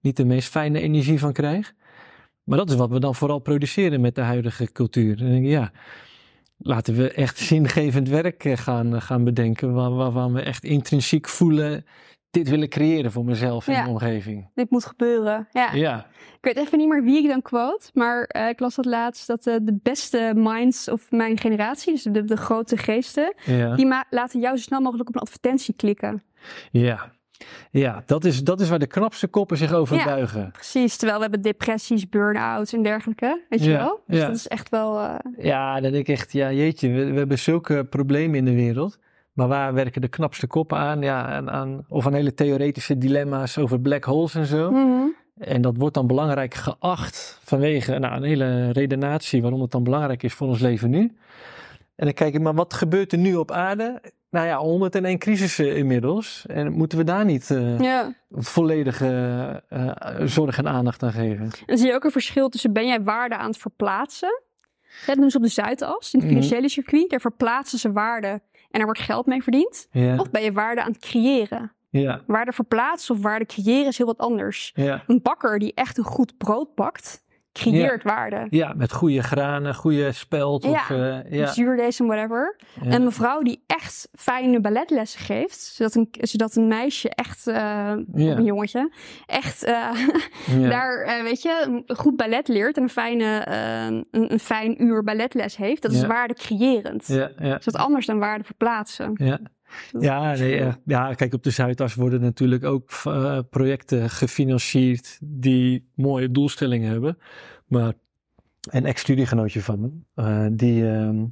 niet 0.00 0.16
de 0.16 0.24
meest 0.24 0.48
fijne 0.48 0.80
energie 0.80 1.18
van 1.18 1.32
krijg. 1.32 1.74
Maar 2.44 2.58
dat 2.58 2.70
is 2.70 2.76
wat 2.76 2.90
we 2.90 3.00
dan 3.00 3.14
vooral 3.14 3.38
produceren 3.38 4.00
met 4.00 4.14
de 4.14 4.20
huidige 4.20 4.72
cultuur. 4.72 5.18
En 5.20 5.30
denk 5.30 5.44
ik, 5.44 5.50
ja, 5.50 5.72
laten 6.58 6.94
we 6.94 7.10
echt 7.12 7.38
zingevend 7.38 8.08
werk 8.08 8.44
eh, 8.44 8.56
gaan, 8.56 9.02
gaan 9.02 9.24
bedenken, 9.24 9.72
waar, 9.72 9.94
waarvan 9.94 10.32
we 10.32 10.40
echt 10.40 10.64
intrinsiek 10.64 11.28
voelen, 11.28 11.84
dit 12.34 12.48
willen 12.48 12.68
creëren 12.68 13.12
voor 13.12 13.24
mezelf 13.24 13.66
en 13.68 13.72
Ja. 13.74 13.88
omgeving. 13.88 14.48
Dit 14.54 14.70
moet 14.70 14.84
gebeuren. 14.86 15.48
Ja. 15.52 15.72
Ja, 15.74 16.06
Ik 16.42 16.54
weet 16.54 16.56
even 16.66 16.78
niet 16.78 16.88
meer 16.88 17.02
wie 17.04 17.22
ik 17.22 17.28
dan 17.28 17.42
quote, 17.42 17.90
maar 17.92 18.22
eh, 18.24 18.48
ik 18.48 18.60
las 18.60 18.74
dat 18.74 18.84
laatst 18.84 19.26
dat 19.26 19.46
eh, 19.46 19.54
de 19.62 19.78
beste 19.82 20.32
minds 20.36 20.88
of 20.88 21.10
mijn 21.10 21.38
generatie, 21.38 21.92
dus 21.92 22.02
de, 22.02 22.24
de 22.24 22.36
grote 22.36 22.76
geesten, 22.76 23.34
ja. 23.44 23.74
die 23.74 23.94
laten 24.10 24.40
jou 24.40 24.56
zo 24.56 24.62
snel 24.62 24.80
mogelijk 24.80 25.08
op 25.08 25.14
een 25.14 25.20
advertentie 25.20 25.74
klikken. 25.74 26.22
Ja, 26.70 27.12
ja 27.70 28.02
dat, 28.06 28.24
is, 28.24 28.42
dat 28.44 28.60
is 28.60 28.68
waar 28.68 28.78
de 28.78 28.86
knapste 28.86 29.26
koppen 29.26 29.56
zich 29.56 29.72
over 29.72 29.96
Ja. 29.96 30.04
buigen. 30.04 30.50
Precies, 30.52 30.96
terwijl 30.96 31.16
we 31.18 31.22
hebben 31.24 31.42
depressies, 31.42 32.08
burn-outs 32.08 32.72
en 32.72 32.82
dergelijke, 32.82 33.42
weet 33.48 33.64
je 33.64 33.70
wel? 33.70 34.00
Dus 34.06 34.18
ja. 34.20 34.26
dat 34.26 34.36
is 34.36 34.48
echt 34.48 34.68
wel... 34.68 34.98
eh, 35.00 35.14
Ja, 35.44 35.80
dan 35.80 35.92
denk 35.92 36.08
ik 36.08 36.14
echt, 36.16 36.32
ja 36.32 36.52
jeetje, 36.52 36.88
we, 36.90 37.04
we 37.12 37.18
hebben 37.18 37.38
zulke 37.38 37.84
problemen 37.84 38.36
in 38.38 38.44
de 38.44 38.54
wereld. 38.54 38.98
Maar 39.34 39.48
waar 39.48 39.74
werken 39.74 40.00
de 40.00 40.08
knapste 40.08 40.46
koppen 40.46 40.78
aan? 40.78 41.00
Ja, 41.02 41.26
aan, 41.26 41.50
aan 41.50 41.84
of 41.88 42.06
aan 42.06 42.12
hele 42.14 42.34
theoretische 42.34 42.98
dilemma's 42.98 43.58
over 43.58 43.80
black 43.80 44.04
holes 44.04 44.34
en 44.34 44.46
zo. 44.46 44.70
mhm. 44.70 45.06
En 45.38 45.62
dat 45.62 45.76
wordt 45.76 45.94
dan 45.94 46.06
belangrijk 46.06 46.54
geacht 46.54 47.40
vanwege 47.44 47.98
nou, 47.98 48.14
een 48.16 48.22
hele 48.22 48.70
redenatie 48.72 49.42
waarom 49.42 49.60
het 49.60 49.70
dan 49.70 49.82
belangrijk 49.84 50.22
is 50.22 50.34
voor 50.34 50.48
ons 50.48 50.60
leven 50.60 50.90
nu. 50.90 51.00
En 51.96 52.04
dan 52.04 52.12
kijk 52.14 52.34
ik, 52.34 52.40
maar 52.40 52.54
wat 52.54 52.74
gebeurt 52.74 53.12
er 53.12 53.18
nu 53.18 53.34
op 53.34 53.50
aarde? 53.50 54.00
Nou 54.30 54.46
ja, 54.46 54.56
101 54.58 55.18
crisissen 55.18 55.76
inmiddels. 55.76 56.44
En 56.46 56.72
moeten 56.72 56.98
we 56.98 57.04
daar 57.04 57.24
niet 57.24 57.50
eh, 57.50 57.78
Ja. 57.80 58.14
volledige 58.30 59.62
eh, 59.68 59.90
zorg 60.24 60.58
en 60.58 60.68
aandacht 60.68 61.02
aan 61.02 61.12
geven? 61.12 61.44
En 61.44 61.50
dan 61.66 61.78
zie 61.78 61.86
je 61.86 61.94
ook 61.94 62.04
een 62.04 62.10
verschil 62.10 62.48
tussen 62.48 62.72
ben 62.72 62.86
jij 62.86 63.02
waarde 63.02 63.36
aan 63.36 63.46
het 63.48 63.58
verplaatsen? 63.58 64.42
Dat 65.06 65.16
doen 65.16 65.30
ze 65.30 65.36
op 65.36 65.42
de 65.42 65.48
Zuidas, 65.48 66.12
in 66.14 66.20
het 66.20 66.28
Mhm. 66.28 66.38
financiële 66.38 66.68
circuit. 66.68 67.10
Daar 67.10 67.20
verplaatsen 67.20 67.78
ze 67.78 67.92
waarde 67.92 68.40
en 68.74 68.80
daar 68.80 68.84
wordt 68.84 69.00
geld 69.00 69.26
mee 69.26 69.42
verdiend. 69.42 69.88
Ja, 69.90 70.16
Of 70.16 70.30
ben 70.30 70.42
je 70.42 70.52
waarde 70.52 70.82
aan 70.82 70.92
het 70.92 71.00
creëren? 71.00 71.72
ja, 71.90 72.20
Waarde 72.26 72.52
verplaatsen 72.52 73.14
of 73.14 73.22
waarde 73.22 73.46
creëren 73.46 73.86
is 73.86 73.96
heel 73.96 74.06
wat 74.06 74.18
anders. 74.18 74.72
ja. 74.74 75.02
Een 75.06 75.22
bakker 75.22 75.58
die 75.58 75.74
echt 75.74 75.98
een 75.98 76.04
goed 76.04 76.36
brood 76.38 76.74
bakt, 76.74 77.23
creëert 77.58 78.02
waarde. 78.02 78.46
Ja, 78.50 78.72
met 78.76 78.92
goede 78.92 79.22
granen, 79.22 79.74
goede 79.74 80.12
speld. 80.12 80.64
Of, 80.64 80.88
Ja. 80.88 81.22
eh, 81.22 81.38
ja. 81.38 81.46
Zuurdees 81.46 82.00
en 82.00 82.06
whatever. 82.06 82.56
Ja. 82.82 82.92
Een 82.92 83.04
mevrouw 83.04 83.42
die 83.42 83.62
echt 83.66 84.08
fijne 84.18 84.60
balletlessen 84.60 85.20
geeft. 85.20 85.58
Zodat 85.60 85.94
een, 85.94 86.08
zodat 86.10 86.54
een 86.56 86.68
meisje 86.68 87.08
echt, 87.10 87.46
eh, 87.46 87.54
Ja. 87.54 87.96
of 88.32 88.36
een 88.38 88.44
jongetje, 88.44 88.92
echt 89.26 89.62
eh, 89.64 89.88
Ja. 90.60 90.68
daar, 90.68 91.22
weet 91.22 91.42
je, 91.42 91.82
goed 91.86 92.16
ballet 92.16 92.48
leert. 92.48 92.76
En 92.76 92.82
een, 92.82 92.88
fijne, 92.88 93.46
een, 94.10 94.32
een 94.32 94.40
fijn 94.40 94.82
uur 94.82 95.02
balletles 95.04 95.56
heeft. 95.56 95.82
Dat 95.82 95.92
is 95.92 96.00
Ja. 96.00 96.06
waarde 96.06 96.34
creërend. 96.34 97.06
Ja, 97.06 97.30
ja, 97.38 97.48
Dat 97.50 97.58
is 97.58 97.64
wat 97.64 97.76
anders 97.76 98.06
dan 98.06 98.18
waarde 98.18 98.44
verplaatsen. 98.44 99.10
ja. 99.14 99.38
Ja, 99.98 100.34
nee, 100.34 100.60
eh, 100.60 100.72
ja, 100.84 101.14
kijk, 101.14 101.34
op 101.34 101.42
de 101.42 101.50
Zuidas 101.50 101.94
worden 101.94 102.20
natuurlijk 102.20 102.64
ook 102.64 102.90
eh, 103.04 103.38
projecten 103.50 104.10
gefinancierd 104.10 105.18
die 105.22 105.88
mooie 105.94 106.30
doelstellingen 106.30 106.90
hebben. 106.90 107.18
Maar 107.66 107.92
een 108.70 108.86
ex-studiegenootje 108.86 109.62
van 109.62 109.80
me, 109.80 109.90
eh, 110.14 110.46
die, 110.52 110.88
ehm, 110.88 111.24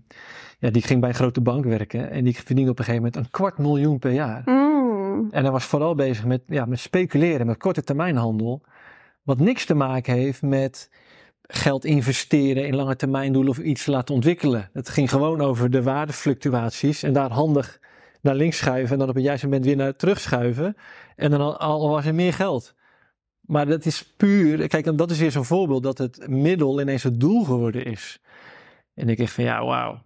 ja, 0.59 0.71
die 0.71 0.83
ging 0.83 1.01
bij 1.01 1.09
een 1.09 1.15
grote 1.15 1.41
bank 1.41 1.65
werken 1.65 2.11
en 2.11 2.25
die 2.25 2.35
verdiende 2.35 2.71
op 2.71 2.79
een 2.79 2.85
gegeven 2.85 3.05
moment 3.05 3.25
een 3.25 3.31
kwart 3.31 3.59
miljoen 3.59 3.99
per 3.99 4.13
jaar. 4.13 4.43
Mm. 4.45 5.29
En 5.31 5.43
hij 5.43 5.53
was 5.53 5.65
vooral 5.65 5.95
bezig 5.95 6.25
met, 6.25 6.43
ja, 6.47 6.65
met 6.65 6.79
speculeren, 6.79 7.47
met 7.47 7.57
korte 7.57 7.83
termijnhandel. 7.83 8.63
Wat 9.23 9.39
niks 9.39 9.65
te 9.65 9.75
maken 9.75 10.15
heeft 10.15 10.43
met 10.43 10.91
geld 11.43 11.85
investeren 11.85 12.67
in 12.67 12.75
lange 12.75 12.97
termijn 12.97 13.33
doelen 13.33 13.51
of 13.51 13.59
iets 13.59 13.87
laten 13.87 14.15
ontwikkelen. 14.15 14.71
Het 14.73 14.89
ging 14.89 15.11
gewoon 15.11 15.41
over 15.41 15.71
de 15.71 15.83
waardefluctuaties 15.83 17.03
en 17.03 17.13
daar 17.13 17.31
handig 17.31 17.81
naar 18.23 18.35
links 18.35 18.57
schuiven 18.57 18.93
en 18.93 18.99
dan 18.99 19.09
op 19.09 19.15
het 19.15 19.25
juiste 19.25 19.47
moment 19.47 19.65
weer 19.65 19.77
naar 19.77 19.97
terug 19.97 20.21
schuiven. 20.21 20.77
En 21.17 21.31
dan 21.31 21.41
al, 21.41 21.57
al 21.59 21.89
was 21.89 22.07
er 22.07 22.15
meer 22.15 22.33
geld. 22.33 22.75
Maar 23.41 23.67
dat 23.67 23.85
is 23.87 24.03
puur, 24.17 24.69
kijk, 24.69 24.87
en 24.87 24.97
dat 24.97 25.11
is 25.11 25.19
weer 25.19 25.31
zo'n 25.31 25.45
voorbeeld 25.45 25.83
dat 25.83 25.99
het 25.99 26.29
middel 26.29 26.81
ineens 26.81 27.03
het 27.03 27.21
doel 27.21 27.45
geworden 27.45 27.85
is. 27.85 28.21
En 28.95 29.09
ik 29.09 29.19
dacht 29.19 29.33
van 29.33 29.45
ja, 29.45 29.65
wauw. 29.65 30.03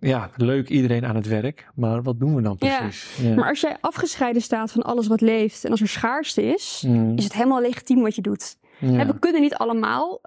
Ja, 0.00 0.30
leuk 0.36 0.68
iedereen 0.68 1.04
aan 1.06 1.14
het 1.16 1.26
werk, 1.26 1.68
maar 1.74 2.02
wat 2.02 2.20
doen 2.20 2.34
we 2.34 2.42
dan 2.42 2.56
precies? 2.56 3.16
Ja. 3.22 3.34
Maar 3.34 3.48
als 3.48 3.60
jij 3.60 3.76
afgescheiden 3.80 4.42
staat 4.42 4.72
van 4.72 4.82
alles 4.82 5.06
wat 5.06 5.20
leeft 5.20 5.64
en 5.64 5.70
als 5.70 5.80
er 5.80 5.88
schaarste 5.88 6.42
is, 6.42 6.84
Mm, 6.86 7.16
is 7.16 7.24
het 7.24 7.32
helemaal 7.32 7.60
legitiem 7.60 8.00
wat 8.02 8.14
je 8.14 8.22
doet. 8.22 8.56
ja. 8.78 8.98
En 8.98 9.06
we 9.06 9.18
kunnen 9.18 9.40
niet 9.40 9.54
allemaal 9.54 10.20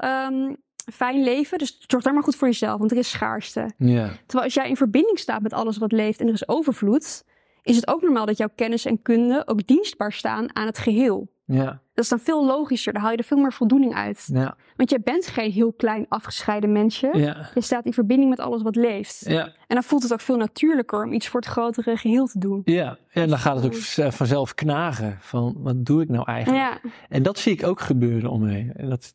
fijn 0.91 1.23
leven, 1.23 1.57
dus 1.57 1.83
zorg 1.87 2.03
daar 2.03 2.13
maar 2.13 2.23
goed 2.23 2.35
voor 2.35 2.47
jezelf, 2.47 2.79
want 2.79 2.91
er 2.91 2.97
is 2.97 3.09
schaarste. 3.09 3.71
Terwijl 3.77 4.43
als 4.43 4.53
jij 4.53 4.69
in 4.69 4.77
verbinding 4.77 5.19
staat 5.19 5.41
met 5.41 5.53
alles 5.53 5.77
wat 5.77 5.91
leeft 5.91 6.19
en 6.19 6.27
er 6.27 6.33
is 6.33 6.47
overvloed, 6.47 7.23
is 7.63 7.75
het 7.75 7.87
ook 7.87 8.01
normaal 8.01 8.25
dat 8.25 8.37
jouw 8.37 8.49
kennis 8.55 8.85
en 8.85 9.01
kunde 9.01 9.43
ook 9.47 9.67
dienstbaar 9.67 10.11
staan 10.13 10.55
aan 10.55 10.65
het 10.65 10.77
geheel. 10.77 11.29
ja, 11.45 11.81
Dat 11.93 12.03
is 12.03 12.09
dan 12.09 12.19
veel 12.19 12.45
logischer, 12.45 12.93
daar 12.93 13.01
haal 13.01 13.11
je 13.11 13.17
er 13.17 13.23
veel 13.23 13.37
meer 13.37 13.53
voldoening 13.53 13.93
uit. 13.95 14.29
ja, 14.33 14.57
Want 14.75 14.89
jij 14.89 14.99
bent 15.03 15.27
geen 15.27 15.51
heel 15.51 15.73
klein 15.73 16.05
afgescheiden 16.09 16.71
mensje. 16.71 17.09
ja, 17.13 17.49
Je 17.53 17.61
staat 17.61 17.85
in 17.85 17.93
verbinding 17.93 18.29
met 18.29 18.39
alles 18.39 18.61
wat 18.61 18.75
leeft. 18.75 19.21
ja, 19.27 19.43
En 19.45 19.53
dan 19.75 19.83
voelt 19.83 20.03
het 20.03 20.13
ook 20.13 20.21
veel 20.21 20.37
natuurlijker 20.37 21.03
om 21.03 21.13
iets 21.13 21.27
voor 21.27 21.39
het 21.39 21.49
grotere 21.49 21.97
geheel 21.97 22.25
te 22.27 22.39
doen. 22.39 22.61
ja. 22.65 22.97
En 23.11 23.29
dan 23.29 23.37
gaat 23.37 23.55
het 23.55 23.65
ook 23.65 23.75
v- 23.75 24.15
vanzelf 24.15 24.53
knagen 24.55 25.17
van 25.19 25.55
wat 25.57 25.85
doe 25.85 26.01
ik 26.01 26.09
nou 26.09 26.25
eigenlijk? 26.27 26.63
Ja, 26.83 26.89
En 27.09 27.23
dat 27.23 27.39
zie 27.39 27.53
ik 27.53 27.63
ook 27.67 27.79
gebeuren 27.81 28.29
om 28.29 28.41
me 28.41 28.51
heen. 28.51 28.73
En 28.75 28.89
dat, 28.89 29.13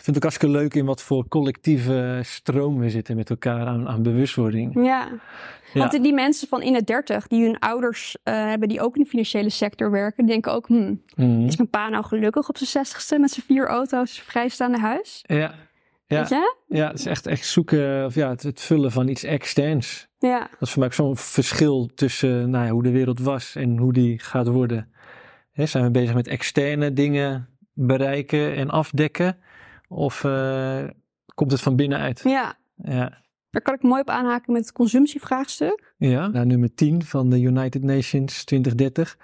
ik 0.00 0.06
vind 0.06 0.16
het 0.16 0.24
ook 0.24 0.30
hartstikke 0.32 0.58
leuk 0.58 0.74
in 0.74 0.84
wat 0.86 1.02
voor 1.02 1.28
collectieve 1.28 2.20
stroom 2.24 2.78
we 2.78 2.90
zitten 2.90 3.16
met 3.16 3.30
elkaar 3.30 3.66
aan, 3.66 3.88
aan 3.88 4.02
bewustwording. 4.02 4.84
ja. 4.84 5.08
Want 5.74 6.02
die 6.02 6.12
mensen 6.14 6.48
van 6.48 6.62
in 6.62 6.72
de 6.72 6.82
dertig 6.84 7.26
die 7.26 7.44
hun 7.44 7.58
ouders 7.58 8.16
eh, 8.22 8.34
hebben 8.34 8.68
die 8.68 8.80
ook 8.80 8.96
in 8.96 9.02
de 9.02 9.08
financiële 9.08 9.50
sector 9.50 9.90
werken, 9.90 10.26
denken 10.26 10.52
ook, 10.52 10.66
hmm, 10.66 11.02
Mhm. 11.16 11.46
is 11.46 11.56
mijn 11.56 11.68
pa 11.70 11.88
nou 11.88 12.04
gelukkig 12.04 12.48
op 12.48 12.56
zijn 12.56 12.68
zestigste 12.70 13.18
met 13.18 13.30
zijn 13.30 13.46
vier 13.46 13.66
auto's, 13.66 14.20
vrijstaande 14.20 14.78
huis? 14.78 15.24
Ja, 15.26 15.36
ja, 15.36 16.18
Weet 16.18 16.28
je? 16.28 16.54
ja, 16.68 16.88
het 16.88 16.98
is 16.98 17.06
echt, 17.06 17.26
echt 17.26 17.46
zoeken, 17.46 18.04
of 18.04 18.14
ja, 18.14 18.28
het, 18.28 18.42
het 18.42 18.60
vullen 18.60 18.92
van 18.92 19.08
iets 19.08 19.24
externs. 19.24 20.08
Ja, 20.18 20.38
Dat 20.38 20.60
is 20.60 20.70
voor 20.70 20.78
mij 20.78 20.88
ook 20.88 20.94
zo'n 20.94 21.16
verschil 21.16 21.90
tussen 21.94 22.50
nou 22.50 22.64
ja, 22.64 22.70
hoe 22.70 22.82
de 22.82 22.90
wereld 22.90 23.20
was 23.20 23.56
en 23.56 23.76
hoe 23.76 23.92
die 23.92 24.18
gaat 24.18 24.46
worden. 24.48 24.92
Hè, 25.52 25.66
zijn 25.66 25.84
we 25.84 25.90
bezig 25.90 26.14
met 26.14 26.28
externe 26.28 26.92
dingen 26.92 27.48
bereiken 27.72 28.54
en 28.54 28.70
afdekken? 28.70 29.38
Of 29.90 30.24
eh, 30.24 30.84
komt 31.34 31.50
het 31.50 31.60
van 31.60 31.76
binnenuit? 31.76 32.20
ja. 32.24 32.58
Ja, 32.84 33.22
Daar 33.50 33.62
kan 33.62 33.74
ik 33.74 33.82
mooi 33.82 34.00
op 34.00 34.08
aanhaken 34.10 34.52
met 34.52 34.62
het 34.62 34.72
consumptievraagstuk. 34.72 35.94
Ja, 35.96 36.26
nou, 36.26 36.46
nummer 36.46 36.74
10 36.74 37.04
van 37.04 37.30
de 37.30 37.40
United 37.40 37.82
Nations 37.82 38.44
2030. 38.44 39.18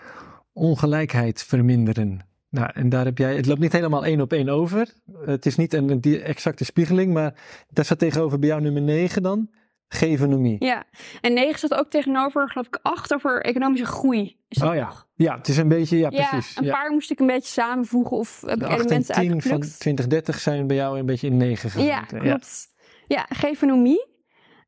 Ongelijkheid 0.53 1.43
verminderen. 1.43 2.21
Nou, 2.49 2.71
en 2.75 2.89
daar 2.89 3.05
heb 3.05 3.19
jij, 3.19 3.37
het 3.37 3.47
loopt 3.47 3.61
niet 3.61 3.73
helemaal 3.73 4.05
één 4.05 4.21
op 4.21 4.33
één 4.33 4.49
over. 4.49 4.95
Het 5.25 5.47
is 5.47 5.57
niet 5.57 5.73
een, 5.75 6.01
die 6.01 6.23
exacte 6.23 6.65
spiegeling, 6.65 7.13
maar 7.13 7.35
daar 7.71 7.85
staat 7.85 7.99
tegenover 7.99 8.39
bij 8.39 8.49
jou 8.49 8.61
nummer 8.61 8.83
9 8.83 9.23
dan. 9.23 9.51
Gevenomie. 9.89 10.65
Ja, 10.65 10.85
en 11.21 11.33
9 11.35 11.59
staat 11.59 11.75
ook 11.75 11.91
tegenover, 11.91 12.51
geloof 12.51 12.67
ik, 12.67 12.79
8 12.83 13.15
over 13.15 13.43
economische 13.43 13.87
groei. 13.87 14.37
Is 14.49 14.59
dat 14.59 14.69
Oh 14.69 14.75
ja. 14.75 14.85
nog? 14.85 15.07
Ja, 15.15 15.37
het 15.37 15.49
is 15.49 15.57
een 15.57 15.69
beetje, 15.69 15.97
ja, 15.99 16.09
Ja, 16.11 16.29
precies. 16.29 16.57
een 16.57 16.65
ja. 16.65 16.73
paar 16.73 16.91
moest 16.91 17.11
ik 17.11 17.21
een 17.21 17.27
beetje 17.27 17.53
samenvoegen 17.53 18.17
of 18.17 18.41
heb 18.47 18.59
De 18.59 18.65
ik 18.65 18.71
8 18.71 18.81
en 18.81 18.85
elementen 18.87 19.15
10 19.15 19.25
van 19.25 19.33
uitgeplukt. 19.33 19.81
2030 19.81 20.39
zijn 20.41 20.67
bij 20.67 20.77
jou 20.77 20.99
een 20.99 21.07
beetje 21.07 21.27
in 21.27 21.37
9 21.37 21.71
gegaan. 21.71 21.87
Ja, 21.87 22.01
klopt. 22.01 22.67
Ja, 23.07 23.27
gevenomie. 23.29 24.07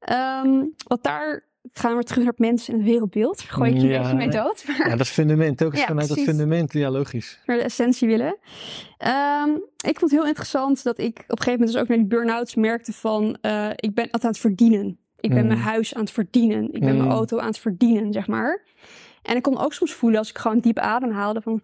Ehm, 0.01 0.65
wat 0.87 1.03
daar 1.03 1.47
gaan 1.73 1.97
we 1.97 2.03
terug 2.03 2.23
naar 2.23 2.33
het 2.33 2.39
mens 2.39 2.69
en 2.69 2.75
het 2.75 2.85
wereldbeeld. 2.85 3.41
Gooi 3.41 3.71
ik 3.75 3.81
je 3.81 3.87
Ja. 3.87 3.95
een 3.97 4.01
beetje 4.03 4.17
mee 4.17 4.29
dood. 4.29 4.65
Maar 4.67 4.77
Ja, 4.89 4.91
dat 4.97 5.01
is 5.07 5.11
fundament. 5.13 5.65
Ook 5.65 5.73
eens 5.73 5.81
Ja, 5.81 5.87
vanuit 5.87 6.09
dat 6.09 6.19
fundament. 6.21 6.73
Ja, 6.73 6.91
logisch. 6.91 7.41
naar 7.47 7.57
de 7.57 7.63
essentie 7.63 8.09
willen. 8.09 8.37
Ehm, 8.99 9.51
ik 9.77 9.99
vond 9.99 10.01
het 10.01 10.11
heel 10.11 10.27
interessant 10.27 10.83
dat 10.83 10.99
ik 10.99 11.07
op 11.09 11.17
een 11.19 11.27
gegeven 11.39 11.53
moment 11.53 11.73
dus 11.73 11.81
ook 11.83 11.89
naar 11.89 11.97
die 11.99 12.07
burn-outs 12.07 12.55
merkte 12.55 12.93
van... 12.93 13.39
eh, 13.41 13.69
ik 13.75 13.95
ben 13.95 14.05
altijd 14.05 14.25
aan 14.25 14.31
het 14.31 14.39
verdienen. 14.39 14.99
Ik 15.21 15.31
ben 15.31 15.41
Mm. 15.43 15.47
mijn 15.47 15.59
huis 15.61 15.95
aan 15.95 16.01
het 16.01 16.11
verdienen. 16.11 16.73
Ik 16.73 16.81
ben 16.81 16.93
Mm. 16.93 16.99
mijn 16.99 17.11
auto 17.11 17.39
aan 17.39 17.47
het 17.47 17.59
verdienen, 17.59 18.13
zeg 18.13 18.27
maar. 18.27 18.63
En 19.23 19.37
ik 19.37 19.43
kon 19.43 19.59
ook 19.59 19.73
soms 19.73 19.93
voelen 19.93 20.19
als 20.19 20.29
ik 20.31 20.39
gewoon 20.39 20.59
diep 20.61 20.79
adem 20.79 21.11
haalde 21.11 21.41
van... 21.41 21.63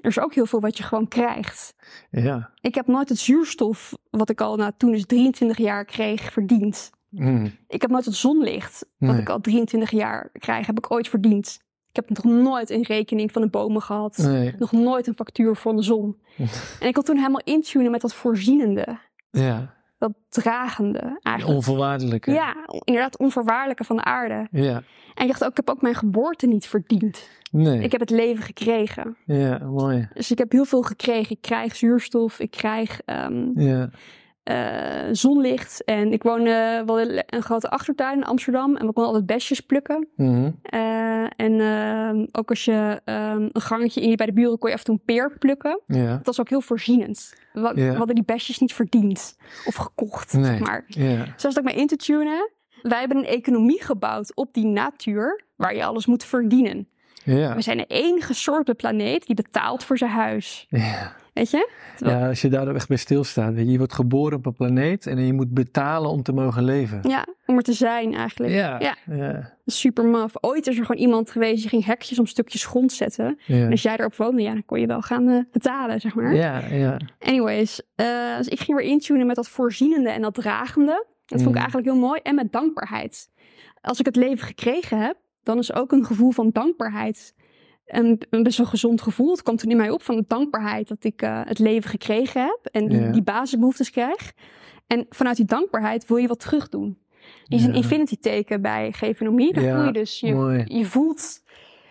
Er 0.00 0.08
is 0.10 0.18
ook 0.20 0.34
heel 0.34 0.46
veel 0.46 0.60
wat 0.60 0.76
je 0.76 0.82
gewoon 0.82 1.08
krijgt. 1.08 1.74
Ja. 2.10 2.50
Ik 2.60 2.74
heb 2.74 2.86
nooit 2.86 3.08
het 3.08 3.18
zuurstof, 3.18 3.94
wat 4.10 4.30
ik 4.30 4.40
al 4.40 4.56
nou, 4.56 4.72
toen 4.76 4.90
dus 4.92 5.06
23 5.06 5.58
jaar 5.58 5.84
kreeg, 5.84 6.32
verdiend. 6.32 6.90
Mm. 7.08 7.50
Ik 7.68 7.82
heb 7.82 7.90
nooit 7.90 8.04
het 8.04 8.14
zonlicht, 8.14 8.86
wat 8.98 9.10
Nee. 9.10 9.20
ik 9.20 9.28
al 9.28 9.40
23 9.40 9.90
jaar 9.90 10.30
krijg, 10.32 10.66
heb 10.66 10.78
ik 10.78 10.90
ooit 10.90 11.08
verdiend. 11.08 11.60
Ik 11.88 11.96
heb 11.96 12.08
nog 12.08 12.24
nooit 12.34 12.70
een 12.70 12.82
rekening 12.82 13.32
van 13.32 13.42
de 13.42 13.48
bomen 13.48 13.82
gehad. 13.82 14.16
Nee. 14.16 14.54
Nog 14.58 14.72
nooit 14.72 15.06
een 15.06 15.14
factuur 15.14 15.56
van 15.56 15.76
de 15.76 15.82
zon. 15.82 16.16
en 16.80 16.86
ik 16.86 16.94
kon 16.94 17.02
toen 17.04 17.16
helemaal 17.16 17.42
intunen 17.44 17.90
met 17.90 18.00
dat 18.00 18.14
voorzienende. 18.14 18.98
Ja. 19.30 19.74
Dat 19.98 20.12
dragende 20.28 21.18
eigenlijk. 21.22 21.56
Onvoorwaardelijke. 21.56 22.30
Ja, 22.30 22.56
inderdaad 22.84 23.18
onvoorwaardelijke 23.18 23.84
van 23.84 23.96
de 23.96 24.04
aarde. 24.04 24.48
Ja. 24.50 24.82
En 25.14 25.24
ik 25.24 25.28
dacht 25.28 25.44
ook, 25.44 25.50
ik 25.50 25.56
heb 25.56 25.70
ook 25.70 25.82
mijn 25.82 25.94
geboorte 25.94 26.46
niet 26.46 26.66
verdiend. 26.66 27.28
Nee. 27.50 27.82
Ik 27.82 27.92
heb 27.92 28.00
het 28.00 28.10
leven 28.10 28.44
gekregen. 28.44 29.16
Ja, 29.24 29.58
mooi. 29.58 30.08
Dus 30.14 30.30
ik 30.30 30.38
heb 30.38 30.52
heel 30.52 30.64
veel 30.64 30.82
gekregen. 30.82 31.30
Ik 31.30 31.42
krijg 31.42 31.76
zuurstof, 31.76 32.38
ik 32.38 32.50
krijg 32.50 33.00
ehm, 33.04 33.60
Ja. 33.60 33.90
Eh, 34.48 35.08
zonlicht. 35.12 35.84
En 35.84 36.12
ik 36.12 36.22
woon 36.22 36.46
eh, 36.46 36.82
wel 36.86 37.00
een 37.00 37.42
grote 37.42 37.70
achtertuin 37.70 38.16
in 38.16 38.24
Amsterdam. 38.24 38.76
En 38.76 38.86
we 38.86 38.92
konden 38.92 39.04
altijd 39.04 39.26
besjes 39.26 39.60
plukken. 39.60 40.08
Mhm. 40.16 40.50
Eh, 40.62 41.22
en 41.36 41.60
ehm, 41.60 42.26
ook 42.32 42.50
als 42.50 42.64
je 42.64 43.00
ehm, 43.04 43.48
een 43.52 43.60
gangetje 43.60 44.00
in 44.00 44.10
je 44.10 44.16
bij 44.16 44.26
de 44.26 44.32
buren 44.32 44.58
kon 44.58 44.68
je 44.68 44.74
af 44.74 44.80
en 44.80 44.86
toe 44.86 44.94
een 44.94 45.04
peer 45.04 45.38
plukken. 45.38 45.80
Dat 45.86 46.26
was 46.26 46.40
ook 46.40 46.48
heel 46.48 46.60
voorzienend. 46.60 47.34
We, 47.52 47.94
hadden 47.96 48.14
die 48.14 48.24
besjes 48.24 48.58
niet 48.58 48.72
verdiend 48.72 49.36
of 49.64 49.74
gekocht, 49.74 50.32
Nee. 50.32 50.44
zeg 50.44 50.58
maar. 50.58 50.84
Ja. 50.86 51.24
Zo 51.24 51.32
was 51.32 51.42
het 51.54 51.58
ook 51.58 51.64
mee 51.64 51.80
in 51.80 51.86
te 51.86 51.96
tunen. 51.96 52.50
Wij 52.82 52.98
hebben 52.98 53.16
een 53.16 53.24
economie 53.26 53.82
gebouwd 53.82 54.36
op 54.36 54.54
die 54.54 54.66
natuur 54.66 55.44
waar 55.56 55.74
je 55.74 55.84
alles 55.84 56.06
moet 56.06 56.24
verdienen. 56.24 56.88
We 57.24 57.54
zijn 57.62 57.76
de 57.76 57.86
enige 57.86 58.34
soort 58.34 58.60
op 58.60 58.66
de 58.66 58.74
planeet 58.74 59.26
die 59.26 59.34
betaalt 59.36 59.84
voor 59.84 59.98
zijn 59.98 60.10
huis. 60.10 60.66
Ja. 60.68 61.16
Weet 61.38 61.50
je? 61.50 61.70
ja, 61.98 62.28
als 62.28 62.40
je 62.40 62.48
daar 62.48 62.74
echt 62.74 62.88
bij 62.88 62.96
stilstaat. 62.96 63.54
Weet 63.54 63.64
je, 63.64 63.70
je 63.72 63.78
wordt 63.78 63.92
geboren 63.92 64.38
op 64.38 64.46
een 64.46 64.54
planeet 64.54 65.06
en 65.06 65.26
je 65.26 65.32
moet 65.32 65.54
betalen 65.54 66.10
om 66.10 66.22
te 66.22 66.32
mogen 66.32 66.64
leven. 66.64 67.00
Ja, 67.08 67.26
om 67.46 67.56
er 67.56 67.62
te 67.62 67.72
zijn 67.72 68.14
eigenlijk. 68.14 68.52
Ja. 68.52 68.78
ja. 68.80 68.96
Ja. 69.16 69.52
Super 69.66 70.04
maf. 70.04 70.32
Ooit 70.40 70.66
is 70.66 70.78
er 70.78 70.84
gewoon 70.84 71.00
iemand 71.02 71.30
geweest 71.30 71.60
die 71.60 71.68
ging 71.68 71.84
hekjes 71.84 72.18
om 72.18 72.26
stukjes 72.26 72.64
grond 72.66 72.92
zetten. 72.92 73.38
Ja. 73.46 73.56
En 73.64 73.70
als 73.70 73.82
jij 73.82 73.96
erop 73.96 74.14
woonde, 74.16 74.42
ja, 74.42 74.52
dan 74.52 74.64
kon 74.64 74.80
je 74.80 74.86
wel 74.86 75.00
gaan 75.02 75.28
eh, 75.28 75.38
betalen, 75.52 76.00
zeg 76.00 76.14
maar. 76.14 76.34
Ja, 76.34 76.66
ja. 76.70 76.96
Anyways, 77.18 77.82
eh, 77.94 78.36
dus 78.36 78.48
ik 78.48 78.60
ging 78.60 78.78
weer 78.78 78.86
intunen 78.86 79.26
met 79.26 79.36
dat 79.36 79.48
voorzienende 79.48 80.10
en 80.10 80.22
dat 80.22 80.34
dragende. 80.34 81.06
Dat 81.26 81.38
vond 81.42 81.42
ik 81.42 81.48
Mm. 81.48 81.54
eigenlijk 81.56 81.86
heel 81.86 81.98
mooi. 81.98 82.20
En 82.22 82.34
met 82.34 82.52
dankbaarheid. 82.52 83.28
Als 83.80 83.98
ik 84.00 84.06
het 84.06 84.16
leven 84.16 84.46
gekregen 84.46 84.98
heb, 84.98 85.16
dan 85.42 85.58
is 85.58 85.72
ook 85.74 85.92
een 85.92 86.04
gevoel 86.04 86.30
van 86.30 86.50
dankbaarheid 86.52 87.34
een, 87.88 88.22
een 88.30 88.42
best 88.42 88.58
wel 88.58 88.66
gezond 88.66 89.00
gevoel. 89.02 89.30
Het 89.30 89.42
kwam 89.42 89.56
toen 89.56 89.70
in 89.70 89.76
mij 89.76 89.90
op 89.90 90.02
van 90.02 90.16
de 90.16 90.24
dankbaarheid 90.26 90.88
dat 90.88 91.04
ik 91.04 91.22
eh, 91.22 91.40
het 91.44 91.58
leven 91.58 91.90
gekregen 91.90 92.42
heb. 92.42 92.58
En 92.72 92.88
die, 92.88 93.00
Ja. 93.00 93.10
die 93.12 93.22
basisbehoeftes 93.22 93.90
krijg. 93.90 94.32
En 94.86 95.06
vanuit 95.10 95.36
die 95.36 95.46
dankbaarheid 95.46 96.06
wil 96.06 96.16
je 96.16 96.28
wat 96.28 96.40
terug 96.40 96.68
doen. 96.68 96.98
Er 97.46 97.56
is 97.56 97.64
een 97.64 97.74
infinity 97.74 98.16
teken 98.16 98.62
bij 98.62 98.92
gevenomie. 98.92 99.60
Ja, 99.60 99.76
voel 99.76 99.84
je 99.86 99.92
dus, 99.92 100.20
je, 100.20 100.34
Mooi. 100.34 100.64
je 100.66 100.84
voelt... 100.84 101.46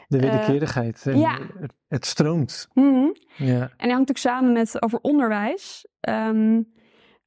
De 0.07 0.17
eh, 0.17 0.23
wederkerigheid. 0.23 1.01
Ja. 1.13 1.37
het, 1.59 1.73
het 1.87 2.05
stroomt. 2.05 2.67
mhm. 2.73 3.07
Ja. 3.35 3.59
En 3.61 3.87
dat 3.87 3.91
hangt 3.91 4.09
ook 4.09 4.17
samen 4.17 4.51
met 4.53 4.81
over 4.81 4.99
onderwijs. 5.01 5.87
Ehm, 5.99 6.61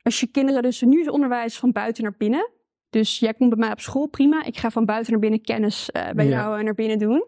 als 0.03 0.21
je 0.21 0.27
kinderen 0.27 0.63
dus 0.63 0.81
nu 0.81 1.01
is 1.01 1.09
onderwijs 1.11 1.59
van 1.59 1.73
buiten 1.73 2.03
naar 2.03 2.15
binnen. 2.19 2.51
Dus 2.91 3.19
jij 3.19 3.35
komt 3.35 3.51
bij 3.51 3.59
mij 3.59 3.71
op 3.73 3.81
school, 3.81 4.07
prima. 4.07 4.45
Ik 4.45 4.57
ga 4.59 4.71
van 4.71 4.85
buiten 4.85 5.11
naar 5.13 5.21
binnen 5.21 5.41
kennis 5.41 5.91
eh, 5.91 6.11
bij 6.11 6.27
jou 6.29 6.59
en 6.59 6.65
naar 6.65 6.75
binnen 6.75 6.99
doen. 6.99 7.25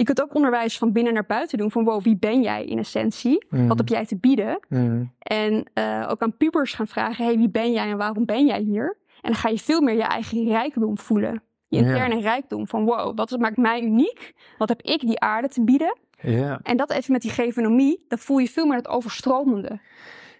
Je 0.00 0.06
kunt 0.06 0.22
ook 0.22 0.34
onderwijs 0.34 0.78
van 0.78 0.92
binnen 0.92 1.12
naar 1.14 1.26
buiten 1.26 1.58
doen. 1.58 1.70
Van 1.70 1.84
wow, 1.84 2.02
wie 2.02 2.16
ben 2.16 2.42
jij 2.42 2.64
in 2.64 2.78
essentie? 2.78 3.46
Mm. 3.50 3.68
Wat 3.68 3.78
heb 3.78 3.88
jij 3.88 4.06
te 4.06 4.16
bieden? 4.16 4.58
Mm. 4.68 5.12
En 5.18 5.70
eh, 5.74 6.06
ook 6.10 6.22
aan 6.22 6.36
pubers 6.36 6.74
gaan 6.74 6.86
vragen, 6.86 7.24
hey, 7.24 7.36
wie 7.36 7.50
ben 7.50 7.72
jij 7.72 7.90
en 7.90 7.96
waarom 7.96 8.24
ben 8.24 8.46
jij 8.46 8.60
hier? 8.60 8.96
En 9.20 9.30
dan 9.30 9.34
ga 9.34 9.48
je 9.48 9.58
veel 9.58 9.80
meer 9.80 9.94
je 9.94 10.02
eigen 10.02 10.44
rijkdom 10.48 10.98
voelen. 10.98 11.42
Je 11.68 11.78
interne 11.78 12.20
rijkdom 12.20 12.66
van 12.66 12.84
wow, 12.84 13.16
wat 13.16 13.38
maakt 13.38 13.56
mij 13.56 13.82
uniek? 13.82 14.32
Wat 14.58 14.68
heb 14.68 14.82
ik 14.82 15.00
die 15.00 15.20
aarde 15.20 15.48
te 15.48 15.64
bieden? 15.64 15.98
Ja. 16.20 16.60
En 16.62 16.76
dat 16.76 16.90
even 16.90 17.12
met 17.12 17.22
die 17.22 17.30
gevenomie, 17.30 18.04
dan 18.08 18.18
voel 18.18 18.38
je 18.38 18.48
veel 18.48 18.66
meer 18.66 18.76
het 18.76 18.88
overstromende. 18.88 19.80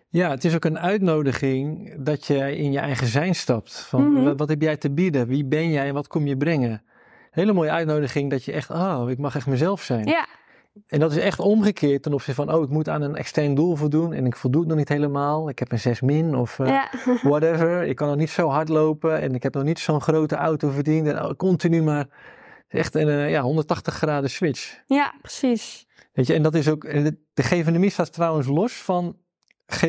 Ja, 0.08 0.30
het 0.30 0.44
is 0.44 0.54
ook 0.54 0.64
een 0.64 0.78
uitnodiging 0.78 1.94
dat 2.04 2.26
je 2.26 2.56
in 2.56 2.72
je 2.72 2.78
eigen 2.78 3.06
zijn 3.06 3.34
stapt. 3.34 3.80
Van 3.80 4.12
Mhm. 4.12 4.24
wat, 4.24 4.38
wat 4.38 4.48
heb 4.48 4.62
jij 4.62 4.76
te 4.76 4.90
bieden? 4.90 5.26
Wie 5.26 5.44
ben 5.44 5.70
jij 5.70 5.88
en 5.88 5.94
wat 5.94 6.08
kom 6.08 6.26
je 6.26 6.36
brengen? 6.36 6.82
Hele 7.30 7.52
mooie 7.52 7.70
uitnodiging 7.70 8.30
dat 8.30 8.44
je 8.44 8.52
echt, 8.52 8.70
oh, 8.70 9.04
ik 9.08 9.18
mag 9.18 9.36
echt 9.36 9.46
mezelf 9.46 9.82
zijn. 9.82 10.06
Ja, 10.06 10.26
En 10.86 11.00
dat 11.00 11.10
is 11.10 11.16
echt 11.16 11.38
omgekeerd 11.38 12.02
ten 12.02 12.12
opzichte 12.12 12.44
van, 12.44 12.54
oh, 12.54 12.62
ik 12.62 12.68
moet 12.68 12.88
aan 12.88 13.02
een 13.02 13.16
extern 13.16 13.54
doel 13.54 13.76
voldoen 13.76 14.12
en 14.12 14.26
ik 14.26 14.36
voldoe 14.36 14.60
het 14.60 14.68
nog 14.68 14.78
niet 14.78 14.88
helemaal. 14.88 15.48
Ik 15.48 15.58
heb 15.58 15.72
een 15.72 15.78
6 15.78 16.00
min 16.00 16.34
of 16.34 16.58
eh, 16.58 16.66
ja. 16.66 16.90
whatever. 17.30 17.82
Ik 17.82 17.96
kan 17.96 18.08
nog 18.08 18.16
niet 18.16 18.30
zo 18.30 18.48
hard 18.48 18.68
lopen 18.68 19.20
en 19.20 19.34
ik 19.34 19.42
heb 19.42 19.54
nog 19.54 19.64
niet 19.64 19.78
zo'n 19.78 20.00
grote 20.00 20.36
auto 20.36 20.70
verdiend. 20.70 21.06
En 21.06 21.24
oh, 21.24 21.30
continu 21.36 21.82
maar, 21.82 22.06
echt 22.68 22.94
een 22.94 23.08
eh, 23.08 23.30
ja, 23.30 23.42
180 23.42 23.94
graden 23.94 24.30
switch. 24.30 24.80
ja, 24.86 25.14
precies. 25.20 25.86
Weet 26.12 26.26
je, 26.26 26.34
en 26.34 26.42
dat 26.42 26.54
is 26.54 26.68
ook, 26.68 26.82
de, 26.82 27.16
de 27.34 27.42
gevenemie 27.42 27.90
staat 27.90 28.12
trouwens 28.12 28.46
los 28.46 28.72
van 28.72 29.16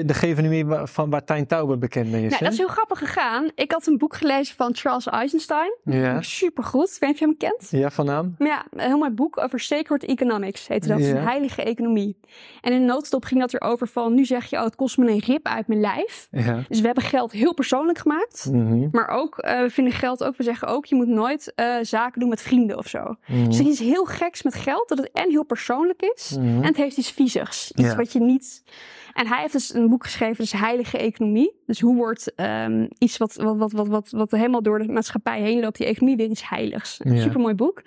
de 0.05 0.13
gevenemie 0.13 0.65
wa- 0.65 0.85
van 0.85 1.09
waar 1.09 1.23
Tijn 1.23 1.47
Tauber 1.47 1.77
bekend 1.77 2.11
mee 2.11 2.23
is. 2.25 2.29
Nou, 2.31 2.43
dat 2.43 2.51
is 2.51 2.57
heel 2.57 2.67
grappig 2.67 2.97
gegaan. 2.99 3.51
Ik 3.55 3.71
had 3.71 3.87
een 3.87 3.97
boek 3.97 4.15
gelezen 4.15 4.55
van 4.55 4.75
Charles 4.75 5.07
Eisenstein. 5.07 5.75
Ja. 5.83 6.21
Super 6.21 6.63
goed. 6.63 6.87
Ik 6.93 6.97
weet 6.99 7.09
niet 7.09 7.11
of 7.13 7.19
je 7.19 7.25
hem 7.25 7.37
kent. 7.37 7.67
ja, 7.81 7.89
van 7.89 8.05
naam. 8.05 8.35
Maar 8.37 8.47
ja, 8.47 8.65
een 8.71 8.79
heel 8.87 8.97
mooi 8.97 9.11
boek 9.11 9.37
over 9.43 9.59
sacred 9.59 10.03
economics 10.05 10.67
heette 10.67 10.87
dat. 10.87 10.99
Ja. 10.99 11.05
Een 11.09 11.23
heilige 11.23 11.63
economie. 11.63 12.17
En 12.61 12.71
in 12.73 12.79
de 12.79 12.85
noodstop 12.85 13.25
ging 13.25 13.39
dat 13.39 13.53
erover 13.53 13.87
van, 13.87 14.13
nu 14.13 14.25
zeg 14.25 14.45
je, 14.49 14.57
oh, 14.57 14.63
het 14.63 14.75
kost 14.75 14.97
me 14.97 15.11
een 15.11 15.19
rib 15.25 15.45
uit 15.47 15.67
mijn 15.67 15.79
lijf. 15.79 16.27
Ja. 16.31 16.63
Dus 16.67 16.79
we 16.79 16.85
hebben 16.85 17.03
geld 17.03 17.31
heel 17.31 17.53
persoonlijk 17.53 17.97
gemaakt. 17.97 18.45
Mhm. 18.51 18.87
Maar 18.91 19.07
ook, 19.07 19.37
eh, 19.37 19.59
we 19.61 19.69
vinden 19.69 19.93
geld 19.93 20.23
ook, 20.23 20.37
we 20.37 20.43
zeggen 20.43 20.67
ook, 20.67 20.85
je 20.85 20.95
moet 20.95 21.07
nooit 21.07 21.51
eh, 21.55 21.75
zaken 21.81 22.19
doen 22.19 22.29
met 22.29 22.41
vrienden 22.41 22.77
of 22.77 22.87
zo. 22.87 23.15
Mhm. 23.27 23.45
Dus 23.45 23.59
er 23.59 23.63
is 23.65 23.69
iets 23.69 23.79
heel 23.79 24.05
geks 24.05 24.43
met 24.43 24.55
geld, 24.55 24.89
dat 24.89 24.97
het 24.97 25.09
en 25.13 25.29
heel 25.29 25.43
persoonlijk 25.45 26.01
is, 26.15 26.35
Mhm. 26.37 26.45
en 26.47 26.63
het 26.65 26.77
heeft 26.77 26.97
iets 26.97 27.11
viezigs. 27.11 27.71
Iets 27.71 27.87
Ja. 27.89 27.95
wat 27.95 28.11
je 28.13 28.19
niet... 28.19 28.63
En 29.13 29.27
hij 29.27 29.41
heeft 29.41 29.53
dus 29.53 29.73
een 29.73 29.89
boek 29.89 30.03
geschreven, 30.03 30.35
dus 30.37 30.51
Heilige 30.51 30.97
Economie. 30.97 31.59
Dus 31.65 31.79
hoe 31.79 31.95
wordt 31.95 32.35
ehm, 32.35 32.87
iets 32.97 33.17
wat, 33.17 33.35
wat, 33.35 33.57
wat, 33.57 33.71
wat, 33.71 33.87
wat, 33.87 34.09
wat 34.11 34.31
helemaal 34.31 34.61
door 34.61 34.79
de 34.79 34.91
maatschappij 34.91 35.41
heen 35.41 35.59
loopt, 35.59 35.77
die 35.77 35.87
economie, 35.87 36.17
weer 36.17 36.29
iets 36.29 36.49
heiligs. 36.49 36.99
Een 37.03 37.15
Ja. 37.15 37.21
supermooi 37.21 37.53
boek. 37.53 37.81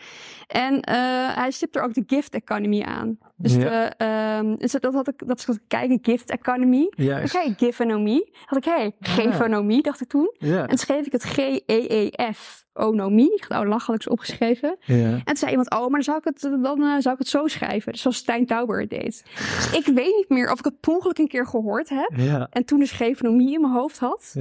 En 0.46 0.80
eh, 0.80 0.96
hij 1.36 1.50
stipt 1.50 1.76
er 1.76 1.82
ook 1.82 1.94
de 1.94 2.04
gift 2.06 2.34
economy 2.34 2.82
aan. 2.82 3.18
Dus 3.36 3.54
Ja. 3.54 3.58
de, 3.58 3.94
ehm, 3.96 4.56
dus 4.56 4.72
dat 4.72 4.92
had 4.94 5.08
ik, 5.08 5.26
dat 5.26 5.38
is 5.38 5.48
ik 5.48 5.60
kijken, 5.68 5.98
gift 6.02 6.30
economy. 6.30 6.92
Juist. 6.96 7.38
Givenomie. 7.56 8.32
Had 8.44 8.58
ik, 8.58 8.64
hé, 8.64 8.72
hey, 8.72 8.92
gevonomie, 9.00 9.82
dacht 9.82 10.00
ik 10.00 10.08
toen. 10.08 10.34
Ja. 10.38 10.66
En 10.66 10.78
schreef 10.78 11.06
ik 11.06 11.12
het 11.12 11.22
G-E-E-F, 11.22 12.66
onomie. 12.72 13.34
Ik 13.34 13.44
had 13.48 13.66
lachelijks 13.66 14.08
opgeschreven. 14.08 14.76
Ja. 14.80 14.94
En 15.12 15.24
toen 15.24 15.36
zei 15.36 15.50
iemand, 15.50 15.70
oh, 15.70 15.80
maar 15.80 15.90
dan 15.90 16.02
zou 16.02 16.18
ik 16.18 16.24
het, 16.24 16.40
dan, 16.62 16.82
eh, 16.82 16.96
zou 16.98 17.14
ik 17.14 17.18
het 17.18 17.28
zo 17.28 17.46
schrijven. 17.46 17.92
Dus 17.92 18.00
zoals 18.00 18.16
Stijn 18.16 18.46
Tauber 18.46 18.80
het 18.80 18.90
deed. 18.90 19.24
Dus 19.34 19.70
ik 19.72 19.86
weet 19.86 20.14
niet 20.16 20.28
meer 20.28 20.52
of 20.52 20.58
ik 20.58 20.64
het 20.64 20.80
per 20.80 20.92
ongeluk 20.92 21.18
een 21.18 21.28
keer 21.28 21.46
gehoord 21.46 21.88
heb. 21.88 22.10
En 22.50 22.64
toen 22.64 22.78
dus 22.78 22.92
gevonomie 22.92 23.54
in 23.54 23.60
mijn 23.60 23.72
hoofd 23.72 23.98
had. 23.98 24.32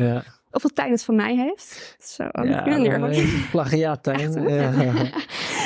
Of 0.54 0.62
dat 0.62 0.76
Tijn 0.76 0.92
het 0.92 1.04
van 1.04 1.16
mij 1.16 1.36
heeft. 1.36 1.96
Zo, 2.00 2.24
oh, 2.24 2.46
Ja. 2.46 2.66
Echt? 4.08 4.34
Ja. 4.34 4.94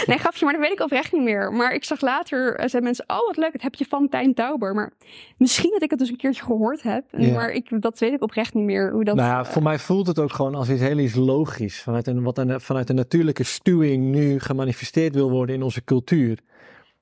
Nee, 0.05 0.17
grapje, 0.17 0.45
maar 0.45 0.53
dat 0.53 0.63
weet 0.63 0.71
ik 0.71 0.79
oprecht 0.79 1.13
niet 1.13 1.23
meer. 1.23 1.53
Maar 1.53 1.73
ik 1.73 1.83
zag 1.83 2.01
later, 2.01 2.49
eh, 2.49 2.57
zeiden 2.57 2.83
mensen, 2.83 3.05
oh 3.07 3.25
wat 3.27 3.37
leuk, 3.37 3.51
dat 3.51 3.61
heb 3.61 3.75
je 3.75 3.85
van 3.89 4.09
Tijn 4.09 4.33
Tauber. 4.33 4.73
Maar 4.73 4.93
misschien 5.37 5.71
dat 5.71 5.81
ik 5.81 5.89
het 5.89 5.99
dus 5.99 6.09
een 6.09 6.17
keertje 6.17 6.43
gehoord 6.43 6.83
heb. 6.83 7.03
Ja. 7.17 7.33
Maar 7.33 7.51
ik, 7.51 7.81
dat 7.81 7.99
weet 7.99 8.13
ik 8.13 8.23
oprecht 8.23 8.53
niet 8.53 8.63
meer. 8.63 8.91
Hoe 8.91 9.03
dat, 9.03 9.15
Nou 9.15 9.27
ja, 9.27 9.45
voor 9.45 9.63
mij 9.63 9.79
voelt 9.79 10.07
het 10.07 10.19
ook 10.19 10.31
gewoon 10.31 10.55
als 10.55 10.69
iets 10.69 10.81
heel 10.81 10.97
iets 10.97 11.15
logisch. 11.15 11.81
Vanuit 11.81 12.07
een, 12.07 12.23
wat 12.23 12.37
een, 12.37 12.61
vanuit 12.61 12.89
een 12.89 12.95
natuurlijke 12.95 13.43
stuwing 13.43 14.03
nu 14.03 14.39
gemanifesteerd 14.39 15.13
wil 15.13 15.29
worden 15.29 15.55
in 15.55 15.63
onze 15.63 15.83
cultuur. 15.83 16.39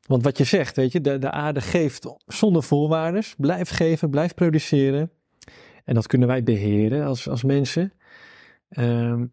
Want 0.07 0.23
wat 0.23 0.37
je 0.37 0.43
zegt, 0.43 0.75
weet 0.75 0.91
je, 0.91 1.01
de, 1.01 1.17
de 1.17 1.31
aarde 1.31 1.61
geeft 1.61 2.15
zonder 2.25 2.63
voorwaarden. 2.63 3.23
Blijft 3.37 3.71
geven, 3.71 4.09
blijft 4.09 4.35
produceren. 4.35 5.11
En 5.85 5.93
dat 5.93 6.07
kunnen 6.07 6.27
wij 6.27 6.43
beheren 6.43 7.05
als, 7.05 7.29
als 7.29 7.43
mensen. 7.43 7.93
Ehm, 8.69 9.25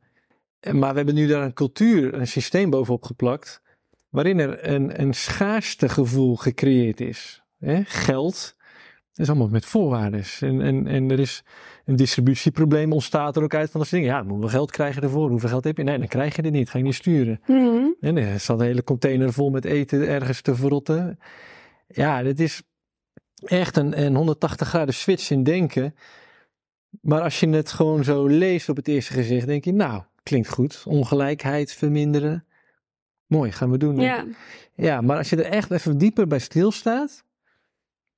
maar 0.70 0.90
we 0.90 0.96
hebben 0.96 1.14
nu 1.14 1.26
daar 1.26 1.44
een 1.44 1.52
cultuur, 1.52 2.14
een 2.14 2.26
systeem 2.26 2.70
bovenop 2.70 3.04
geplakt. 3.04 3.62
Waarin 4.08 4.38
er 4.38 4.68
een, 4.68 5.00
een 5.00 5.14
schaarste 5.14 5.88
gevoel 5.88 6.36
gecreëerd 6.36 7.00
is. 7.00 7.42
Hè? 7.58 7.82
Geld 7.84 8.56
is 9.14 9.28
allemaal 9.28 9.48
met 9.48 9.64
voorwaarden. 9.64 10.22
En, 10.40 10.60
en, 10.60 10.86
en 10.86 11.10
er 11.10 11.18
is 11.18 11.44
een 11.84 11.96
distributieprobleem 11.96 12.92
ontstaat 12.92 13.36
er 13.36 13.42
ook 13.42 13.54
uit 13.54 13.70
van 13.70 13.80
dat 13.80 13.88
soort 13.88 14.02
dingen. 14.02 14.16
Ja, 14.16 14.26
hoeveel 14.26 14.48
geld 14.48 14.70
krijg 14.70 14.94
je 14.94 15.00
ervoor? 15.00 15.28
Hoeveel 15.28 15.48
geld 15.48 15.64
heb 15.64 15.76
je? 15.76 15.82
Nee, 15.82 15.98
dan 15.98 16.08
krijg 16.08 16.36
je 16.36 16.42
er 16.42 16.50
niet. 16.50 16.70
Ga 16.70 16.78
je 16.78 16.84
niet 16.84 16.94
sturen. 16.94 17.40
Mhm. 17.46 17.84
En 18.00 18.16
er 18.16 18.40
staat 18.40 18.60
een 18.60 18.66
hele 18.66 18.84
container 18.84 19.32
vol 19.32 19.50
met 19.50 19.64
eten 19.64 20.08
ergens 20.08 20.40
te 20.40 20.54
verrotten. 20.54 21.18
Ja, 21.86 22.22
dit 22.22 22.40
is 22.40 22.62
echt 23.44 23.76
een, 23.76 24.02
een 24.04 24.14
180 24.14 24.68
graden 24.68 24.94
switch 24.94 25.30
in 25.30 25.42
denken. 25.42 25.94
Maar 27.00 27.20
als 27.20 27.40
je 27.40 27.48
het 27.48 27.72
gewoon 27.72 28.04
zo 28.04 28.26
leest 28.26 28.68
op 28.68 28.76
het 28.76 28.88
eerste 28.88 29.12
gezicht, 29.12 29.46
denk 29.46 29.64
je, 29.64 29.72
nou, 29.72 30.02
klinkt 30.22 30.48
goed. 30.48 30.82
Ongelijkheid 30.86 31.72
verminderen. 31.72 32.46
Mooi, 33.26 33.52
gaan 33.52 33.70
we 33.70 33.78
doen. 33.78 33.96
Ja. 34.00 34.24
Ja, 34.74 35.00
maar 35.00 35.16
als 35.16 35.30
je 35.30 35.36
er 35.36 35.52
echt 35.52 35.70
even 35.70 35.98
dieper 35.98 36.26
bij 36.26 36.38
stilstaat, 36.38 37.24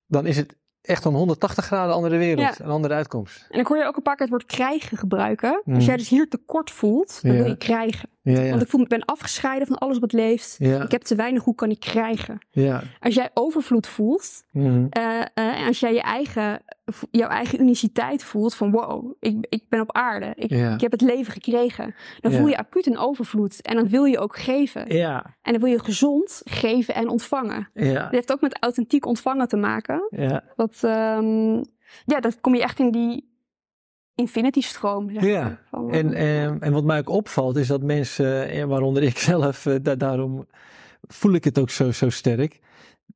dan 0.07 0.27
is 0.27 0.37
het 0.37 0.57
echt 0.81 1.05
een 1.05 1.13
180 1.15 1.65
graden 1.65 1.95
andere 1.95 2.17
wereld, 2.17 2.57
Ja. 2.57 2.65
een 2.65 2.71
andere 2.71 2.95
uitkomst. 2.95 3.47
En 3.51 3.61
ik 3.61 3.67
hoor 3.67 3.77
je 3.79 3.85
ook 3.87 3.97
een 3.97 4.03
paar 4.03 4.17
keer 4.17 4.27
het 4.27 4.35
woord 4.35 4.47
krijgen 4.53 4.97
gebruiken. 4.99 5.63
Als 5.65 5.85
jij 5.85 5.97
dus 5.97 6.09
hier 6.09 6.29
tekort 6.29 6.71
voelt, 6.71 7.23
dan 7.23 7.33
Ja. 7.33 7.39
wil 7.39 7.47
je 7.49 7.57
krijgen. 7.57 8.09
Ja, 8.25 8.41
ja. 8.41 8.51
Want 8.51 8.63
ik 8.63 8.69
voel, 8.69 8.81
ik 8.81 8.89
ben 8.89 9.05
afgescheiden 9.05 9.67
van 9.67 9.79
alles 9.79 9.99
wat 9.99 10.13
leeft. 10.13 10.57
Ja, 10.59 10.83
Ik 10.83 10.91
heb 10.91 11.03
te 11.03 11.15
weinig, 11.15 11.45
hoe 11.45 11.55
kan 11.55 11.71
ik 11.71 11.81
krijgen? 11.81 12.39
ja. 12.51 12.83
Als 13.01 13.15
jij 13.15 13.31
overvloed 13.35 13.87
voelt, 13.87 14.45
en 14.53 15.67
als 15.67 15.81
jij 15.81 15.95
je 15.95 16.01
eigen, 16.03 16.63
jouw 17.11 17.29
eigen 17.29 17.61
uniciteit 17.61 18.25
voelt 18.25 18.55
van 18.55 18.71
wow, 18.71 19.13
ik, 19.21 19.47
ik 19.49 19.65
ben 19.69 19.81
op 19.81 19.93
aarde, 19.93 20.33
ik, 20.35 20.51
ik 20.75 20.81
heb 20.81 20.91
het 20.93 21.01
leven 21.01 21.33
gekregen. 21.33 21.95
Dan 22.21 22.33
voel 22.33 22.47
je 22.49 22.57
acuut 22.59 22.87
een 22.87 22.99
overvloed 22.99 23.63
en 23.63 23.77
dan 23.77 23.89
wil 23.89 24.05
je 24.05 24.19
ook 24.19 24.37
geven. 24.37 24.95
Ja, 24.97 25.37
En 25.43 25.53
dan 25.53 25.61
wil 25.63 25.71
je 25.71 25.79
gezond 25.79 26.41
geven 26.45 26.95
en 26.95 27.09
ontvangen. 27.09 27.69
Dat 28.03 28.11
heeft 28.11 28.33
ook 28.33 28.41
met 28.41 28.57
authentiek 28.61 29.07
ontvangen 29.07 29.49
te 29.49 29.57
maken. 29.57 30.07
ja. 30.11 30.43
Dat, 30.57 30.79
ehm, 30.83 31.55
ja, 32.05 32.21
dan 32.21 32.33
kom 32.41 32.55
je 32.55 32.63
echt 32.63 32.79
in 32.79 32.91
die 32.91 33.33
infinity 34.15 34.61
stroom. 34.61 35.11
Zeg 35.11 35.23
Ja. 35.25 35.59
Van, 35.71 35.91
En, 35.93 36.13
eh, 36.13 36.45
en, 36.45 36.61
en 36.61 36.73
wat 36.73 36.85
mij 36.85 36.99
ook 36.99 37.09
opvalt 37.09 37.57
is 37.57 37.67
dat 37.67 37.83
mensen, 37.83 38.49
eh, 38.49 38.65
waaronder 38.65 39.03
ik 39.03 39.19
zelf, 39.31 39.67
eh, 39.67 39.75
da- 39.83 39.95
daarom 39.95 40.47
voel 41.09 41.33
ik 41.33 41.45
het 41.45 41.59
ook 41.59 41.71
zo, 41.71 41.91
zo 41.93 42.11
sterk. 42.11 42.61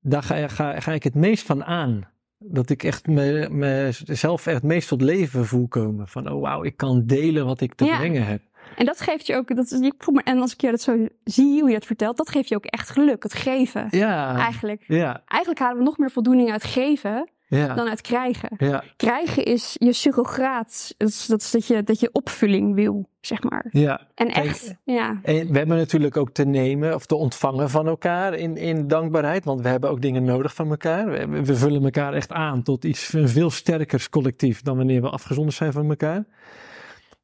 Daar 0.01 0.23
ga, 0.23 0.49
ga, 0.49 0.81
ga 0.81 0.93
ik 0.93 1.03
het 1.03 1.15
meest 1.15 1.47
van 1.47 1.65
aan. 1.65 2.09
Dat 2.39 2.71
ik 2.71 2.83
echt 2.83 3.07
me, 3.07 3.49
mezelf 3.51 4.47
echt 4.47 4.55
het 4.57 4.65
meest 4.65 4.89
tot 4.89 5.03
leven 5.03 5.47
voel 5.47 5.69
komen. 5.69 6.09
Van, 6.09 6.31
oh 6.31 6.41
wauw, 6.41 6.65
ik 6.65 6.77
kan 6.77 7.03
delen 7.07 7.47
wat 7.47 7.61
ik 7.61 7.75
te 7.75 7.85
Ja. 7.85 7.97
brengen 7.99 8.27
heb. 8.27 8.41
En 8.77 8.87
dat 8.87 9.01
geeft 9.01 9.27
je 9.27 9.37
ook, 9.37 9.57
dat 9.57 9.71
is, 9.71 9.81
ik 9.81 9.95
voel 9.99 10.15
me, 10.15 10.23
en 10.23 10.41
als 10.41 10.53
ik 10.53 10.61
je 10.61 10.71
dat 10.71 10.81
zo 10.81 11.07
zie, 11.25 11.61
hoe 11.61 11.69
je 11.69 11.75
het 11.75 11.87
vertelt, 11.87 12.17
dat 12.17 12.29
geeft 12.31 12.49
je 12.49 12.55
ook 12.55 12.65
echt 12.65 12.91
geluk. 12.91 13.23
Het 13.23 13.35
geven, 13.35 13.87
Ja, 13.91 14.37
eigenlijk. 14.37 14.85
ja, 14.87 15.23
Eigenlijk 15.27 15.61
halen 15.63 15.79
we 15.79 15.85
nog 15.85 15.99
meer 15.99 16.11
voldoening 16.11 16.51
uit 16.53 16.65
geven 16.65 17.29
ja, 17.49 17.75
dan 17.75 17.89
uit 17.89 18.01
krijgen. 18.01 18.49
ja, 18.59 18.85
Krijgen 18.97 19.45
is 19.45 19.77
je 19.79 19.93
surrogaat. 19.93 20.95
Dat 20.97 21.09
is 21.09 21.27
dat, 21.27 21.41
is 21.41 21.51
dat, 21.51 21.67
je, 21.67 21.83
dat 21.83 22.01
je 22.01 22.09
opvulling 22.13 22.75
wil, 22.75 23.09
zeg 23.21 23.43
maar. 23.43 23.67
ja. 23.71 24.07
En 24.15 24.29
echt, 24.29 24.75
ja. 24.85 25.21
En 25.23 25.53
we 25.53 25.59
hebben 25.59 25.77
natuurlijk 25.77 26.17
ook 26.17 26.31
te 26.31 26.45
nemen 26.45 26.95
of 26.95 27.07
te 27.07 27.15
ontvangen 27.15 27.71
van 27.71 27.87
elkaar 27.87 28.35
in, 28.35 28.57
in 28.57 28.89
dankbaarheid. 28.89 29.45
Want 29.45 29.61
we 29.61 29.69
hebben 29.69 29.91
ook 29.91 30.01
dingen 30.03 30.25
nodig 30.25 30.55
van 30.55 30.71
elkaar. 30.71 31.11
We, 31.11 31.43
we 31.43 31.57
vullen 31.57 31.85
elkaar 31.85 32.13
echt 32.13 32.33
aan 32.33 32.63
tot 32.63 32.85
iets 32.85 33.13
een 33.13 33.29
veel 33.29 33.51
sterkers 33.51 34.09
collectief 34.09 34.63
dan 34.63 34.77
wanneer 34.77 35.01
we 35.01 35.09
afgezonderd 35.09 35.57
zijn 35.57 35.73
van 35.73 35.89
elkaar. 35.89 36.25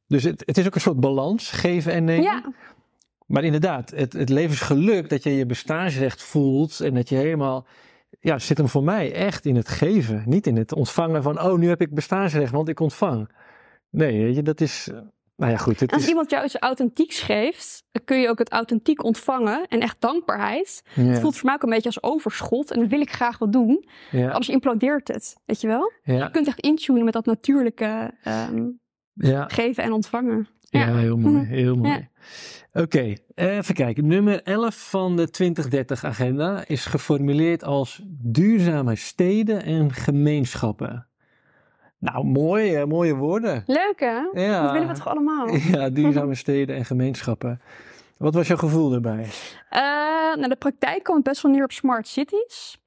Dus 0.07 0.23
het, 0.23 0.43
het 0.45 0.57
is 0.57 0.65
ook 0.65 0.75
een 0.75 0.81
soort 0.81 0.99
balans, 0.99 1.51
geven 1.51 1.91
en 1.91 2.03
nemen. 2.03 2.23
Ja, 2.23 2.53
Maar 3.25 3.43
inderdaad, 3.43 3.89
het, 3.89 4.13
het 4.13 4.29
levensgeluk 4.29 5.09
dat 5.09 5.23
je 5.23 5.35
je 5.35 5.45
bestaansrecht 5.45 6.23
voelt 6.23 6.79
en 6.79 6.93
dat 6.93 7.09
je 7.09 7.15
helemaal, 7.15 7.65
ja, 8.19 8.39
zit 8.39 8.57
hem 8.57 8.67
voor 8.67 8.83
mij 8.83 9.13
echt 9.13 9.45
in 9.45 9.55
het 9.55 9.67
geven. 9.67 10.23
Niet 10.25 10.47
in 10.47 10.55
het 10.57 10.73
ontvangen 10.73 11.23
van, 11.23 11.41
oh, 11.41 11.57
nu 11.57 11.67
heb 11.67 11.81
ik 11.81 11.93
bestaansrecht, 11.93 12.51
want 12.51 12.69
ik 12.69 12.79
ontvang. 12.79 13.29
Nee, 13.89 14.23
weet 14.23 14.35
je, 14.35 14.41
dat 14.41 14.61
is, 14.61 14.87
eh, 14.91 14.99
nou 15.35 15.51
ja, 15.51 15.57
goed. 15.57 15.79
Het 15.79 15.91
als 15.91 16.01
is, 16.01 16.07
iemand 16.09 16.29
jou 16.29 16.45
iets 16.45 16.55
authentieks 16.55 17.21
geeft, 17.21 17.83
kun 18.05 18.19
je 18.19 18.29
ook 18.29 18.39
het 18.39 18.51
authentiek 18.51 19.03
ontvangen. 19.03 19.65
En 19.67 19.79
echt 19.79 19.95
dankbaarheid. 20.01 20.81
ja, 20.93 21.01
Het 21.03 21.19
voelt 21.19 21.35
voor 21.35 21.45
mij 21.45 21.53
ook 21.55 21.63
een 21.63 21.69
beetje 21.69 21.89
als 21.89 22.03
overschot. 22.03 22.71
En 22.71 22.79
dan 22.79 22.89
wil 22.89 23.01
ik 23.01 23.11
graag 23.11 23.37
wat 23.37 23.51
doen. 23.51 23.85
ja, 24.11 24.25
Anders 24.27 24.49
implodeert 24.49 25.07
het, 25.07 25.35
weet 25.45 25.61
je 25.61 25.67
wel? 25.67 25.91
ja, 26.03 26.23
Je 26.23 26.31
kunt 26.31 26.47
echt 26.47 26.59
intunen 26.59 27.03
met 27.03 27.13
dat 27.13 27.25
natuurlijke 27.25 28.13
ehm, 28.23 28.67
geven 29.47 29.83
en 29.83 29.91
ontvangen. 29.91 30.47
Ja, 30.69 30.95
heel 30.95 31.17
mooi. 31.17 31.35
Mhm. 31.35 31.45
Heel 31.45 31.75
mooi. 31.75 32.09
Oké, 32.81 33.13
even 33.35 33.75
kijken. 33.75 34.07
Nummer 34.07 34.43
11 34.43 34.89
van 34.89 35.15
de 35.15 35.27
2030-agenda 35.27 36.63
is 36.67 36.85
geformuleerd 36.85 37.63
als 37.63 38.01
duurzame 38.05 38.95
steden 38.95 39.63
en 39.63 39.93
gemeenschappen. 39.93 41.07
Nou, 41.99 42.25
mooi, 42.25 42.75
eh, 42.75 42.85
mooie 42.85 43.15
woorden. 43.15 43.63
Leuk 43.65 43.99
hè? 43.99 44.41
Ja. 44.41 44.61
Dat 44.61 44.71
willen 44.71 44.87
we 44.87 44.93
toch 44.93 45.07
allemaal? 45.07 45.55
Ja, 45.71 45.89
duurzame 45.89 46.35
steden 46.35 46.75
en 46.75 46.85
gemeenschappen. 46.85 47.61
Wat 48.17 48.33
was 48.33 48.47
jouw 48.47 48.57
gevoel 48.57 48.93
erbij? 48.93 49.27
Eh, 49.69 49.81
nou, 50.35 50.47
de 50.47 50.55
praktijk 50.55 51.03
komt 51.03 51.23
best 51.23 51.41
wel 51.41 51.51
neer 51.51 51.63
op 51.63 51.71
smart 51.71 52.07
cities. 52.07 52.77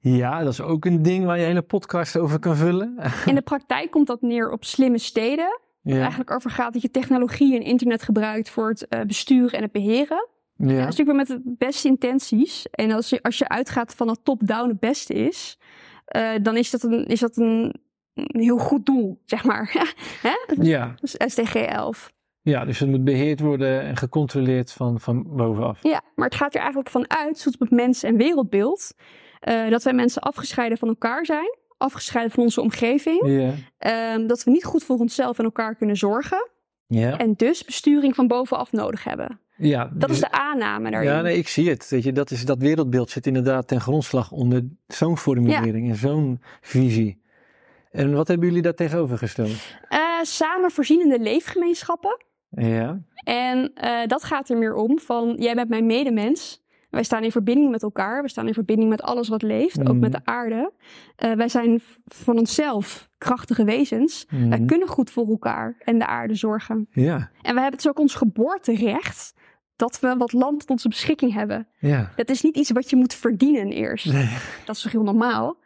Ja, 0.00 0.42
dat 0.42 0.52
is 0.52 0.60
ook 0.60 0.84
een 0.84 1.02
ding 1.02 1.24
waar 1.24 1.38
je 1.38 1.44
hele 1.44 1.62
podcast 1.62 2.16
over 2.16 2.38
kan 2.38 2.56
vullen. 2.56 2.96
In 3.26 3.34
de 3.34 3.42
praktijk 3.42 3.90
komt 3.90 4.06
dat 4.06 4.22
neer 4.22 4.50
op 4.50 4.64
slimme 4.64 4.98
steden. 4.98 5.60
Ja, 5.94 6.00
Eigenlijk 6.00 6.30
over 6.30 6.50
gaat 6.50 6.72
dat 6.72 6.82
je 6.82 6.90
technologie 6.90 7.54
en 7.56 7.62
internet 7.62 8.02
gebruikt 8.02 8.50
voor 8.50 8.68
het 8.68 8.88
eh, 8.88 9.00
besturen 9.00 9.52
en 9.52 9.62
het 9.62 9.72
beheren. 9.72 10.28
Ja. 10.56 10.66
ja, 10.66 10.80
Dat 10.80 10.88
is 10.88 10.96
natuurlijk 10.96 11.08
weer 11.08 11.16
met 11.16 11.44
de 11.44 11.54
beste 11.58 11.88
intenties. 11.88 12.66
En 12.70 12.90
als 12.90 13.08
je, 13.08 13.22
als 13.22 13.38
je 13.38 13.48
uitgaat 13.48 13.94
van 13.94 14.06
dat 14.06 14.20
top-down 14.22 14.68
het 14.68 14.80
beste 14.80 15.14
is, 15.14 15.58
eh, 16.04 16.30
dan 16.42 16.56
is 16.56 16.70
dat, 16.70 16.82
een, 16.82 17.06
is 17.06 17.20
dat 17.20 17.36
een, 17.36 17.74
een 18.14 18.40
heel 18.40 18.58
goed 18.58 18.86
doel, 18.86 19.22
zeg 19.24 19.44
maar. 19.44 19.94
Hè? 20.22 20.64
ja. 20.64 20.94
Dus 21.00 21.14
SDG 21.18 21.54
11. 21.54 22.12
ja, 22.42 22.64
dus 22.64 22.78
het 22.78 22.88
moet 22.88 23.04
beheerd 23.04 23.40
worden 23.40 23.80
en 23.82 23.96
gecontroleerd 23.96 24.72
van, 24.72 25.00
van 25.00 25.36
bovenaf. 25.36 25.82
Ja, 25.82 26.00
maar 26.14 26.26
het 26.26 26.36
gaat 26.36 26.54
er 26.54 26.60
eigenlijk 26.60 26.90
van 26.90 27.10
uit, 27.10 27.38
zoals 27.38 27.54
op 27.54 27.60
het 27.60 27.70
mens- 27.70 28.02
en 28.02 28.16
wereldbeeld, 28.16 28.94
eh, 29.40 29.70
dat 29.70 29.82
wij 29.82 29.92
mensen 29.92 30.22
afgescheiden 30.22 30.78
van 30.78 30.88
elkaar 30.88 31.26
zijn, 31.26 31.58
afgescheiden 31.76 32.32
van 32.32 32.42
onze 32.42 32.60
omgeving, 32.60 33.20
ehm, 33.78 34.26
dat 34.26 34.44
we 34.44 34.50
niet 34.50 34.64
goed 34.64 34.84
voor 34.84 34.98
onszelf 34.98 35.38
en 35.38 35.44
elkaar 35.44 35.74
kunnen 35.74 35.96
zorgen 35.96 36.50
en 36.88 37.34
dus 37.36 37.64
besturing 37.64 38.14
van 38.14 38.26
bovenaf 38.26 38.72
nodig 38.72 39.04
hebben. 39.04 39.40
ja 39.56 39.90
Dat 39.94 40.10
is 40.10 40.20
de 40.20 40.30
aanname 40.30 40.90
daarin. 40.90 41.10
Ja, 41.10 41.20
nee, 41.20 41.36
ik 41.36 41.48
zie 41.48 41.68
het. 41.68 41.88
Weet 41.88 42.02
je, 42.02 42.12
dat, 42.12 42.30
is, 42.30 42.44
dat 42.44 42.58
wereldbeeld 42.58 43.10
zit 43.10 43.26
inderdaad 43.26 43.68
ten 43.68 43.80
grondslag 43.80 44.30
onder 44.30 44.62
zo'n 44.86 45.18
formulering 45.18 45.88
en 45.88 45.96
zo'n 45.96 46.40
visie. 46.60 47.24
En 47.90 48.14
wat 48.14 48.28
hebben 48.28 48.46
jullie 48.46 48.62
daar 48.62 48.74
tegenover 48.74 49.18
gesteld? 49.18 49.76
Eh, 49.88 49.98
samen 50.22 50.70
voorzienende 50.70 51.18
leefgemeenschappen. 51.18 52.24
Ja, 52.50 53.00
En 53.14 53.70
eh, 53.74 54.06
dat 54.06 54.24
gaat 54.24 54.48
er 54.48 54.56
meer 54.56 54.74
om 54.74 54.98
van, 54.98 55.36
jij 55.38 55.54
bent 55.54 55.68
mijn 55.68 55.86
medemens. 55.86 56.64
Wij 56.90 57.02
staan 57.02 57.24
in 57.24 57.30
verbinding 57.30 57.70
met 57.70 57.82
elkaar. 57.82 58.22
We 58.22 58.28
staan 58.28 58.46
in 58.46 58.54
verbinding 58.54 58.90
met 58.90 59.02
alles 59.02 59.28
wat 59.28 59.42
leeft, 59.42 59.88
ook 59.88 59.96
met 59.96 60.12
de 60.12 60.20
aarde. 60.24 60.72
Eh, 61.16 61.32
wij 61.32 61.48
zijn 61.48 61.80
van 62.04 62.38
onszelf 62.38 63.08
krachtige 63.18 63.64
wezens. 63.64 64.26
Wij 64.28 64.40
Mhm. 64.58 64.66
kunnen 64.66 64.88
goed 64.88 65.10
voor 65.10 65.28
elkaar 65.28 65.76
en 65.78 65.98
de 65.98 66.06
aarde 66.06 66.34
zorgen. 66.34 66.86
ja, 66.90 67.14
En 67.16 67.54
we 67.54 67.60
hebben 67.60 67.64
het 67.64 67.78
is 67.80 67.88
ook 67.88 67.98
ons 67.98 68.14
geboorterecht 68.14 69.34
dat 69.76 70.00
we 70.00 70.14
wat 70.16 70.32
land 70.32 70.58
tot 70.60 70.70
onze 70.70 70.88
beschikking 70.88 71.32
hebben. 71.32 71.68
ja. 71.78 72.10
Dat 72.16 72.30
is 72.30 72.42
niet 72.42 72.56
iets 72.56 72.70
wat 72.70 72.90
je 72.90 72.96
moet 72.96 73.14
verdienen 73.14 73.70
eerst. 73.72 74.12
Nee. 74.12 74.28
Dat 74.64 74.76
is 74.76 74.82
toch 74.82 74.92
heel 74.92 75.02
normaal? 75.02 75.56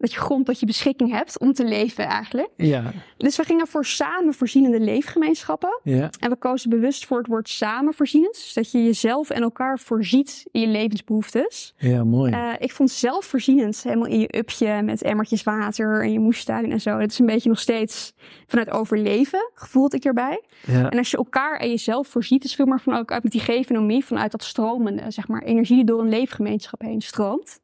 Dat 0.00 0.12
je 0.12 0.18
grond 0.18 0.46
tot 0.46 0.60
je 0.60 0.66
beschikking 0.66 1.10
hebt 1.10 1.38
om 1.38 1.52
te 1.52 1.64
leven 1.64 2.04
eigenlijk. 2.06 2.48
Ja, 2.56 2.92
Dus 3.16 3.36
we 3.36 3.44
gingen 3.44 3.66
voor 3.66 3.84
samenvoorzienende 3.84 4.80
leefgemeenschappen. 4.80 5.80
ja, 5.82 6.10
En 6.20 6.30
we 6.30 6.36
kozen 6.36 6.70
bewust 6.70 7.06
voor 7.06 7.18
het 7.18 7.26
woord 7.26 7.48
samenvoorzienend. 7.48 8.34
Dus 8.34 8.52
dat 8.52 8.70
je 8.70 8.84
jezelf 8.84 9.30
en 9.30 9.42
elkaar 9.42 9.78
voorziet 9.78 10.46
in 10.50 10.60
je 10.60 10.66
levensbehoeftes. 10.66 11.74
ja, 11.76 12.04
mooi. 12.04 12.32
Eh, 12.32 12.52
ik 12.58 12.72
vond 12.72 12.90
zelfvoorzienend 12.90 13.82
helemaal 13.82 14.06
in 14.06 14.20
je 14.20 14.36
upje 14.36 14.82
met 14.82 15.02
emmertjes 15.02 15.42
water 15.42 16.02
en 16.02 16.12
je 16.12 16.18
moestuin 16.20 16.72
en 16.72 16.80
zo. 16.80 16.98
Dat 16.98 17.10
is 17.10 17.18
een 17.18 17.26
beetje 17.26 17.48
nog 17.48 17.60
steeds 17.60 18.12
vanuit 18.46 18.70
overleven, 18.70 19.50
gevoeld 19.54 19.94
ik 19.94 20.04
erbij. 20.04 20.42
ja, 20.66 20.90
En 20.90 20.98
als 20.98 21.10
je 21.10 21.16
elkaar 21.16 21.56
en 21.58 21.68
jezelf 21.68 22.08
voorziet, 22.08 22.44
is 22.44 22.54
veel 22.54 22.66
meer 22.66 22.80
van 22.80 22.96
ook 22.96 23.12
uit 23.12 23.22
met 23.22 23.32
die 23.32 23.40
gevenomie, 23.40 24.04
vanuit 24.04 24.30
dat 24.30 24.42
stromende, 24.42 25.02
zeg 25.08 25.28
maar, 25.28 25.42
energie 25.42 25.76
die 25.76 25.84
door 25.84 26.00
een 26.00 26.08
leefgemeenschap 26.08 26.80
heen 26.80 27.00
stroomt. 27.00 27.60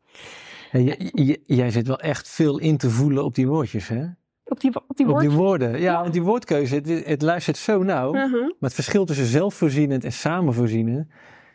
Hey, 0.76 0.96
j- 0.98 1.22
j- 1.22 1.36
jij 1.46 1.70
zit 1.70 1.86
wel 1.86 1.98
echt 2.00 2.28
veel 2.28 2.58
in 2.58 2.76
te 2.76 2.90
voelen 2.90 3.24
op 3.24 3.34
die 3.34 3.46
woordjes, 3.48 3.88
hè? 3.88 4.04
Op 4.44 4.60
die, 4.60 4.70
op 4.88 4.96
die 4.96 5.08
Op 5.08 5.20
die 5.20 5.30
woorden. 5.30 5.70
Ja, 5.70 5.76
Ja. 5.76 6.00
want 6.00 6.12
die 6.12 6.22
woordkeuze, 6.22 6.74
het, 6.74 7.06
het 7.06 7.22
luistert 7.22 7.56
zo 7.56 7.82
nauw. 7.82 8.12
Mhm. 8.12 8.32
Maar 8.36 8.54
het 8.60 8.74
verschil 8.74 9.04
tussen 9.04 9.26
zelfvoorzienend 9.26 10.04
en 10.04 10.12
samenvoorzienend 10.12 11.06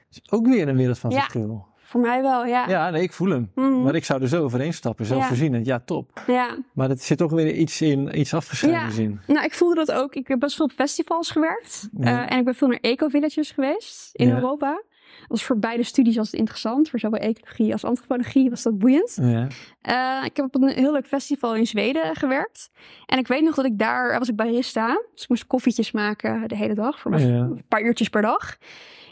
is 0.10 0.22
ook 0.30 0.48
weer 0.48 0.68
een 0.68 0.76
wereld 0.78 1.00
van 1.00 1.10
Ja. 1.10 1.20
verschil. 1.20 1.70
Voor 1.76 2.02
mij 2.02 2.22
wel, 2.22 2.46
ja. 2.46 2.68
Ja, 2.70 2.90
nee, 2.90 3.02
ik 3.02 3.14
voel 3.14 3.30
hem. 3.30 3.52
Mhm. 3.56 3.82
Maar 3.82 3.96
ik 3.96 4.06
zou 4.06 4.22
er 4.22 4.28
zo 4.28 4.44
overheen 4.44 4.74
stappen, 4.74 5.06
zelfvoorzienend. 5.06 5.66
Ja, 5.66 5.80
top. 5.86 6.24
ja. 6.28 6.58
Maar 6.74 6.90
het 6.90 7.02
zit 7.04 7.18
toch 7.18 7.32
weer 7.32 7.52
iets 7.54 7.82
in, 7.82 8.20
iets 8.20 8.34
afgescheiden 8.34 8.82
Ja. 8.82 8.90
zin. 8.90 9.20
Nou, 9.28 9.46
ik 9.46 9.54
voelde 9.54 9.76
dat 9.76 9.92
ook. 9.92 10.16
Ik 10.16 10.28
heb 10.28 10.40
best 10.40 10.56
veel 10.56 10.66
op 10.66 10.72
festivals 10.72 11.32
gewerkt. 11.32 11.90
Ja. 11.98 12.26
Eh, 12.26 12.32
en 12.32 12.40
ik 12.40 12.46
ben 12.46 12.56
veel 12.56 12.68
naar 12.68 12.78
eco-villages 12.82 13.52
geweest 13.52 14.10
in 14.14 14.28
Ja. 14.28 14.36
Europa. 14.36 14.84
Was 15.28 15.44
voor 15.44 15.60
beide 15.60 15.84
studies 15.84 16.16
was 16.16 16.32
het 16.32 16.40
interessant. 16.40 16.90
Voor 16.90 17.00
zowel 17.00 17.20
ecologie 17.20 17.72
als 17.72 17.84
antropologie 17.84 18.50
was 18.50 18.64
dat 18.64 18.78
boeiend. 18.78 19.18
Ja. 19.22 19.48
Eh, 19.82 20.26
ik 20.26 20.36
heb 20.36 20.46
op 20.46 20.56
een 20.56 20.68
heel 20.70 20.92
leuk 20.92 21.08
festival 21.08 21.56
in 21.56 21.68
Zweden 21.68 22.16
gewerkt. 22.16 22.70
En 23.06 23.18
ik 23.18 23.28
weet 23.28 23.44
nog 23.44 23.56
dat 23.56 23.66
ik 23.66 23.78
daar, 23.80 24.20
was 24.20 24.30
ik 24.30 24.36
barista. 24.36 25.02
Dus 25.14 25.24
ik 25.24 25.30
moest 25.30 25.48
koffietjes 25.48 25.92
maken 25.92 26.48
de 26.48 26.56
hele 26.56 26.74
dag. 26.74 27.00
Voor 27.00 27.20
Ja. 27.20 27.26
een 27.28 27.64
paar 27.68 27.82
uurtjes 27.82 28.10
per 28.10 28.22
dag. 28.22 28.58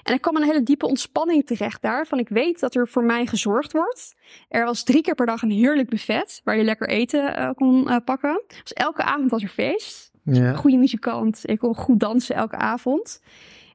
En 0.03 0.13
ik 0.13 0.21
kwam 0.21 0.35
een 0.35 0.43
hele 0.43 0.63
diepe 0.63 0.87
ontspanning 0.87 1.45
terecht 1.45 1.81
daar. 1.81 2.07
Van 2.07 2.19
ik 2.19 2.29
weet 2.29 2.59
dat 2.59 2.75
er 2.75 2.87
voor 2.87 3.03
mij 3.03 3.25
gezorgd 3.25 3.71
wordt. 3.71 4.15
Er 4.49 4.65
was 4.65 4.83
drie 4.83 5.01
keer 5.01 5.15
per 5.15 5.25
dag 5.25 5.41
een 5.41 5.51
heerlijk 5.51 5.89
buffet. 5.89 6.41
Waar 6.43 6.57
je 6.57 6.63
lekker 6.63 6.89
eten 6.89 7.35
eh, 7.35 7.49
kon 7.55 7.89
eh, 7.89 7.95
pakken. 8.05 8.41
Dus 8.47 8.73
elke 8.73 9.03
avond 9.03 9.31
was 9.31 9.43
er 9.43 9.49
feest. 9.49 10.11
Ja. 10.23 10.53
Goede 10.53 10.77
muzikant. 10.77 11.39
Ik 11.43 11.59
kon 11.59 11.75
goed 11.75 11.99
dansen 11.99 12.35
elke 12.35 12.55
avond. 12.55 13.21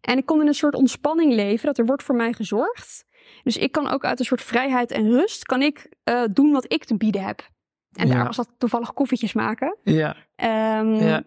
En 0.05 0.19
ik 0.19 0.27
kon 0.27 0.41
in 0.41 0.47
een 0.47 0.55
soort 0.55 0.75
ontspanning 0.75 1.33
leven. 1.35 1.67
Dat 1.67 1.79
er 1.79 1.87
wordt 1.87 2.03
voor 2.03 2.15
mij 2.15 2.33
gezorgd. 2.33 3.05
Dus 3.43 3.57
ik 3.57 3.73
kan 3.73 3.89
ook 3.89 4.05
uit 4.05 4.19
een 4.19 4.25
soort 4.25 4.43
vrijheid 4.43 4.91
en 4.91 5.11
rust. 5.11 5.45
Kan 5.45 5.63
ik 5.63 5.89
eh, 6.05 6.23
doen 6.31 6.53
wat 6.53 6.73
ik 6.73 6.85
te 6.85 6.97
bieden 6.97 7.23
heb. 7.25 7.49
En 7.93 8.07
Ja. 8.07 8.15
daar 8.15 8.25
was 8.27 8.37
dat 8.37 8.49
toevallig 8.59 8.93
koffietjes 8.93 9.33
maken. 9.33 9.77
Ja. 9.83 10.17
Ehm, 10.37 10.93
Ja. 10.95 11.23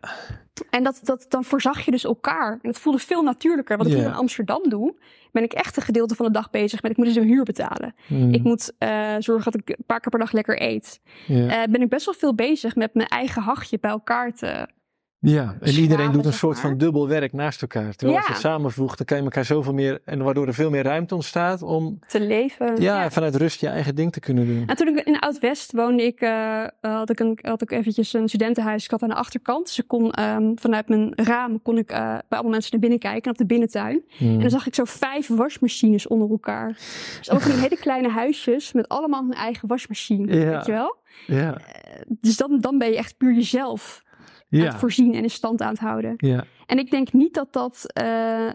En 0.69 0.83
dat, 0.83 0.99
dat, 1.03 1.25
dan 1.29 1.43
voorzag 1.43 1.85
je 1.85 1.91
dus 1.91 2.03
elkaar. 2.03 2.51
En 2.51 2.59
dat 2.61 2.79
voelde 2.79 2.99
veel 2.99 3.21
natuurlijker. 3.21 3.77
Wat 3.77 3.87
ik 3.87 3.93
Ja. 3.97 4.03
in 4.05 4.13
Amsterdam 4.13 4.69
doe, 4.69 4.95
ben 5.31 5.43
ik 5.43 5.53
echt 5.53 5.77
een 5.77 5.83
gedeelte 5.83 6.15
van 6.15 6.25
de 6.25 6.31
dag 6.31 6.49
bezig 6.49 6.81
met 6.81 6.91
ik 6.91 6.97
moet 6.97 7.05
dus 7.05 7.15
een 7.15 7.23
huur 7.27 7.43
betalen. 7.43 7.95
Mm. 8.07 8.33
Ik 8.33 8.43
moet 8.43 8.73
eh, 8.77 9.15
zorgen 9.19 9.51
dat 9.51 9.61
ik 9.61 9.69
een 9.69 9.83
paar 9.85 9.99
keer 9.99 10.09
per 10.11 10.19
dag 10.19 10.31
lekker 10.31 10.61
eet. 10.61 10.99
ja. 11.27 11.47
Eh, 11.47 11.71
ben 11.71 11.81
ik 11.81 11.89
best 11.89 12.05
wel 12.05 12.13
veel 12.13 12.35
bezig 12.35 12.75
met 12.75 12.93
mijn 12.93 13.07
eigen 13.07 13.41
hachje 13.41 13.77
bij 13.79 13.91
elkaar 13.91 14.33
te... 14.33 14.67
Ja, 15.29 15.57
en 15.61 15.73
iedereen 15.73 16.11
doet 16.11 16.25
een 16.25 16.33
soort 16.33 16.59
van 16.59 16.77
dubbel 16.77 17.07
werk 17.07 17.33
naast 17.33 17.61
elkaar. 17.61 17.95
Terwijl 17.95 18.17
als 18.17 18.27
je 18.27 18.33
het 18.33 18.41
samenvoegt, 18.41 18.97
dan 18.97 19.05
kan 19.05 19.17
je 19.17 19.23
elkaar 19.23 19.45
zoveel 19.45 19.73
meer... 19.73 20.01
En 20.05 20.23
waardoor 20.23 20.47
er 20.47 20.53
veel 20.53 20.69
meer 20.69 20.83
ruimte 20.83 21.15
ontstaat 21.15 21.61
om 21.61 21.99
te 22.07 22.19
leven. 22.19 22.81
ja, 22.81 23.11
vanuit 23.11 23.35
rust 23.35 23.61
je 23.61 23.67
eigen 23.67 23.95
ding 23.95 24.11
te 24.11 24.19
kunnen 24.19 24.45
doen. 24.47 24.63
En 24.67 24.75
toen 24.75 24.87
ik 24.87 25.05
in 25.05 25.19
Oud-West 25.19 25.71
woonde, 25.71 26.03
ik, 26.03 26.21
eh, 26.21 26.63
eh, 26.63 26.69
had, 26.81 27.09
ik 27.09 27.19
een, 27.19 27.39
had 27.41 27.61
ik 27.61 27.71
eventjes 27.71 28.13
een 28.13 28.27
studentenhuis. 28.27 28.83
Ik 28.83 28.91
had 28.91 29.03
aan 29.03 29.09
de 29.09 29.15
achterkant. 29.15 29.65
Dus 29.65 29.79
ik 29.79 29.87
kon 29.87 30.11
ehm, 30.11 30.51
vanuit 30.55 30.87
mijn 30.87 31.11
raam 31.15 31.61
kon 31.61 31.77
ik, 31.77 31.89
eh, 31.89 31.97
bij 31.97 32.23
allemaal 32.29 32.51
mensen 32.51 32.71
naar 32.71 32.81
binnen 32.81 32.99
kijken. 32.99 33.31
Op 33.31 33.37
de 33.37 33.45
binnentuin. 33.45 34.03
Mm. 34.17 34.33
En 34.33 34.39
dan 34.39 34.49
zag 34.49 34.67
ik 34.67 34.75
zo 34.75 34.83
vijf 34.85 35.27
wasmachines 35.27 36.07
onder 36.07 36.29
elkaar. 36.29 36.67
Dus 37.17 37.31
ook 37.31 37.43
die 37.43 37.53
hele 37.53 37.77
kleine 37.77 38.09
huisjes 38.09 38.73
met 38.73 38.87
allemaal 38.87 39.23
hun 39.23 39.33
eigen 39.33 39.67
wasmachine. 39.67 40.35
Ja. 40.35 40.51
Weet 40.51 40.65
je 40.65 40.71
wel? 40.71 40.95
Ja, 41.27 41.61
Dus 42.07 42.37
dan, 42.37 42.59
dan 42.59 42.77
ben 42.77 42.89
je 42.89 42.97
echt 42.97 43.17
puur 43.17 43.33
jezelf 43.33 44.05
aan 44.49 44.59
het 44.59 44.71
ja, 44.71 44.77
voorzien 44.79 45.13
en 45.13 45.23
in 45.23 45.29
stand 45.29 45.61
aan 45.61 45.69
het 45.71 45.79
houden. 45.79 46.13
ja. 46.17 46.43
En 46.65 46.77
ik 46.77 46.91
denk 46.91 47.13
niet 47.13 47.33
dat 47.33 47.53
dat 47.53 47.83
eh, 47.93 48.47
eh, 48.47 48.53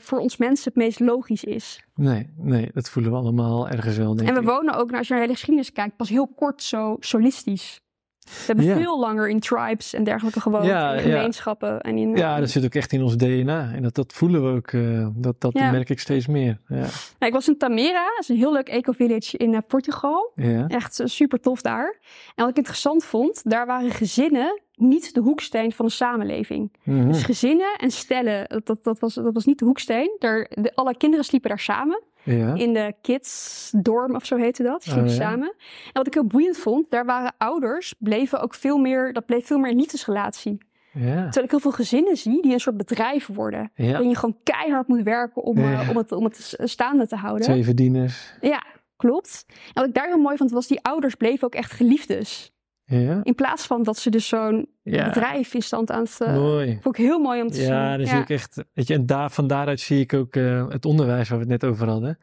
voor 0.00 0.18
ons 0.18 0.36
mensen 0.36 0.64
het 0.68 0.76
meest 0.82 1.00
logisch 1.00 1.44
is. 1.44 1.84
Nee, 1.94 2.30
nee, 2.36 2.70
dat 2.74 2.90
voelen 2.90 3.12
we 3.12 3.18
allemaal 3.18 3.68
ergens 3.68 3.96
wel, 3.96 4.14
denk 4.16 4.28
En 4.28 4.34
we 4.34 4.40
ik. 4.40 4.46
wonen 4.46 4.74
ook, 4.74 4.86
nou, 4.86 4.98
als 4.98 5.06
je 5.08 5.12
naar 5.12 5.22
de 5.22 5.28
hele 5.28 5.38
geschiedenis 5.38 5.72
kijkt, 5.72 5.96
pas 5.96 6.08
heel 6.08 6.26
kort 6.36 6.62
zo 6.62 6.96
solistisch. 7.00 7.80
We 8.24 8.32
hebben 8.46 8.64
Ja. 8.64 8.76
veel 8.76 8.98
langer 8.98 9.28
in 9.28 9.40
tribes 9.40 9.94
en 9.94 10.04
dergelijke 10.04 10.40
gewoond. 10.40 10.64
Ja, 10.64 10.92
in 10.94 11.08
ja. 11.08 11.16
gemeenschappen. 11.16 11.80
En 11.80 11.98
in, 11.98 12.16
Ja, 12.16 12.40
dat 12.40 12.50
zit 12.50 12.64
ook 12.64 12.74
echt 12.74 12.92
in 12.92 13.02
ons 13.02 13.16
DNA. 13.16 13.72
En 13.74 13.82
dat, 13.82 13.94
dat 13.94 14.12
voelen 14.12 14.42
we 14.50 14.56
ook. 14.56 14.68
eh, 14.72 15.08
dat 15.14 15.40
dat 15.40 15.52
Ja. 15.52 15.70
merk 15.70 15.88
ik 15.90 15.98
steeds 16.00 16.26
meer. 16.26 16.60
Ja. 16.68 16.76
Nou, 16.76 16.88
ik 17.18 17.32
was 17.32 17.48
in 17.48 17.58
Tamera, 17.58 18.04
dat 18.04 18.18
is 18.20 18.28
een 18.28 18.36
heel 18.36 18.52
leuk 18.52 18.68
eco-village 18.68 19.36
in 19.36 19.62
Portugal. 19.66 20.32
Ja. 20.34 20.66
Echt 20.66 21.00
super 21.04 21.40
tof 21.40 21.60
daar. 21.62 21.98
En 22.34 22.42
wat 22.44 22.48
ik 22.48 22.56
interessant 22.56 23.04
vond, 23.04 23.40
daar 23.50 23.66
waren 23.66 23.90
gezinnen 23.90 24.60
niet 24.76 25.14
de 25.14 25.20
hoeksteen 25.20 25.72
van 25.72 25.86
de 25.86 25.92
samenleving. 25.92 26.72
Mhm. 26.82 27.06
Dus 27.08 27.22
gezinnen 27.22 27.76
en 27.78 27.90
stellen, 27.90 28.48
dat, 28.48 28.66
dat, 28.66 28.84
dat, 28.84 28.98
was, 28.98 29.14
dat 29.14 29.34
was 29.34 29.44
niet 29.44 29.58
de 29.58 29.64
hoeksteen. 29.64 30.16
Daar, 30.18 30.50
de, 30.50 30.74
alle 30.74 30.96
kinderen 30.96 31.24
sliepen 31.24 31.48
daar 31.48 31.58
samen. 31.60 32.02
ja. 32.22 32.54
In 32.54 32.72
de 32.72 32.94
kids 33.00 33.70
dorm 33.76 34.14
of 34.14 34.24
zo 34.26 34.36
heette 34.36 34.62
dat. 34.62 34.82
Sliepen 34.82 35.02
Oh, 35.04 35.08
ja. 35.08 35.14
samen. 35.14 35.48
En 35.86 35.92
wat 35.92 36.06
ik 36.06 36.14
heel 36.14 36.24
boeiend 36.26 36.56
vond, 36.56 36.90
daar 36.90 37.04
waren 37.04 37.34
ouders, 37.38 37.94
bleven 37.98 38.40
ook 38.40 38.54
veel 38.54 38.78
meer, 38.78 39.12
dat 39.12 39.26
bleef 39.26 39.46
veel 39.46 39.58
meer 39.58 39.70
een 39.70 39.76
liefdesrelatie. 39.76 40.58
Ja. 40.92 41.22
Terwijl 41.22 41.44
ik 41.44 41.50
heel 41.50 41.60
veel 41.60 41.72
gezinnen 41.72 42.16
zie 42.16 42.42
die 42.42 42.52
een 42.52 42.60
soort 42.60 42.76
bedrijf 42.76 43.26
worden. 43.26 43.70
Ja. 43.74 43.90
Waarin 43.90 44.08
je 44.08 44.14
gewoon 44.16 44.36
keihard 44.42 44.88
moet 44.88 45.02
werken 45.02 45.42
om, 45.42 45.58
eh, 45.58 45.86
om, 45.90 45.96
het, 45.96 46.12
om 46.12 46.24
het 46.24 46.56
staande 46.62 47.06
te 47.06 47.16
houden. 47.16 47.42
Twee 47.42 47.64
verdieners. 47.64 48.32
Ja, 48.40 48.62
klopt. 48.96 49.44
En 49.48 49.54
wat 49.74 49.86
ik 49.86 49.94
daar 49.94 50.06
heel 50.06 50.18
mooi 50.18 50.36
vond, 50.36 50.50
was 50.50 50.66
die 50.66 50.82
ouders 50.82 51.14
bleven 51.14 51.46
ook 51.46 51.54
echt 51.54 51.72
geliefdes. 51.72 52.52
Ja. 52.88 53.20
In 53.22 53.34
plaats 53.34 53.66
van 53.66 53.82
dat 53.82 53.98
ze 53.98 54.10
dus 54.10 54.28
zo'n 54.28 54.66
Ja. 54.82 55.04
bedrijf 55.08 55.54
in 55.54 55.62
stand 55.62 55.90
aan 55.90 56.02
het... 56.02 56.20
eh, 56.20 56.34
Mooi. 56.34 56.78
vond 56.82 56.98
ik 56.98 57.04
heel 57.04 57.18
mooi 57.18 57.42
om 57.42 57.48
te 57.48 57.56
zien. 57.56 57.66
Ja, 57.66 57.96
dat 57.96 58.08
zie 58.08 58.18
ik 58.18 58.30
echt. 58.30 58.64
Weet 58.72 58.86
je, 58.86 58.94
en 58.94 59.06
daar, 59.06 59.30
van 59.30 59.46
daaruit 59.46 59.80
zie 59.80 60.00
ik 60.00 60.14
ook 60.14 60.36
eh, 60.36 60.68
het 60.68 60.84
onderwijs 60.84 61.28
waar 61.28 61.38
we 61.38 61.44
het 61.52 61.62
net 61.62 61.70
over 61.70 61.88
hadden. 61.88 62.18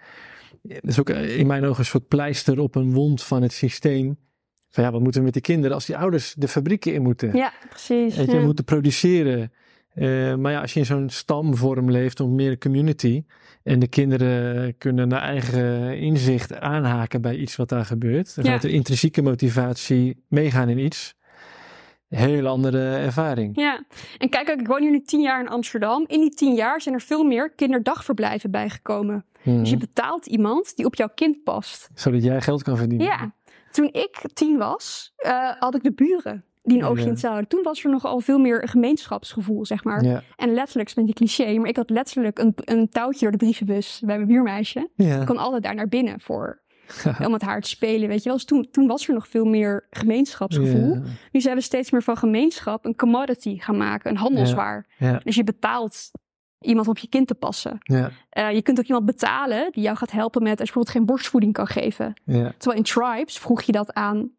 Dat 0.62 0.80
is 0.84 1.00
ook 1.00 1.10
eh, 1.10 1.38
in 1.40 1.48
mijn 1.48 1.66
ogen 1.66 1.80
een 1.80 1.86
soort 1.86 2.08
pleister 2.08 2.60
op 2.60 2.76
een 2.76 2.94
wond 2.94 3.24
van 3.24 3.42
het 3.42 3.54
systeem. 3.54 4.18
Van 4.70 4.84
ja, 4.84 4.92
wat 4.92 5.02
moeten 5.02 5.20
we 5.20 5.26
met 5.26 5.34
die 5.34 5.42
kinderen 5.44 5.76
als 5.76 5.86
die 5.86 5.98
ouders 5.98 6.34
de 6.38 6.48
fabrieken 6.48 6.94
in 6.94 7.02
moeten? 7.02 7.36
Ja, 7.38 7.52
precies. 7.70 8.16
Weet 8.16 8.32
je, 8.32 8.40
moeten 8.40 8.64
produceren. 8.66 9.52
Maar 10.42 10.52
ja, 10.52 10.62
als 10.62 10.74
je 10.74 10.80
in 10.80 10.86
zo'n 10.86 11.10
stamvorm 11.10 11.92
leeft, 11.92 12.20
of 12.20 12.30
meer 12.30 12.58
community. 12.58 13.24
En 13.64 13.80
de 13.80 13.88
kinderen 13.88 14.78
kunnen 14.78 15.08
naar 15.08 15.22
eigen 15.22 15.98
inzicht 15.98 16.60
aanhaken 16.60 17.22
bij 17.22 17.36
iets 17.36 17.56
wat 17.56 17.70
daar 17.70 17.86
gebeurt. 17.86 18.36
Dan 18.36 18.46
Ja. 18.46 18.52
gaat 18.52 18.62
de 18.62 18.72
intrinsieke 18.72 19.22
motivatie 19.22 20.24
meegaan 20.28 20.70
in 20.70 20.78
iets. 20.78 21.16
Hele 22.10 22.48
andere 22.48 22.96
ervaring. 22.96 23.56
Ja, 23.60 23.84
en 24.18 24.30
kijk 24.30 24.50
ook, 24.50 24.60
ik 24.60 24.68
woon 24.68 24.82
hier 24.82 24.92
nu 24.92 25.02
tien 25.02 25.22
jaar 25.22 25.40
in 25.40 25.48
Amsterdam. 25.50 26.04
In 26.08 26.20
die 26.20 26.30
tien 26.34 26.54
jaar 26.56 26.82
zijn 26.82 26.96
er 26.96 27.02
veel 27.02 27.24
meer 27.24 27.52
kinderdagverblijven 27.56 28.52
bijgekomen. 28.52 29.26
Mhm. 29.44 29.60
Dus 29.60 29.70
je 29.70 29.78
betaalt 29.78 30.26
iemand 30.26 30.76
die 30.76 30.86
op 30.86 30.96
jouw 30.96 31.10
kind 31.16 31.44
past. 31.44 31.90
Zodat 31.94 32.24
jij 32.24 32.42
geld 32.42 32.64
kan 32.64 32.78
verdienen. 32.78 33.06
Ja, 33.08 33.34
toen 33.72 33.90
ik 33.92 34.22
tien 34.34 34.58
was, 34.58 35.14
eh, 35.16 35.50
had 35.60 35.76
ik 35.76 35.84
de 35.84 35.94
buren 35.94 36.46
die 36.64 36.78
een 36.78 36.86
oogje 36.86 37.04
in 37.04 37.10
het 37.10 37.22
hadden. 37.22 37.48
Toen 37.48 37.64
was 37.64 37.84
er 37.84 37.90
nogal 37.90 38.20
veel 38.20 38.40
meer 38.40 38.62
een 38.62 38.68
gemeenschapsgevoel, 38.68 39.66
zeg 39.66 39.84
maar. 39.84 40.04
Ja. 40.04 40.24
En 40.36 40.54
letterlijk, 40.54 40.96
met 40.96 41.06
die 41.06 41.14
cliché, 41.14 41.58
maar 41.58 41.70
ik 41.70 41.76
had 41.76 41.90
letterlijk 41.90 42.40
een, 42.40 42.54
een 42.56 42.90
touwtje 42.90 43.20
door 43.20 43.32
de 43.32 43.38
brievenbus 43.38 44.02
bij 44.06 44.16
mijn 44.16 44.28
buurmeisje. 44.28 44.90
Ja. 44.96 45.20
Ik 45.20 45.26
kon 45.26 45.38
altijd 45.38 45.64
daar 45.64 45.76
naar 45.76 45.88
binnen 45.88 46.20
voor, 46.20 46.62
om 47.26 47.32
met 47.32 47.42
haar 47.42 47.62
te 47.62 47.70
spelen, 47.70 48.08
weet 48.08 48.24
je 48.24 48.30
wel. 48.30 48.38
Dus 48.38 48.46
toen, 48.46 48.68
toen 48.72 48.88
was 48.88 49.08
er 49.08 49.14
nog 49.14 49.28
veel 49.28 49.46
meer 49.46 49.88
gemeenschapsgevoel. 49.90 50.94
Ja. 50.94 51.02
Nu 51.32 51.42
zijn 51.42 51.56
we 51.56 51.62
steeds 51.62 51.92
meer 51.92 52.04
van 52.04 52.18
gemeenschap 52.18 52.86
een 52.86 52.96
commodity 52.96 53.60
gaan 53.60 53.78
maken, 53.78 54.12
een 54.12 54.18
handelswaar. 54.18 54.88
Dus 55.24 55.36
je 55.36 55.44
betaalt 55.44 56.12
iemand 56.60 56.88
om 56.88 56.94
op 56.94 57.00
je 57.00 57.08
kind 57.08 57.28
te 57.28 57.36
passen. 57.36 57.78
Ja. 57.80 58.12
Eh, 58.30 58.52
je 58.52 58.62
kunt 58.62 58.80
ook 58.80 58.86
iemand 58.86 59.06
betalen 59.06 59.72
die 59.72 59.84
jou 59.84 59.98
gaat 59.98 60.12
helpen 60.12 60.44
met 60.44 60.60
als 60.60 60.68
je 60.68 60.74
bijvoorbeeld 60.74 60.96
geen 60.96 61.06
borstvoeding 61.06 61.54
kan 61.54 61.68
geven. 61.68 62.14
Ja. 62.26 62.54
Terwijl 62.58 62.78
in 62.78 62.84
tribes 62.84 63.40
vroeg 63.40 63.62
je 63.62 63.72
dat 63.72 63.94
aan 63.94 64.32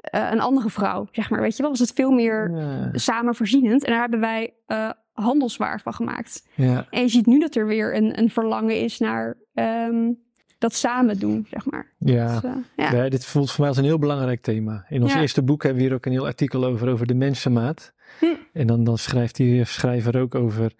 eh, 0.00 0.28
een 0.30 0.40
andere 0.40 0.70
vrouw, 0.70 1.08
zeg 1.12 1.30
maar. 1.30 1.40
Weet 1.40 1.56
je 1.56 1.62
wel, 1.62 1.70
was 1.70 1.80
het 1.80 1.92
veel 1.92 2.10
meer 2.10 2.50
Ja. 2.54 2.90
samenvoorzienend. 2.92 3.84
En 3.84 3.90
daar 3.90 4.00
hebben 4.00 4.20
wij 4.20 4.54
eh, 4.66 4.90
handelswaar 5.12 5.80
van 5.80 5.94
gemaakt. 5.94 6.48
Ja. 6.54 6.86
En 6.90 7.02
je 7.02 7.08
ziet 7.08 7.26
nu 7.26 7.38
dat 7.38 7.54
er 7.54 7.66
weer 7.66 7.96
een, 7.96 8.18
een 8.18 8.30
verlangen 8.30 8.80
is 8.80 8.98
naar 8.98 9.36
ehm, 9.54 10.12
dat 10.58 10.74
samen 10.74 11.18
doen, 11.18 11.46
zeg 11.50 11.70
maar. 11.70 11.94
Ja. 11.98 12.40
Dus, 12.40 12.50
eh, 12.50 12.56
ja. 12.76 12.92
Nee, 12.92 13.10
dit 13.10 13.24
voelt 13.26 13.50
voor 13.50 13.60
mij 13.60 13.68
als 13.68 13.78
een 13.78 13.84
heel 13.84 13.98
belangrijk 13.98 14.42
thema. 14.42 14.84
In 14.88 15.02
ons 15.02 15.12
Ja. 15.12 15.20
eerste 15.20 15.42
boek 15.42 15.62
hebben 15.62 15.82
we 15.82 15.88
hier 15.88 15.96
ook 15.96 16.06
een 16.06 16.12
heel 16.12 16.26
artikel 16.26 16.64
over, 16.64 16.88
over 16.88 17.06
de 17.06 17.14
mensenmaat. 17.14 17.92
Hm. 18.18 18.26
En 18.52 18.66
dan, 18.66 18.84
dan 18.84 18.98
schrijft 18.98 19.36
die 19.36 19.64
schrijver 19.64 20.20
ook 20.20 20.34
over 20.34 20.72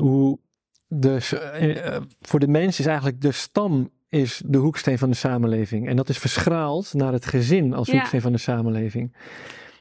hoe 0.00 0.38
eh, 1.00 1.96
voor 2.20 2.40
de 2.40 2.48
mens 2.48 2.78
is 2.78 2.86
eigenlijk 2.86 3.20
de 3.20 3.32
stam 3.32 3.90
is 4.10 4.42
de 4.46 4.58
hoeksteen 4.58 4.98
van 4.98 5.10
de 5.10 5.16
samenleving. 5.16 5.88
En 5.88 5.96
dat 5.96 6.08
is 6.08 6.18
verschraald 6.18 6.94
naar 6.94 7.12
het 7.12 7.26
gezin 7.26 7.74
als 7.74 7.86
Ja. 7.88 7.92
hoeksteen 7.94 8.20
van 8.20 8.32
de 8.32 8.38
samenleving. 8.38 9.16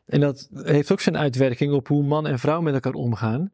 En 0.05 0.19
dat 0.19 0.49
heeft 0.53 0.91
ook 0.91 0.99
zijn 1.01 1.17
uitwerking 1.17 1.73
op 1.73 1.87
hoe 1.87 2.03
man 2.03 2.27
en 2.27 2.39
vrouw 2.39 2.61
met 2.61 2.73
elkaar 2.73 2.93
omgaan. 2.93 3.51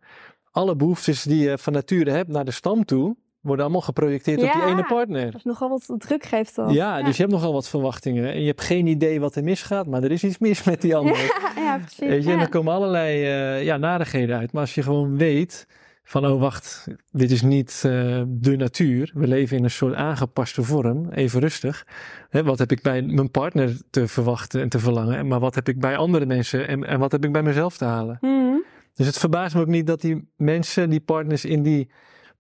Alle 0.51 0.75
behoeftes 0.75 1.23
die 1.23 1.43
je 1.49 1.57
van 1.57 1.73
nature 1.73 2.11
hebt 2.11 2.29
naar 2.29 2.45
de 2.45 2.51
stam 2.51 2.85
toe, 2.85 3.15
worden 3.41 3.65
allemaal 3.65 3.81
geprojecteerd 3.83 4.43
op 4.43 4.51
die 4.53 4.63
ene 4.65 4.83
partner. 4.83 5.25
Dat 5.25 5.35
is 5.35 5.43
nogal 5.43 5.69
wat 5.69 5.95
druk 5.97 6.25
geeft 6.25 6.55
dan. 6.55 6.73
Ja, 6.73 7.01
dus 7.03 7.15
je 7.15 7.21
hebt 7.21 7.33
nogal 7.33 7.53
wat 7.53 7.69
verwachtingen. 7.69 8.31
En 8.33 8.39
je 8.39 8.47
hebt 8.47 8.61
geen 8.61 8.87
idee 8.87 9.19
wat 9.19 9.35
er 9.35 9.43
misgaat, 9.43 9.87
maar 9.87 10.03
er 10.03 10.11
is 10.11 10.23
iets 10.23 10.37
mis 10.37 10.63
met 10.63 10.81
die 10.81 10.95
ander. 10.95 11.17
Ja, 11.55 11.61
ja, 11.61 11.77
precies. 11.77 11.97
Weet 11.99 12.23
je, 12.23 12.31
en 12.31 12.39
er 12.39 12.49
komen 12.49 12.73
allerlei 12.73 13.23
eh, 13.23 13.63
ja, 13.63 13.77
narigheden 13.77 14.37
uit. 14.37 14.51
Maar 14.51 14.61
als 14.61 14.75
je 14.75 14.81
gewoon 14.83 15.17
weet 15.17 15.67
van, 16.07 16.25
oh 16.25 16.39
wacht, 16.39 16.87
dit 17.11 17.31
is 17.31 17.41
niet 17.41 17.81
eh, 17.85 18.21
de 18.27 18.55
natuur. 18.55 19.11
We 19.13 19.27
leven 19.27 19.57
in 19.57 19.63
een 19.63 19.71
soort 19.71 19.93
aangepaste 19.93 20.63
vorm, 20.63 21.09
even 21.09 21.39
rustig. 21.39 21.87
Hè, 22.29 22.43
wat 22.43 22.59
heb 22.59 22.71
ik 22.71 22.81
bij 22.81 23.01
mijn 23.01 23.31
partner 23.31 23.77
te 23.89 24.07
verwachten 24.07 24.61
en 24.61 24.69
te 24.69 24.79
verlangen? 24.79 25.27
Maar 25.27 25.39
wat 25.39 25.55
heb 25.55 25.67
ik 25.69 25.79
bij 25.79 25.97
andere 25.97 26.25
mensen 26.25 26.67
en, 26.67 26.83
en 26.83 26.99
wat 26.99 27.11
heb 27.11 27.25
ik 27.25 27.31
bij 27.31 27.43
mezelf 27.43 27.77
te 27.77 27.85
halen? 27.85 28.17
Mhm. 28.21 28.55
Dus 28.93 29.05
het 29.05 29.17
verbaast 29.17 29.55
me 29.55 29.61
ook 29.61 29.67
niet 29.67 29.87
dat 29.87 30.01
die 30.01 30.27
mensen, 30.37 30.89
die 30.89 30.99
partners 30.99 31.45
in 31.45 31.63
die 31.63 31.89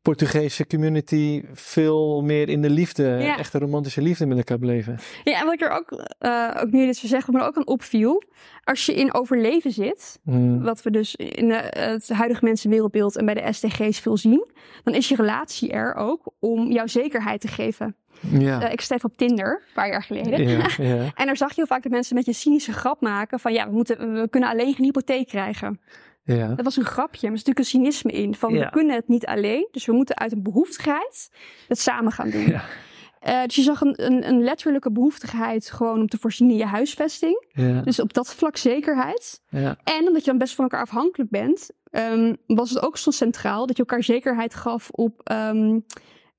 Portugese 0.05 0.67
community 0.67 1.43
veel 1.53 2.21
meer 2.23 2.49
in 2.49 2.61
de 2.61 2.69
liefde, 2.69 3.03
Ja. 3.03 3.37
echte 3.37 3.59
romantische 3.59 4.01
liefde 4.01 4.25
met 4.25 4.37
elkaar 4.37 4.57
bleven. 4.59 4.99
Ja, 5.23 5.39
en 5.39 5.45
wat 5.45 5.53
ik 5.53 5.61
er 5.61 5.69
ook, 5.69 5.91
eh 6.19 6.49
ook 6.61 6.71
nu 6.71 6.79
je 6.79 6.85
dit 6.85 6.97
zo 6.97 7.07
zegt, 7.07 7.25
wat 7.25 7.35
me 7.35 7.41
er 7.41 7.47
ook 7.47 7.57
aan 7.57 7.67
opviel. 7.67 8.23
Als 8.63 8.85
je 8.85 8.93
in 8.93 9.13
overleven 9.13 9.71
zit, 9.71 10.19
Hmm. 10.23 10.63
wat 10.63 10.81
we 10.81 10.91
dus 10.91 11.15
in 11.15 11.51
eh, 11.51 11.91
het 11.91 12.09
huidige 12.09 12.45
mensenwereldbeeld 12.45 13.17
en 13.17 13.25
bij 13.25 13.33
de 13.33 13.53
SDG's 13.53 13.99
veel 13.99 14.17
zien, 14.17 14.45
dan 14.83 14.93
is 14.93 15.09
je 15.09 15.15
relatie 15.15 15.71
er 15.71 15.95
ook 15.95 16.21
om 16.39 16.71
jouw 16.71 16.87
zekerheid 16.87 17.41
te 17.41 17.47
geven. 17.47 17.95
Ja. 18.19 18.61
Eh, 18.61 18.71
ik 18.71 18.81
even 18.81 19.09
op 19.09 19.17
Tinder, 19.17 19.61
een 19.67 19.73
paar 19.73 19.87
jaar 19.87 20.03
geleden. 20.03 20.47
ja, 20.47 20.67
ja, 20.95 21.11
En 21.15 21.25
daar 21.25 21.37
zag 21.37 21.49
je 21.49 21.55
heel 21.55 21.65
vaak 21.67 21.83
dat 21.83 21.91
mensen 21.91 22.15
met 22.15 22.25
je 22.25 22.33
cynische 22.33 22.73
grap 22.73 23.01
maken 23.01 23.39
van 23.39 23.53
ja, 23.53 23.67
we, 23.69 23.73
moeten, 23.75 24.13
we 24.13 24.29
kunnen 24.29 24.49
alleen 24.49 24.73
geen 24.73 24.85
hypotheek 24.85 25.27
krijgen. 25.27 25.79
Ja. 26.25 26.47
Dat 26.47 26.65
was 26.65 26.77
een 26.77 26.85
grapje, 26.85 27.21
maar 27.21 27.31
er 27.31 27.37
zit 27.37 27.47
natuurlijk 27.47 27.59
een 27.59 27.65
cynisme 27.81 28.11
in. 28.11 28.35
Van 28.35 28.53
Ja. 28.53 28.65
we 28.65 28.69
kunnen 28.71 28.95
het 28.95 29.07
niet 29.07 29.25
alleen, 29.25 29.67
dus 29.71 29.85
we 29.85 29.93
moeten 29.93 30.17
uit 30.17 30.31
een 30.31 30.43
behoeftigheid 30.43 31.29
het 31.67 31.79
samen 31.79 32.11
gaan 32.11 32.29
doen. 32.29 32.47
Ja. 32.47 32.63
Eh, 33.19 33.43
dus 33.43 33.55
je 33.55 33.61
zag 33.61 33.81
een, 33.81 34.05
een, 34.05 34.27
een 34.27 34.43
letterlijke 34.43 34.91
behoeftigheid 34.91 35.71
gewoon 35.71 35.99
om 35.99 36.07
te 36.07 36.17
voorzien 36.17 36.49
in 36.49 36.55
je 36.57 36.65
huisvesting. 36.65 37.45
Ja, 37.49 37.81
Dus 37.81 37.99
op 37.99 38.13
dat 38.13 38.33
vlak 38.35 38.57
zekerheid. 38.57 39.41
ja, 39.49 39.77
En 39.83 40.07
omdat 40.07 40.23
je 40.23 40.29
dan 40.29 40.37
best 40.39 40.55
van 40.55 40.63
elkaar 40.63 40.81
afhankelijk 40.81 41.29
bent, 41.29 41.69
ehm, 41.91 42.35
was 42.47 42.69
het 42.69 42.81
ook 42.85 42.97
zo 42.97 43.11
centraal 43.11 43.65
dat 43.65 43.75
je 43.77 43.81
elkaar 43.83 44.03
zekerheid 44.03 44.55
gaf 44.55 44.89
op 44.89 45.21
ehm, 45.23 45.79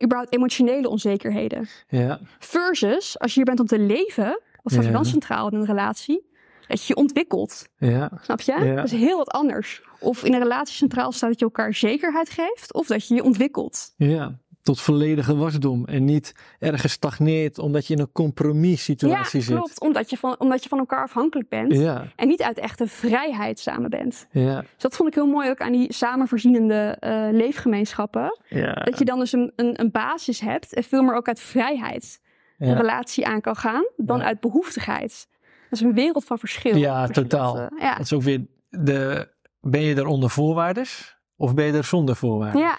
überhaupt 0.05 0.35
emotionele 0.35 0.89
onzekerheden. 0.89 1.69
ja, 1.89 2.21
Versus, 2.39 3.19
als 3.19 3.31
je 3.31 3.37
hier 3.37 3.45
bent 3.45 3.61
om 3.61 3.67
te 3.67 3.79
leven, 3.79 4.41
wat 4.63 4.73
staat 4.73 4.85
er 4.85 4.93
dan 4.93 5.05
centraal 5.05 5.49
in 5.51 5.59
een 5.59 5.65
relatie? 5.67 6.26
Dat 6.69 6.81
je 6.81 6.85
je 6.87 6.97
ontwikkelt. 7.01 7.69
ja, 7.79 8.11
Snap 8.23 8.41
je? 8.41 8.53
Ja. 8.65 8.75
Dat 8.75 8.85
is 8.85 8.93
heel 8.93 9.17
wat 9.17 9.31
anders. 9.31 9.83
Of 10.01 10.25
in 10.25 10.33
een 10.35 10.43
relatie 10.43 10.75
centraal 10.75 11.13
staat 11.13 11.29
dat 11.31 11.39
je 11.39 11.45
elkaar 11.45 11.75
zekerheid 11.75 12.31
geeft, 12.31 12.73
of 12.75 12.87
dat 12.87 13.09
je 13.09 13.15
je 13.15 13.23
ontwikkelt. 13.23 13.93
ja. 13.97 14.39
Tot 14.63 14.81
volledige 14.81 15.37
wasdom. 15.37 15.85
En 15.85 16.05
niet 16.05 16.33
ergens 16.59 16.93
stagneert 16.93 17.59
omdat 17.59 17.87
je 17.87 17.95
in 17.95 18.01
een 18.01 18.13
compromis-situatie 18.13 19.39
ja, 19.39 19.45
zit. 19.47 19.55
klopt. 19.57 19.81
Omdat 19.81 20.11
je, 20.11 20.17
van, 20.17 20.35
omdat 20.39 20.63
je 20.63 20.69
van 20.69 20.79
elkaar 20.79 21.03
afhankelijk 21.03 21.49
bent. 21.49 21.73
Ja, 21.73 22.05
En 22.17 22.29
niet 22.29 22.43
uit 22.43 22.59
echte 22.59 22.87
vrijheid 22.87 23.59
samen 23.59 23.91
bent. 23.91 24.27
ja, 24.31 24.61
Dus 24.61 24.69
dat 24.83 24.97
vond 24.97 25.09
ik 25.09 25.15
heel 25.15 25.27
mooi 25.27 25.51
ook 25.51 25.61
aan 25.61 25.73
die 25.73 25.93
samenvoorzienende 25.93 26.97
eh, 27.01 27.29
leefgemeenschappen. 27.31 28.39
ja. 28.49 28.73
Dat 28.75 28.99
je 28.99 29.05
dan 29.05 29.19
dus 29.19 29.33
een, 29.33 29.53
een, 29.57 29.81
een 29.81 29.91
basis 29.91 30.41
hebt 30.41 30.75
en 30.75 30.85
veel 30.85 31.03
meer 31.03 31.15
ook 31.15 31.29
uit 31.29 31.41
vrijheid 31.41 32.21
een 32.59 32.69
ja. 32.69 32.75
relatie 32.77 33.27
aan 33.27 33.41
kan 33.41 33.57
gaan 33.57 33.85
dan 33.97 34.19
Ja. 34.19 34.25
uit 34.25 34.41
behoeftigheid. 34.41 35.29
Is 35.77 35.87
een 35.87 35.95
wereld 35.95 36.25
van 36.25 36.39
verschil. 36.39 36.77
Ja, 36.77 37.01
dat, 37.07 37.15
totaal. 37.15 37.59
eh, 37.59 37.67
ja. 37.79 37.95
Dat 37.95 38.05
is 38.05 38.13
ook 38.13 38.23
weer 38.23 38.47
de. 38.71 39.29
Ben 39.61 39.81
je 39.81 39.95
er 39.95 40.07
onder 40.07 40.31
voorwaardes 40.31 41.17
of 41.37 41.55
ben 41.55 41.65
je 41.65 41.73
er 41.73 41.85
zonder 41.85 42.17
voorwaarden? 42.17 42.61
ja, 42.61 42.79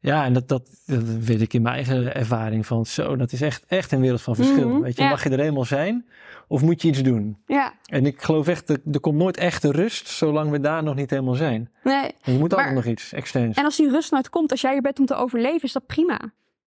Ja, 0.00 0.24
en 0.24 0.32
dat, 0.32 0.48
dat, 0.48 0.68
dat 0.86 1.02
weet 1.04 1.40
ik 1.40 1.52
in 1.52 1.62
mijn 1.62 1.74
eigen 1.74 2.14
ervaring 2.14 2.66
van 2.66 2.86
zo. 2.86 3.16
Dat 3.16 3.32
is 3.32 3.40
echt, 3.40 3.64
echt 3.66 3.92
een 3.92 4.00
wereld 4.00 4.22
van 4.22 4.34
verschil. 4.34 4.68
Mhm, 4.68 4.80
Weet 4.80 4.96
je, 4.96 5.02
ja. 5.02 5.08
mag 5.08 5.24
je 5.24 5.30
er 5.30 5.40
eenmaal 5.40 5.64
zijn 5.64 6.06
of 6.48 6.62
moet 6.62 6.82
je 6.82 6.88
iets 6.88 7.02
doen? 7.02 7.42
ja. 7.46 7.72
En 7.86 8.06
ik 8.06 8.22
geloof 8.22 8.48
echt, 8.48 8.68
er, 8.68 8.80
er 8.92 9.00
komt 9.00 9.16
nooit 9.18 9.36
echte 9.36 9.70
rust 9.72 10.08
zolang 10.08 10.50
we 10.50 10.60
daar 10.60 10.82
nog 10.82 10.94
niet 10.94 11.10
helemaal 11.10 11.34
zijn. 11.34 11.70
Nee. 11.82 12.12
En 12.22 12.32
je 12.32 12.38
moet 12.38 12.50
Maar- 12.50 12.58
altijd 12.58 12.76
nog 12.76 12.84
iets 12.84 13.12
externs. 13.12 13.56
En 13.56 13.64
als 13.64 13.76
die 13.76 13.90
rust 13.90 14.10
nooit 14.12 14.28
komt, 14.30 14.50
als 14.50 14.60
jij 14.60 14.72
hier 14.72 14.82
bent 14.82 14.98
om 14.98 15.06
te 15.06 15.14
overleven, 15.14 15.62
is 15.62 15.72
dat 15.72 15.86
prima. 15.86 16.20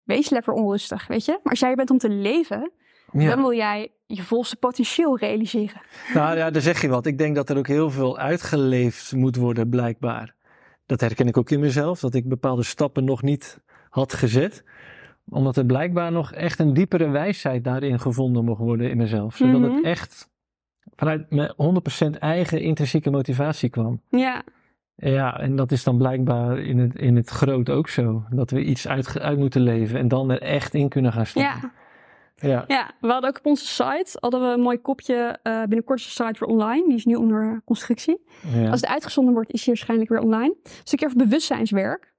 Wees 0.04 0.30
lekker 0.30 0.54
onrustig, 0.54 1.08
weet 1.08 1.26
je. 1.26 1.32
Maar 1.32 1.52
als 1.52 1.60
jij 1.60 1.68
hier 1.68 1.78
bent 1.78 1.90
om 1.92 1.98
te 1.98 2.10
leven, 2.10 2.72
Ja. 3.12 3.30
dan 3.30 3.40
wil 3.40 3.54
jij 3.54 3.92
je 4.08 4.24
volste 4.24 4.56
potentieel 4.56 5.18
realiseren. 5.18 5.82
Nou 6.14 6.38
ja, 6.38 6.50
daar 6.52 6.62
zeg 6.62 6.82
je 6.82 6.88
wat. 6.88 7.06
Ik 7.06 7.18
denk 7.18 7.36
dat 7.36 7.50
er 7.50 7.58
ook 7.58 7.68
heel 7.68 7.90
veel 7.90 8.18
uitgeleefd 8.18 9.14
moet 9.16 9.36
worden, 9.36 9.70
blijkbaar. 9.70 10.36
Dat 10.86 11.02
herken 11.02 11.28
ik 11.28 11.38
ook 11.38 11.50
in 11.50 11.60
mezelf, 11.60 12.00
dat 12.00 12.14
ik 12.14 12.28
bepaalde 12.30 12.64
stappen 12.64 13.04
nog 13.04 13.22
niet 13.22 13.60
had 13.90 14.14
gezet. 14.14 14.64
Omdat 15.30 15.58
er 15.58 15.66
blijkbaar 15.66 16.12
nog 16.12 16.32
echt 16.34 16.60
een 16.60 16.74
diepere 16.74 17.10
wijsheid 17.10 17.64
daarin 17.64 18.00
gevonden 18.00 18.46
mocht 18.46 18.60
worden 18.60 18.90
in 18.90 18.98
mezelf. 18.98 19.36
Zodat 19.36 19.62
Mhm. 19.62 19.72
het 19.76 19.84
echt 19.84 20.30
vanuit 20.96 21.30
mijn 21.32 21.54
100% 21.56 22.18
eigen 22.20 22.62
intrinsieke 22.62 23.10
motivatie 23.10 23.70
kwam. 23.70 24.02
Ja, 24.10 24.44
Ja, 25.00 25.40
en 25.40 25.56
dat 25.56 25.72
is 25.72 25.84
dan 25.84 25.98
blijkbaar 25.98 26.60
in 26.60 26.78
het, 26.80 26.96
in 26.96 27.16
het 27.16 27.30
groot 27.30 27.70
ook 27.70 27.90
zo. 27.90 28.24
Dat 28.30 28.52
we 28.52 28.64
iets 28.64 28.88
uit, 28.88 29.20
uit 29.20 29.38
moeten 29.38 29.62
leven 29.62 30.00
en 30.00 30.08
dan 30.08 30.32
er 30.32 30.42
echt 30.42 30.74
in 30.74 30.90
kunnen 30.90 31.14
gaan 31.14 31.26
stappen. 31.26 31.60
ja, 31.62 31.72
Ja. 32.40 32.64
ja. 32.68 32.92
We 33.02 33.08
hadden 33.08 33.30
ook 33.30 33.38
op 33.38 33.46
onze 33.46 33.66
site 33.66 34.18
hadden 34.20 34.42
we 34.42 34.48
een 34.48 34.62
mooi 34.62 34.78
kopje. 34.78 35.40
eh, 35.44 35.60
binnenkort 35.62 36.00
is 36.00 36.06
de 36.16 36.24
site 36.24 36.40
weer 36.46 36.50
online. 36.56 36.88
Die 36.88 36.98
is 36.98 37.06
nu 37.06 37.16
onder 37.16 37.62
constructie. 37.66 38.22
ja. 38.54 38.70
Als 38.70 38.82
het 38.82 38.90
uitgezonden 38.90 39.34
wordt, 39.34 39.52
is 39.52 39.60
hij 39.66 39.74
waarschijnlijk 39.74 40.10
weer 40.10 40.20
online. 40.20 40.56
Een 40.64 40.72
stukje 40.84 41.06
over 41.06 41.18
bewustzijnswerk. 41.18 42.14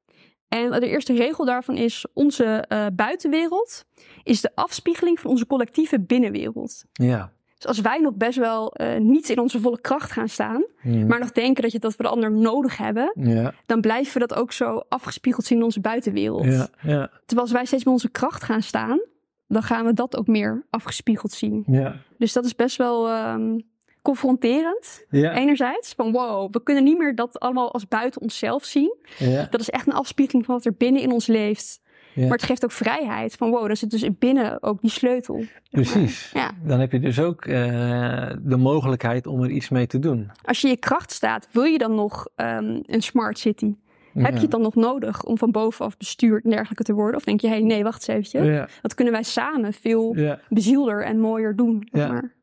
En 0.49 0.71
de 0.71 0.89
eerste 0.89 1.13
regel 1.15 1.45
daarvan 1.45 1.77
is: 1.77 2.07
onze 2.15 2.45
eh, 2.45 2.87
buitenwereld 2.93 3.85
is 4.23 4.41
de 4.41 4.51
afspiegeling 4.55 5.21
van 5.21 5.31
onze 5.31 5.47
collectieve 5.47 6.01
binnenwereld. 6.01 6.85
ja. 6.93 7.33
Dus 7.55 7.67
als 7.67 7.81
wij 7.81 7.99
nog 7.99 8.15
best 8.15 8.39
wel 8.39 8.73
eh, 8.75 9.01
niet 9.01 9.29
in 9.29 9.39
onze 9.39 9.61
volle 9.61 9.81
kracht 9.81 10.11
gaan 10.13 10.29
staan, 10.29 10.65
Mm. 10.83 11.07
maar 11.07 11.19
nog 11.19 11.33
denken 11.33 11.63
dat 11.63 11.73
je 11.73 11.79
dat 11.79 11.97
we 11.97 12.03
de 12.03 12.09
ander 12.09 12.33
nodig 12.33 12.77
hebben, 12.77 13.13
ja. 13.15 13.53
dan 13.67 13.81
blijven 13.81 14.13
we 14.21 14.27
dat 14.27 14.39
ook 14.39 14.53
zo 14.53 14.83
afgespiegeld 14.89 15.45
zien 15.45 15.59
in 15.59 15.65
onze 15.65 15.81
buitenwereld. 15.81 16.45
Ja. 16.45 16.69
Ja. 16.83 17.11
Terwijl 17.27 17.41
als 17.41 17.53
wij 17.53 17.65
steeds 17.65 17.85
met 17.85 17.93
onze 17.93 18.11
kracht 18.11 18.43
gaan 18.45 18.63
staan, 18.63 19.01
dan 19.49 19.63
gaan 19.63 19.85
we 19.85 19.93
dat 19.93 20.17
ook 20.17 20.27
meer 20.27 20.67
afgespiegeld 20.71 21.33
zien. 21.33 21.65
Ja. 21.67 21.97
Dus 22.19 22.33
dat 22.33 22.45
is 22.45 22.55
best 22.55 22.77
wel 22.77 23.09
ehm, 23.09 23.59
confronterend. 24.03 25.05
Ja. 25.11 25.33
Enerzijds 25.33 25.93
van 25.97 26.13
wow, 26.13 26.53
we 26.53 26.63
kunnen 26.63 26.85
niet 26.85 26.99
meer 26.99 27.15
dat 27.15 27.39
allemaal 27.41 27.73
als 27.73 27.89
buiten 27.89 28.21
onszelf 28.21 28.65
zien. 28.65 28.97
Ja. 29.19 29.47
Dat 29.51 29.61
is 29.61 29.71
echt 29.71 29.87
een 29.87 29.93
afspiegeling 29.93 30.45
van 30.45 30.55
wat 30.55 30.65
er 30.65 30.75
binnen 30.75 31.03
in 31.03 31.13
ons 31.13 31.27
leeft. 31.27 31.81
Ja. 32.15 32.23
Maar 32.23 32.37
het 32.37 32.43
geeft 32.43 32.65
ook 32.65 32.73
vrijheid. 32.73 33.35
Van 33.35 33.51
wow, 33.51 33.67
daar 33.67 33.77
zit 33.77 33.91
dus 33.91 34.09
binnen 34.19 34.63
ook 34.63 34.81
die 34.81 34.91
sleutel. 34.91 35.45
Precies. 35.71 36.31
Ja. 36.35 36.51
Dan 36.65 36.81
heb 36.81 36.93
je 36.93 37.01
dus 37.01 37.21
ook 37.21 37.45
eh, 37.45 38.31
de 38.41 38.57
mogelijkheid 38.57 39.27
om 39.27 39.43
er 39.43 39.51
iets 39.51 39.69
mee 39.69 39.87
te 39.87 39.99
doen. 39.99 40.31
Als 40.45 40.61
je 40.61 40.67
in 40.67 40.73
je 40.73 40.79
kracht 40.79 41.13
staat, 41.13 41.49
wil 41.53 41.63
je 41.65 41.79
dan 41.79 41.95
nog 41.95 42.29
ehm, 42.35 42.81
een 42.83 43.03
smart 43.03 43.39
city? 43.39 43.75
Heb 44.15 44.35
je 44.35 44.41
het 44.41 44.51
dan 44.51 44.63
nog 44.63 44.75
nodig 44.75 45.25
om 45.25 45.39
van 45.39 45.51
bovenaf 45.51 45.97
bestuurd 45.97 46.45
en 46.45 46.51
dergelijke 46.51 46.83
te 46.83 46.93
worden? 46.93 47.17
Of 47.17 47.25
denk 47.25 47.41
je, 47.41 47.47
hé, 47.49 47.53
hey, 47.55 47.63
nee, 47.63 47.83
wacht 47.83 48.09
eens 48.09 48.19
eventjes. 48.19 48.55
Ja. 48.57 48.69
Dat 48.83 48.95
kunnen 48.95 49.13
wij 49.15 49.23
samen 49.23 49.73
veel 49.73 50.17
bezielder 50.49 51.05
en 51.05 51.21
mooier 51.21 51.57
doen. 51.57 51.89
Ja. 51.93 52.09
maar. 52.13 52.35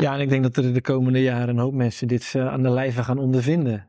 ja, 0.00 0.14
en 0.14 0.20
ik 0.20 0.28
denk 0.28 0.42
dat 0.42 0.56
er 0.56 0.74
de 0.74 0.80
komende 0.80 1.22
jaren 1.22 1.48
een 1.48 1.58
hoop 1.58 1.74
mensen 1.74 2.08
dit 2.08 2.32
eh, 2.36 2.48
aan 2.52 2.62
de 2.62 2.70
lijve 2.70 3.02
gaan 3.02 3.18
ondervinden. 3.18 3.88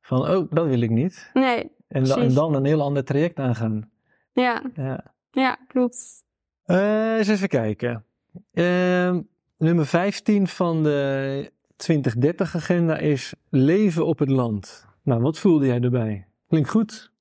Van, 0.00 0.20
oh, 0.20 0.50
dat 0.50 0.66
wil 0.66 0.80
ik 0.80 0.90
niet. 0.90 1.30
Nee, 1.34 1.58
En, 1.88 2.04
da- 2.04 2.08
en 2.10 2.14
Precies. 2.14 2.34
dan 2.34 2.54
een 2.54 2.64
heel 2.64 2.82
ander 2.82 3.04
traject 3.04 3.38
aangaan. 3.38 3.90
ja, 4.32 4.62
Ja. 4.74 5.04
ja, 5.30 5.58
klopt. 5.68 6.24
Eh, 6.64 7.16
eens 7.16 7.28
even 7.28 7.48
kijken. 7.48 8.04
Ehm, 8.52 9.20
nummer 9.58 9.86
15 9.86 10.46
van 10.46 10.82
de 10.82 11.50
2030-agenda 11.76 12.98
is 12.98 13.34
leven 13.48 14.06
op 14.06 14.18
het 14.18 14.28
land. 14.30 14.86
Nou, 15.02 15.20
wat 15.22 15.38
voelde 15.38 15.66
jij 15.66 15.80
erbij? 15.80 16.25
Klinkt 16.48 16.68
goed. 16.70 17.14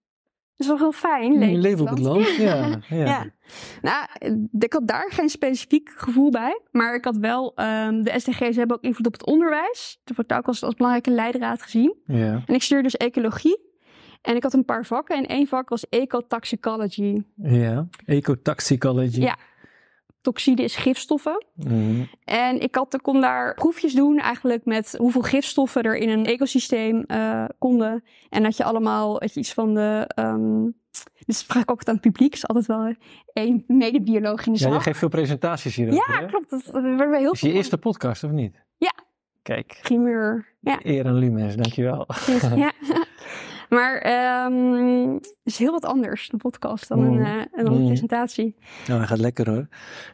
Dat 0.57 0.67
is 0.67 0.67
wel 0.67 0.77
heel 0.77 0.91
fijn. 0.91 1.37
Leven, 1.37 1.59
leven 1.59 1.81
op 1.81 1.89
het 1.89 1.99
land. 1.99 2.35
Ja, 2.37 2.79
ja. 2.89 3.05
Ja. 3.05 3.25
Nou, 3.81 4.05
ik 4.59 4.73
had 4.73 4.87
daar 4.87 5.11
geen 5.11 5.29
specifiek 5.29 5.93
gevoel 5.95 6.31
bij. 6.31 6.61
Maar 6.71 6.95
ik 6.95 7.05
had 7.05 7.17
wel, 7.17 7.51
ehm, 7.55 8.01
de 8.03 8.19
SDG's 8.19 8.55
hebben 8.55 8.75
ook 8.77 8.83
invloed 8.83 9.05
op 9.07 9.13
het 9.13 9.25
onderwijs. 9.25 9.99
Dat 10.03 10.15
wordt 10.15 10.33
ook 10.33 10.47
als, 10.47 10.63
als 10.63 10.73
belangrijke 10.73 11.11
leidraad 11.11 11.61
gezien. 11.61 11.95
ja. 12.05 12.43
En 12.45 12.53
ik 12.53 12.61
stuurde 12.61 12.83
dus 12.83 12.95
ecologie. 12.97 13.63
En 14.21 14.35
ik 14.35 14.43
had 14.43 14.53
een 14.53 14.65
paar 14.65 14.85
vakken. 14.85 15.17
En 15.17 15.25
één 15.25 15.47
vak 15.47 15.69
was 15.69 15.89
ecotoxicology. 15.89 17.23
ja. 17.35 17.87
Ecotoxicology. 18.05 19.21
Ja. 19.21 19.37
Toxide 20.25 20.63
is 20.63 20.75
gifstoffen. 20.75 21.45
Mhm. 21.55 22.03
En 22.23 22.59
ik, 22.61 22.75
had, 22.75 23.01
kon 23.01 23.21
daar 23.21 23.53
proefjes 23.53 23.93
doen 23.93 24.19
eigenlijk 24.19 24.65
met 24.65 24.95
hoeveel 24.97 25.21
gifstoffen 25.21 25.83
er 25.83 25.95
in 25.95 26.09
een 26.09 26.25
ecosysteem 26.25 27.03
eh, 27.03 27.45
konden. 27.59 28.03
En 28.29 28.43
dat 28.43 28.57
je 28.57 28.63
allemaal 28.63 29.23
je, 29.23 29.35
iets 29.35 29.53
van 29.53 29.73
de 29.73 30.07
dus 31.25 31.43
vraag 31.43 31.63
ik 31.63 31.71
ook 31.71 31.83
aan 31.83 31.93
het 31.93 32.03
publiek. 32.03 32.33
is 32.33 32.47
altijd 32.47 32.65
wel 32.65 32.95
een 33.33 33.63
medebioloog 33.67 34.45
in 34.45 34.53
de 34.53 34.59
Ja, 34.59 34.65
zaal. 34.65 34.73
je 34.73 34.79
geeft 34.79 34.99
veel 34.99 35.09
presentaties 35.09 35.75
hier. 35.75 35.93
Ja, 35.93 36.25
klopt. 36.27 36.49
Dat, 36.49 36.63
dat 36.71 36.81
werd 36.81 37.09
wel 37.09 37.19
heel 37.19 37.31
Is 37.31 37.41
je 37.41 37.51
eerste 37.51 37.77
podcast 37.77 38.23
of 38.23 38.31
niet? 38.31 38.63
Ja. 38.77 38.93
Kijk, 39.41 39.79
primeur. 39.81 40.53
Ja. 40.59 40.79
eer 40.83 41.05
aan 41.05 41.15
Lumens, 41.15 41.55
dankjewel. 41.55 42.07
ja. 42.55 42.71
Maar 43.69 43.97
ehm, 43.97 45.13
het 45.13 45.35
is 45.43 45.57
heel 45.57 45.71
wat 45.71 45.85
anders, 45.85 46.29
de 46.29 46.37
podcast, 46.37 46.87
dan 46.87 46.99
Mm. 46.99 47.17
een, 47.17 47.25
eh, 47.25 47.63
dan 47.63 47.73
een 47.73 47.79
Mm. 47.81 47.85
presentatie. 47.87 48.55
Nou, 48.87 48.99
hij 48.99 49.07
gaat 49.07 49.19
lekker 49.19 49.49
hoor. 49.49 49.67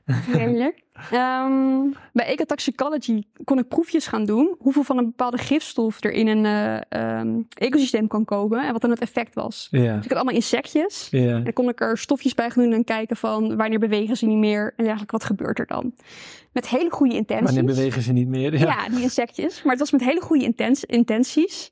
Heerlijk. 0.06 0.80
Ehm, 1.11 1.90
bij 2.14 2.26
Ecotoxicology 2.26 3.23
kon 3.44 3.57
ik 3.60 3.68
proefjes 3.68 4.07
gaan 4.07 4.26
doen. 4.26 4.56
Hoeveel 4.60 4.84
van 4.84 4.98
een 4.98 5.06
bepaalde 5.06 5.38
gifstof 5.38 6.03
er 6.03 6.11
in 6.11 6.28
een 6.28 6.45
eh, 6.45 7.19
ehm, 7.19 7.40
ecosysteem 7.53 8.07
kan 8.07 8.26
komen. 8.26 8.65
En 8.65 8.72
wat 8.72 8.82
dan 8.82 8.90
het 8.90 8.99
effect 9.02 9.34
was. 9.34 9.68
Ja, 9.72 9.95
Dus 9.95 10.03
ik 10.03 10.10
had 10.10 10.14
allemaal 10.19 10.34
insectjes. 10.36 11.07
ja. 11.11 11.36
En 11.36 11.44
dan 11.44 11.53
kon 11.53 11.69
ik 11.69 11.82
er 11.82 11.98
stofjes 11.98 12.34
bij 12.34 12.49
gaan 12.49 12.64
doen 12.64 12.73
en 12.73 12.84
kijken 12.84 13.15
van 13.18 13.56
wanneer 13.57 13.80
bewegen 13.80 14.18
ze 14.18 14.26
niet 14.26 14.38
meer. 14.38 14.65
En 14.68 14.82
eigenlijk 14.84 15.11
wat 15.11 15.23
gebeurt 15.23 15.60
er 15.60 15.68
dan. 15.68 15.94
Met 16.53 16.68
hele 16.69 16.90
goede 16.91 17.15
intenties. 17.15 17.45
Wanneer 17.56 17.76
bewegen 17.76 18.02
ze 18.02 18.11
niet 18.14 18.28
meer? 18.28 18.57
Ja. 18.57 18.88
die 18.90 19.02
insectjes. 19.02 19.61
Maar 19.64 19.72
het 19.72 19.80
was 19.80 19.91
met 19.91 20.03
hele 20.03 20.22
goede 20.22 20.53
intenties. 20.88 21.72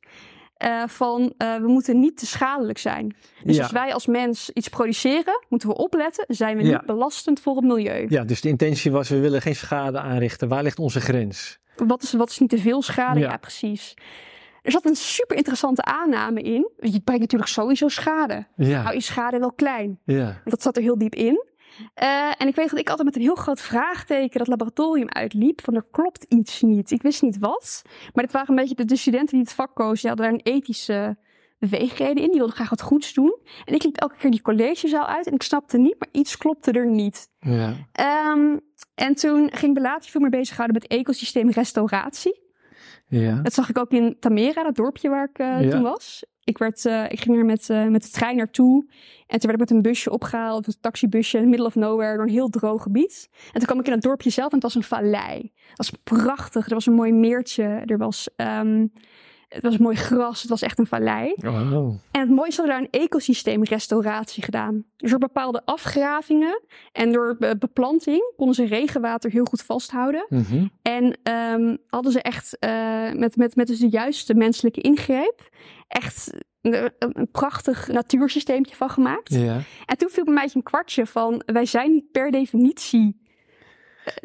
Eh, 0.60 0.84
van 0.88 1.34
eh, 1.38 1.56
we 1.56 1.68
moeten 1.68 2.00
niet 2.00 2.18
te 2.18 2.26
schadelijk 2.26 2.78
zijn. 2.78 3.16
Dus 3.44 3.56
Ja. 3.56 3.62
als 3.64 3.72
wij 3.72 3.94
als 3.94 4.06
mens 4.08 4.50
iets 4.54 4.68
produceren, 4.70 5.44
moeten 5.50 5.70
we 5.70 5.76
opletten. 5.76 6.26
Zijn 6.28 6.58
we 6.58 6.64
Ja. 6.64 6.70
niet 6.78 6.86
belastend 6.86 7.40
voor 7.40 7.56
het 7.56 7.66
milieu? 7.66 8.06
Ja, 8.10 8.24
dus 8.24 8.42
de 8.42 8.50
intentie 8.50 8.92
was, 8.92 9.10
we 9.10 9.20
willen 9.20 9.42
geen 9.42 9.56
schade 9.56 10.00
aanrichten. 10.00 10.48
Waar 10.48 10.64
ligt 10.64 10.80
onze 10.80 11.00
grens? 11.02 11.60
Wat, 11.76 12.04
is, 12.04 12.14
wat 12.14 12.30
is 12.30 12.40
niet 12.40 12.50
te 12.50 12.58
veel 12.58 12.82
schade? 12.82 13.20
Ja. 13.20 13.30
Ja, 13.30 13.38
precies. 13.38 13.94
Er 14.62 14.72
zat 14.72 14.86
een 14.86 14.96
super 14.96 15.38
interessante 15.38 15.84
aanname 15.84 16.42
in. 16.42 16.70
Je 16.80 17.00
brengt 17.02 17.22
natuurlijk 17.22 17.50
sowieso 17.52 17.88
schade. 17.88 18.46
Hou 18.58 18.94
je 18.94 19.02
schade 19.02 19.40
wel 19.40 19.52
klein. 19.52 20.00
ja. 20.04 20.42
Dat 20.46 20.62
zat 20.62 20.76
er 20.78 20.82
heel 20.82 20.98
diep 20.98 21.16
in. 21.16 21.44
Eh, 21.94 22.32
en 22.38 22.48
ik 22.48 22.56
weet 22.56 22.70
dat 22.70 22.80
ik 22.80 22.90
altijd 22.90 23.08
met 23.08 23.16
een 23.16 23.22
heel 23.22 23.36
groot 23.36 23.62
vraagteken 23.62 24.38
dat 24.40 24.48
laboratorium 24.48 25.10
uitliep. 25.10 25.62
Van 25.62 25.76
er 25.76 25.86
klopt 25.92 26.24
iets 26.24 26.62
niet. 26.62 26.92
Ik 26.92 27.02
wist 27.02 27.22
niet 27.22 27.38
wat. 27.40 27.82
Maar 28.14 28.24
dit 28.24 28.34
waren 28.34 28.50
een 28.50 28.56
beetje 28.56 28.76
de, 28.76 28.86
de 28.86 28.96
studenten 28.96 29.30
die 29.38 29.40
het 29.46 29.54
vak 29.54 29.76
kozen. 29.76 29.96
Die 30.00 30.08
hadden 30.08 30.26
daar 30.26 30.34
een 30.36 30.54
ethische 30.56 31.18
beweegreden 31.60 32.24
in. 32.24 32.30
Die 32.30 32.38
wilden 32.38 32.56
graag 32.56 32.70
wat 32.70 32.82
goeds 32.82 33.14
doen. 33.14 33.38
En 33.66 33.74
ik 33.74 33.84
liep 33.84 33.98
elke 33.98 34.16
keer 34.16 34.32
die 34.32 34.42
collegezaal 34.42 35.06
uit. 35.06 35.28
En 35.28 35.34
ik 35.34 35.44
snapte 35.44 35.78
niet, 35.78 35.96
maar 36.00 36.10
iets 36.12 36.38
klopte 36.38 36.72
er 36.72 36.88
niet. 36.88 37.30
ja. 37.40 37.74
Ehm, 37.92 38.58
en 38.96 39.16
toen 39.16 39.50
ging 39.52 39.72
ik 39.76 39.82
me 39.82 39.88
later 39.90 40.10
veel 40.12 40.22
meer 40.22 40.30
bezighouden 40.30 40.78
met 40.82 40.92
ecosysteemrestauratie. 40.92 42.42
ja. 43.08 43.36
Dat 43.42 43.54
zag 43.54 43.70
ik 43.70 43.78
ook 43.78 43.92
in 43.92 44.18
Tamera, 44.20 44.64
dat 44.64 44.76
dorpje 44.76 45.10
waar 45.10 45.30
ik 45.30 45.38
eh, 45.40 45.62
Ja. 45.64 45.70
toen 45.70 45.82
was. 45.82 46.26
Ik, 46.50 46.58
werd, 46.58 46.86
eh, 46.86 47.04
ik 47.10 47.22
ging 47.22 47.38
er 47.38 47.46
met, 47.46 47.70
eh, 47.70 47.86
met 47.86 48.04
de 48.04 48.10
trein 48.10 48.36
naartoe. 48.36 48.86
En 49.28 49.40
toen 49.40 49.50
werd 49.50 49.54
ik 49.54 49.60
met 49.60 49.72
een 49.72 49.82
busje 49.82 50.12
opgehaald, 50.12 50.68
een 50.68 50.74
taxibusje, 50.82 51.38
in 51.38 51.50
middle 51.50 51.66
of 51.66 51.76
nowhere, 51.76 52.16
door 52.16 52.24
een 52.24 52.30
heel 52.30 52.50
droog 52.50 52.84
gebied. 52.84 53.30
En 53.32 53.52
toen 53.54 53.66
kwam 53.66 53.80
ik 53.80 53.86
in 53.86 53.92
het 53.92 54.02
dorpje 54.02 54.30
zelf 54.30 54.48
en 54.48 54.54
het 54.54 54.64
was 54.64 54.76
een 54.76 54.84
vallei. 54.84 55.52
Het 55.68 55.78
was 55.78 55.92
prachtig, 56.04 56.68
er 56.68 56.74
was 56.74 56.86
een 56.86 56.94
mooi 56.94 57.12
meertje, 57.12 57.64
er 57.64 57.98
was, 57.98 58.30
ehm, 58.36 58.88
het 59.50 59.64
was 59.64 59.78
mooi 59.78 59.96
gras, 59.96 60.42
het 60.42 60.50
was 60.50 60.62
echt 60.62 60.80
een 60.80 60.88
vallei. 60.88 61.34
Oh. 61.46 61.88
En 62.12 62.20
het 62.20 62.30
mooiste 62.30 62.62
hadden 62.62 62.80
daar 62.80 62.90
een 62.92 63.02
ecosysteemrestauratie 63.02 64.44
gedaan. 64.44 64.84
Dus 64.98 65.10
door 65.10 65.20
bepaalde 65.20 65.62
afgravingen 65.66 66.62
en 66.92 67.12
door 67.12 67.36
be- 67.38 67.58
beplanting 67.58 68.34
konden 68.36 68.56
ze 68.56 68.66
regenwater 68.66 69.32
heel 69.32 69.46
goed 69.46 69.62
vasthouden. 69.62 70.26
Mhm. 70.30 70.68
En 70.82 71.18
ehm, 71.24 71.76
hadden 71.88 72.12
ze 72.12 72.22
echt 72.22 72.58
eh, 72.60 73.12
met, 73.14 73.36
met, 73.36 73.56
met 73.56 73.68
dus 73.68 73.80
de 73.80 73.90
juiste 73.90 74.34
menselijke 74.34 74.82
ingreep 74.82 75.50
echt 75.88 76.34
een, 76.62 76.92
een 77.00 77.32
prachtig 77.32 77.88
natuursysteemtje 77.88 78.76
van 78.76 78.90
gemaakt. 78.90 79.34
Ja. 79.34 79.62
En 79.86 79.98
toen 79.98 80.10
viel 80.10 80.24
bij 80.24 80.34
mij 80.34 80.50
een 80.54 80.64
kwartje 80.64 81.06
van 81.06 81.42
wij 81.46 81.66
zijn 81.66 81.92
niet 81.92 82.12
per 82.12 82.32
definitie 82.32 83.28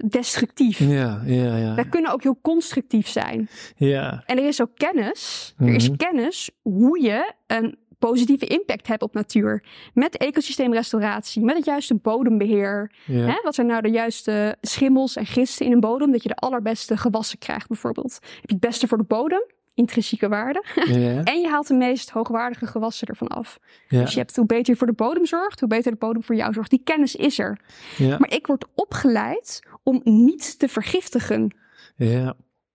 destructief. 0.09 0.78
Ja, 0.78 1.22
ja, 1.24 1.56
ja. 1.56 1.74
Wij 1.74 1.84
kunnen 1.88 2.12
ook 2.12 2.22
heel 2.22 2.38
constructief 2.42 3.09
zijn. 3.09 3.48
Ja, 3.76 4.22
En 4.26 4.38
er 4.38 4.46
is 4.46 4.60
ook 4.62 4.70
kennis. 4.74 5.55
Er 5.59 5.74
is 5.74 5.88
Mhm. 5.88 5.96
kennis 5.96 6.51
hoe 6.62 7.02
je 7.02 7.32
een 7.46 7.76
positieve 7.98 8.46
impact 8.46 8.86
hebt 8.86 9.02
op 9.02 9.14
natuur. 9.14 9.64
Met 9.94 10.16
ecosysteemrestauratie, 10.16 11.42
met 11.42 11.56
het 11.56 11.64
juiste 11.64 11.94
bodembeheer. 11.94 12.92
ja. 13.06 13.26
Hè? 13.26 13.40
Wat 13.42 13.55
zijn 13.55 13.66
nou 13.66 13.82
de 13.82 13.88
juiste 13.90 14.56
schimmels 14.60 15.16
en 15.16 15.26
gisten 15.26 15.66
in 15.66 15.72
een 15.72 15.80
bodem? 15.80 16.12
Dat 16.12 16.22
je 16.22 16.28
de 16.28 16.34
allerbeste 16.34 16.96
gewassen 16.96 17.38
krijgt 17.38 17.68
bijvoorbeeld. 17.68 18.12
Heb 18.22 18.30
je 18.48 18.52
het 18.52 18.60
beste 18.60 18.86
voor 18.88 18.98
de 18.98 19.05
bodem, 19.05 19.44
intrinsieke 19.74 20.28
waarde. 20.28 20.64
En 21.24 21.40
je 21.40 21.48
haalt 21.48 21.66
de 21.66 21.74
meest 21.74 22.10
hoogwaardige 22.10 22.66
gewassen 22.66 23.06
ervan 23.06 23.28
af. 23.28 23.59
Dus 23.88 24.12
je 24.12 24.18
hebt 24.18 24.36
hoe 24.36 24.46
beter 24.46 24.72
je 24.72 24.78
voor 24.78 24.86
de 24.86 24.92
bodem 24.92 25.26
zorgt, 25.26 25.60
hoe 25.60 25.68
beter 25.68 25.90
de 25.92 25.98
bodem 25.98 26.22
voor 26.22 26.34
jou 26.34 26.52
zorgt. 26.52 26.70
Die 26.70 26.80
kennis 26.84 27.16
is 27.16 27.38
er. 27.38 27.60
Maar 27.98 28.32
ik 28.32 28.46
word 28.46 28.64
opgeleid 28.74 29.62
om 29.82 30.01
niet 30.05 30.59
te 30.59 30.68
vergiftigen. 30.68 31.56
ja. 31.96 32.34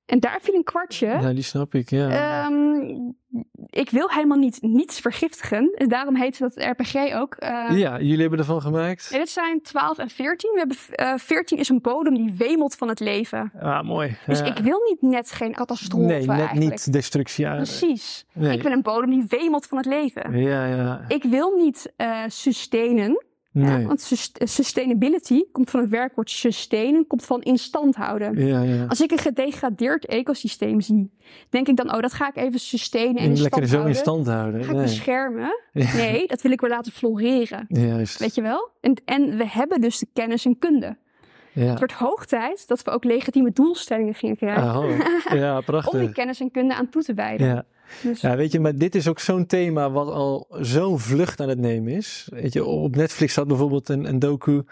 En 0.10 0.20
daar 0.20 0.40
viel 0.42 0.54
een 0.54 0.64
kwartje. 0.64 1.08
Ja, 1.08 1.34
die 1.34 1.44
snap 1.44 1.74
ik, 1.76 1.90
ja. 1.90 2.10
Ehm, 2.10 2.80
ik 3.70 3.90
wil 3.90 4.10
helemaal 4.10 4.38
niet 4.38 4.58
niets 4.62 5.00
vergiftigen. 5.00 5.72
En 5.76 5.88
daarom 5.88 6.16
heet 6.16 6.40
dat 6.40 6.54
RPG 6.56 6.96
ook. 7.16 7.36
eh, 7.36 7.78
ja, 7.78 8.00
jullie 8.00 8.22
hebben 8.22 8.40
ervan 8.40 8.62
gemaakt? 8.62 9.12
dit 9.12 9.30
zijn 9.30 9.62
12 9.62 9.98
en 9.98 10.10
14. 10.10 10.52
We 10.54 10.58
hebben, 10.60 10.78
eh 10.92 11.14
14 11.18 11.58
is 11.58 11.70
een 11.70 11.82
bodem 11.82 12.14
die 12.14 12.34
wemelt 12.38 12.76
van 12.76 12.88
het 12.88 13.00
leven. 13.00 13.52
Ah, 13.62 13.84
mooi. 13.84 14.18
Dus 14.26 14.40
Ja. 14.40 14.46
ik 14.46 14.58
wil 14.58 14.80
niet 14.90 15.02
net 15.02 15.32
geen 15.32 15.54
catastrofe 15.54 16.06
Nee, 16.06 16.26
net 16.26 16.30
eigenlijk. 16.40 16.70
niet 16.72 16.94
destructie 16.94 17.48
aan. 17.48 17.56
Precies. 17.56 18.26
Nee. 18.34 18.54
Ik 18.58 18.64
wil 18.64 18.72
een 18.72 18.82
bodem 18.82 19.10
die 19.10 19.26
wemelt 19.28 19.66
van 19.66 19.78
het 19.78 19.86
leven. 19.88 20.38
Ja, 20.38 20.66
ja. 20.66 21.02
Ik 21.08 21.24
wil 21.24 21.56
niet 21.56 21.94
eh 21.96 22.24
sustainen. 22.28 23.24
Ja, 23.52 23.82
want 23.82 24.02
sus- 24.02 24.32
sustainability 24.34 25.44
komt 25.52 25.70
van 25.70 25.80
het 25.80 25.90
werkwoord 25.90 26.30
sustain, 26.32 27.08
komt 27.08 27.26
van 27.26 27.42
in 27.42 27.58
stand 27.58 27.96
houden. 27.96 28.46
Ja, 28.48 28.62
ja. 28.62 28.86
Als 28.86 29.02
ik 29.02 29.12
een 29.12 29.18
gedegradeerd 29.18 30.06
ecosysteem 30.06 30.82
zie, 30.82 31.12
denk 31.50 31.68
ik 31.68 31.76
dan, 31.76 31.94
oh, 31.94 32.00
dat 32.00 32.14
ga 32.14 32.28
ik 32.28 32.36
even 32.36 32.60
sustainen 32.60 33.16
en 33.22 33.32
in 33.32 33.42
Lekker 33.42 33.68
stand 33.68 33.70
zo 33.70 33.74
in 33.76 33.82
houden. 33.82 33.96
stand 34.02 34.28
houden. 34.28 34.64
Ga 34.64 34.72
ik 34.72 34.78
beschermen? 34.78 35.62
Nee, 35.72 36.28
dat 36.28 36.42
wil 36.42 36.52
ik 36.52 36.62
weer 36.62 36.70
laten 36.70 36.92
floreren. 36.92 37.66
Juist. 37.68 38.20
Weet 38.20 38.36
je 38.36 38.42
wel? 38.42 38.70
En, 38.82 39.02
en 39.06 39.38
we 39.38 39.48
hebben 39.48 39.82
dus 39.82 40.00
de 40.00 40.08
kennis 40.14 40.46
en 40.46 40.60
kunde. 40.60 40.98
Ja. 41.52 41.66
Het 41.66 41.78
wordt 41.78 41.94
hoog 41.94 42.26
tijd 42.26 42.68
dat 42.68 42.84
we 42.84 42.92
ook 42.92 43.04
legitieme 43.04 43.52
doelstellingen 43.52 44.14
gingen 44.14 44.36
krijgen. 44.38 44.78
Oh. 44.78 44.90
Ja, 45.34 45.50
Om 45.56 45.56
die 45.56 45.64
prachtig. 45.66 46.12
kennis 46.12 46.40
en 46.40 46.52
kunde 46.52 46.76
aan 46.76 46.90
toe 46.90 47.02
te 47.04 47.14
wijden. 47.14 47.48
Ja. 47.48 47.66
Dus, 48.04 48.22
ja, 48.22 48.36
weet 48.36 48.52
je, 48.52 48.60
maar 48.60 48.76
dit 48.76 48.96
is 48.96 49.08
ook 49.08 49.20
zo'n 49.20 49.46
thema 49.46 49.92
wat 49.92 50.08
al 50.10 50.48
zo'n 50.50 51.00
vlucht 51.00 51.42
aan 51.42 51.50
het 51.50 51.60
nemen 51.60 51.94
is. 51.94 52.28
Weet 52.32 52.54
je, 52.54 52.66
op 52.66 52.96
Netflix 52.96 53.32
staat 53.32 53.48
bijvoorbeeld 53.48 53.90
een, 53.90 54.06
een 54.06 54.20
docu 54.20 54.64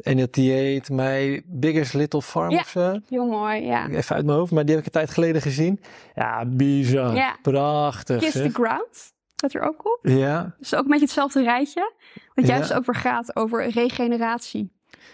en 0.00 0.16
dat 0.16 0.32
die 0.32 0.52
heet 0.52 0.90
My 0.90 1.42
Biggest 1.46 1.94
Little 1.94 2.22
Farm 2.22 2.50
Ja. 2.50 2.58
of 2.60 2.68
zo. 2.68 2.98
heel 3.08 3.26
mooi, 3.26 3.62
ja. 3.64 3.88
Even 3.88 4.16
uit 4.16 4.24
mijn 4.26 4.38
hoofd, 4.38 4.52
maar 4.52 4.64
die 4.64 4.70
heb 4.74 4.80
ik 4.80 4.86
een 4.94 5.00
tijd 5.00 5.10
geleden 5.10 5.42
gezien. 5.42 5.80
Ja, 6.14 6.44
bizar. 6.46 7.14
Ja. 7.14 7.36
Prachtig. 7.42 8.18
Kiss 8.20 8.32
the 8.32 8.50
ground, 8.52 9.12
staat 9.36 9.54
er 9.54 9.62
ook 9.62 9.86
op. 9.86 9.98
Ja, 10.02 10.54
Dus 10.58 10.74
ook 10.74 10.82
een 10.82 10.88
beetje 10.90 11.04
hetzelfde 11.04 11.42
rijtje. 11.42 11.92
Wat 12.34 12.46
Ja. 12.46 12.54
juist 12.54 12.72
ook 12.72 12.84
weer 12.86 12.94
gaat 12.94 13.36
over 13.36 13.68
regeneratie. 13.70 14.72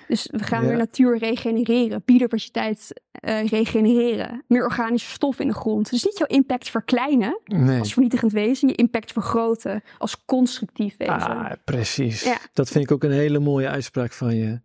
Dus 0.08 0.28
we 0.30 0.42
gaan 0.44 0.62
Ja. 0.62 0.68
weer 0.68 0.76
natuur 0.76 1.18
regenereren, 1.18 2.02
biodiversiteit 2.04 2.92
eh, 3.12 3.46
regenereren, 3.46 4.44
meer 4.46 4.64
organische 4.64 5.10
stof 5.10 5.38
in 5.38 5.46
de 5.46 5.54
grond. 5.54 5.90
Dus 5.90 6.04
niet 6.04 6.18
jouw 6.18 6.26
impact 6.26 6.70
verkleinen 6.70 7.40
nee. 7.44 7.78
als 7.78 7.92
vernietigend 7.92 8.32
wezen, 8.32 8.68
je 8.68 8.74
impact 8.74 9.12
vergroten 9.12 9.82
als 9.98 10.24
constructief 10.24 10.96
wezen. 10.96 11.14
Ah, 11.14 11.52
precies. 11.64 12.22
Ja. 12.22 12.38
Dat 12.52 12.68
vind 12.68 12.84
ik 12.84 12.92
ook 12.92 13.04
een 13.04 13.10
hele 13.10 13.38
mooie 13.38 13.68
uitspraak 13.68 14.12
van 14.12 14.36
je. 14.36 14.60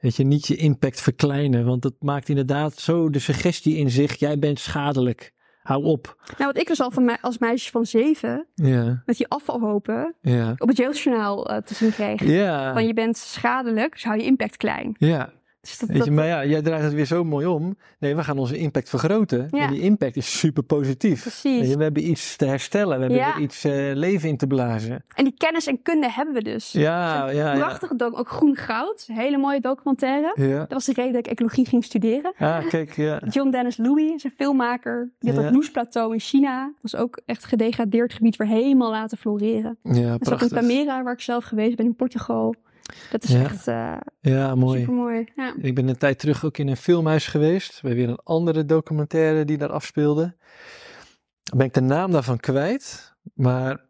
Weet 0.00 0.16
je, 0.16 0.24
niet 0.24 0.46
je 0.46 0.56
impact 0.56 1.00
verkleinen, 1.00 1.64
want 1.64 1.82
dat 1.82 1.94
maakt 2.00 2.28
inderdaad 2.28 2.74
zo 2.74 3.10
de 3.10 3.18
suggestie 3.18 3.76
in 3.76 3.90
zich, 3.90 4.14
jij 4.14 4.38
bent 4.38 4.58
schadelijk. 4.58 5.32
Hou 5.68 5.84
op. 5.84 6.16
Nou, 6.38 6.52
wat 6.52 6.56
ik 6.60 6.66
dus 6.66 6.80
al 6.80 6.90
van 6.90 7.04
mij, 7.04 7.16
als 7.20 7.38
meisje 7.38 7.70
van 7.70 7.86
zeven, 7.86 8.46
Ja, 8.54 9.02
met 9.06 9.16
die 9.16 9.28
afvalhopen, 9.28 10.14
ja. 10.20 10.54
op 10.58 10.68
het 10.68 10.76
jeugdjournaal 10.76 11.48
eh, 11.50 11.56
te 11.62 11.74
zien 11.74 11.90
kreeg. 11.90 12.22
Ja, 12.24 12.72
Van 12.72 12.86
je 12.86 12.94
bent 12.94 13.16
schadelijk, 13.16 13.92
dus 13.92 14.04
hou 14.04 14.16
je 14.18 14.24
impact 14.24 14.56
klein. 14.56 14.94
ja. 14.98 15.30
Dus 15.68 15.78
dat, 15.78 15.88
Weet 15.88 15.98
je, 15.98 16.04
dat- 16.04 16.14
maar 16.14 16.26
ja, 16.26 16.44
jij 16.44 16.62
draait 16.62 16.82
het 16.82 16.92
weer 16.92 17.04
zo 17.04 17.24
mooi 17.24 17.46
om. 17.46 17.76
Nee, 17.98 18.16
we 18.16 18.24
gaan 18.24 18.38
onze 18.38 18.56
impact 18.58 18.88
vergroten. 18.88 19.48
Ja. 19.50 19.58
En 19.66 19.72
die 19.72 19.80
impact 19.80 20.16
is 20.16 20.38
super 20.38 20.62
positief. 20.62 21.20
Precies. 21.22 21.68
Je, 21.68 21.76
we 21.76 21.82
hebben 21.82 22.08
iets 22.10 22.36
te 22.36 22.44
herstellen. 22.46 22.94
We 22.96 23.00
hebben 23.04 23.18
Ja. 23.18 23.34
weer 23.34 23.44
iets 23.44 23.64
eh, 23.64 23.72
leven 23.94 24.28
in 24.28 24.36
te 24.36 24.46
blazen. 24.46 25.04
En 25.14 25.24
die 25.24 25.34
kennis 25.36 25.66
en 25.66 25.82
kunde 25.82 26.10
hebben 26.10 26.34
we 26.34 26.42
dus. 26.42 26.72
Ja, 26.72 27.30
ja, 27.30 27.52
ja. 27.52 27.58
Prachtige 27.58 27.96
doc, 27.96 28.18
ook 28.18 28.28
Groen 28.28 28.56
Goud. 28.56 29.04
Hele 29.12 29.36
mooie 29.38 29.60
documentaire. 29.60 30.32
Ja. 30.34 30.58
Dat 30.58 30.72
was 30.72 30.84
de 30.84 30.92
reden 30.92 31.12
dat 31.12 31.26
ik 31.26 31.32
ecologie 31.32 31.66
ging 31.66 31.84
studeren. 31.84 32.32
Ah, 32.38 32.66
kijk, 32.68 32.92
ja. 32.96 33.20
John 33.30 33.50
Dennis 33.50 33.76
Louis 33.76 34.12
is 34.14 34.24
een 34.24 34.32
filmmaker. 34.36 35.10
Die 35.18 35.30
had 35.30 35.38
Ja. 35.40 35.44
het 35.46 35.54
Noesplateau 35.54 36.12
in 36.12 36.20
China. 36.20 36.64
Dat 36.82 36.92
was 36.92 36.96
ook 37.00 37.20
echt 37.26 37.44
gedegradeerd 37.44 38.12
gebied 38.12 38.36
weer 38.36 38.48
helemaal 38.48 38.90
laten 38.90 39.18
floreren. 39.18 39.76
Ja, 39.82 39.92
Dat 39.92 39.96
is 39.96 40.06
ook 40.06 40.12
in 40.12 40.18
prachtig. 40.18 40.48
Tamera, 40.48 41.02
waar 41.02 41.12
ik 41.12 41.20
zelf 41.20 41.44
geweest 41.44 41.76
ben 41.76 41.86
in 41.86 41.94
Portugal. 41.96 42.54
Dat 43.10 43.22
is 43.24 43.30
Ja. 43.30 43.40
echt 43.42 43.68
uh, 43.68 43.96
Ja, 44.20 44.54
mooi. 44.54 44.78
super 44.80 44.94
mooi. 44.94 45.26
Ja. 45.36 45.54
Ik 45.60 45.74
ben 45.74 45.88
een 45.88 45.98
tijd 45.98 46.18
terug 46.18 46.44
ook 46.44 46.58
in 46.58 46.68
een 46.68 46.76
filmhuis 46.76 47.26
geweest. 47.26 47.82
Bij 47.82 47.94
weer 47.94 48.08
een 48.08 48.20
andere 48.24 48.64
documentaire 48.64 49.44
die 49.44 49.58
daar 49.58 49.72
afspeelde. 49.72 50.36
Ben 51.56 51.66
ik 51.66 51.74
de 51.74 51.80
naam 51.80 52.10
daarvan 52.10 52.38
kwijt. 52.38 53.14
Maar 53.34 53.86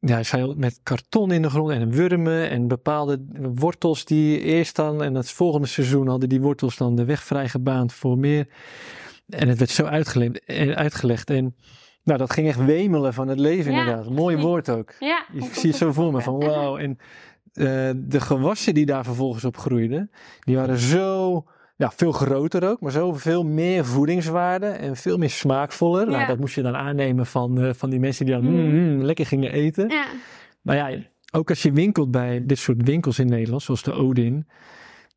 ja, 0.00 0.12
hij 0.14 0.24
zei 0.24 0.54
met 0.56 0.80
karton 0.82 1.32
in 1.32 1.42
de 1.42 1.50
grond 1.50 1.70
en 1.70 1.90
wurmen 1.90 2.50
en 2.50 2.68
bepaalde 2.68 3.24
wortels 3.54 4.04
die 4.04 4.40
eerst 4.40 4.76
dan 4.76 5.02
en 5.02 5.14
het 5.14 5.30
volgende 5.30 5.66
seizoen 5.66 6.08
hadden 6.08 6.28
die 6.28 6.40
wortels 6.40 6.76
dan 6.76 6.94
de 6.96 7.04
weg 7.04 7.22
vrijgebaand 7.22 7.92
voor 7.92 8.18
meer. 8.18 8.46
En 9.28 9.48
het 9.48 9.58
werd 9.58 9.70
zo 9.70 9.84
uitgelegd, 9.84 10.46
uitgelegd 10.76 11.30
en 11.30 11.56
nou, 12.04 12.18
dat 12.18 12.32
ging 12.32 12.46
echt 12.48 12.64
wemelen 12.64 13.14
van 13.14 13.28
het 13.28 13.38
leven 13.38 13.72
Ja, 13.72 13.78
inderdaad. 13.80 14.10
Mooi 14.10 14.36
woord 14.36 14.70
ook. 14.70 14.94
Ja, 14.98 15.24
Ik 15.32 15.54
zie 15.54 15.68
het 15.70 15.78
zo 15.78 15.92
voor 15.92 16.12
me 16.12 16.20
van 16.20 16.38
wauw. 16.46 16.76
En 16.78 16.98
eh, 17.52 17.90
de 17.96 18.20
gewassen 18.20 18.74
die 18.74 18.86
daar 18.86 19.04
vervolgens 19.04 19.44
op 19.44 19.56
groeiden, 19.56 20.10
die 20.40 20.56
waren 20.56 20.78
zo, 20.78 21.44
ja, 21.76 21.90
veel 21.96 22.12
groter 22.12 22.68
ook, 22.68 22.80
maar 22.80 22.92
zo 22.92 23.12
veel 23.12 23.44
meer 23.44 23.84
voedingswaarde 23.84 24.66
en 24.66 24.96
veel 24.96 25.16
meer 25.18 25.30
smaakvoller. 25.30 26.06
Nou, 26.10 26.26
dat 26.26 26.38
moest 26.38 26.54
je 26.54 26.62
dan 26.62 26.76
aannemen 26.76 27.26
van, 27.26 27.60
eh, 27.60 27.70
van 27.74 27.90
die 27.90 28.00
mensen 28.00 28.26
die 28.26 28.34
dan 28.34 28.44
Mm. 28.44 28.50
mm, 28.50 28.94
mm, 28.94 29.02
lekker 29.02 29.26
gingen 29.26 29.52
eten. 29.52 29.88
Ja, 29.88 30.04
Maar 30.62 30.76
ja, 30.76 30.98
ook 31.32 31.48
als 31.48 31.62
je 31.62 31.72
winkelt 31.72 32.10
bij 32.10 32.46
dit 32.46 32.58
soort 32.58 32.82
winkels 32.82 33.18
in 33.18 33.26
Nederland, 33.26 33.62
zoals 33.62 33.82
de 33.82 33.92
Odin. 33.92 34.46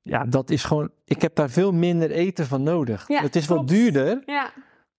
Ja, 0.01 0.25
dat 0.25 0.49
is 0.49 0.63
gewoon, 0.63 0.89
ik 1.05 1.21
heb 1.21 1.35
daar 1.35 1.49
veel 1.49 1.71
minder 1.71 2.11
eten 2.11 2.45
van 2.45 2.63
nodig. 2.63 3.07
Ja, 3.07 3.21
het 3.21 3.35
is 3.35 3.47
wel 3.47 3.57
klopt. 3.57 3.71
duurder, 3.71 4.21
ja, 4.25 4.49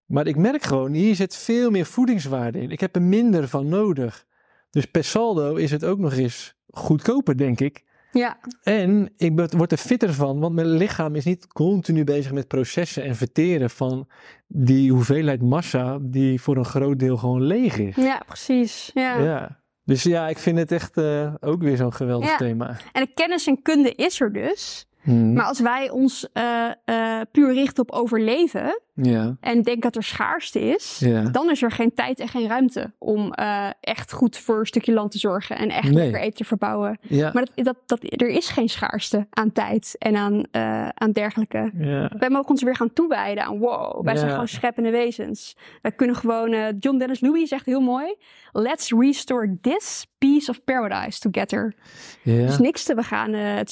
maar 0.07 0.27
ik 0.27 0.37
merk 0.37 0.63
gewoon, 0.63 0.93
hier 0.93 1.15
zit 1.15 1.37
veel 1.37 1.71
meer 1.71 1.85
voedingswaarde 1.87 2.61
in. 2.61 2.71
Ik 2.71 2.81
heb 2.81 2.95
er 2.97 3.03
minder 3.03 3.49
van 3.49 3.69
nodig. 3.69 4.25
Dus 4.71 4.85
per 4.85 5.05
saldo 5.05 5.55
is 5.55 5.71
het 5.71 5.85
ook 5.85 5.99
nog 5.99 6.13
eens 6.13 6.55
goedkoper, 6.71 7.37
denk 7.37 7.61
ik. 7.61 7.85
ja, 8.13 8.39
En 8.63 9.13
ik 9.17 9.51
word 9.57 9.73
er 9.73 9.79
fitter 9.79 10.13
van, 10.15 10.41
want 10.41 10.55
mijn 10.55 10.67
lichaam 10.71 11.15
is 11.15 11.25
niet 11.25 11.47
continu 11.47 12.05
bezig 12.05 12.33
met 12.33 12.49
processen 12.49 13.03
en 13.03 13.17
verteren 13.17 13.71
van 13.71 14.09
die 14.47 14.93
hoeveelheid 14.93 15.43
massa 15.43 15.99
die 16.03 16.41
voor 16.41 16.57
een 16.57 16.65
groot 16.65 16.99
deel 16.99 17.17
gewoon 17.17 17.43
leeg 17.43 17.79
is. 17.79 17.97
ja, 17.97 18.23
precies. 18.27 18.91
Ja. 18.95 19.19
Ja. 19.23 19.61
Dus 19.85 20.03
ja, 20.03 20.29
ik 20.29 20.39
vind 20.39 20.59
het 20.59 20.73
echt 20.73 20.97
eh, 20.97 21.35
ook 21.41 21.63
weer 21.63 21.77
zo'n 21.77 21.93
geweldig 21.93 22.29
Ja. 22.29 22.37
thema. 22.37 22.77
En 22.93 23.03
de 23.05 23.11
kennis 23.15 23.47
en 23.47 23.63
kunde 23.63 23.95
is 23.95 24.21
er 24.21 24.33
dus. 24.33 24.87
Hmm. 25.03 25.33
Maar 25.33 25.45
als 25.45 25.61
wij 25.61 25.91
ons 25.91 26.29
eh, 26.33 26.71
eh, 26.85 27.21
puur 27.33 27.53
richten 27.53 27.83
op 27.83 27.91
overleven 27.91 28.81
Ja, 29.03 29.37
en 29.41 29.63
denken 29.63 29.81
dat 29.83 29.97
er 29.97 30.03
schaarste 30.03 30.61
is, 30.61 30.99
ja. 30.99 31.23
dan 31.23 31.51
is 31.51 31.63
er 31.63 31.71
geen 31.71 31.95
tijd 31.95 32.21
en 32.21 32.29
geen 32.29 32.49
ruimte 32.49 32.93
om 32.99 33.33
eh, 33.33 33.69
echt 33.81 34.13
goed 34.13 34.37
voor 34.39 34.59
een 34.59 34.67
stukje 34.67 34.93
land 34.93 35.11
te 35.11 35.19
zorgen 35.19 35.57
en 35.59 35.69
echt 35.69 35.85
Nee. 35.91 35.95
lekker 35.95 36.21
eten 36.21 36.37
te 36.37 36.45
verbouwen. 36.45 36.99
Ja, 37.01 37.31
Maar 37.35 37.47
dat, 37.55 37.65
dat, 37.65 37.77
dat, 37.87 37.99
er 38.03 38.29
is 38.29 38.49
geen 38.49 38.69
schaarste 38.69 39.27
aan 39.31 39.53
tijd 39.53 39.95
en 39.99 40.17
aan, 40.17 40.43
eh, 40.51 40.89
aan 40.89 41.13
dergelijke. 41.13 41.71
ja. 41.79 42.11
Wij 42.19 42.31
mogen 42.31 42.49
ons 42.49 42.63
weer 42.63 42.77
gaan 42.77 42.93
toewijden 42.93 43.45
aan 43.45 43.59
wow, 43.59 44.05
wij 44.05 44.17
zijn 44.17 44.31
gewoon 44.31 44.49
scheppende 44.49 44.91
wezens. 44.91 45.57
Wij 45.83 45.93
kunnen 45.93 46.17
gewoon, 46.17 46.53
eh, 46.53 46.67
John 46.79 46.99
Dennis 46.99 47.21
Louis 47.21 47.49
zegt 47.49 47.67
heel 47.67 47.81
mooi, 47.81 48.15
let's 48.53 48.91
restore 48.99 49.59
this 49.61 50.07
piece 50.19 50.51
of 50.51 50.65
paradise 50.65 51.19
together. 51.31 51.75
ja. 52.23 52.47
Dus 52.47 52.59
niks 52.59 52.85
te, 52.85 52.95
we 52.95 53.03
gaan 53.03 53.33
het 53.33 53.71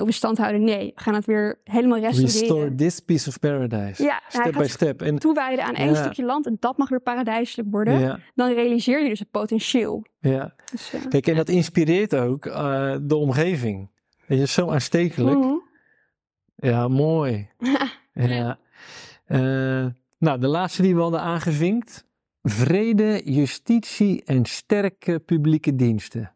of 0.00 0.06
in 0.06 0.12
stand 0.12 0.38
houden. 0.38 0.64
Nee, 0.64 0.92
we 0.94 1.02
gaan 1.02 1.14
het 1.14 1.24
weer 1.24 1.60
helemaal 1.64 1.98
restaureren. 1.98 2.40
Restore 2.40 2.74
this 2.74 3.00
piece 3.00 3.28
of 3.28 3.38
paradise. 3.38 4.02
Ja, 4.02 4.22
step 4.28 4.57
by 4.58 4.66
step. 4.66 5.02
En, 5.02 5.18
toewijden 5.18 5.64
aan 5.64 5.74
één 5.74 5.96
stukje 5.96 6.24
land 6.24 6.46
en 6.46 6.56
dat 6.60 6.76
mag 6.76 6.88
weer 6.88 7.00
paradijselijk 7.00 7.70
worden. 7.70 8.22
Dan 8.34 8.52
realiseer 8.52 9.02
je 9.02 9.08
dus 9.08 9.18
het 9.18 9.30
potentieel. 9.30 10.04
ja. 10.20 10.54
Dus, 10.70 10.92
eh, 10.92 11.06
Kijk, 11.08 11.26
en 11.26 11.34
dat 11.34 11.48
inspireert 11.48 12.14
ook 12.14 12.46
eh, 12.46 12.96
de 13.02 13.16
omgeving. 13.16 13.90
Het 14.26 14.38
is 14.38 14.52
zo 14.52 14.70
aanstekelijk. 14.70 15.38
mhm. 15.38 15.54
Ja, 16.56 16.88
mooi. 16.88 17.48
Ja. 18.12 18.58
Eh, 19.24 19.86
nou, 20.18 20.40
de 20.40 20.46
laatste 20.46 20.82
die 20.82 20.94
we 20.94 21.00
hadden 21.00 21.20
aangevinkt. 21.20 22.06
Vrede, 22.42 23.20
justitie 23.24 24.24
en 24.24 24.44
sterke 24.44 25.18
publieke 25.18 25.74
diensten. 25.74 26.32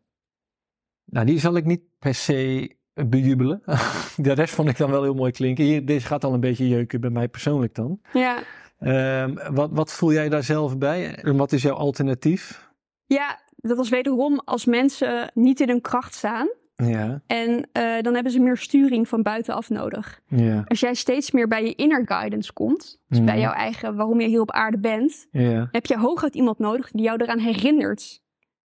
Nou, 1.05 1.27
die 1.27 1.39
zal 1.39 1.57
ik 1.57 1.65
niet 1.65 1.81
per 1.99 2.15
se 2.15 2.71
bejubelen. 2.95 3.63
De 4.17 4.33
rest 4.33 4.55
vond 4.55 4.69
ik 4.69 4.77
dan 4.77 4.91
wel 4.91 5.03
heel 5.03 5.15
mooi 5.15 5.33
klinken. 5.33 5.65
Hier, 5.65 5.85
deze 5.87 6.07
gaat 6.07 6.25
al 6.25 6.35
een 6.35 6.41
beetje 6.41 6.69
jeuken 6.69 7.01
bij 7.01 7.11
mij 7.11 7.29
persoonlijk 7.29 7.75
dan. 7.75 8.01
ja. 8.13 8.39
Ehm, 8.79 9.55
wat, 9.55 9.71
wat 9.73 9.93
voel 9.93 10.13
jij 10.13 10.29
daar 10.29 10.43
zelf 10.43 10.79
bij? 10.79 11.15
En 11.15 11.37
wat 11.37 11.53
is 11.53 11.63
jouw 11.63 11.75
alternatief? 11.75 12.71
ja, 13.07 13.41
dat 13.57 13.77
was 13.77 13.89
wederom 13.89 14.41
als 14.45 14.65
mensen 14.65 15.31
niet 15.35 15.61
in 15.61 15.69
hun 15.69 15.81
kracht 15.81 16.15
staan. 16.15 16.49
Ja, 16.77 17.23
En 17.27 17.69
eh, 17.73 18.01
dan 18.01 18.15
hebben 18.15 18.33
ze 18.33 18.41
meer 18.41 18.57
sturing 18.57 19.09
van 19.09 19.23
buitenaf 19.23 19.71
nodig. 19.71 20.21
ja, 20.27 20.65
Als 20.67 20.81
jij 20.81 20.95
steeds 20.95 21.31
meer 21.31 21.49
bij 21.49 21.65
je 21.65 21.75
inner 21.75 22.03
guidance 22.05 22.53
komt, 22.53 23.01
dus 23.09 23.25
bij 23.25 23.35
Mhm. 23.35 23.43
jouw 23.43 23.53
eigen 23.53 23.97
waarom 23.97 24.21
je 24.21 24.27
hier 24.29 24.41
op 24.41 24.51
aarde 24.51 24.79
bent, 24.79 25.27
ja. 25.31 25.69
heb 25.73 25.87
je 25.87 25.99
hooguit 25.99 26.35
iemand 26.35 26.59
nodig 26.59 26.91
die 26.91 27.03
jou 27.03 27.23
eraan 27.23 27.39
herinnert 27.39 28.23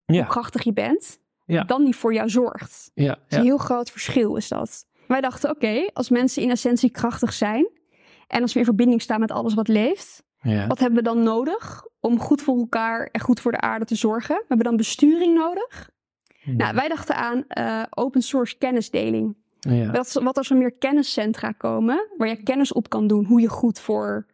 Ja, 0.06 0.16
hoe 0.18 0.26
krachtig 0.28 0.64
je 0.64 0.74
bent, 0.74 1.20
Ja. 1.45 1.64
dan 1.64 1.84
die 1.84 1.95
voor 1.95 2.14
jou 2.14 2.30
zorgt. 2.30 2.91
ja, 2.94 3.07
Dat 3.07 3.18
is 3.18 3.24
ja. 3.30 3.38
een 3.38 3.44
heel 3.44 3.57
groot 3.57 3.91
verschil 3.91 4.36
is 4.36 4.48
dat. 4.48 4.86
Wij 5.07 5.22
dachten, 5.22 5.49
oké, 5.49 5.90
als 5.94 6.10
mensen 6.10 6.41
in 6.41 6.49
essentie 6.49 6.91
krachtig 6.91 7.34
zijn 7.34 7.70
en 8.28 8.41
als 8.41 8.53
we 8.53 8.60
in 8.60 8.65
verbinding 8.65 9.02
staan 9.02 9.20
met 9.20 9.32
alles 9.32 9.53
wat 9.53 9.68
leeft, 9.68 10.24
ja. 10.41 10.68
wat 10.68 10.80
hebben 10.80 10.98
we 10.98 11.03
dan 11.03 11.24
nodig 11.24 11.86
om 11.99 12.20
goed 12.20 12.41
voor 12.41 12.57
elkaar 12.57 13.10
en 13.11 13.22
goed 13.22 13.40
voor 13.40 13.52
de 13.52 13.61
aarde 13.61 13.86
te 13.86 13.95
zorgen? 13.95 14.36
We 14.36 14.45
hebben 14.48 14.65
dan 14.68 14.76
besturing 14.78 15.36
nodig. 15.36 15.90
Nou, 16.45 16.76
wij 16.76 16.88
dachten 16.88 17.15
aan 17.15 17.48
eh, 17.48 17.84
open 17.90 18.22
source 18.22 18.57
kennisdeling. 18.57 19.38
ja. 19.60 19.91
Wat, 19.91 20.14
wat 20.14 20.38
als 20.38 20.49
er 20.49 20.57
meer 20.57 20.72
kenniscentra 20.74 21.52
komen, 21.52 22.07
waar 22.18 22.28
je 22.28 22.44
kennis 22.44 22.74
op 22.74 22.90
kan 22.90 23.07
doen, 23.07 23.26
hoe 23.26 23.41
je 23.41 23.49
goed 23.49 23.80
voor 23.80 24.26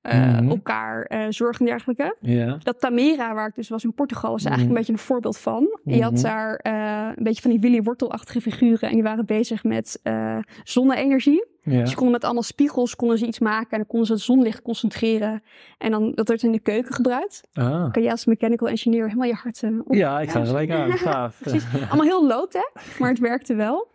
eh, 0.00 0.38
Mhm. 0.38 0.48
elkaar 0.50 1.02
eh, 1.02 1.26
zorgt 1.28 1.60
en 1.60 1.66
dergelijke. 1.66 2.16
Dat 2.62 2.80
Tamera, 2.80 3.34
waar 3.34 3.48
ik 3.48 3.54
dus 3.54 3.68
was 3.68 3.84
in 3.84 3.94
Portugal, 3.94 4.34
is 4.34 4.44
eigenlijk 4.44 4.60
Mhm. 4.60 4.68
een 4.70 4.86
beetje 4.86 4.92
een 4.92 5.08
voorbeeld 5.08 5.38
van. 5.38 5.78
Je 5.84 6.02
had 6.02 6.12
Mhm. 6.12 6.22
daar 6.22 6.54
eh, 6.56 7.08
een 7.16 7.24
beetje 7.24 7.42
van 7.42 7.50
die 7.50 7.60
Willy 7.60 7.82
Wortelachtige 7.82 8.40
figuren 8.40 8.88
en 8.88 8.94
die 8.94 9.02
waren 9.02 9.26
bezig 9.26 9.64
met 9.64 10.00
zonne-energie. 10.64 11.48
Dus 11.64 11.88
je 11.90 11.94
konden 11.96 12.12
met 12.12 12.24
allemaal 12.24 12.42
spiegels 12.42 12.96
konden 12.96 13.18
ze 13.18 13.26
iets 13.26 13.38
maken 13.38 13.70
en 13.70 13.76
dan 13.78 13.86
konden 13.86 14.06
ze 14.06 14.12
het 14.12 14.22
zonlicht 14.22 14.62
concentreren. 14.62 15.42
En 15.78 15.90
dan, 15.90 16.12
dat 16.14 16.28
werd 16.28 16.42
in 16.42 16.52
de 16.52 16.60
keuken 16.60 16.94
gebruikt. 16.94 17.40
Ah. 17.52 17.92
Kan 17.92 18.02
jij 18.02 18.10
als 18.10 18.24
mechanical 18.24 18.68
engineer 18.68 19.04
helemaal 19.04 19.26
je 19.26 19.34
hart 19.34 19.62
op. 19.84 19.94
Ja, 19.94 20.20
ik 20.20 20.30
ga 20.30 20.44
gelijk 20.44 20.70
aan. 20.70 20.90
Gaaf. 21.08 21.38
Precies. 21.40 21.64
Allemaal 21.88 22.06
heel 22.06 22.26
low-tech, 22.26 22.98
maar 22.98 23.08
het 23.08 23.18
werkte 23.18 23.54
wel. 23.54 23.88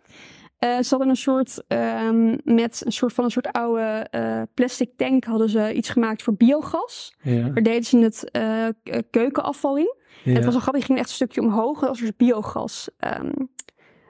Eh, 0.58 0.78
ze 0.78 0.88
hadden 0.88 1.08
een 1.08 1.16
soort, 1.16 1.64
ehm, 1.68 2.36
met 2.44 2.82
een 2.84 2.92
soort 2.92 3.12
van 3.12 3.24
een 3.24 3.30
soort 3.30 3.52
oude 3.52 4.06
eh, 4.10 4.42
plastic 4.54 4.90
tank 4.96 5.24
hadden 5.24 5.48
ze 5.48 5.72
iets 5.72 5.88
gemaakt 5.88 6.22
voor 6.22 6.34
biogas. 6.34 7.14
Ja. 7.22 7.42
Daar 7.42 7.62
deden 7.62 7.84
ze 7.84 7.98
het 7.98 8.30
eh, 8.30 8.66
keukenafval 9.10 9.76
in. 9.76 9.94
En 10.24 10.34
het 10.34 10.44
was 10.44 10.54
een 10.54 10.60
grappig, 10.60 10.84
ging 10.84 10.98
echt 10.98 11.08
een 11.08 11.14
stukje 11.14 11.40
omhoog 11.40 11.88
als 11.88 12.02
er 12.02 12.12
biogas 12.16 12.88
ehm 12.98 13.30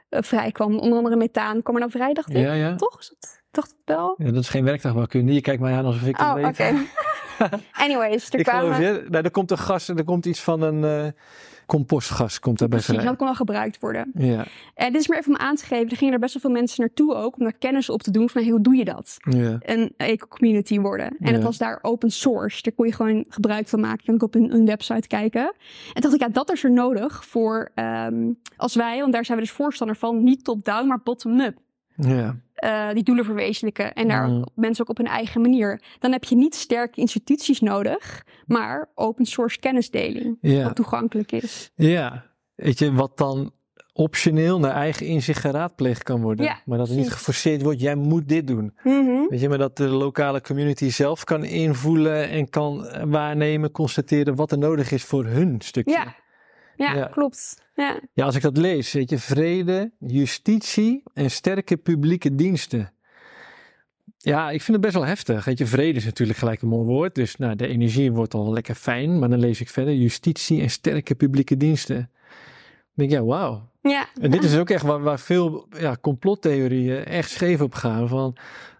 eh, 0.09 0.23
vrij 0.23 0.53
kwam. 0.53 0.79
Onder 0.79 0.99
andere 0.99 1.17
methaan 1.17 1.63
kwam 1.63 1.75
er 1.75 1.81
nou 1.81 1.93
vrij, 1.93 2.13
dacht 2.13 2.31
ik. 2.31 2.37
Ja, 2.37 2.53
ja. 2.53 2.75
Toch? 2.77 2.99
Is 3.01 3.09
dat, 3.09 3.43
dacht 3.51 3.71
ik 3.71 3.77
wel. 3.85 4.15
ja, 4.19 4.31
dat 4.31 4.43
is 4.43 4.49
geen 4.49 4.65
werktuigbouwkunde. 4.65 5.33
Je 5.33 5.41
kijkt 5.41 5.61
mij 5.61 5.75
aan 5.75 5.85
alsof 5.85 6.07
ik 6.07 6.17
het 6.17 6.27
Oh, 6.27 6.35
weet. 6.35 6.47
oké. 6.47 6.75
Anyways, 7.85 8.29
er 8.33 8.39
Ik 8.39 8.45
kwamen... 8.45 8.81
je. 8.81 9.05
Nou, 9.09 9.25
er 9.25 9.31
komt 9.31 9.51
een 9.51 9.59
gas 9.59 9.89
en 9.89 9.99
er 9.99 10.05
komt 10.05 10.27
iets 10.27 10.41
van 10.43 10.63
een 10.63 11.15
compostgas 11.67 12.39
komt 12.41 12.59
daarbij 12.59 12.79
Precies, 12.79 12.95
vrij. 12.97 13.09
dat 13.09 13.17
kon 13.19 13.27
wel 13.27 13.37
gebruikt 13.37 13.81
worden. 13.81 14.11
Ja, 14.15 14.47
En 14.75 14.93
dit 14.93 15.01
is 15.01 15.09
meer 15.09 15.19
even 15.19 15.33
om 15.33 15.39
aan 15.41 15.57
te 15.57 15.65
geven, 15.65 15.91
er 15.91 15.97
gingen 15.97 16.15
er 16.15 16.21
best 16.21 16.33
wel 16.33 16.43
veel 16.43 16.51
mensen 16.61 16.81
naartoe 16.81 17.15
ook 17.15 17.37
om 17.37 17.43
daar 17.43 17.53
kennis 17.59 17.91
op 17.91 18.03
te 18.03 18.11
doen 18.11 18.29
van 18.29 18.43
hey, 18.43 18.51
hoe 18.51 18.61
doe 18.61 18.77
je 18.77 18.85
dat? 18.85 19.17
ja, 19.31 19.59
Een 19.61 19.93
eco-community 19.97 20.79
worden. 20.81 21.07
En 21.07 21.27
Ja. 21.27 21.33
het 21.33 21.43
was 21.43 21.59
daar 21.59 21.79
open 21.83 22.11
source. 22.11 22.63
Daar 22.63 22.73
kon 22.73 22.87
je 22.87 22.93
gewoon 22.93 23.25
gebruik 23.29 23.69
van 23.69 23.81
maken. 23.81 23.99
Je 24.01 24.05
kon 24.05 24.15
ook 24.15 24.23
op 24.23 24.35
een, 24.35 24.55
een 24.55 24.67
website 24.67 25.07
kijken. 25.07 25.55
En 25.93 26.01
dacht 26.03 26.15
ik, 26.15 26.21
ja, 26.21 26.29
dat 26.29 26.53
is 26.53 26.65
er 26.65 26.73
nodig 26.73 27.25
voor 27.27 27.71
ehm, 27.75 28.33
als 28.57 28.75
wij, 28.75 29.01
want 29.01 29.13
daar 29.13 29.25
zijn 29.25 29.39
we 29.39 29.45
dus 29.45 29.53
voorstander 29.53 29.97
van, 29.97 30.23
niet 30.25 30.45
top-down, 30.45 30.87
maar 30.87 31.01
bottom-up. 31.05 31.59
ja. 31.97 32.37
Eh, 32.57 32.91
die 32.93 33.03
doelen 33.03 33.25
verwezenlijken 33.25 33.93
en 33.95 34.09
daar 34.09 34.29
Mm. 34.29 34.45
mensen 34.55 34.85
ook 34.85 34.91
op 34.91 34.97
hun 34.97 35.07
eigen 35.07 35.41
manier. 35.41 35.83
Dan 35.99 36.13
heb 36.13 36.25
je 36.25 36.37
niet 36.37 36.55
sterke 36.55 37.01
instituties 37.01 37.61
nodig, 37.61 38.25
maar 38.47 38.91
open 38.95 39.25
source 39.25 39.59
kennisdeling. 39.59 40.39
Ja. 40.41 40.63
Wat 40.65 40.77
toegankelijk 40.77 41.33
is. 41.33 41.71
ja. 41.75 42.25
Weet 42.55 42.79
je, 42.79 42.93
wat 42.93 43.17
dan 43.19 43.51
optioneel 43.93 44.59
naar 44.59 44.71
eigen 44.75 45.07
inzicht 45.07 45.41
geraadpleegd 45.41 46.03
kan 46.03 46.21
worden. 46.23 46.45
Ja, 46.45 46.61
maar 46.65 46.79
dat 46.79 46.89
niet 46.89 47.13
geforceerd 47.13 47.63
wordt, 47.63 47.81
jij 47.81 47.95
moet 47.95 48.29
dit 48.29 48.47
doen. 48.47 48.75
Mhm. 48.83 49.29
Weet 49.29 49.41
je, 49.41 49.49
maar 49.49 49.59
dat 49.59 49.77
de 49.77 49.89
lokale 49.89 50.41
community 50.41 50.91
zelf 50.91 51.25
kan 51.25 51.45
invoelen 51.45 52.29
en 52.29 52.51
kan 52.51 52.87
waarnemen, 53.11 53.71
constateren 53.71 54.35
wat 54.35 54.53
er 54.53 54.59
nodig 54.59 54.91
is 54.91 55.05
voor 55.05 55.25
hun 55.25 55.57
stukje. 55.59 55.93
Ja. 55.93 56.15
Ja, 56.77 56.95
Ja. 56.95 57.07
klopt. 57.07 57.65
Ja. 57.75 58.01
Ja, 58.13 58.25
als 58.25 58.35
ik 58.37 58.43
dat 58.43 58.57
lees, 58.57 58.93
weet 58.93 59.11
je, 59.11 59.19
vrede, 59.19 59.91
justitie 59.99 61.03
en 61.15 61.31
sterke 61.31 61.77
publieke 61.77 62.35
diensten. 62.35 62.91
Ja, 64.19 64.51
ik 64.51 64.63
vind 64.63 64.73
het 64.77 64.81
best 64.81 64.95
wel 64.95 65.05
heftig. 65.07 65.45
Weet 65.45 65.59
je, 65.59 65.67
vrede 65.67 65.99
is 65.99 66.05
natuurlijk 66.05 66.39
gelijk 66.39 66.63
een 66.63 66.69
mooi 66.69 66.87
woord. 66.87 67.15
Dus 67.15 67.37
nou, 67.37 67.57
de 67.57 67.67
energie 67.67 68.13
wordt 68.13 68.35
al 68.35 68.53
lekker 68.53 68.75
fijn. 68.75 69.19
Maar 69.19 69.29
dan 69.29 69.39
lees 69.39 69.61
ik 69.61 69.69
verder, 69.69 69.95
justitie 69.95 70.61
en 70.63 70.71
sterke 70.71 71.15
publieke 71.15 71.57
diensten. 71.57 71.97
Dan 71.97 72.09
denk 72.95 73.11
ik, 73.11 73.17
ja, 73.17 73.25
wauw. 73.25 73.71
ja. 73.83 74.07
En 74.21 74.31
dit 74.31 74.45
is 74.45 74.57
ook 74.57 74.71
echt 74.71 74.83
waar, 74.83 75.01
waar 75.03 75.21
veel 75.21 75.67
ja, 75.79 75.97
complottheorieën 76.01 77.05
echt 77.05 77.31
scheef 77.31 77.61
op 77.61 77.75
gaan. 77.75 78.09
Van, 78.09 78.37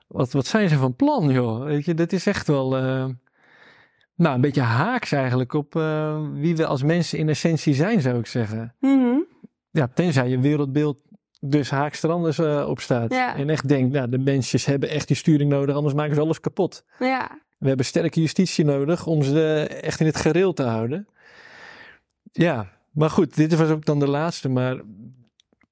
wat, 0.07 0.33
wat 0.33 0.47
zijn 0.47 0.69
ze 0.69 0.77
van 0.77 0.97
plan, 0.97 1.31
joh? 1.31 1.65
Weet 1.65 1.85
je, 1.85 1.95
dit 1.95 2.13
is 2.13 2.27
echt 2.27 2.47
wel... 2.47 2.77
eh, 2.77 3.05
nou, 4.17 4.35
een 4.35 4.41
beetje 4.41 4.61
haaks 4.61 5.13
eigenlijk 5.13 5.53
op 5.53 5.77
eh, 5.77 6.21
wie 6.33 6.57
we 6.57 6.67
als 6.67 6.83
mensen 6.83 7.19
in 7.19 7.29
essentie 7.29 7.75
zijn, 7.75 8.01
zou 8.01 8.19
ik 8.19 8.27
zeggen. 8.27 8.75
Mhm. 8.81 9.19
Ja, 9.71 9.89
tenzij 9.95 10.29
je 10.29 10.39
wereldbeeld 10.39 10.99
dus 11.41 11.71
haaks 11.71 12.03
er 12.03 12.11
anders 12.11 12.39
eh, 12.39 12.67
op 12.69 12.81
staat. 12.81 13.13
Ja. 13.13 13.37
En 13.37 13.51
echt 13.51 13.69
denkt, 13.69 13.93
nou, 13.93 14.09
de 14.09 14.19
mensjes 14.19 14.65
hebben 14.65 14.89
echt 14.89 15.07
die 15.07 15.17
sturing 15.17 15.51
nodig, 15.51 15.75
anders 15.75 15.95
maken 15.95 16.15
ze 16.15 16.21
alles 16.21 16.41
kapot. 16.41 16.85
Ja. 16.99 17.39
We 17.59 17.69
hebben 17.69 17.87
sterke 17.87 18.21
justitie 18.21 18.65
nodig 18.65 19.07
om 19.07 19.23
ze 19.23 19.67
echt 19.83 20.01
in 20.01 20.07
het 20.07 20.17
gereel 20.17 20.53
te 20.53 20.63
houden. 20.63 21.09
Ja, 22.33 22.73
maar 22.91 23.11
goed, 23.11 23.37
dit 23.37 23.57
was 23.57 23.69
ook 23.69 23.85
dan 23.85 23.99
de 23.99 24.09
laatste, 24.09 24.49
maar 24.49 24.81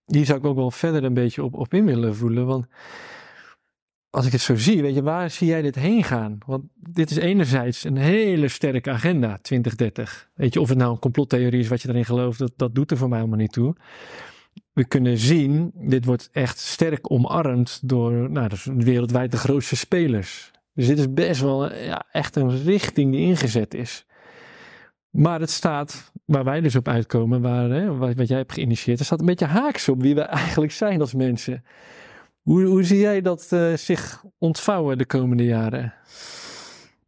hier 0.07 0.25
zou 0.25 0.39
ik 0.39 0.45
ook 0.45 0.57
wel 0.57 0.71
verder 0.71 1.05
een 1.05 1.15
beetje 1.15 1.45
op, 1.45 1.55
op 1.55 1.75
in 1.75 1.85
willen 1.85 2.17
voelen. 2.17 2.47
Want 2.47 2.67
als 4.15 4.27
ik 4.27 4.33
het 4.33 4.41
zo 4.41 4.57
zie, 4.57 4.83
weet 4.83 4.95
je, 4.95 5.03
waar 5.03 5.31
zie 5.31 5.47
jij 5.47 5.63
dit 5.63 5.75
heen 5.75 6.05
gaan? 6.05 6.39
Want 6.47 6.65
dit 6.75 7.11
is 7.11 7.17
enerzijds 7.17 7.85
een 7.85 7.97
hele 7.97 8.49
sterke 8.49 8.91
agenda, 8.91 9.39
2030. 9.43 10.31
Weet 10.35 10.55
je, 10.55 10.61
of 10.61 10.69
het 10.69 10.79
nou 10.79 10.93
een 10.93 10.99
complottheorie 10.99 11.61
is 11.61 11.69
wat 11.69 11.83
je 11.83 11.89
erin 11.89 12.05
gelooft, 12.05 12.39
dat, 12.39 12.53
dat 12.57 12.75
doet 12.75 12.91
er 12.91 12.97
voor 12.97 13.09
mij 13.09 13.19
helemaal 13.19 13.39
niet 13.39 13.53
toe. 13.53 13.77
We 14.73 14.85
kunnen 14.85 15.19
zien, 15.19 15.73
dit 15.75 16.05
wordt 16.05 16.29
echt 16.33 16.59
sterk 16.59 17.11
omarmd 17.11 17.81
door 17.89 18.31
nou, 18.31 18.51
wereldwijd 18.65 19.31
de 19.31 19.37
grootste 19.37 19.77
spelers. 19.77 20.51
Dus 20.73 20.87
dit 20.87 20.99
is 20.99 21.13
best 21.13 21.41
wel 21.41 21.75
ja, 21.75 22.07
echt 22.13 22.37
een 22.37 22.63
richting 22.63 23.13
die 23.13 23.27
ingezet 23.27 23.75
is. 23.75 24.07
Maar 25.11 25.41
het 25.41 25.51
staat, 25.51 26.13
waar 26.25 26.45
wij 26.45 26.61
dus 26.61 26.77
op 26.77 26.89
uitkomen, 26.89 27.41
waar, 27.41 27.71
hè, 27.71 27.97
wat, 27.97 28.15
wat 28.15 28.29
jij 28.29 28.39
hebt 28.39 28.53
geïnitieerd, 28.53 28.99
er 28.99 29.05
staat 29.05 29.21
een 29.21 29.27
beetje 29.27 29.47
haaks 29.47 29.89
op 29.89 30.03
wie 30.03 30.15
we 30.15 30.21
eigenlijk 30.21 30.73
zijn 30.73 31.01
als 31.01 31.15
mensen. 31.15 31.65
Hoe, 32.45 32.65
hoe 32.65 32.83
zie 32.83 32.99
jij 32.99 33.21
dat 33.21 33.53
eh, 33.53 33.75
zich 33.75 34.25
ontvouwen 34.39 34.99
de 34.99 35.07
komende 35.07 35.45
jaren? 35.45 35.95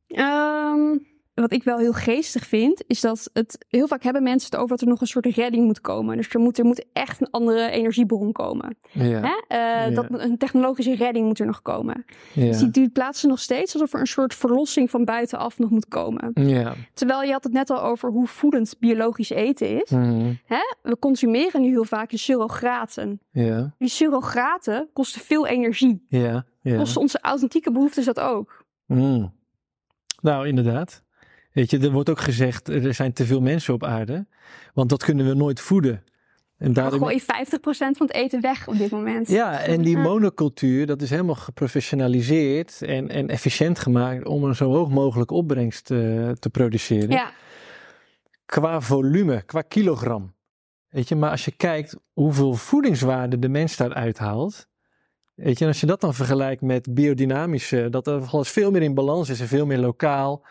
Ehm, 0.06 0.98
wat 1.42 1.52
ik 1.52 1.62
wel 1.64 1.78
heel 1.78 1.92
geestig 1.92 2.46
vind, 2.46 2.84
is 2.86 3.00
dat 3.00 3.30
het 3.32 3.64
heel 3.68 3.86
vaak 3.86 4.02
hebben 4.02 4.22
mensen 4.22 4.50
het 4.50 4.56
over 4.58 4.68
dat 4.68 4.80
er 4.80 4.86
nog 4.86 5.00
een 5.00 5.06
soort 5.06 5.26
redding 5.26 5.64
moet 5.64 5.80
komen. 5.80 6.16
Dus 6.16 6.28
er 6.34 6.40
moet, 6.40 6.58
er 6.58 6.64
moet 6.64 6.84
echt 6.92 7.20
een 7.20 7.30
andere 7.30 7.70
energiebron 7.70 8.32
komen. 8.32 8.76
Ja, 8.92 9.02
Hè? 9.20 9.34
Eh, 9.48 9.58
Ja. 9.58 9.90
dat, 9.90 10.06
een 10.10 10.38
technologische 10.38 10.94
redding 10.94 11.26
moet 11.26 11.38
er 11.38 11.46
nog 11.46 11.62
komen. 11.62 12.04
ja, 12.32 12.46
Dus 12.46 12.58
die, 12.58 12.70
die 12.70 12.88
plaatsen 12.90 13.28
nog 13.28 13.38
steeds 13.40 13.72
alsof 13.72 13.92
er 13.92 14.00
een 14.00 14.06
soort 14.06 14.34
verlossing 14.34 14.90
van 14.90 15.04
buitenaf 15.04 15.58
nog 15.58 15.70
moet 15.70 15.88
komen. 15.88 16.30
ja. 16.34 16.74
Terwijl 16.94 17.22
je 17.22 17.32
had 17.32 17.44
het 17.44 17.52
net 17.52 17.70
al 17.70 17.82
over 17.82 18.10
hoe 18.10 18.26
voedend 18.26 18.74
biologisch 18.78 19.30
eten 19.30 19.82
is. 19.82 19.90
Mhm. 19.90 20.32
Hè? 20.44 20.60
We 20.82 20.98
consumeren 20.98 21.60
nu 21.60 21.68
heel 21.68 21.84
vaak 21.84 22.10
de 22.10 22.16
surrogaten. 22.16 23.20
ja, 23.30 23.74
Die 23.78 23.88
surrogaten 23.88 24.88
kosten 24.92 25.20
veel 25.20 25.46
energie. 25.46 26.04
ja, 26.08 26.44
ja. 26.60 26.76
Kosten 26.76 27.00
onze 27.00 27.18
authentieke 27.20 27.72
behoeftes 27.72 28.04
dat 28.04 28.20
ook. 28.20 28.64
Mm. 28.86 29.34
Nou, 30.22 30.48
inderdaad. 30.48 31.04
Weet 31.56 31.70
je, 31.70 31.78
er 31.78 31.90
wordt 31.90 32.10
ook 32.10 32.20
gezegd, 32.20 32.68
er 32.68 32.94
zijn 32.94 33.12
te 33.12 33.26
veel 33.26 33.40
mensen 33.40 33.74
op 33.74 33.84
aarde, 33.84 34.26
want 34.74 34.88
dat 34.88 35.04
kunnen 35.04 35.26
we 35.28 35.34
nooit 35.34 35.60
voeden. 35.60 36.02
En 36.58 36.72
daardoor... 36.72 36.98
gooien 36.98 37.20
50% 37.20 37.24
van 37.66 38.06
het 38.06 38.12
eten 38.12 38.40
weg 38.40 38.68
op 38.68 38.78
dit 38.78 38.90
moment. 38.90 39.28
Ja, 39.28 39.60
en 39.60 39.82
die 39.82 39.96
monocultuur, 39.96 40.86
dat 40.86 41.02
is 41.02 41.10
helemaal 41.10 41.34
geprofessionaliseerd 41.34 42.82
en, 42.82 43.08
en 43.08 43.28
efficiënt 43.28 43.78
gemaakt 43.78 44.26
om 44.26 44.44
een 44.44 44.54
zo 44.54 44.70
hoog 44.72 44.88
mogelijke 44.88 45.34
opbrengst 45.34 45.90
eh, 45.90 45.98
te 46.30 46.50
produceren. 46.50 47.10
Ja, 47.10 47.30
Qua 48.46 48.80
volume, 48.80 49.42
qua 49.42 49.62
kilogram. 49.62 50.34
Weet 50.88 51.08
je, 51.08 51.16
maar 51.16 51.30
als 51.30 51.44
je 51.44 51.52
kijkt 51.52 51.96
hoeveel 52.12 52.54
voedingswaarde 52.54 53.38
de 53.38 53.48
mens 53.48 53.76
daaruit 53.76 54.18
haalt. 54.18 54.68
Weet 55.34 55.58
je, 55.58 55.64
en 55.64 55.70
als 55.70 55.80
je 55.80 55.86
dat 55.86 56.00
dan 56.00 56.14
vergelijkt 56.14 56.62
met 56.62 56.94
biodynamische, 56.94 57.88
dat 57.90 58.06
er 58.06 58.22
alles 58.30 58.50
veel 58.50 58.70
meer 58.70 58.82
in 58.82 58.94
balans 58.94 59.28
is 59.28 59.40
en 59.40 59.48
veel 59.48 59.66
meer 59.66 59.78
lokaal. 59.78 60.44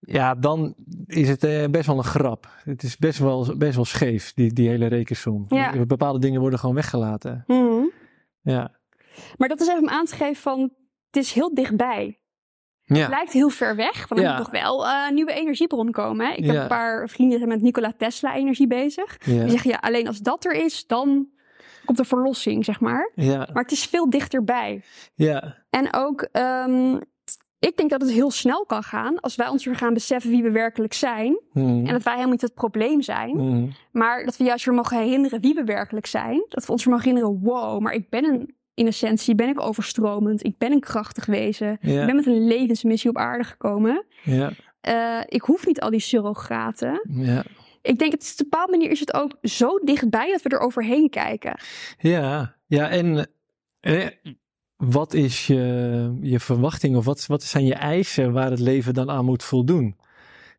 Ja, 0.00 0.34
dan 0.34 0.74
is 1.06 1.28
het 1.28 1.44
eh, 1.44 1.64
best 1.70 1.86
wel 1.86 1.96
een 1.98 2.04
grap. 2.04 2.48
Het 2.64 2.82
is 2.82 2.96
best 2.96 3.18
wel, 3.18 3.56
best 3.56 3.74
wel 3.76 3.84
scheef, 3.84 4.32
die, 4.34 4.52
die 4.52 4.68
hele 4.68 4.86
rekensom. 4.86 5.44
Ja. 5.48 5.84
Bepaalde 5.86 6.18
dingen 6.18 6.40
worden 6.40 6.58
gewoon 6.58 6.74
weggelaten. 6.74 7.44
Mhm. 7.46 7.84
Ja. 8.40 8.76
maar 9.36 9.48
dat 9.48 9.60
is 9.60 9.68
even 9.68 9.82
om 9.82 9.88
aan 9.88 10.04
te 10.04 10.14
geven 10.16 10.42
van, 10.42 10.60
het 11.06 11.16
is 11.16 11.32
heel 11.32 11.54
dichtbij. 11.54 12.18
Het 12.84 12.96
Ja. 12.96 13.08
lijkt 13.08 13.32
heel 13.32 13.48
ver 13.48 13.76
weg, 13.76 14.08
want 14.08 14.20
er 14.20 14.26
Ja. 14.26 14.34
moet 14.36 14.44
toch 14.44 14.52
wel 14.62 14.86
een 14.88 15.14
nieuwe 15.14 15.32
energiebron 15.32 15.90
komen. 15.90 16.26
Hè? 16.26 16.32
Ik 16.32 16.44
heb 16.44 16.56
een 16.56 16.66
paar 16.68 17.08
vrienden 17.08 17.38
die 17.38 17.46
zijn 17.46 17.58
met 17.58 17.66
Nikola 17.66 17.92
Tesla 17.98 18.34
energie 18.34 18.66
bezig. 18.66 19.18
Die 19.18 19.48
zeggen, 19.48 19.70
ja, 19.70 19.76
alleen 19.80 20.06
als 20.06 20.18
dat 20.18 20.44
er 20.44 20.52
is, 20.52 20.86
dan 20.86 21.28
komt 21.84 21.98
de 21.98 22.04
verlossing, 22.04 22.64
zeg 22.64 22.80
maar. 22.80 23.12
Ja. 23.14 23.48
Maar 23.52 23.62
het 23.62 23.72
is 23.72 23.84
veel 23.86 24.10
dichterbij. 24.10 24.82
Ja. 25.14 25.56
En 25.70 25.94
ook, 25.94 26.22
ehm, 26.32 26.98
ik 27.58 27.76
denk 27.76 27.90
dat 27.90 28.00
het 28.00 28.10
heel 28.10 28.30
snel 28.30 28.64
kan 28.64 28.82
gaan 28.82 29.20
als 29.20 29.36
wij 29.36 29.48
ons 29.48 29.64
weer 29.64 29.76
gaan 29.76 29.94
beseffen 29.94 30.30
wie 30.30 30.42
we 30.42 30.50
werkelijk 30.50 30.92
zijn. 30.92 31.40
Hmm. 31.52 31.86
En 31.86 31.92
dat 31.92 32.02
wij 32.02 32.12
helemaal 32.12 32.32
niet 32.32 32.42
het 32.42 32.54
probleem 32.54 33.02
zijn. 33.02 33.38
Hmm. 33.38 33.72
Maar 33.92 34.24
dat 34.24 34.36
we 34.36 34.44
juist 34.44 34.64
weer 34.64 34.74
mogen 34.74 34.98
herinneren 34.98 35.40
wie 35.40 35.54
we 35.54 35.64
werkelijk 35.64 36.06
zijn. 36.06 36.44
Dat 36.48 36.66
we 36.66 36.72
ons 36.72 36.84
weer 36.84 36.94
mogen 36.94 37.08
herinneren, 37.08 37.40
wow, 37.42 37.80
maar 37.80 37.92
ik 37.92 38.10
ben 38.10 38.24
een, 38.24 38.54
in 38.74 38.86
essentie 38.86 39.34
ben 39.34 39.48
ik 39.48 39.60
overstromend. 39.60 40.44
Ik 40.44 40.58
ben 40.58 40.72
een 40.72 40.80
krachtig 40.80 41.26
wezen. 41.26 41.72
Ik 41.72 42.06
ben 42.06 42.16
met 42.16 42.26
een 42.26 42.46
levensmissie 42.46 43.10
op 43.10 43.16
aarde 43.16 43.44
gekomen. 43.44 44.04
Eh, 44.80 45.20
ik 45.26 45.42
hoef 45.42 45.66
niet 45.66 45.80
al 45.80 45.90
die 45.90 46.00
surrogaten. 46.00 47.02
Ik 47.82 47.98
denk, 47.98 48.12
het 48.12 48.22
is, 48.22 48.32
op 48.32 48.38
een 48.40 48.48
bepaalde 48.50 48.72
manier 48.72 48.90
is 48.90 49.00
het 49.00 49.14
ook 49.14 49.36
zo 49.42 49.78
dichtbij 49.78 50.30
dat 50.30 50.42
we 50.42 50.48
er 50.48 50.60
overheen 50.60 51.10
kijken. 51.10 51.58
Ja, 51.98 52.56
ja 52.66 52.88
en 52.88 53.28
eh, 53.80 54.06
wat 54.78 55.14
is 55.14 55.46
je, 55.46 56.18
je 56.20 56.40
verwachting 56.40 56.96
of 56.96 57.04
wat, 57.04 57.26
wat 57.26 57.42
zijn 57.42 57.64
je 57.64 57.74
eisen 57.74 58.32
waar 58.32 58.50
het 58.50 58.60
leven 58.60 58.94
dan 58.94 59.10
aan 59.10 59.24
moet 59.24 59.42
voldoen? 59.42 59.96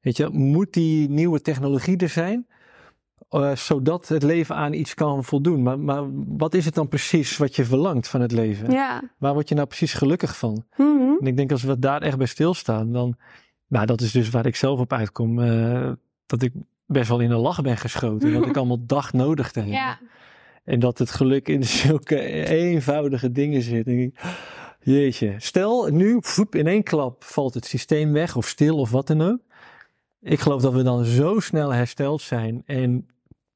Weet 0.01 0.17
je, 0.17 0.29
moet 0.29 0.73
die 0.73 1.09
nieuwe 1.09 1.41
technologie 1.41 1.97
er 1.97 2.09
zijn, 2.09 2.47
eh, 3.29 3.55
zodat 3.55 4.07
het 4.07 4.23
leven 4.23 4.55
aan 4.55 4.73
iets 4.73 4.93
kan 4.93 5.23
voldoen? 5.23 5.63
Maar, 5.63 5.79
maar 5.79 6.03
wat 6.37 6.53
is 6.53 6.65
het 6.65 6.73
dan 6.73 6.87
precies 6.87 7.37
wat 7.37 7.55
je 7.55 7.65
verlangt 7.65 8.07
van 8.07 8.21
het 8.21 8.31
leven? 8.31 8.71
Ja. 8.71 9.01
Waar 9.17 9.33
word 9.33 9.49
je 9.49 9.55
nou 9.55 9.67
precies 9.67 9.93
gelukkig 9.93 10.37
van? 10.37 10.63
Mhm. 10.77 11.15
En 11.19 11.27
ik 11.27 11.37
denk 11.37 11.51
als 11.51 11.63
we 11.63 11.79
daar 11.79 12.01
echt 12.01 12.17
bij 12.17 12.27
stilstaan, 12.27 12.91
dan, 12.91 13.17
nou 13.67 13.85
dat 13.85 14.01
is 14.01 14.11
dus 14.11 14.29
waar 14.29 14.45
ik 14.45 14.55
zelf 14.55 14.79
op 14.79 14.93
uitkom, 14.93 15.39
eh, 15.39 15.91
dat 16.25 16.41
ik 16.41 16.53
best 16.85 17.09
wel 17.09 17.19
in 17.19 17.29
de 17.29 17.35
lach 17.35 17.61
ben 17.61 17.77
geschoten. 17.77 18.33
dat 18.39 18.45
ik 18.45 18.57
allemaal 18.57 18.85
dag 18.85 19.13
nodig 19.13 19.51
te 19.51 19.59
hebben. 19.59 19.77
Ja. 19.77 19.99
En 20.69 20.79
dat 20.79 20.97
het 20.97 21.11
geluk 21.11 21.47
in 21.47 21.63
zulke 21.83 22.19
eenvoudige 22.45 23.31
dingen 23.31 23.61
zit. 23.61 23.85
Denk 23.85 23.99
ik, 23.99 24.19
jeetje. 24.79 25.35
Stel, 25.37 25.87
nu 25.87 26.17
voep, 26.21 26.55
in 26.55 26.67
één 26.67 26.83
klap 26.83 27.23
valt 27.23 27.53
het 27.53 27.65
systeem 27.65 28.13
weg 28.13 28.35
of 28.35 28.47
stil 28.47 28.77
of 28.77 28.91
wat 28.91 29.07
dan 29.07 29.21
ook. 29.21 29.39
Ik 30.21 30.39
geloof 30.39 30.61
dat 30.61 30.73
we 30.73 30.83
dan 30.83 31.05
zo 31.05 31.39
snel 31.39 31.73
hersteld 31.73 32.21
zijn 32.21 32.63
en 32.65 33.07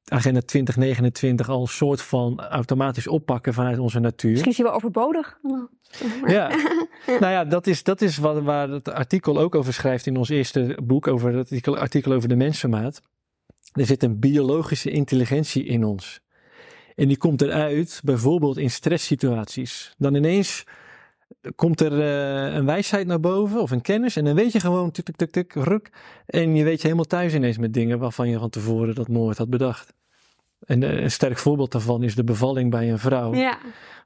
agenda 0.04 0.40
2029 0.40 1.48
al 1.48 1.60
een 1.60 1.66
soort 1.66 2.02
van 2.02 2.40
automatisch 2.40 3.06
oppakken 3.06 3.54
vanuit 3.54 3.78
onze 3.78 3.98
natuur. 3.98 4.30
Misschien 4.30 4.50
is 4.50 4.56
hij 4.56 4.66
wel 4.66 4.74
overbodig. 4.74 5.38
Ja, 6.26 6.48
nou 7.20 7.32
ja, 7.32 7.44
dat 7.44 7.66
is, 7.66 7.82
dat 7.82 8.00
is 8.00 8.16
wat, 8.16 8.42
waar 8.42 8.68
het 8.68 8.90
artikel 8.90 9.38
ook 9.38 9.54
over 9.54 9.72
schrijft 9.72 10.06
in 10.06 10.16
ons 10.16 10.28
eerste 10.28 10.78
boek, 10.82 11.06
over 11.06 11.28
het 11.28 11.38
artikel, 11.38 11.78
artikel 11.78 12.12
over 12.12 12.28
de 12.28 12.36
mensenmaat. 12.36 13.00
Er 13.72 13.86
zit 13.86 14.02
een 14.02 14.18
biologische 14.18 14.90
intelligentie 14.90 15.64
in 15.64 15.84
ons. 15.84 16.22
En 16.94 17.08
die 17.08 17.16
komt 17.16 17.42
eruit 17.42 18.00
bijvoorbeeld 18.04 18.56
in 18.58 18.70
stresssituaties. 18.70 19.94
Dan 19.98 20.14
ineens 20.14 20.64
komt 21.54 21.80
er 21.80 21.92
eh, 22.00 22.54
een 22.54 22.66
wijsheid 22.66 23.06
naar 23.06 23.20
boven 23.20 23.60
of 23.60 23.70
een 23.70 23.80
kennis 23.80 24.16
en 24.16 24.24
dan 24.24 24.34
weet 24.34 24.52
je 24.52 24.60
gewoon 24.60 24.90
tuk 24.90 25.16
tuk 25.16 25.30
tuk 25.30 25.52
ruk. 25.54 25.90
En 26.26 26.54
je 26.56 26.64
weet 26.64 26.76
je 26.76 26.82
helemaal 26.82 27.04
thuis 27.04 27.34
ineens 27.34 27.58
met 27.58 27.72
dingen 27.74 27.98
waarvan 27.98 28.28
je 28.28 28.38
van 28.38 28.50
tevoren 28.50 28.94
dat 28.94 29.08
nooit 29.08 29.38
had 29.38 29.50
bedacht. 29.50 29.92
En 30.60 30.82
eh, 30.82 31.02
een 31.02 31.10
sterk 31.10 31.38
voorbeeld 31.38 31.72
daarvan 31.72 32.02
is 32.02 32.14
de 32.14 32.24
bevalling 32.24 32.70
bij 32.70 32.90
een 32.90 32.98
vrouw 32.98 33.34
Ja. 33.34 33.58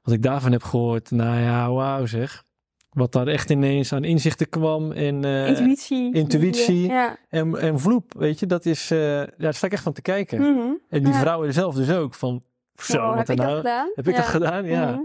wat 0.03 0.13
ik 0.13 0.21
daarvan 0.23 0.51
heb 0.51 0.63
gehoord, 0.63 1.11
nou 1.11 1.39
ja, 1.39 1.71
wauw 1.71 2.05
zeg. 2.05 2.43
Wat 2.89 3.11
daar 3.11 3.27
echt 3.27 3.49
ineens 3.49 3.93
aan 3.93 4.03
inzichten 4.03 4.49
kwam 4.49 4.91
en, 4.91 5.23
eh, 5.25 5.47
Intuïtie. 5.47 6.13
intuïtie. 6.13 6.87
Ja. 6.87 7.17
en, 7.29 7.59
en 7.59 7.79
vloep, 7.79 8.13
weet 8.17 8.39
je, 8.39 8.45
dat 8.45 8.65
is, 8.65 8.87
ja, 8.87 9.27
daar 9.37 9.53
sta 9.53 9.65
ik 9.67 9.73
echt 9.73 9.83
van 9.83 9.93
te 9.93 10.01
kijken. 10.01 10.39
Mhm. 10.41 10.71
En 10.89 11.03
die 11.03 11.13
Ja. 11.13 11.19
vrouwen 11.19 11.53
zelf 11.53 11.75
dus 11.75 11.91
ook, 11.91 12.13
van 12.13 12.43
zo, 12.83 13.01
Wow, 13.01 13.17
heb 13.17 13.29
ik 13.29 13.37
dat 13.37 13.55
gedaan? 13.57 13.91
heb 13.95 14.07
ik 14.07 14.15
dat 14.15 14.25
gedaan, 14.25 14.65
ja. 14.65 14.91
Mhm. 14.91 14.99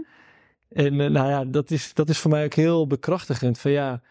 En 0.69 0.99
eh, 0.99 1.09
nou 1.09 1.29
ja, 1.29 1.45
dat 1.45 1.71
is, 1.71 1.93
dat 1.93 2.09
is 2.09 2.17
voor 2.19 2.31
mij 2.31 2.45
ook 2.45 2.53
heel 2.53 2.87
bekrachtigend, 2.87 3.59
van 3.59 3.71
ja, 3.71 4.01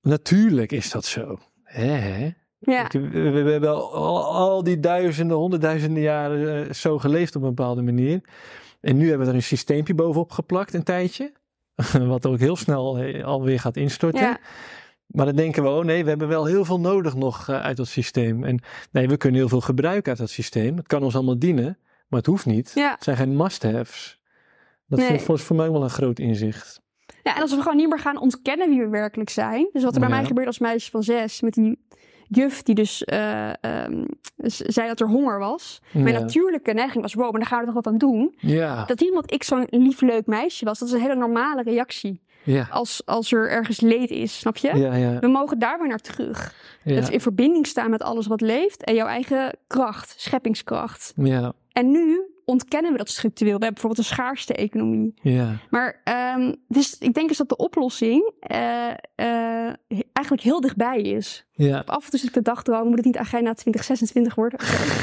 natuurlijk 0.00 0.72
is 0.72 0.90
dat 0.90 1.04
zo. 1.04 1.38
Hè? 1.62 2.30
Ja. 2.58 2.86
We, 2.92 3.08
we- 3.08 3.42
we 3.42 3.50
hebben 3.50 3.70
al, 3.70 4.24
al 4.34 4.62
die 4.62 4.80
duizenden, 4.80 5.36
honderdduizenden 5.36 6.02
jaren 6.02 6.66
eh, 6.66 6.72
zo 6.72 6.98
geleefd 6.98 7.36
op 7.36 7.42
een 7.42 7.48
bepaalde 7.54 7.82
manier. 7.82 8.20
En 8.80 8.96
nu 8.96 9.08
hebben 9.08 9.26
we 9.26 9.32
er 9.32 9.38
een 9.38 9.42
systeempje 9.42 9.94
bovenop 9.94 10.30
geplakt, 10.30 10.74
een 10.74 10.82
tijdje. 10.82 11.32
Wat 12.06 12.26
ook 12.26 12.38
heel 12.38 12.56
snel 12.56 12.98
eh, 12.98 13.24
alweer 13.24 13.60
gaat 13.60 13.76
instorten. 13.76 14.20
Ja. 14.20 14.38
Maar 15.06 15.26
dan 15.26 15.36
denken 15.36 15.62
we, 15.62 15.68
oh 15.68 15.84
nee, 15.84 16.02
we 16.02 16.08
hebben 16.08 16.28
wel 16.28 16.44
heel 16.44 16.64
veel 16.64 16.80
nodig 16.80 17.14
nog 17.14 17.48
uit 17.48 17.76
dat 17.76 17.86
systeem. 17.88 18.44
En 18.44 18.60
nee, 18.90 19.08
we 19.08 19.16
kunnen 19.16 19.38
heel 19.40 19.48
veel 19.48 19.60
gebruiken 19.60 20.10
uit 20.10 20.18
dat 20.20 20.30
systeem. 20.30 20.76
Het 20.76 20.86
kan 20.86 21.02
ons 21.02 21.14
allemaal 21.14 21.38
dienen, 21.38 21.78
maar 22.14 22.22
het 22.22 22.32
hoeft 22.32 22.46
niet. 22.46 22.72
Ja. 22.74 22.90
Het 22.90 23.04
zijn 23.04 23.16
geen 23.16 23.36
must-haves. 23.36 24.20
Dat 24.86 24.98
Nee. 24.98 25.08
vind 25.08 25.20
ik 25.20 25.40
voor, 25.40 25.56
mij 25.56 25.70
wel 25.70 25.82
een 25.82 25.90
groot 25.90 26.18
inzicht. 26.18 26.80
Ja, 27.22 27.34
en 27.36 27.42
als 27.42 27.54
we 27.54 27.60
gewoon 27.62 27.76
niet 27.76 27.88
meer 27.88 27.98
gaan 27.98 28.18
ontkennen 28.18 28.68
wie 28.68 28.80
we 28.80 28.88
werkelijk 28.88 29.30
zijn. 29.30 29.68
Dus 29.72 29.82
wat 29.84 29.94
er 29.94 30.00
bij 30.00 30.08
Ja. 30.08 30.14
mij 30.14 30.24
gebeurde 30.24 30.48
als 30.48 30.58
meisje 30.58 30.90
van 30.90 31.02
zes, 31.02 31.40
met 31.40 31.54
die 31.54 31.84
juf 32.28 32.62
die 32.62 32.74
dus 32.74 33.04
eh, 33.04 33.64
ehm, 33.64 34.04
zei 34.46 34.88
dat 34.88 35.00
er 35.00 35.08
honger 35.08 35.38
was. 35.38 35.82
Mijn 35.92 36.14
natuurlijke 36.14 36.72
neiging 36.72 37.02
was, 37.02 37.14
wow, 37.14 37.30
maar 37.30 37.40
daar 37.40 37.48
gaan 37.48 37.58
we 37.58 37.64
toch 37.64 37.74
wat 37.74 37.86
aan 37.86 37.98
doen. 37.98 38.34
Ja, 38.36 38.84
Dat 38.84 39.02
omdat 39.08 39.32
ik 39.32 39.42
zo'n 39.42 39.66
lief, 39.70 40.00
leuk 40.00 40.26
meisje 40.26 40.64
was, 40.64 40.78
dat 40.78 40.88
is 40.88 40.94
een 40.94 41.00
hele 41.00 41.14
normale 41.14 41.62
reactie. 41.62 42.22
ja, 42.44 42.66
Als, 42.70 43.02
als 43.04 43.32
er 43.32 43.50
ergens 43.50 43.80
leed 43.80 44.10
is, 44.10 44.38
snap 44.38 44.56
je? 44.56 44.76
ja, 44.76 44.94
ja. 44.94 45.18
We 45.18 45.26
mogen 45.28 45.58
daar 45.58 45.78
weer 45.78 45.88
naar 45.88 45.98
terug. 45.98 46.54
ja. 46.84 46.94
Dat 46.94 47.06
we 47.06 47.12
in 47.12 47.20
verbinding 47.20 47.66
staan 47.66 47.90
met 47.90 48.02
alles 48.02 48.26
wat 48.26 48.40
leeft 48.40 48.84
en 48.84 48.94
jouw 48.94 49.06
eigen 49.06 49.56
kracht, 49.66 50.14
scheppingskracht. 50.20 51.12
Ja, 51.16 51.52
En 51.74 51.90
nu 51.90 52.28
ontkennen 52.44 52.92
we 52.92 52.98
dat 52.98 53.08
structureel. 53.08 53.58
We 53.58 53.64
hebben 53.64 53.82
bijvoorbeeld 53.82 54.08
een 54.08 54.14
schaarste 54.16 54.54
economie. 54.54 55.14
ja, 55.22 55.56
Maar 55.70 56.00
ehm, 56.04 56.52
dus 56.68 56.98
ik 56.98 57.14
denk 57.14 57.28
dus 57.28 57.36
dat 57.38 57.48
de 57.48 57.56
oplossing 57.56 58.32
eh, 58.40 58.88
eh, 59.14 59.74
eigenlijk 60.12 60.40
heel 60.42 60.60
dichtbij 60.60 61.00
is. 61.00 61.46
ja, 61.52 61.82
Af 61.86 62.04
en 62.04 62.10
toe 62.10 62.18
zit 62.18 62.28
ik 62.28 62.34
de 62.34 62.42
dagdroom, 62.42 62.86
moet 62.86 62.96
het 62.96 63.04
niet 63.04 63.16
agenda 63.16 63.52
2026 63.54 64.34
worden? 64.34 64.58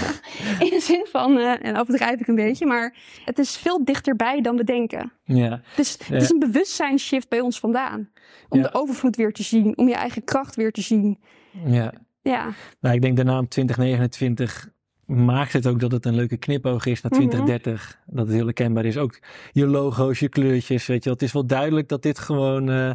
In 0.65 0.69
de 0.69 0.79
zin 0.81 1.05
van, 1.09 1.37
eh, 1.37 1.65
en 1.65 1.77
overdrijf 1.77 2.19
ik 2.19 2.27
een 2.27 2.35
beetje, 2.35 2.65
maar 2.65 2.95
het 3.25 3.39
is 3.39 3.57
veel 3.57 3.85
dichterbij 3.85 4.41
dan 4.41 4.55
we 4.57 4.63
denken. 4.63 5.11
ja. 5.23 5.61
Dus 5.75 5.97
Ja. 6.07 6.13
het 6.13 6.21
is 6.23 6.29
een 6.29 6.39
bewustzijnsshift 6.39 7.29
bij 7.29 7.39
ons 7.39 7.59
vandaan. 7.59 8.09
Om 8.49 8.59
Ja. 8.59 8.63
de 8.67 8.73
overvloed 8.73 9.15
weer 9.15 9.33
te 9.33 9.43
zien, 9.43 9.77
om 9.77 9.87
je 9.87 9.95
eigen 9.95 10.23
kracht 10.23 10.55
weer 10.55 10.71
te 10.71 10.81
zien. 10.81 11.19
ja. 11.65 11.93
Ja, 12.23 12.49
Nou, 12.79 12.95
ik 12.95 13.01
denk 13.01 13.17
de 13.17 13.23
naam 13.23 13.47
2029 13.47 14.69
maakt 15.15 15.53
het 15.53 15.67
ook 15.67 15.79
dat 15.79 15.91
het 15.91 16.05
een 16.05 16.15
leuke 16.15 16.37
knipoog 16.37 16.85
is 16.85 17.01
naar 17.01 17.11
Mhm. 17.11 17.21
2030. 17.21 17.99
Dat 18.05 18.25
het 18.25 18.35
heel 18.35 18.45
herkenbaar 18.45 18.85
is. 18.85 18.97
Ook 18.97 19.19
je 19.51 19.67
logo's, 19.67 20.19
je 20.19 20.29
kleurtjes, 20.29 20.85
weet 20.87 20.97
je 20.97 21.03
wel. 21.03 21.13
Het 21.13 21.21
is 21.21 21.31
wel 21.33 21.45
duidelijk 21.45 21.87
dat 21.87 22.01
dit 22.01 22.19
gewoon, 22.19 22.69
eh, 22.69 22.91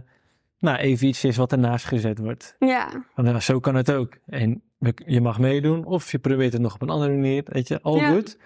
nou, 0.59 0.77
even 0.79 1.07
iets 1.09 1.25
is 1.25 1.37
wat 1.37 1.53
ernaast 1.53 1.85
gezet 1.85 2.19
wordt. 2.19 2.57
ja, 2.59 3.05
Van, 3.15 3.25
ja, 3.25 3.41
zo 3.41 3.61
kan 3.61 3.75
het 3.75 3.93
ook. 3.93 4.17
En 4.27 4.63
je 5.07 5.21
mag 5.21 5.39
meedoen 5.39 5.85
of 5.85 6.11
je 6.13 6.19
probeert 6.19 6.53
het 6.53 6.63
nog 6.63 6.75
op 6.75 6.83
een 6.83 6.91
andere 6.91 7.13
manier, 7.13 7.43
weet 7.47 7.69
je. 7.69 7.81
All 7.83 7.97
Ja. 7.99 8.11
good. 8.13 8.39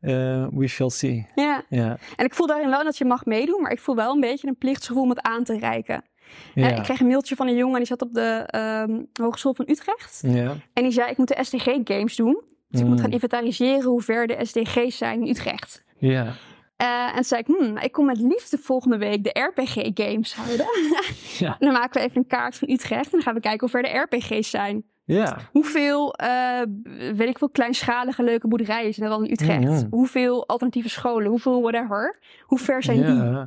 Eh, 0.00 0.46
we 0.50 0.66
shall 0.66 0.88
see. 0.90 1.26
ja. 1.34 1.62
Ja, 1.68 1.98
En 2.16 2.24
ik 2.24 2.34
voel 2.34 2.46
daarin 2.46 2.70
wel 2.70 2.84
dat 2.84 2.98
je 2.98 3.04
mag 3.04 3.24
meedoen, 3.24 3.62
maar 3.62 3.72
ik 3.72 3.80
voel 3.80 3.94
wel 3.96 4.14
een 4.14 4.20
beetje 4.20 4.48
een 4.48 4.56
plichtsgevoel 4.58 5.02
om 5.02 5.08
het 5.08 5.20
aan 5.20 5.44
te 5.44 5.58
reiken. 5.58 6.04
ja, 6.54 6.70
Eh, 6.70 6.76
ik 6.76 6.82
kreeg 6.82 7.00
een 7.00 7.06
mailtje 7.06 7.36
van 7.36 7.46
een 7.48 7.56
jongen 7.56 7.76
die 7.78 7.86
zat 7.86 8.02
op 8.02 8.14
de 8.14 8.44
ehm, 8.46 9.00
Hogeschool 9.22 9.54
van 9.54 9.64
Utrecht. 9.68 10.22
ja. 10.26 10.54
En 10.72 10.82
die 10.82 10.92
zei, 10.92 11.10
ik 11.10 11.16
moet 11.16 11.28
de 11.28 11.38
SDG-games 11.44 12.16
doen. 12.16 12.42
Dus 12.68 12.80
ik 12.80 12.86
moet 12.86 13.00
gaan 13.00 13.10
inventariseren 13.10 13.84
hoe 13.84 14.02
ver 14.02 14.26
de 14.26 14.36
SDG's 14.44 14.96
zijn 14.96 15.20
in 15.22 15.28
Utrecht. 15.28 15.84
Ja, 15.98 16.32
Eh, 16.76 17.06
en 17.06 17.14
toen 17.14 17.24
zei 17.24 17.40
ik, 17.40 17.46
hmm, 17.46 17.76
ik 17.78 17.92
kom 17.92 18.06
met 18.06 18.18
liefde 18.20 18.58
volgende 18.58 18.98
week 18.98 19.24
de 19.24 19.40
RPG-games 19.52 20.34
houden. 20.34 20.66
ja, 21.38 21.48
En 21.58 21.66
dan 21.66 21.72
maken 21.72 22.00
we 22.00 22.06
even 22.06 22.18
een 22.20 22.26
kaart 22.26 22.56
van 22.56 22.68
Utrecht 22.70 23.04
en 23.04 23.10
dan 23.10 23.22
gaan 23.22 23.34
we 23.34 23.40
kijken 23.40 23.60
hoe 23.60 23.68
ver 23.68 23.82
de 23.82 23.98
RPG's 23.98 24.50
zijn. 24.50 24.84
ja. 25.04 25.36
Hoeveel, 25.52 26.14
eh, 26.14 26.60
weet 27.14 27.28
ik 27.28 27.38
veel, 27.38 27.50
kleinschalige 27.50 28.22
leuke 28.22 28.48
boerderijen 28.48 28.94
zijn 28.94 29.06
er 29.06 29.12
al 29.12 29.22
in 29.22 29.30
Utrecht? 29.30 29.60
Mhm. 29.64 29.86
Hoeveel 29.90 30.46
alternatieve 30.48 30.88
scholen? 30.88 31.28
Hoeveel 31.30 31.60
whatever? 31.62 32.18
Hoe 32.42 32.58
ver 32.58 32.82
zijn 32.82 32.96
die? 33.06 33.46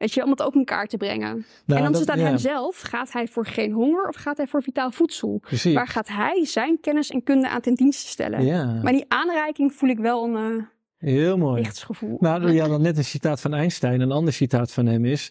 Weet 0.00 0.12
je, 0.12 0.24
om 0.24 0.30
het 0.30 0.42
ook 0.42 0.54
in 0.54 0.64
kaart 0.64 0.90
te 0.90 0.96
brengen. 0.96 1.46
Nou, 1.64 1.84
en 1.84 1.92
dan 1.92 2.00
het 2.00 2.10
aan 2.10 2.18
ja, 2.18 2.24
hemzelf. 2.24 2.80
Gaat 2.80 3.12
hij 3.12 3.26
voor 3.26 3.46
geen 3.46 3.72
honger 3.72 4.08
of 4.08 4.16
gaat 4.16 4.36
hij 4.36 4.46
voor 4.46 4.62
vitaal 4.62 4.90
voedsel? 4.90 5.38
Precies. 5.40 5.74
Waar 5.74 5.88
gaat 5.88 6.08
hij 6.08 6.44
zijn 6.44 6.80
kennis 6.80 7.10
en 7.10 7.22
kunde 7.22 7.48
aan 7.48 7.60
ten 7.60 7.74
dienste 7.74 8.08
stellen? 8.08 8.44
Ja, 8.44 8.80
Maar 8.82 8.92
die 8.92 9.04
aanreiking 9.08 9.72
voel 9.72 9.88
ik 9.88 9.98
wel 9.98 10.24
een 10.24 10.58
eh, 10.58 10.64
heel 11.10 11.38
mooi. 11.38 11.62
lichtsgevoel. 11.62 12.16
Nou, 12.20 12.52
ja, 12.52 12.68
dan 12.68 12.82
net 12.82 12.96
een 12.96 13.04
citaat 13.04 13.40
van 13.40 13.54
Einstein. 13.54 14.00
Een 14.00 14.12
ander 14.12 14.32
citaat 14.32 14.72
van 14.72 14.86
hem 14.86 15.04
is: 15.04 15.30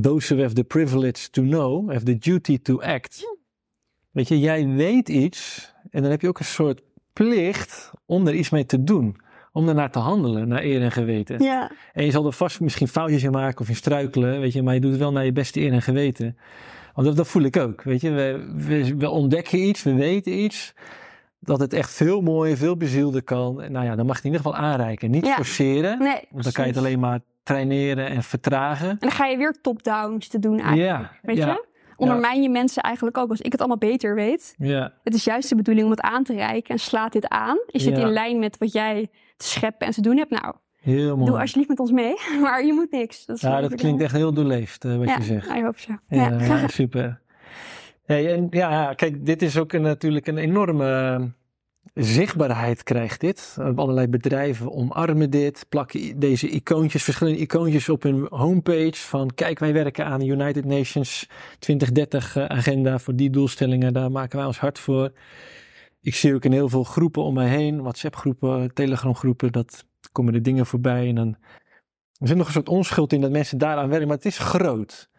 Those 0.00 0.34
who 0.34 0.42
have 0.42 0.54
the 0.54 0.64
privilege 0.64 1.30
to 1.30 1.42
know 1.42 1.90
have 1.92 2.04
the 2.04 2.18
duty 2.18 2.58
to 2.58 2.80
act. 2.80 3.36
Weet 4.10 4.28
je, 4.28 4.38
jij 4.38 4.66
weet 4.66 5.08
iets 5.08 5.72
en 5.90 6.02
dan 6.02 6.10
heb 6.10 6.20
je 6.20 6.28
ook 6.28 6.38
een 6.38 6.44
soort 6.44 6.80
plicht 7.12 7.90
om 8.06 8.26
er 8.26 8.34
iets 8.34 8.50
mee 8.50 8.66
te 8.66 8.84
doen. 8.84 9.16
Om 9.58 9.68
ernaar 9.68 9.90
te 9.90 9.98
handelen, 9.98 10.48
naar 10.48 10.62
eer 10.62 10.82
en 10.82 10.92
geweten. 10.92 11.42
Ja, 11.42 11.70
En 11.92 12.04
je 12.04 12.10
zal 12.10 12.26
er 12.26 12.32
vast 12.32 12.60
misschien 12.60 12.88
foutjes 12.88 13.22
in 13.22 13.30
maken 13.30 13.60
of 13.60 13.68
in 13.68 13.76
struikelen, 13.76 14.40
weet 14.40 14.52
je, 14.52 14.62
maar 14.62 14.74
je 14.74 14.80
doet 14.80 14.90
het 14.90 15.00
wel 15.00 15.12
naar 15.12 15.24
je 15.24 15.32
beste 15.32 15.60
eer 15.60 15.72
en 15.72 15.82
geweten. 15.82 16.38
Want 16.94 17.06
dat, 17.06 17.16
dat 17.16 17.28
voel 17.28 17.42
ik 17.42 17.56
ook, 17.56 17.82
weet 17.82 18.00
je. 18.00 18.10
We, 18.10 18.52
we, 18.56 18.96
we 18.96 19.10
ontdekken 19.10 19.58
iets, 19.58 19.82
we 19.82 19.94
weten 19.94 20.32
iets. 20.38 20.74
Dat 21.40 21.60
het 21.60 21.72
echt 21.72 21.92
veel 21.94 22.20
mooier, 22.20 22.56
veel 22.56 22.76
bezielder 22.76 23.22
kan. 23.22 23.62
En 23.62 23.72
Nou 23.72 23.84
ja, 23.84 23.96
dan 23.96 24.06
mag 24.06 24.16
je 24.16 24.22
het 24.22 24.24
in 24.24 24.30
ieder 24.32 24.46
geval 24.52 24.66
aanreiken. 24.70 25.10
Niet 25.10 25.26
Ja. 25.26 25.34
forceren. 25.34 25.98
nee. 25.98 26.20
Want 26.30 26.42
dan 26.44 26.52
kan 26.52 26.64
je 26.64 26.70
het 26.70 26.78
alleen 26.78 26.98
maar 27.00 27.20
traineren 27.42 28.06
en 28.08 28.22
vertragen. 28.22 28.88
En 28.90 28.96
dan 28.98 29.10
ga 29.10 29.26
je 29.26 29.36
weer 29.36 29.56
top-down 29.62 30.18
te 30.18 30.38
doen 30.38 30.58
eigenlijk. 30.60 30.86
Ja, 30.88 31.10
Weet 31.22 31.36
je? 31.36 31.66
Ondermijn 31.96 32.42
je 32.42 32.48
mensen 32.50 32.82
eigenlijk 32.82 33.18
ook. 33.18 33.30
Als 33.30 33.40
ik 33.40 33.52
het 33.52 33.60
allemaal 33.60 33.78
beter 33.78 34.14
weet. 34.14 34.54
ja, 34.58 34.92
Het 35.04 35.14
is 35.14 35.24
juist 35.24 35.48
de 35.48 35.54
bedoeling 35.54 35.84
om 35.86 35.90
het 35.92 36.00
aan 36.00 36.24
te 36.24 36.34
reiken. 36.34 36.74
En 36.74 36.80
slaat 36.80 37.12
dit 37.12 37.28
aan? 37.28 37.58
Is 37.66 37.84
dit 37.84 37.96
Ja. 37.96 38.02
in 38.02 38.12
lijn 38.12 38.38
met 38.38 38.58
wat 38.58 38.72
jij 38.72 39.08
te 39.38 39.46
scheppen 39.46 39.86
en 39.86 39.92
te 39.92 40.00
doen 40.00 40.16
hebt? 40.16 40.30
Nou, 40.30 40.54
heel 40.80 41.16
mooi. 41.16 41.30
doe 41.30 41.40
alsjeblieft 41.40 41.68
met 41.68 41.78
ons 41.80 41.90
mee. 41.90 42.14
Maar 42.42 42.64
je 42.64 42.72
moet 42.72 42.90
niks. 42.90 43.26
Dat 43.26 43.40
ja, 43.40 43.60
dat 43.60 43.74
klinkt 43.74 44.02
echt 44.02 44.12
heel 44.12 44.32
doorleefd 44.32 44.84
eh, 44.84 44.96
wat 44.96 45.08
ja, 45.08 45.16
je 45.16 45.22
zegt. 45.22 45.48
I 45.48 45.62
hope 45.62 45.80
so. 45.80 45.92
Ja, 46.08 46.30
Ja. 46.30 46.44
ja, 46.44 46.68
super. 46.68 47.20
Hey, 48.04 48.34
en 48.34 48.46
ja, 48.50 48.94
kijk, 48.94 49.26
dit 49.26 49.42
is 49.42 49.58
ook 49.58 49.72
een, 49.72 49.82
natuurlijk 49.82 50.26
een 50.26 50.38
enorme 50.38 51.14
eh, 51.14 51.24
zichtbaarheid 52.04 52.82
krijgt 52.82 53.20
dit. 53.20 53.56
Eh, 53.58 53.70
Allerlei 53.74 54.08
bedrijven 54.08 54.72
omarmen 54.72 55.30
dit, 55.30 55.66
plakken 55.68 56.18
deze 56.18 56.48
icoontjes, 56.48 57.02
verschillende 57.02 57.38
icoontjes 57.38 57.88
op 57.88 58.02
hun 58.02 58.26
homepage 58.30 58.96
van 58.96 59.30
kijk, 59.34 59.58
wij 59.58 59.72
werken 59.72 60.04
aan 60.04 60.20
de 60.20 60.26
United 60.26 60.64
Nations 60.64 61.28
2030 61.58 62.36
eh, 62.36 62.44
agenda 62.44 62.98
voor 62.98 63.14
die 63.14 63.30
doelstellingen, 63.30 63.92
daar 63.92 64.10
maken 64.10 64.36
wij 64.38 64.46
ons 64.46 64.58
hard 64.58 64.78
voor. 64.78 65.12
Ik 66.00 66.14
zie 66.14 66.34
ook 66.34 66.44
in 66.44 66.52
heel 66.52 66.68
veel 66.68 66.84
groepen 66.84 67.22
om 67.22 67.34
mij 67.34 67.48
heen, 67.48 67.82
WhatsApp 67.82 68.16
groepen, 68.16 68.74
Telegram 68.74 69.14
groepen, 69.14 69.52
dat 69.52 69.84
komen 70.12 70.34
er 70.34 70.42
dingen 70.42 70.66
voorbij 70.66 71.08
en 71.08 71.14
dan 71.14 71.36
er 72.18 72.28
zit 72.28 72.36
nog 72.36 72.46
een 72.46 72.52
soort 72.52 72.68
onschuld 72.68 73.12
in 73.12 73.20
dat 73.20 73.30
mensen 73.30 73.58
daaraan 73.58 73.88
werken, 73.88 74.06
maar 74.08 74.16
het 74.16 74.26
is 74.26 74.38
groot. 74.38 75.10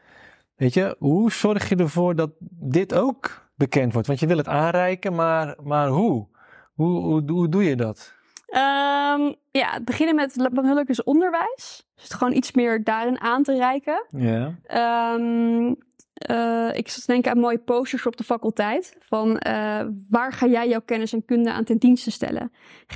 Weet 0.56 0.74
je, 0.74 0.96
hoe 1.00 1.32
zorg 1.32 1.70
je 1.70 1.76
ervoor 1.76 2.16
dat 2.16 2.32
dit 2.50 2.94
ook 2.94 3.50
bekend 3.56 3.94
wordt? 3.94 4.08
Want 4.08 4.20
je 4.20 4.28
wil 4.28 4.38
het 4.38 4.48
aanreiken, 4.48 5.16
maar, 5.16 5.56
maar 5.64 5.88
hoe? 5.88 6.28
Hoe, 6.74 7.02
hoe, 7.02 7.32
hoe 7.32 7.50
doe 7.50 7.64
je 7.64 7.76
dat? 7.76 8.14
Ehm, 8.46 9.34
ja, 9.52 9.72
het 9.72 9.86
beginnen 9.86 10.16
met 10.16 10.50
belangrijk 10.52 10.90
is 10.90 11.04
onderwijs. 11.04 11.88
Dus 11.96 12.04
het 12.04 12.14
gewoon 12.14 12.34
iets 12.34 12.52
meer 12.52 12.84
daarin 12.84 13.20
aan 13.20 13.44
te 13.44 13.56
reiken. 13.56 14.06
Ja. 14.10 14.56
Ehm, 14.64 15.74
eh, 16.20 16.68
ik 16.74 16.90
zat 16.90 17.06
te 17.06 17.12
denken 17.12 17.32
aan 17.32 17.40
mooie 17.40 17.58
posters 17.58 18.06
op 18.06 18.18
de 18.18 18.24
faculteit. 18.24 18.98
Van 19.00 19.38
eh, 19.38 19.82
waar 20.10 20.34
ga 20.34 20.48
jij 20.48 20.68
jouw 20.70 20.82
kennis 20.86 21.14
en 21.14 21.26
kunde 21.26 21.52
aan 21.52 21.64
ten 21.64 21.78
dienste 21.78 22.12
stellen? 22.12 22.52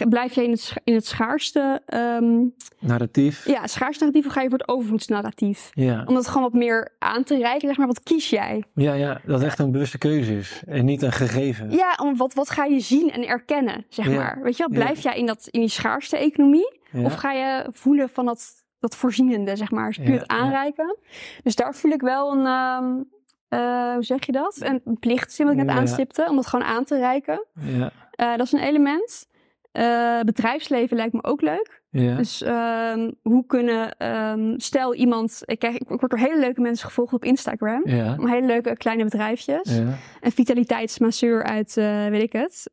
Blijf 0.10 0.34
jij 0.34 0.44
in 0.44 0.52
het, 0.52 0.74
in 0.84 0.94
het 0.94 1.06
schaarste, 1.06 1.82
ehm 1.86 2.46
Narratief. 2.80 3.46
ja, 3.48 3.68
schaarste 3.68 4.04
narratief 4.04 4.26
of 4.28 4.34
ga 4.34 4.42
je 4.42 4.50
voor 4.50 4.58
het 4.58 4.68
overvloedsnarratief? 4.68 5.70
Ja. 5.74 6.04
Om 6.06 6.14
dat 6.14 6.28
gewoon 6.28 6.44
wat 6.44 6.54
meer 6.54 6.96
aan 7.00 7.24
te 7.24 7.38
reiken, 7.38 7.68
zeg 7.68 7.78
maar, 7.78 7.88
wat 7.88 8.04
kies 8.04 8.30
jij? 8.30 8.64
ja, 8.76 8.94
ja, 8.94 9.22
dat 9.26 9.38
het 9.40 9.48
echt 9.48 9.60
een 9.60 9.72
bewuste 9.72 9.98
keuze 9.98 10.38
is 10.38 10.62
en 10.68 10.86
niet 10.86 11.02
een 11.02 11.12
gegeven. 11.12 11.72
Ja, 11.72 11.98
om 12.02 12.18
wat, 12.18 12.34
wat 12.34 12.50
ga 12.50 12.66
je 12.66 12.80
zien 12.80 13.12
en 13.12 13.28
erkennen, 13.28 13.86
zeg 13.90 14.06
Ja. 14.10 14.16
maar. 14.16 14.40
Weet 14.44 14.58
je 14.58 14.68
wel, 14.68 14.78
Ja. 14.78 14.84
blijf 14.86 15.04
jij 15.04 15.18
in, 15.18 15.26
dat, 15.26 15.48
in 15.52 15.60
die 15.60 15.70
schaarste 15.70 16.18
economie? 16.18 16.82
Of 17.04 17.14
ga 17.14 17.32
je 17.32 17.66
voelen 17.72 18.10
van 18.10 18.26
dat, 18.26 18.63
dat 18.84 18.96
voorzienende, 18.96 19.56
zeg 19.56 19.72
maar, 19.72 19.88
dus 19.88 19.98
puur 19.98 20.20
het 20.20 20.28
aanreiken. 20.28 20.98
Dus 21.44 21.56
daar 21.56 21.76
voel 21.76 21.92
ik 21.92 22.02
wel 22.02 22.32
een, 22.32 22.46
ehm, 22.46 23.02
eh, 23.48 23.94
hoe 23.94 24.04
zeg 24.04 24.26
je 24.26 24.32
dat? 24.32 24.58
Een 24.60 24.82
een 24.86 25.00
plicht, 25.00 25.38
wat 25.38 25.52
ik 25.52 25.58
net 25.58 25.68
aanstipte, 25.68 26.26
om 26.30 26.36
dat 26.36 26.48
gewoon 26.48 26.66
aan 26.66 26.84
te 26.84 26.98
reiken. 26.98 27.46
Ja. 27.54 27.92
Eh, 28.12 28.36
dat 28.36 28.46
is 28.46 28.52
een 28.52 28.60
element. 28.60 29.28
Eh, 29.72 30.20
bedrijfsleven 30.20 30.98
lijkt 30.98 31.14
me 31.14 31.24
ook 31.24 31.42
leuk. 31.42 31.82
Ja. 31.90 32.16
Dus 32.16 32.42
ehm, 32.42 33.12
hoe 33.22 33.46
kunnen, 33.46 33.98
ehm, 33.98 34.54
stel 34.58 34.96
iemand, 34.96 35.42
ik, 35.46 35.60
krijg, 35.60 35.78
ik 35.78 35.88
word 35.88 36.10
door 36.10 36.20
hele 36.20 36.40
leuke 36.40 36.62
mensen 36.62 36.88
gevolgd 36.88 37.14
op 37.14 37.24
Instagram. 37.24 37.82
Ja. 37.84 38.16
Om 38.20 38.28
hele 38.28 38.48
leuke 38.48 38.78
kleine 38.78 39.04
bedrijfjes. 39.04 39.78
Ja. 39.78 39.98
Een 40.22 40.32
vitaliteitsmasseur 40.32 41.44
uit, 41.44 41.74
weet 42.10 42.22
ik 42.22 42.34
het, 42.34 42.70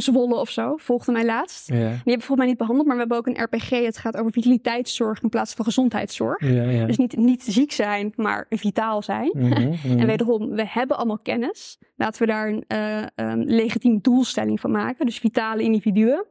Zwolle 0.00 0.34
of 0.34 0.50
zo, 0.50 0.76
volgde 0.76 1.12
mij 1.12 1.24
laatst. 1.24 1.68
Ja. 1.68 1.74
Die 1.74 1.80
hebben 1.80 2.02
bijvoorbeeld 2.04 2.38
mij 2.38 2.46
niet 2.46 2.58
behandeld, 2.58 2.86
maar 2.86 2.96
we 2.96 3.00
hebben 3.00 3.18
ook 3.18 3.26
een 3.26 3.44
RPG. 3.44 3.70
Het 3.70 3.98
gaat 3.98 4.16
over 4.16 4.32
vitaliteitszorg 4.32 5.22
in 5.22 5.28
plaats 5.28 5.54
van 5.54 5.64
gezondheidszorg. 5.64 6.40
Ja. 6.40 6.62
Ja. 6.62 6.86
Dus 6.86 6.96
niet, 6.96 7.16
niet 7.16 7.42
ziek 7.42 7.72
zijn, 7.72 8.12
maar 8.16 8.46
vitaal 8.48 9.02
zijn. 9.02 9.30
Mhm, 9.32 9.68
mhm. 9.68 9.98
En 9.98 10.06
wederom, 10.06 10.50
we 10.50 10.66
hebben 10.66 10.96
allemaal 10.96 11.18
kennis. 11.18 11.78
Laten 11.96 12.20
we 12.20 12.26
daar 12.26 12.48
een 12.48 12.64
eh, 12.66 13.02
een 13.14 13.44
legitieme 13.44 14.00
doelstelling 14.00 14.60
van 14.60 14.70
maken. 14.70 15.06
Dus 15.06 15.18
vitale 15.18 15.62
individuen. 15.62 16.24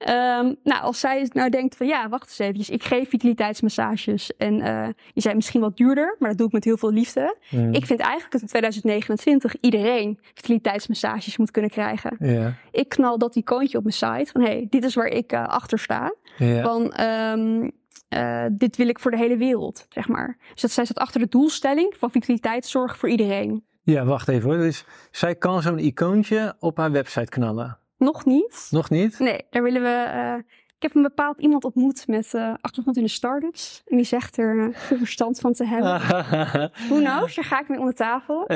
Ehm, 0.00 0.54
nou, 0.62 0.82
als 0.82 1.00
zij 1.00 1.28
nou 1.32 1.50
denkt 1.50 1.76
van 1.76 1.86
ja, 1.86 2.08
wacht 2.08 2.28
eens 2.28 2.38
even. 2.38 2.74
Ik 2.74 2.84
geef 2.84 3.08
vitaliteitsmassages. 3.08 4.36
En 4.36 4.60
eh, 4.60 4.88
die 5.12 5.22
zijn 5.22 5.36
misschien 5.36 5.60
wat 5.60 5.76
duurder, 5.76 6.16
maar 6.18 6.28
dat 6.28 6.38
doe 6.38 6.46
ik 6.46 6.52
met 6.52 6.64
heel 6.64 6.76
veel 6.76 6.92
liefde. 6.92 7.36
Ik 7.50 7.86
vind 7.86 8.00
eigenlijk 8.00 8.32
dat 8.32 8.40
in 8.40 8.46
2029 8.46 9.56
iedereen 9.60 10.18
vitaliteitsmassages 10.34 11.36
moet 11.36 11.50
kunnen 11.50 11.70
krijgen. 11.70 12.16
Ja. 12.18 12.54
Ik 12.70 12.88
knal 12.88 13.18
dat 13.18 13.36
icoontje 13.36 13.78
op 13.78 13.82
mijn 13.82 13.94
site 13.94 14.30
van 14.32 14.40
hey, 14.40 14.66
dit 14.70 14.84
is 14.84 14.94
waar 14.94 15.06
ik 15.06 15.32
eh, 15.32 15.46
achter 15.46 15.78
sta. 15.78 16.14
Ja. 16.36 16.62
Van, 16.62 16.92
ehm, 16.92 17.68
eh, 18.08 18.44
dit 18.52 18.76
wil 18.76 18.88
ik 18.88 18.98
voor 18.98 19.10
de 19.10 19.16
hele 19.16 19.36
wereld, 19.36 19.86
zeg 19.88 20.08
maar. 20.08 20.36
Dus 20.52 20.62
dat 20.62 20.70
zij 20.70 20.84
staat 20.84 20.98
achter 20.98 21.20
de 21.20 21.28
doelstelling 21.28 21.94
van 21.98 22.10
vitaliteitszorg 22.10 22.96
voor 22.96 23.08
iedereen. 23.08 23.64
Ja, 23.82 24.04
wacht 24.04 24.28
even 24.28 24.50
hoor. 24.50 24.58
Dus 24.58 24.84
zij 25.10 25.34
kan 25.34 25.62
zo'n 25.62 25.78
icoontje 25.78 26.54
op 26.58 26.76
haar 26.76 26.90
website 26.90 27.28
knallen. 27.28 27.78
Nog 28.00 28.24
niet. 28.24 28.68
Nog 28.70 28.90
niet? 28.90 29.18
Nee, 29.18 29.40
daar 29.50 29.62
willen 29.62 29.82
we. 29.82 29.88
eh, 29.88 30.34
ik 30.76 30.82
heb 30.86 30.94
een 30.94 31.02
bepaald 31.02 31.38
iemand 31.40 31.64
ontmoet 31.64 32.06
met 32.06 32.34
eh, 32.34 32.54
achtergrond 32.60 32.96
in 32.96 33.02
de 33.02 33.08
startups. 33.08 33.82
En 33.86 33.96
die 33.96 34.06
zegt 34.06 34.36
er 34.38 34.58
eh, 34.60 34.66
veel 34.76 34.96
verstand 34.98 35.38
van 35.40 35.52
te 35.52 35.64
hebben. 35.66 36.00
Who 36.88 36.96
knows? 36.96 37.34
Daar 37.34 37.44
ga 37.44 37.60
ik 37.60 37.68
mee 37.68 37.78
om 37.78 37.86
de 37.86 37.92
tafel. 37.92 38.46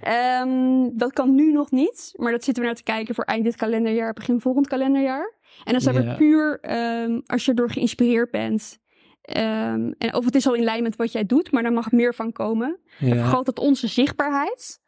Ehm, 0.00 0.88
dat 0.92 1.12
kan 1.12 1.34
nu 1.34 1.52
nog 1.52 1.70
niet, 1.70 2.12
maar 2.16 2.32
dat 2.32 2.44
zitten 2.44 2.62
we 2.62 2.68
naar 2.68 2.78
te 2.78 2.82
kijken 2.82 3.14
voor 3.14 3.24
eind 3.24 3.44
dit 3.44 3.56
kalenderjaar, 3.56 4.12
begin 4.12 4.40
volgend 4.40 4.66
kalenderjaar. 4.68 5.34
En 5.64 5.78
dan 5.78 5.94
Ja. 5.94 6.02
weer 6.02 6.16
puur 6.16 6.58
ehm, 6.60 7.20
als 7.26 7.44
je 7.44 7.50
erdoor 7.50 7.70
geïnspireerd 7.70 8.30
bent. 8.30 8.78
Ehm, 9.22 9.90
en 9.98 10.14
of 10.14 10.24
het 10.24 10.34
is 10.34 10.46
al 10.46 10.54
in 10.54 10.62
lijn 10.64 10.82
met 10.82 10.96
wat 10.96 11.12
jij 11.12 11.26
doet, 11.26 11.52
maar 11.52 11.62
daar 11.62 11.72
mag 11.72 11.92
meer 11.92 12.14
van 12.14 12.32
komen. 12.32 12.78
Ja. 12.98 13.14
vergroot 13.14 13.46
dat 13.46 13.58
onze 13.58 13.86
zichtbaarheid. 13.88 14.80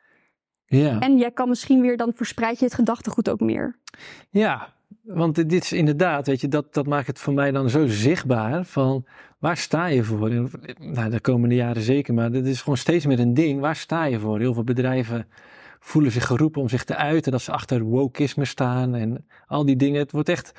Ja. 0.79 0.99
En 0.99 1.19
jij 1.19 1.31
kan 1.31 1.49
misschien 1.49 1.81
weer, 1.81 1.97
dan 1.97 2.13
verspreid 2.15 2.59
je 2.59 2.65
het 2.65 2.75
gedachtegoed 2.75 3.31
ook 3.31 3.41
meer. 3.41 3.77
ja, 4.31 4.73
want 5.03 5.35
dit 5.35 5.53
is 5.53 5.73
inderdaad, 5.73 6.27
weet 6.27 6.41
je, 6.41 6.49
dat, 6.49 6.75
dat 6.75 6.87
maakt 6.87 7.07
het 7.07 7.19
voor 7.19 7.33
mij 7.35 7.51
dan 7.51 7.71
zo 7.71 7.87
zichtbaar 7.87 8.65
van 8.65 9.05
waar 9.39 9.57
sta 9.57 9.87
je 9.87 10.05
voor? 10.05 10.31
Nou, 10.79 11.11
de 11.11 11.21
komende 11.21 11.55
jaren 11.55 11.83
zeker, 11.83 12.15
maar 12.15 12.31
dit 12.33 12.47
is 12.47 12.61
gewoon 12.63 12.77
steeds 12.79 13.07
meer 13.07 13.21
een 13.21 13.35
ding. 13.35 13.61
Waar 13.61 13.77
sta 13.77 14.05
je 14.05 14.19
voor? 14.19 14.39
Heel 14.39 14.55
veel 14.55 14.65
bedrijven 14.65 15.27
voelen 15.81 16.13
zich 16.13 16.27
geroepen 16.27 16.61
om 16.61 16.69
zich 16.69 16.85
te 16.85 16.97
uiten, 16.97 17.33
dat 17.33 17.43
ze 17.43 17.53
achter 17.53 17.83
wokeisme 17.83 18.45
staan 18.45 18.95
en 18.95 19.27
al 19.47 19.65
die 19.65 19.77
dingen. 19.77 20.01
Het 20.01 20.13
wordt 20.13 20.29
echt, 20.29 20.53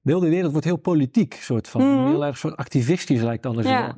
de 0.00 0.12
hele 0.12 0.28
wereld 0.28 0.50
wordt 0.52 0.66
heel 0.66 0.76
politiek, 0.76 1.34
soort 1.40 1.68
van. 1.68 1.80
Mhm. 1.94 2.06
Heel 2.06 2.24
erg 2.24 2.38
soort 2.38 2.56
activistisch 2.56 3.20
lijkt 3.20 3.46
alles 3.46 3.66
Ja. 3.66 3.82
wel. 3.82 3.94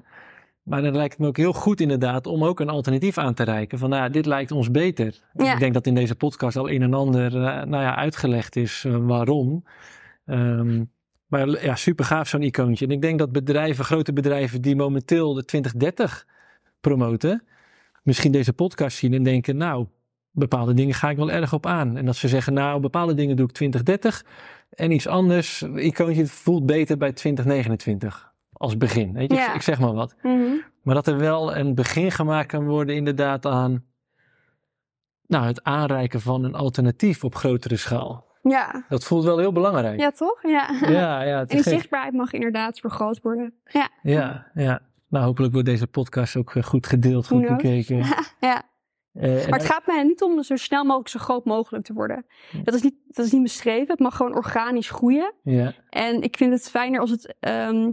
Maar 0.70 0.82
dan 0.82 0.96
lijkt 0.96 1.12
het 1.12 1.20
me 1.20 1.26
ook 1.26 1.36
heel 1.36 1.52
goed 1.52 1.80
inderdaad 1.80 2.26
om 2.26 2.44
ook 2.44 2.60
een 2.60 2.68
alternatief 2.68 3.18
aan 3.18 3.34
te 3.34 3.42
reiken. 3.42 3.78
Van 3.78 3.90
nou, 3.90 4.10
dit 4.10 4.26
lijkt 4.26 4.50
ons 4.50 4.70
beter. 4.70 5.20
Ja. 5.32 5.52
Ik 5.52 5.58
denk 5.58 5.74
dat 5.74 5.86
in 5.86 5.94
deze 5.94 6.14
podcast 6.14 6.56
al 6.56 6.70
een 6.70 6.82
en 6.82 6.94
ander 6.94 7.34
eh, 7.34 7.64
nou 7.64 7.82
ja, 7.82 7.96
uitgelegd 7.96 8.56
is 8.56 8.84
eh, 8.86 8.96
waarom. 8.96 9.64
Ehm, 10.26 10.84
maar 11.26 11.64
ja, 11.64 11.74
super 11.74 12.04
gaaf 12.04 12.28
zo'n 12.28 12.42
icoontje. 12.42 12.84
En 12.84 12.90
ik 12.90 13.02
denk 13.02 13.18
dat 13.18 13.32
bedrijven, 13.32 13.84
grote 13.84 14.12
bedrijven 14.12 14.62
die 14.62 14.76
momenteel 14.76 15.34
de 15.34 15.44
2030 15.44 16.26
promoten, 16.80 17.44
misschien 18.02 18.32
deze 18.32 18.52
podcast 18.52 18.96
zien 18.96 19.14
en 19.14 19.22
denken, 19.22 19.56
nou, 19.56 19.86
bepaalde 20.30 20.74
dingen 20.74 20.94
ga 20.94 21.10
ik 21.10 21.16
wel 21.16 21.30
erg 21.30 21.52
op 21.52 21.66
aan. 21.66 21.96
En 21.96 22.04
dat 22.04 22.16
ze 22.16 22.28
zeggen, 22.28 22.52
nou, 22.52 22.80
bepaalde 22.80 23.14
dingen 23.14 23.36
doe 23.36 23.46
ik 23.46 23.52
2030 23.52 24.24
en 24.70 24.90
iets 24.90 25.06
anders, 25.06 25.62
icoontje 25.62 26.26
voelt 26.26 26.66
beter 26.66 26.96
bij 26.96 27.12
2029 27.12 28.29
als 28.60 28.76
begin. 28.76 29.12
Weet 29.12 29.30
je, 29.30 29.36
Ja. 29.36 29.48
ik, 29.48 29.54
ik 29.54 29.62
zeg 29.62 29.80
maar 29.80 29.92
wat. 29.94 30.14
Mhm. 30.22 30.42
Maar 30.82 30.94
dat 30.94 31.06
er 31.06 31.16
wel 31.18 31.56
een 31.56 31.74
begin 31.74 32.10
gemaakt 32.10 32.46
kan 32.48 32.66
worden 32.66 32.94
inderdaad 32.94 33.46
aan 33.46 33.84
nou, 35.26 35.44
het 35.46 35.62
aanreiken 35.64 36.20
van 36.20 36.44
een 36.44 36.54
alternatief 36.54 37.24
op 37.24 37.34
grotere 37.34 37.76
schaal. 37.76 38.26
Ja. 38.42 38.84
Dat 38.88 39.04
voelt 39.04 39.24
wel 39.24 39.38
heel 39.38 39.52
belangrijk. 39.52 40.00
ja, 40.00 40.10
toch? 40.10 40.42
Ja. 40.42 40.70
ja, 40.80 41.22
ja, 41.22 41.38
En 41.40 41.46
die 41.46 41.62
zichtbaarheid 41.62 42.14
mag 42.14 42.32
inderdaad 42.32 42.78
vergroot 42.80 43.20
worden. 43.22 43.54
Ja. 43.64 43.88
ja, 44.02 44.50
ja. 44.54 44.80
Nou, 45.08 45.24
hopelijk 45.24 45.52
wordt 45.52 45.68
deze 45.68 45.86
podcast 45.86 46.36
ook 46.36 46.54
eh, 46.54 46.62
goed 46.62 46.86
gedeeld, 46.86 47.26
goed 47.26 47.44
knows? 47.44 47.62
bekeken. 47.62 47.96
ja. 48.50 48.62
Eh, 49.12 49.48
Maar 49.48 49.58
het 49.58 49.64
gaat 49.68 49.86
mij 49.86 50.02
niet 50.02 50.22
om 50.22 50.42
zo 50.42 50.56
snel 50.56 50.84
mogelijk 50.84 51.08
zo 51.08 51.18
groot 51.18 51.44
mogelijk 51.44 51.84
te 51.84 51.92
worden. 51.92 52.26
Dat 52.64 52.74
is 52.74 52.82
niet, 52.82 52.94
dat 53.06 53.26
is 53.26 53.32
niet 53.32 53.42
beschreven. 53.42 53.86
Het 53.88 53.98
mag 53.98 54.16
gewoon 54.16 54.34
organisch 54.34 54.90
groeien. 54.90 55.32
ja, 55.42 55.72
En 55.88 56.22
ik 56.22 56.36
vind 56.36 56.52
het 56.52 56.70
fijner 56.70 57.00
als 57.00 57.10
het 57.10 57.36
ehm, 57.40 57.90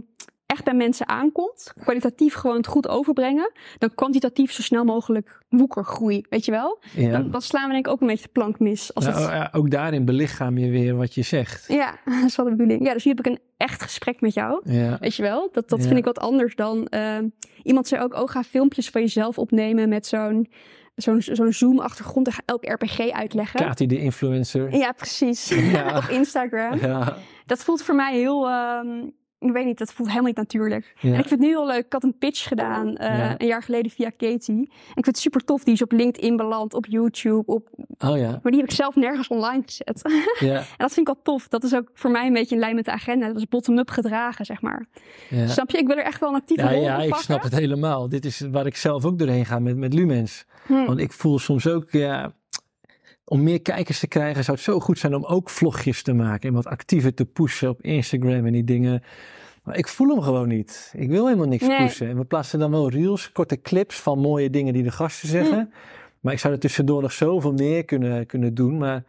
echt 0.48 0.64
bij 0.64 0.74
mensen 0.74 1.08
aankomt. 1.08 1.72
Kwalitatief 1.82 2.34
gewoon 2.34 2.56
het 2.56 2.66
goed 2.66 2.88
overbrengen. 2.88 3.52
Dan 3.78 3.94
kwantitatief 3.94 4.52
zo 4.52 4.62
snel 4.62 4.84
mogelijk 4.84 5.42
woekergroei. 5.48 6.24
Weet 6.30 6.44
je 6.44 6.50
wel? 6.50 6.78
ja. 6.94 7.10
Dan, 7.10 7.30
dan 7.30 7.42
slaan 7.42 7.66
we 7.66 7.72
denk 7.72 7.86
ik 7.86 7.92
ook 7.92 8.00
een 8.00 8.06
beetje 8.06 8.22
de 8.24 8.32
plank 8.32 8.58
mis. 8.58 8.94
Als 8.94 9.04
Nou, 9.04 9.18
het... 9.20 9.28
ja, 9.30 9.48
ook 9.52 9.70
daarin 9.70 10.04
belichaam 10.04 10.58
je 10.58 10.70
weer 10.70 10.96
wat 10.96 11.14
je 11.14 11.22
zegt. 11.22 11.64
Ja, 11.68 11.90
dat 12.04 12.24
is 12.24 12.36
wel 12.36 12.44
de 12.46 12.52
bedoeling. 12.52 12.86
Ja, 12.86 12.92
dus 12.92 13.04
nu 13.04 13.10
heb 13.10 13.26
ik 13.26 13.32
een 13.32 13.38
echt 13.56 13.82
gesprek 13.82 14.20
met 14.20 14.34
jou. 14.34 14.60
Ja, 14.64 14.96
Weet 15.00 15.14
je 15.14 15.22
wel? 15.22 15.48
Dat, 15.52 15.68
dat 15.68 15.78
Ja. 15.80 15.84
vind 15.86 15.98
ik 15.98 16.04
wat 16.04 16.18
anders 16.18 16.54
dan... 16.54 16.86
ehm, 16.86 17.28
iemand 17.62 17.86
zei 17.88 18.02
ook, 18.02 18.14
oh, 18.14 18.28
ga 18.28 18.42
filmpjes 18.42 18.90
van 18.90 19.00
jezelf 19.00 19.38
opnemen 19.38 19.88
met 19.88 20.06
zo'n 20.06 20.48
zo'n 20.94 21.22
zo'n 21.22 21.52
Zoom-achtergrond. 21.52 22.26
En 22.26 22.32
ga 22.32 22.40
elk 22.44 22.64
RPG 22.64 23.10
uitleggen. 23.10 23.60
Kati 23.60 23.86
de 23.86 23.98
influencer. 23.98 24.74
Ja, 24.76 24.92
precies. 24.92 25.48
Ja. 25.48 25.96
Op 25.98 26.04
Instagram. 26.10 26.78
Ja, 26.80 27.16
Dat 27.46 27.64
voelt 27.64 27.82
voor 27.82 27.94
mij 27.94 28.14
heel... 28.16 28.48
ehm, 28.48 28.88
ik 29.40 29.52
weet 29.52 29.64
niet, 29.64 29.78
dat 29.78 29.92
voelt 29.92 30.08
helemaal 30.08 30.28
niet 30.28 30.36
natuurlijk. 30.36 30.94
ja. 31.00 31.08
En 31.12 31.18
ik 31.18 31.26
vind 31.26 31.30
het 31.30 31.40
nu 31.40 31.46
heel 31.48 31.66
leuk. 31.66 31.84
Ik 31.84 31.92
had 31.92 32.02
een 32.02 32.18
pitch 32.18 32.48
gedaan 32.48 32.96
eh, 32.96 33.18
Ja. 33.18 33.34
een 33.40 33.46
jaar 33.46 33.62
geleden 33.62 33.90
via 33.90 34.10
Katie. 34.10 34.54
En 34.56 34.62
ik 34.94 35.04
vind 35.04 35.06
het 35.06 35.18
super 35.18 35.44
tof. 35.44 35.64
Die 35.64 35.74
is 35.74 35.82
op 35.82 35.92
LinkedIn 35.92 36.36
beland, 36.36 36.74
op 36.74 36.86
YouTube. 36.86 37.42
Op... 37.52 37.68
Oh 37.98 38.16
ja, 38.18 38.30
Maar 38.42 38.52
die 38.52 38.60
heb 38.60 38.70
ik 38.70 38.76
zelf 38.76 38.94
nergens 38.96 39.28
online 39.28 39.62
gezet. 39.66 40.02
ja, 40.50 40.56
en 40.56 40.64
dat 40.76 40.92
vind 40.92 41.08
ik 41.08 41.14
wel 41.14 41.22
tof. 41.22 41.48
Dat 41.48 41.64
is 41.64 41.74
ook 41.74 41.90
voor 41.94 42.10
mij 42.10 42.26
een 42.26 42.32
beetje 42.32 42.54
in 42.54 42.60
lijn 42.60 42.74
met 42.74 42.84
de 42.84 42.90
agenda. 42.92 43.26
Dat 43.26 43.36
is 43.36 43.48
bottom-up 43.48 43.90
gedragen, 43.90 44.44
zeg 44.44 44.60
maar. 44.62 44.86
ja. 45.30 45.46
Snap 45.46 45.70
je? 45.70 45.78
Ik 45.78 45.86
wil 45.86 45.96
er 45.96 46.04
echt 46.04 46.20
wel 46.20 46.28
een 46.28 46.34
actieve 46.34 46.62
Ja, 46.62 46.70
rol 46.72 46.82
ja, 46.82 46.94
in 46.96 47.02
ik 47.02 47.08
pakken. 47.08 47.24
snap 47.26 47.42
het 47.42 47.54
helemaal. 47.54 48.08
Dit 48.08 48.24
is 48.24 48.40
waar 48.50 48.66
ik 48.66 48.76
zelf 48.76 49.04
ook 49.04 49.18
doorheen 49.18 49.46
ga 49.46 49.58
met, 49.58 49.76
met 49.76 49.94
Lumens. 49.94 50.44
Hm. 50.66 50.84
Want 50.84 50.98
ik 51.00 51.12
voel 51.12 51.38
soms 51.38 51.66
ook, 51.68 51.90
ja, 51.90 52.32
om 53.28 53.42
meer 53.42 53.62
kijkers 53.62 53.98
te 53.98 54.06
krijgen 54.08 54.44
zou 54.44 54.56
het 54.56 54.66
zo 54.66 54.80
goed 54.80 54.98
zijn 54.98 55.14
om 55.14 55.24
ook 55.24 55.50
vlogjes 55.50 56.02
te 56.02 56.12
maken. 56.12 56.48
En 56.48 56.54
wat 56.54 56.66
actiever 56.66 57.14
te 57.14 57.24
pushen 57.24 57.68
op 57.68 57.82
Instagram 57.82 58.46
en 58.46 58.52
die 58.52 58.64
dingen. 58.64 59.02
Maar 59.62 59.76
ik 59.76 59.88
voel 59.88 60.08
hem 60.08 60.22
gewoon 60.22 60.48
niet. 60.48 60.92
Ik 60.96 61.08
wil 61.08 61.24
helemaal 61.26 61.48
niks 61.48 61.66
Nee. 61.66 61.78
pushen. 61.78 62.08
En 62.08 62.16
we 62.16 62.24
plaatsen 62.24 62.58
dan 62.58 62.70
wel 62.70 62.90
reels, 62.90 63.32
korte 63.32 63.60
clips 63.60 64.00
van 64.00 64.18
mooie 64.18 64.50
dingen 64.50 64.72
die 64.72 64.82
de 64.82 64.90
gasten 64.90 65.28
zeggen. 65.28 65.72
Maar 66.20 66.32
ik 66.32 66.38
zou 66.38 66.54
er 66.54 66.60
tussendoor 66.60 67.02
nog 67.02 67.12
zoveel 67.12 67.52
meer 67.52 67.84
kunnen, 67.84 68.26
kunnen 68.26 68.54
doen. 68.54 68.78
Maar 68.78 69.04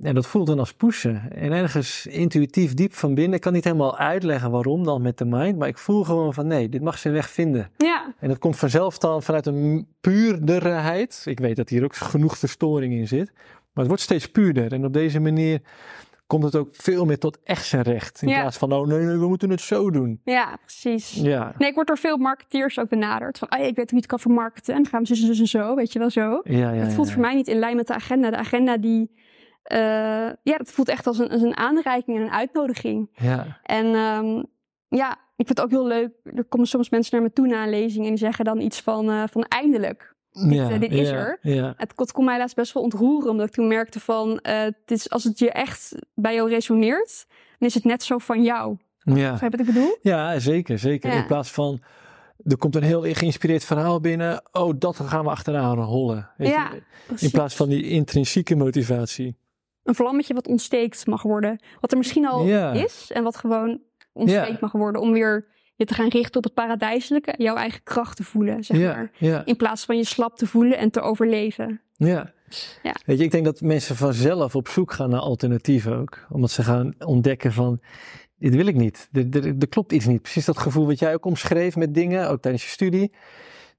ja, 0.00 0.12
dat 0.12 0.26
voelt 0.26 0.46
dan 0.46 0.58
als 0.58 0.72
pushen. 0.74 1.22
En 1.32 1.52
ergens 1.52 2.06
intuïtief 2.06 2.74
diep 2.74 2.92
van 2.94 3.14
binnen. 3.14 3.34
Ik 3.34 3.40
kan 3.40 3.52
niet 3.52 3.64
helemaal 3.64 3.98
uitleggen 3.98 4.50
waarom 4.50 4.84
dan 4.84 5.02
met 5.02 5.18
de 5.18 5.24
mind. 5.24 5.58
Maar 5.58 5.68
ik 5.68 5.78
voel 5.78 6.04
gewoon 6.04 6.34
van 6.34 6.46
nee, 6.46 6.68
dit 6.68 6.82
mag 6.82 6.98
zijn 6.98 7.14
weg 7.14 7.30
vinden. 7.30 7.70
Ja, 7.76 8.14
En 8.18 8.28
dat 8.28 8.38
komt 8.38 8.56
vanzelf 8.56 8.98
dan 8.98 9.22
vanuit 9.22 9.46
een 9.46 9.86
puurderheid. 10.00 11.22
Ik 11.24 11.38
weet 11.40 11.56
dat 11.56 11.68
hier 11.68 11.84
ook 11.84 11.94
genoeg 11.96 12.38
verstoring 12.38 12.92
in 12.92 13.08
zit. 13.08 13.32
Maar 13.34 13.86
het 13.86 13.86
wordt 13.86 14.02
steeds 14.02 14.30
puurder. 14.30 14.72
En 14.72 14.84
op 14.84 14.92
deze 14.92 15.20
manier 15.20 15.60
komt 16.26 16.44
het 16.44 16.56
ook 16.56 16.68
veel 16.72 17.04
meer 17.04 17.18
tot 17.18 17.38
echt 17.44 17.66
zijn 17.66 17.82
recht. 17.82 18.22
In 18.22 18.28
Ja. 18.28 18.40
plaats 18.40 18.56
van, 18.56 18.72
oh 18.72 18.86
nee, 18.86 18.98
nee, 18.98 19.16
we 19.16 19.28
moeten 19.28 19.50
het 19.50 19.60
zo 19.60 19.90
doen. 19.90 20.20
ja, 20.24 20.56
precies. 20.60 21.12
Ja, 21.12 21.54
Nee, 21.58 21.68
ik 21.68 21.74
word 21.74 21.86
door 21.86 21.98
veel 21.98 22.16
marketeers 22.16 22.78
ook 22.78 22.88
benaderd. 22.88 23.38
Van, 23.38 23.48
ah, 23.48 23.58
ik 23.58 23.76
weet 23.76 23.76
hoe 23.76 23.86
je 23.88 23.96
het 23.96 24.06
kan 24.06 24.18
vermarkten. 24.18 24.74
En 24.74 24.82
dan 24.82 24.90
gaan 24.90 25.02
we 25.02 25.08
dus 25.26 25.40
en 25.40 25.46
zo, 25.46 25.74
weet 25.74 25.92
je 25.92 25.98
wel 25.98 26.10
zo. 26.10 26.40
ja, 26.44 26.70
ja. 26.72 26.72
het 26.72 26.94
voelt 26.94 27.06
ja. 27.06 27.12
voor 27.12 27.22
mij 27.22 27.34
niet 27.34 27.48
in 27.48 27.58
lijn 27.58 27.76
met 27.76 27.86
de 27.86 27.94
agenda. 27.94 28.30
De 28.30 28.36
agenda 28.36 28.76
die... 28.76 29.10
eh, 29.68 29.78
ja, 30.42 30.56
dat 30.56 30.70
voelt 30.70 30.88
echt 30.88 31.06
als 31.06 31.18
een, 31.18 31.30
als 31.30 31.42
een 31.42 31.56
aanreiking 31.56 32.16
en 32.16 32.22
een 32.22 32.30
uitnodiging. 32.30 33.08
Ja, 33.12 33.60
En 33.62 33.86
ehm, 33.94 34.42
ja, 34.88 35.10
ik 35.12 35.46
vind 35.46 35.48
het 35.48 35.60
ook 35.60 35.70
heel 35.70 35.86
leuk. 35.86 36.10
Er 36.24 36.44
komen 36.44 36.66
soms 36.66 36.90
mensen 36.90 37.14
naar 37.16 37.26
me 37.26 37.32
toe 37.32 37.46
na 37.46 37.62
een 37.62 37.70
lezing 37.70 38.04
en 38.04 38.10
die 38.10 38.18
zeggen 38.18 38.44
dan 38.44 38.60
iets 38.60 38.80
van, 38.80 39.10
eh, 39.10 39.22
van 39.30 39.42
eindelijk. 39.44 40.14
ja, 40.30 40.70
eh, 40.70 40.80
dit 40.80 40.92
is 40.92 41.08
ja, 41.08 41.14
er. 41.14 41.38
Ja, 41.42 41.74
Het, 41.76 41.92
het 41.96 42.12
kon 42.12 42.24
mij 42.24 42.38
laatst 42.38 42.56
best 42.56 42.72
wel 42.72 42.82
ontroeren, 42.82 43.30
omdat 43.30 43.46
ik 43.46 43.52
toen 43.52 43.68
merkte 43.68 44.00
van, 44.00 44.38
het 44.42 44.74
is, 44.86 45.10
als 45.10 45.24
het 45.24 45.38
je 45.38 45.50
echt 45.50 45.94
bij 46.14 46.34
jou 46.34 46.48
resoneert, 46.48 47.26
dan 47.58 47.68
is 47.68 47.74
het 47.74 47.84
net 47.84 48.02
zo 48.02 48.18
van 48.18 48.42
jou. 48.42 48.76
ja. 48.98 49.30
Begrijp 49.30 49.52
je 49.52 49.58
wat 49.58 49.66
ik 49.68 49.74
bedoel? 49.74 49.96
ja 50.02 50.38
zeker, 50.38 50.78
zeker. 50.78 51.12
In 51.12 51.26
plaats 51.26 51.50
van, 51.50 51.80
er 52.44 52.56
komt 52.56 52.76
een 52.76 52.82
heel 52.82 53.02
geïnspireerd 53.02 53.64
verhaal 53.64 54.00
binnen. 54.00 54.42
Oh, 54.52 54.74
dat 54.78 54.96
gaan 55.00 55.24
we 55.24 55.30
achteraan 55.30 55.78
hollen. 55.78 56.30
Weet 56.36 56.48
Ja, 56.48 56.70
je? 57.08 57.14
In 57.24 57.30
plaats 57.30 57.54
van 57.54 57.68
die 57.68 57.82
intrinsieke 57.82 58.56
motivatie. 58.56 59.36
Een 59.88 59.94
vlammetje 59.94 60.34
wat 60.34 60.48
ontsteekt 60.48 61.06
mag 61.06 61.22
worden. 61.22 61.60
Wat 61.80 61.92
er 61.92 61.98
misschien 61.98 62.26
al 62.26 62.72
is 62.74 63.10
en 63.12 63.22
wat 63.22 63.36
gewoon 63.36 63.80
ontsteekt 64.12 64.60
mag 64.60 64.72
worden. 64.72 65.00
Om 65.00 65.12
weer 65.12 65.46
je 65.74 65.84
te 65.84 65.94
gaan 65.94 66.08
richten 66.08 66.36
op 66.36 66.44
het 66.44 66.54
paradijselijke. 66.54 67.34
Jouw 67.36 67.54
eigen 67.56 67.82
kracht 67.82 68.16
te 68.16 68.24
voelen, 68.24 68.64
zeg 68.64 68.80
maar. 68.80 69.10
In 69.44 69.56
plaats 69.56 69.84
van 69.84 69.96
je 69.96 70.04
slap 70.04 70.36
te 70.36 70.46
voelen 70.46 70.78
en 70.78 70.90
te 70.90 71.00
overleven. 71.00 71.80
Ja. 71.96 72.32
Ja. 72.82 72.94
Weet 73.04 73.18
je, 73.18 73.24
ik 73.24 73.30
denk 73.30 73.44
dat 73.44 73.60
mensen 73.60 73.96
vanzelf 73.96 74.54
op 74.54 74.68
zoek 74.68 74.92
gaan 74.92 75.10
naar 75.10 75.20
alternatieven 75.20 75.96
ook. 75.96 76.26
Omdat 76.30 76.50
ze 76.50 76.62
gaan 76.62 76.94
ontdekken 76.98 77.52
van, 77.52 77.80
dit 78.38 78.54
wil 78.54 78.66
ik 78.66 78.76
niet. 78.76 79.08
Er, 79.12 79.26
er, 79.30 79.54
er 79.58 79.68
klopt 79.68 79.92
iets 79.92 80.06
niet. 80.06 80.22
Precies 80.22 80.44
dat 80.44 80.58
gevoel 80.58 80.86
wat 80.86 80.98
jij 80.98 81.14
ook 81.14 81.24
omschreef 81.24 81.76
met 81.76 81.94
dingen, 81.94 82.28
ook 82.28 82.40
tijdens 82.40 82.64
je 82.64 82.70
studie. 82.70 83.12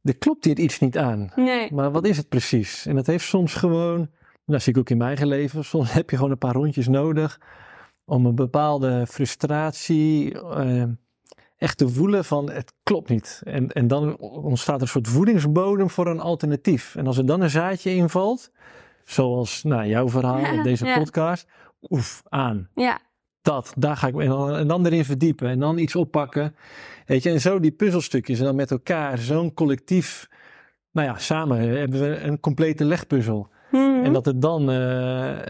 Er 0.04 0.18
klopt 0.18 0.46
hier 0.46 0.60
iets 0.60 0.80
niet 0.80 0.98
aan. 0.98 1.32
Nee. 1.36 1.74
Maar 1.74 1.92
wat 1.92 2.06
is 2.06 2.18
het 2.18 2.30
precies? 2.30 2.86
En 2.86 2.96
dat 2.96 3.08
heeft 3.08 3.26
soms 3.26 3.54
gewoon, 3.54 4.10
dat 4.52 4.62
zie 4.62 4.74
ik 4.74 4.80
ook 4.80 4.90
in 4.90 4.98
mijn 4.98 5.10
eigen 5.10 5.28
leven, 5.28 5.66
soms 5.74 5.92
heb 5.92 6.10
je 6.10 6.16
gewoon 6.16 6.32
een 6.32 6.38
paar 6.38 6.54
rondjes 6.54 6.88
nodig 6.88 7.40
om 8.06 8.26
een 8.26 8.36
bepaalde 8.36 9.06
frustratie 9.08 10.40
eh, 10.42 10.84
echt 11.58 11.78
te 11.78 11.90
voelen 11.90 12.26
van 12.26 12.52
het 12.52 12.74
klopt 12.84 13.10
niet. 13.10 13.42
En, 13.44 13.72
en 13.72 13.88
dan 13.88 14.18
ontstaat 14.20 14.76
er 14.76 14.82
een 14.82 14.88
soort 14.88 15.08
voedingsbodem 15.08 15.90
voor 15.90 16.08
een 16.08 16.20
alternatief. 16.20 16.96
En 16.96 17.08
als 17.08 17.18
er 17.18 17.26
dan 17.26 17.42
een 17.42 17.50
zaadje 17.50 17.96
invalt, 17.96 18.52
zoals 19.04 19.64
nou, 19.64 19.88
jouw 19.88 20.10
verhaal 20.10 20.40
Ja, 20.56 20.64
deze 20.64 20.86
ja. 20.86 20.98
podcast, 20.98 21.48
oef, 21.90 22.22
aan. 22.30 22.70
Ja, 22.76 23.00
dat, 23.42 23.74
daar 23.78 23.98
ga 23.98 24.08
ik 24.08 24.20
en 24.20 24.28
dan, 24.28 24.56
en 24.56 24.68
dan 24.68 24.86
erin 24.86 25.06
verdiepen 25.06 25.50
en 25.50 25.60
dan 25.60 25.78
iets 25.78 25.96
oppakken. 25.96 26.56
Weet 27.06 27.24
je, 27.24 27.30
en 27.30 27.42
zo 27.42 27.60
die 27.60 27.72
puzzelstukjes 27.72 28.40
en 28.40 28.46
dan 28.46 28.56
met 28.56 28.72
elkaar 28.72 29.18
zo'n 29.18 29.54
collectief, 29.54 30.30
nou 30.92 31.08
ja, 31.08 31.18
samen 31.18 31.60
hebben 31.60 32.00
we 32.00 32.20
een 32.20 32.40
complete 32.40 32.86
legpuzzel. 32.86 33.50
Mhm. 33.72 34.04
En 34.04 34.14
dat 34.14 34.28
er 34.28 34.40
dan, 34.40 34.62
eh, 34.62 34.76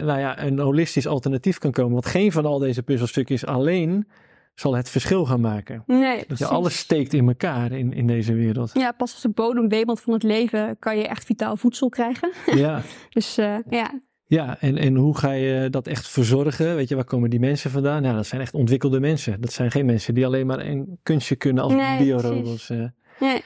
nou 0.03 0.19
ja, 0.19 0.43
een 0.43 0.59
holistisch 0.59 1.07
alternatief 1.07 1.57
kan 1.57 1.71
komen. 1.71 1.91
Want 1.91 2.05
geen 2.05 2.31
van 2.31 2.45
al 2.45 2.59
deze 2.59 2.83
puzzelstukjes 2.83 3.45
alleen 3.45 4.07
zal 4.55 4.75
het 4.75 4.89
verschil 4.89 5.25
gaan 5.25 5.41
maken. 5.41 5.83
Nee, 5.87 6.23
Dat 6.27 6.37
je 6.37 6.45
alles 6.45 6.77
steekt 6.77 7.13
in 7.13 7.27
elkaar 7.27 7.71
in, 7.71 7.93
in 7.93 8.07
deze 8.07 8.33
wereld. 8.33 8.71
Ja, 8.73 8.91
pas 8.91 9.13
als 9.13 9.21
de 9.21 9.29
bodem 9.29 9.67
wemelt 9.69 9.99
van 10.01 10.13
het 10.13 10.23
leven 10.23 10.75
kan 10.79 10.97
je 10.97 11.07
echt 11.07 11.25
vitaal 11.25 11.57
voedsel 11.57 11.89
krijgen. 11.89 12.31
Ja, 12.55 12.81
Dus 13.09 13.37
eh, 13.37 13.55
ja, 13.69 14.01
ja 14.25 14.59
en, 14.59 14.77
en 14.77 14.95
hoe 14.95 15.17
ga 15.17 15.31
je 15.31 15.69
dat 15.69 15.87
echt 15.87 16.07
verzorgen? 16.07 16.75
Weet 16.75 16.89
je, 16.89 16.95
waar 16.95 17.03
komen 17.03 17.29
die 17.29 17.39
mensen 17.39 17.71
vandaan? 17.71 18.01
Nou, 18.01 18.15
dat 18.15 18.25
zijn 18.25 18.41
echt 18.41 18.53
ontwikkelde 18.53 18.99
mensen. 18.99 19.41
Dat 19.41 19.51
zijn 19.51 19.71
geen 19.71 19.85
mensen 19.85 20.13
die 20.13 20.25
alleen 20.25 20.45
maar 20.47 20.59
een 20.59 20.99
kunstje 21.03 21.35
kunnen 21.35 21.63
als 21.63 21.73
Nee, 21.73 21.97
biorobots. 21.97 22.69
eh. 22.69 22.83
nee. 23.19 23.43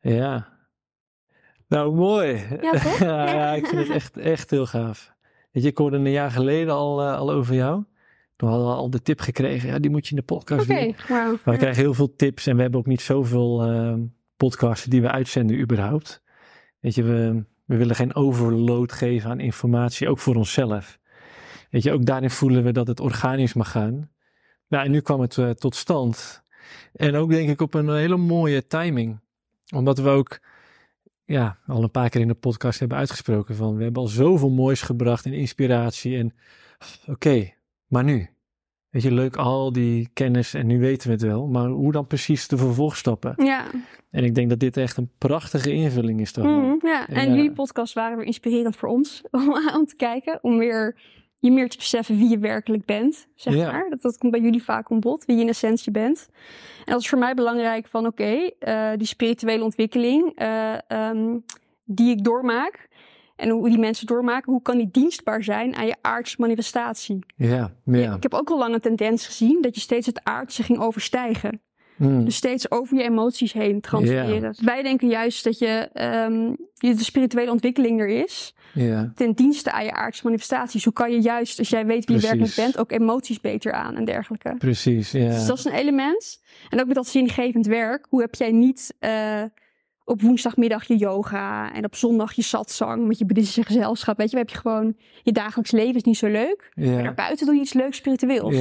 ja. 0.00 0.50
Nou, 1.72 1.94
mooi. 1.94 2.46
Ja, 2.60 2.70
toch? 2.70 2.98
ja, 3.08 3.52
ik 3.52 3.66
vind 3.66 3.80
het 3.80 3.90
echt, 3.90 4.16
echt 4.16 4.50
heel 4.50 4.66
gaaf. 4.66 5.12
Weet 5.50 5.62
je, 5.62 5.68
ik 5.68 5.78
hoorde 5.78 5.96
een 5.96 6.10
jaar 6.10 6.30
geleden 6.30 6.74
al, 6.74 7.02
eh, 7.02 7.16
al 7.16 7.32
over 7.32 7.54
jou. 7.54 7.84
Toen 8.36 8.48
hadden 8.48 8.68
we 8.68 8.74
al 8.74 8.90
de 8.90 9.02
tip 9.02 9.20
gekregen. 9.20 9.68
Ja, 9.68 9.78
die 9.78 9.90
moet 9.90 10.04
je 10.04 10.10
in 10.10 10.16
de 10.16 10.34
podcast 10.34 10.68
doen. 10.68 10.94
Maar 11.08 11.38
we 11.44 11.56
krijgen 11.56 11.82
heel 11.82 11.94
veel 11.94 12.16
tips 12.16 12.46
en 12.46 12.56
we 12.56 12.62
hebben 12.62 12.80
ook 12.80 12.86
niet 12.86 13.00
zoveel 13.00 13.62
eh, 13.62 13.94
podcasts 14.36 14.86
die 14.86 15.00
we 15.00 15.10
uitzenden 15.10 15.60
überhaupt. 15.60 16.22
Weet 16.80 16.94
je, 16.94 17.02
we, 17.02 17.44
we 17.64 17.76
willen 17.76 17.96
geen 17.96 18.14
overload 18.14 18.92
geven 18.92 19.30
aan 19.30 19.40
informatie, 19.40 20.08
ook 20.08 20.18
voor 20.18 20.34
onszelf. 20.34 20.98
Weet 21.70 21.82
je, 21.82 21.92
ook 21.92 22.06
daarin 22.06 22.30
voelen 22.30 22.64
we 22.64 22.72
dat 22.72 22.86
het 22.86 23.00
organisch 23.00 23.54
mag 23.54 23.70
gaan. 23.70 24.10
Nou, 24.68 24.84
en 24.84 24.90
nu 24.90 25.00
kwam 25.00 25.20
het 25.20 25.38
eh, 25.38 25.50
tot 25.50 25.74
stand. 25.74 26.42
En 26.92 27.14
ook 27.14 27.30
denk 27.30 27.48
ik 27.48 27.60
op 27.60 27.74
een 27.74 27.94
hele 27.94 28.16
mooie 28.16 28.66
timing. 28.66 29.20
Omdat 29.74 29.98
we 29.98 30.08
ook 30.08 30.40
ja, 31.32 31.58
al 31.66 31.82
een 31.82 31.90
paar 31.90 32.08
keer 32.08 32.20
in 32.20 32.28
de 32.28 32.34
podcast 32.34 32.78
hebben 32.78 32.98
uitgesproken 32.98 33.54
van 33.54 33.76
we 33.76 33.82
hebben 33.82 34.02
al 34.02 34.08
zoveel 34.08 34.50
moois 34.50 34.82
gebracht 34.82 35.24
en 35.26 35.32
inspiratie. 35.32 36.16
En 36.18 36.34
oké, 37.06 37.52
maar 37.86 38.04
nu? 38.04 38.26
Weet 38.90 39.02
je, 39.02 39.12
leuk 39.12 39.36
al 39.36 39.72
die 39.72 40.08
kennis 40.12 40.54
en 40.54 40.66
nu 40.66 40.78
weten 40.80 41.06
we 41.08 41.12
het 41.12 41.22
wel. 41.22 41.46
Maar 41.46 41.68
hoe 41.68 41.92
dan 41.92 42.06
precies 42.06 42.48
de 42.48 42.56
vervolgstappen? 42.56 43.34
Ja, 43.44 43.64
En 44.10 44.24
ik 44.24 44.34
denk 44.34 44.48
dat 44.48 44.58
dit 44.58 44.76
echt 44.76 44.96
een 44.96 45.10
prachtige 45.18 45.72
invulling 45.72 46.20
is 46.20 46.32
toch? 46.32 46.44
Mhm, 46.44 46.86
ja. 46.86 47.08
en 47.08 47.28
Ja. 47.28 47.34
jullie 47.34 47.52
podcasts 47.52 47.94
waren 47.94 48.16
weer 48.16 48.26
inspirerend 48.26 48.76
voor 48.76 48.88
ons 48.88 49.22
om, 49.30 49.48
om 49.78 49.86
te 49.86 49.96
kijken. 49.96 50.38
Om 50.42 50.58
weer 50.58 51.00
je 51.42 51.52
meer 51.52 51.68
te 51.68 51.76
beseffen 51.76 52.16
wie 52.16 52.28
je 52.28 52.38
werkelijk 52.38 52.84
bent, 52.84 53.26
zeg 53.34 53.56
maar. 53.56 53.86
Dat, 53.90 54.02
dat 54.02 54.18
komt 54.18 54.32
bij 54.32 54.40
jullie 54.40 54.62
vaak 54.62 54.90
om 54.90 55.00
bod, 55.00 55.24
wie 55.24 55.36
je 55.36 55.42
in 55.42 55.48
essentie 55.48 55.92
bent. 55.92 56.28
En 56.84 56.92
dat 56.92 57.00
is 57.00 57.08
voor 57.08 57.18
mij 57.18 57.34
belangrijk 57.34 57.86
van, 57.86 58.06
oké, 58.06 58.50
eh, 58.58 58.90
die 58.96 59.06
spirituele 59.06 59.64
ontwikkeling 59.64 60.32
eh, 60.34 60.90
ehm, 60.90 61.38
die 61.84 62.10
ik 62.10 62.24
doormaak. 62.24 62.88
En 63.36 63.48
hoe 63.48 63.68
die 63.68 63.78
mensen 63.78 64.06
doormaken, 64.06 64.52
hoe 64.52 64.62
kan 64.62 64.76
die 64.76 64.88
dienstbaar 64.90 65.44
zijn 65.44 65.74
aan 65.74 65.86
je 65.86 65.96
aardse 66.00 66.36
manifestatie? 66.38 67.18
Ja, 67.36 67.72
ja. 67.84 68.14
Ik 68.14 68.22
heb 68.22 68.34
ook 68.34 68.50
al 68.50 68.58
lang 68.58 68.74
een 68.74 68.80
tendens 68.80 69.26
gezien 69.26 69.62
dat 69.62 69.74
je 69.74 69.80
steeds 69.80 70.06
het 70.06 70.24
aardse 70.24 70.62
ging 70.62 70.78
overstijgen. 70.78 71.60
Mm. 72.10 72.24
Dus 72.24 72.36
steeds 72.36 72.70
over 72.70 72.96
je 72.96 73.02
emoties 73.02 73.52
heen 73.52 73.80
transfereren. 73.80 74.54
Wij 74.64 74.82
denken 74.82 75.08
juist 75.08 75.44
dat 75.44 75.58
je 75.58 75.88
ehm, 75.92 76.46
je- 76.74 76.94
de 76.94 77.04
spirituele 77.04 77.50
ontwikkeling 77.50 78.00
er 78.00 78.08
is. 78.08 78.54
Ten 79.14 79.32
dienste 79.32 79.72
aan 79.72 79.84
je 79.84 79.92
aardse 79.92 80.20
manifestaties. 80.24 80.84
Hoe 80.84 80.92
kan 80.92 81.12
je 81.12 81.20
juist, 81.20 81.58
als 81.58 81.68
jij 81.68 81.86
weet 81.86 82.04
wie 82.04 82.16
je 82.16 82.22
werkelijk 82.22 82.54
bent, 82.54 82.78
ook 82.78 82.92
emoties 82.92 83.40
beter 83.40 83.72
aan 83.72 83.96
en 83.96 84.04
dergelijke. 84.04 84.54
Precies, 84.58 85.10
ja. 85.10 85.28
Dus 85.28 85.46
dat 85.46 85.58
is 85.58 85.64
een 85.64 85.72
element. 85.72 86.40
En 86.70 86.80
ook 86.80 86.86
met 86.86 86.94
dat 86.94 87.08
zingevend 87.08 87.66
werk. 87.66 88.06
Hoe 88.08 88.20
heb 88.20 88.34
jij 88.34 88.52
niet 88.52 88.94
eh, 88.98 89.42
op 90.04 90.22
woensdagmiddag 90.22 90.84
je 90.84 90.96
yoga 90.96 91.72
en 91.72 91.84
op 91.84 91.94
zondag 91.94 92.32
je 92.32 92.42
satsang 92.42 93.06
met 93.06 93.18
je 93.18 93.24
boeddhistische 93.24 93.62
gezelschap. 93.62 94.16
Weet 94.16 94.30
je, 94.30 94.36
heb 94.36 94.50
je 94.50 94.58
gewoon 94.58 94.96
je 95.22 95.32
dagelijks 95.32 95.70
leven 95.70 95.94
is 95.94 96.02
niet 96.02 96.16
zo 96.16 96.26
leuk. 96.26 96.72
Maar 96.74 96.86
ja. 96.86 97.02
daarbuiten 97.02 97.46
doe 97.46 97.54
je 97.54 97.60
iets 97.60 97.72
leuks 97.72 97.96
spiritueels. 97.96 98.56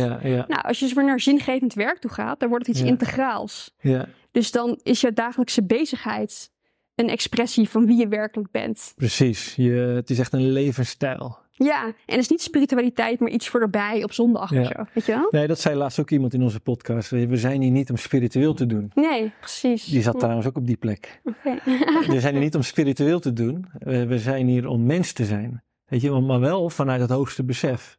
Nou, 0.47 0.61
als 0.61 0.79
je 0.79 0.85
dus 0.85 0.93
weer 0.93 1.05
naar 1.05 1.19
zingevend 1.19 1.73
werk 1.73 1.97
toe 1.99 2.11
gaat, 2.11 2.39
dan 2.39 2.49
wordt 2.49 2.67
het 2.67 2.75
iets 2.75 2.85
integraals. 2.85 3.75
ja, 3.79 4.07
Dus 4.31 4.51
dan 4.51 4.79
is 4.83 5.01
je 5.01 5.13
dagelijkse 5.13 5.63
bezigheid 5.63 6.51
een 6.95 7.09
expressie 7.09 7.69
van 7.69 7.85
wie 7.85 7.97
je 7.97 8.07
werkelijk 8.07 8.51
bent. 8.51 8.93
precies. 8.95 9.55
Je, 9.55 9.71
het 9.71 10.09
is 10.09 10.19
echt 10.19 10.33
een 10.33 10.51
levensstijl. 10.51 11.37
Ja, 11.63 11.85
en 11.85 11.93
het 12.05 12.17
is 12.19 12.27
niet 12.29 12.41
spiritualiteit, 12.41 13.19
maar 13.19 13.29
iets 13.29 13.49
voor 13.49 13.61
erbij 13.61 14.03
op 14.03 14.13
zondag 14.13 14.49
Ja. 14.53 14.61
of 14.61 14.67
zo. 14.67 14.83
Weet 14.93 15.05
je 15.05 15.11
wel? 15.11 15.27
Nee, 15.29 15.47
dat 15.47 15.59
zei 15.59 15.75
laatst 15.75 15.99
ook 15.99 16.09
iemand 16.11 16.33
in 16.33 16.41
onze 16.41 16.59
podcast. 16.59 17.09
We 17.09 17.37
zijn 17.37 17.61
hier 17.61 17.71
niet 17.71 17.89
om 17.89 17.97
spiritueel 17.97 18.53
te 18.53 18.65
doen. 18.65 18.91
Nee, 18.93 19.31
precies. 19.39 19.85
Die 19.85 20.01
zat 20.01 20.19
trouwens 20.19 20.47
ook 20.47 20.57
op 20.57 20.67
die 20.67 20.77
plek. 20.77 21.21
We 22.07 22.19
zijn 22.19 22.33
hier 22.33 22.43
niet 22.43 22.55
om 22.55 22.61
spiritueel 22.61 23.19
te 23.19 23.33
doen. 23.33 23.65
We, 23.79 24.19
zijn 24.19 24.47
hier 24.47 24.67
om 24.67 24.85
mens 24.85 25.13
te 25.13 25.25
zijn. 25.25 25.63
Weet 25.85 26.01
je, 26.01 26.11
maar 26.11 26.39
wel 26.39 26.69
vanuit 26.69 27.01
het 27.01 27.09
hoogste 27.09 27.43
besef. 27.43 27.97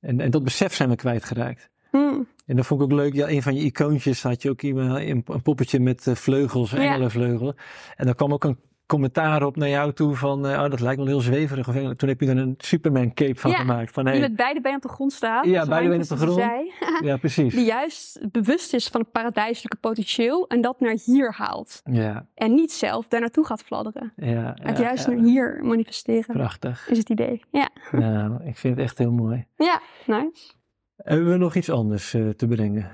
En, 0.00 0.20
en 0.20 0.30
dat 0.30 0.44
besef 0.44 0.74
zijn 0.74 0.88
we 0.88 0.96
kwijtgeraakt. 0.96 1.70
Hm. 1.90 1.98
En 2.46 2.56
dat 2.56 2.66
vond 2.66 2.80
ik 2.80 2.86
ook 2.86 2.92
leuk. 2.98 3.14
Ja, 3.14 3.28
een 3.28 3.42
van 3.42 3.54
je 3.54 3.60
icoontjes 3.62 4.22
had 4.22 4.42
je 4.42 4.50
ook 4.50 4.62
iemand, 4.62 4.98
een, 5.00 5.24
poppetje 5.42 5.80
met 5.80 6.06
eh, 6.06 6.14
vleugels, 6.14 6.70
Ja. 6.70 6.76
engelenvleugel. 6.76 7.54
En 7.96 8.04
daar 8.04 8.14
kwam 8.14 8.32
ook 8.32 8.44
een 8.44 8.58
commentaar 8.86 9.42
op 9.42 9.56
naar 9.56 9.68
jou 9.68 9.92
toe 9.92 10.14
van, 10.14 10.46
eh, 10.46 10.62
oh, 10.62 10.70
dat 10.70 10.80
lijkt 10.80 10.96
wel 10.96 11.06
heel 11.06 11.20
zweverig. 11.20 11.68
Of 11.68 11.74
engelen. 11.74 11.96
Toen 11.96 12.08
heb 12.08 12.20
je 12.20 12.26
er 12.28 12.36
een 12.36 12.54
Superman 12.58 13.14
cape 13.14 13.40
van 13.40 13.50
Ja, 13.50 13.56
gemaakt. 13.56 13.92
Van, 13.92 14.04
Die 14.04 14.12
hey, 14.12 14.22
met 14.22 14.36
beide 14.36 14.60
benen 14.60 14.76
op 14.76 14.82
de 14.82 14.88
grond 14.88 15.12
staat. 15.12 15.44
Ja, 15.44 15.66
beide 15.66 15.88
benen 15.88 16.10
op 16.10 16.18
de 16.18 16.32
zei. 16.32 16.72
ja, 17.02 17.16
precies. 17.16 17.54
Die 17.58 17.64
juist 17.64 18.30
bewust 18.30 18.74
is 18.74 18.88
van 18.88 19.00
het 19.00 19.10
paradijselijke 19.12 19.76
potentieel 19.76 20.46
en 20.48 20.60
dat 20.60 20.80
naar 20.80 20.96
hier 21.04 21.32
haalt. 21.32 21.80
Ja, 21.84 22.26
En 22.34 22.54
niet 22.54 22.72
zelf 22.72 23.08
daar 23.08 23.20
naartoe 23.20 23.46
gaat 23.46 23.62
fladderen. 23.62 24.12
ja, 24.16 24.52
Het 24.62 24.76
ja, 24.78 24.82
juist 24.84 25.06
ja. 25.06 25.12
naar 25.12 25.24
hier 25.24 25.58
manifesteren 25.62 26.34
Prachtig. 26.34 26.88
is 26.88 26.98
het 26.98 27.10
idee. 27.10 27.42
Ja, 27.50 27.68
Nou, 27.92 28.44
ik 28.44 28.56
vind 28.56 28.76
het 28.76 28.84
echt 28.84 28.98
heel 28.98 29.12
mooi. 29.12 29.46
ja 29.56 29.80
nice. 30.06 30.52
Hebben 30.96 31.30
we 31.30 31.36
nog 31.36 31.54
iets 31.54 31.70
anders 31.70 32.14
eh, 32.14 32.28
te 32.28 32.46
brengen? 32.46 32.90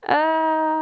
Ehm, 0.00 0.73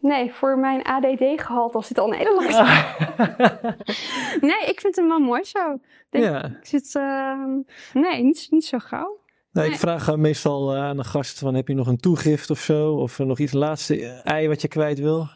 nee, 0.00 0.32
voor 0.32 0.58
mijn 0.58 0.82
ADD-gehalte 0.82 1.72
was 1.72 1.88
dit 1.88 1.98
al 1.98 2.06
een 2.12 2.18
hele 2.18 2.34
lange 2.34 2.48
Nee, 4.50 4.64
ik 4.66 4.80
vind 4.80 4.96
hem 4.96 5.08
wel 5.08 5.18
mooi 5.18 5.44
zo. 5.44 5.78
Denk- 6.10 6.24
ja. 6.24 6.44
Ik 6.44 6.66
zit, 6.66 6.94
ehm, 6.94 7.58
nee, 7.92 8.22
niet, 8.22 8.46
niet 8.50 8.64
zo 8.64 8.78
gauw. 8.78 9.18
Nou, 9.52 9.66
ik 9.66 9.72
Nee. 9.72 9.80
vraag 9.80 10.08
eh, 10.08 10.14
meestal 10.14 10.74
eh, 10.74 10.82
aan 10.82 10.98
een 10.98 11.04
gast 11.04 11.38
van 11.38 11.54
heb 11.54 11.68
je 11.68 11.74
nog 11.74 11.86
een 11.86 11.96
toegift 12.00 12.50
of 12.50 12.58
zo? 12.58 12.94
Of 12.94 13.18
eh, 13.18 13.26
nog 13.26 13.38
iets 13.38 13.52
laatste 13.52 14.00
eh, 14.06 14.26
ei 14.32 14.48
wat 14.48 14.62
je 14.62 14.68
kwijt 14.68 14.98
wil? 14.98 15.28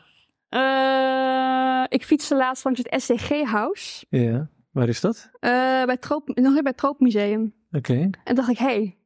Eh, 0.49 1.85
ik 1.89 2.05
fietste 2.05 2.37
laatst 2.37 2.65
langs 2.65 2.83
het 2.85 3.03
SDG-house 3.03 4.05
Ja, 4.09 4.49
waar 4.73 4.89
is 4.89 5.01
dat? 5.01 5.31
bij 5.41 5.85
het 5.87 6.01
Troop, 6.01 6.29
nog 6.35 6.53
bij 6.53 6.63
het 6.65 6.77
Troopmuseum. 6.77 7.55
Oké. 7.73 8.11
En 8.25 8.35
dacht 8.35 8.49
ik, 8.49 8.59
hé, 8.59 8.65
hey, 8.67 8.97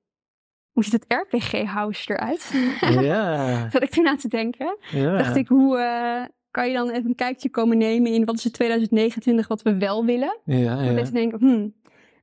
hoe 0.79 0.87
ziet 0.87 0.93
het 0.93 1.05
RPG-house 1.09 2.13
eruit? 2.13 2.53
Ja, 3.01 3.47
Zat 3.73 3.83
ik 3.83 3.91
toen 3.91 4.07
aan 4.09 4.17
te 4.17 4.29
denken. 4.29 4.77
ja. 4.91 5.17
Dacht 5.17 5.37
ik, 5.37 5.49
hoe 5.49 5.79
eh, 5.79 6.25
kan 6.51 6.69
je 6.69 6.75
dan 6.75 6.91
even 6.91 7.07
een 7.09 7.15
kijkje 7.15 7.51
komen 7.51 7.79
nemen 7.79 8.13
in 8.13 8.25
wat 8.25 8.35
is 8.37 8.45
het 8.45 8.53
2029 8.53 9.49
wat 9.49 9.63
we 9.63 9.77
wel 9.79 10.05
willen? 10.05 10.39
Ja, 10.45 10.79
En 10.79 10.95
ja. 10.97 11.03
te 11.05 11.13
denken, 11.13 11.39
hmm, 11.39 11.75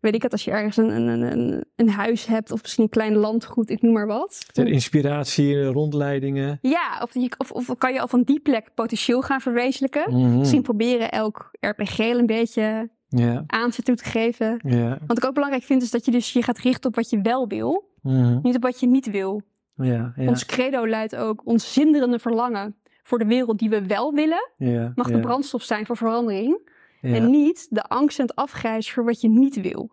weet 0.02 0.16
ik 0.16 0.22
het, 0.22 0.32
als 0.32 0.44
je 0.44 0.52
ergens 0.52 0.78
een, 0.78 0.90
een, 0.90 1.22
een, 1.22 1.64
een 1.76 1.90
huis 1.90 2.26
hebt 2.26 2.52
of 2.52 2.62
misschien 2.62 2.84
een 2.84 2.90
klein 2.90 3.16
landgoed, 3.16 3.70
ik 3.70 3.82
noem 3.82 3.94
maar 3.94 4.08
wat. 4.08 4.46
Ter 4.52 4.68
inspiratie, 4.68 5.64
rondleidingen. 5.66 6.60
Ja, 6.62 7.00
of, 7.02 7.12
die, 7.12 7.32
of, 7.38 7.52
of 7.52 7.78
kan 7.78 7.94
je 7.94 8.00
al 8.02 8.08
van 8.08 8.22
die 8.24 8.40
plek 8.40 8.70
potentieel 8.76 9.22
gaan 9.22 9.42
verwezenlijken? 9.42 10.14
Mhm. 10.14 10.38
Misschien 10.38 10.62
proberen 10.62 11.12
elk 11.12 11.52
RPG 11.60 11.98
een 12.00 12.26
beetje 12.26 12.90
Ja, 13.08 13.44
aanzet 13.48 13.86
toe 13.86 13.96
te 13.96 14.04
geven. 14.04 14.60
ja. 14.64 15.00
Wat 15.08 15.18
ik 15.18 15.26
ook 15.26 15.34
belangrijk 15.34 15.64
vind 15.64 15.82
is 15.82 15.92
dat 15.92 16.06
je 16.06 16.12
dus 16.12 16.34
je 16.34 16.44
gaat 16.44 16.58
richten 16.60 16.90
op 16.90 16.96
wat 16.96 17.10
je 17.10 17.22
wel 17.22 17.48
wil, 17.48 17.94
Mhm. 18.06 18.40
niet 18.42 18.56
op 18.56 18.62
wat 18.62 18.80
je 18.80 18.88
niet 18.88 19.12
wil. 19.12 19.42
Ja, 19.76 20.14
ja. 20.16 20.28
Ons 20.28 20.46
credo 20.46 20.88
luidt 20.88 21.16
ook, 21.16 21.42
ons 21.46 21.74
zinderende 21.74 22.20
verlangen 22.20 22.76
voor 23.04 23.20
de 23.20 23.26
wereld 23.26 23.60
die 23.60 23.70
we 23.70 23.86
wel 23.86 24.14
willen, 24.14 24.50
ja, 24.58 24.92
mag 24.96 25.08
de 25.08 25.20
brandstof 25.20 25.64
zijn 25.64 25.86
voor 25.86 25.98
verandering. 25.98 26.74
En 27.02 27.30
niet 27.30 27.68
de 27.70 27.84
angst 27.84 28.20
en 28.20 28.26
het 28.26 28.36
afgrijs 28.36 28.92
voor 28.92 29.06
wat 29.06 29.22
je 29.22 29.30
niet 29.30 29.62
wil. 29.62 29.90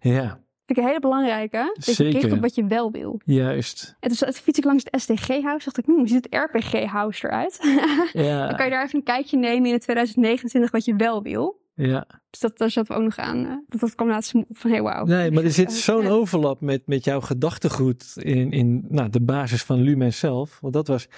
ja, 0.00 0.22
Dat 0.22 0.28
vind 0.66 0.70
ik 0.70 0.76
een 0.76 0.84
hele 0.84 1.00
belangrijke. 1.00 1.70
Dat 1.74 1.84
je 1.84 1.92
Zeker. 1.92 2.20
richt 2.20 2.32
op 2.32 2.40
wat 2.40 2.54
je 2.54 2.64
wel 2.66 2.90
wil. 2.90 3.20
juist. 3.24 3.96
En 4.00 4.16
toen 4.16 4.32
fiets 4.32 4.58
ik 4.58 4.64
langs 4.64 4.84
het 4.90 5.00
SDG-huis. 5.02 5.64
dacht 5.64 5.78
ik, 5.78 5.84
hmm, 5.84 5.96
hoe 5.96 6.08
ziet 6.08 6.26
het 6.30 6.34
RPG-house 6.50 7.26
eruit? 7.26 7.58
Ja, 8.12 8.46
Dan 8.46 8.56
kan 8.56 8.64
je 8.64 8.70
daar 8.72 8.84
even 8.84 8.98
een 8.98 9.04
kijkje 9.04 9.36
nemen 9.36 9.66
in 9.66 9.72
het 9.72 9.82
2029 9.82 10.70
wat 10.70 10.84
je 10.84 10.96
wel 10.96 11.22
wil. 11.22 11.60
Ja. 11.80 12.06
Dus 12.30 12.40
dat, 12.40 12.58
daar 12.58 12.70
zaten 12.70 12.92
we 12.92 12.98
ook 12.98 13.04
nog 13.04 13.16
aan. 13.16 13.44
eh, 13.46 13.52
dat, 13.68 13.80
dat 13.80 13.94
kwam 13.94 14.08
laatst 14.08 14.34
op 14.34 14.44
van, 14.52 14.70
hey, 14.70 14.82
wauw. 14.82 15.04
Nee, 15.04 15.30
maar 15.30 15.44
er 15.44 15.50
zit 15.50 15.72
zo'n 15.72 16.02
ja. 16.02 16.08
overlap 16.08 16.60
met, 16.60 16.82
met 16.86 17.04
jouw 17.04 17.20
gedachtegoed 17.20 18.12
in, 18.16 18.50
in 18.50 18.84
nou, 18.88 19.10
de 19.10 19.20
basis 19.20 19.62
van 19.62 19.80
Lumen 19.80 20.12
zelf. 20.12 20.58
Want 20.60 20.72
dat 20.74 20.88
was, 20.88 21.08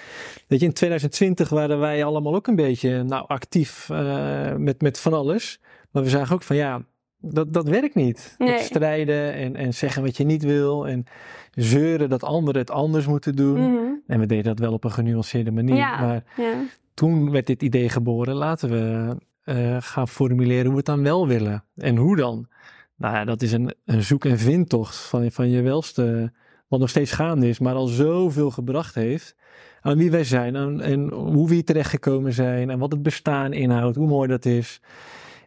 weet 0.47 0.59
je, 0.59 0.65
in 0.65 0.73
2020 0.73 1.49
waren 1.49 1.79
wij 1.79 2.03
allemaal 2.03 2.35
ook 2.35 2.47
een 2.47 2.55
beetje 2.55 3.03
nou, 3.03 3.27
actief 3.27 3.89
eh, 3.89 4.55
met, 4.55 4.81
met 4.81 4.99
van 4.99 5.13
alles. 5.13 5.59
Maar 5.91 6.03
we 6.03 6.09
zagen 6.09 6.35
ook 6.35 6.43
van 6.43 6.55
ja, 6.55 6.81
dat, 7.19 7.53
dat 7.53 7.67
werkt 7.67 7.95
niet. 7.95 8.35
Nee. 8.37 8.49
Dat 8.51 8.61
strijden 8.61 9.33
en, 9.33 9.55
en 9.55 9.73
zeggen 9.73 10.03
wat 10.03 10.17
je 10.17 10.23
niet 10.23 10.43
wil 10.43 10.87
en 10.87 11.03
zeuren 11.51 12.09
dat 12.09 12.23
anderen 12.23 12.61
het 12.61 12.71
anders 12.71 13.05
moeten 13.05 13.35
doen. 13.35 13.59
Mhm. 13.59 13.91
En 14.07 14.19
we 14.19 14.25
deden 14.25 14.43
dat 14.43 14.59
wel 14.59 14.73
op 14.73 14.83
een 14.83 14.91
genuanceerde 14.91 15.51
manier. 15.51 15.75
Ja. 15.75 15.99
Maar 16.01 16.23
Ja. 16.37 16.53
toen 16.93 17.31
werd 17.31 17.47
dit 17.47 17.63
idee 17.63 17.89
geboren. 17.89 18.35
Laten 18.35 18.69
we 18.69 19.15
eh, 19.43 19.77
gaan 19.79 20.07
formuleren 20.07 20.63
hoe 20.63 20.71
we 20.71 20.77
het 20.77 20.85
dan 20.85 21.03
wel 21.03 21.27
willen. 21.27 21.63
En 21.75 21.95
hoe 21.97 22.15
dan? 22.15 22.47
Nou 22.95 23.15
ja, 23.15 23.25
dat 23.25 23.41
is 23.41 23.51
een, 23.51 23.73
een 23.85 24.03
zoek- 24.03 24.25
en 24.25 24.37
vindtocht 24.39 24.95
van, 24.95 25.31
van 25.31 25.49
je 25.49 25.61
welste. 25.61 26.31
Wat 26.67 26.79
nog 26.79 26.89
steeds 26.89 27.11
gaande 27.11 27.47
is, 27.49 27.59
maar 27.59 27.73
al 27.75 27.87
zoveel 27.87 28.51
gebracht 28.51 28.95
heeft. 28.95 29.35
Aan 29.81 29.97
wie 29.97 30.11
wij 30.11 30.23
zijn 30.23 30.55
en, 30.55 30.81
en 30.81 31.11
hoe 31.13 31.47
we 31.47 31.53
hier 31.53 31.63
terechtgekomen 31.65 32.33
zijn. 32.33 32.69
En 32.69 32.79
wat 32.79 32.91
het 32.91 33.03
bestaan 33.03 33.53
inhoudt. 33.53 33.95
Hoe 33.95 34.07
mooi 34.07 34.27
dat 34.27 34.45
is. 34.45 34.81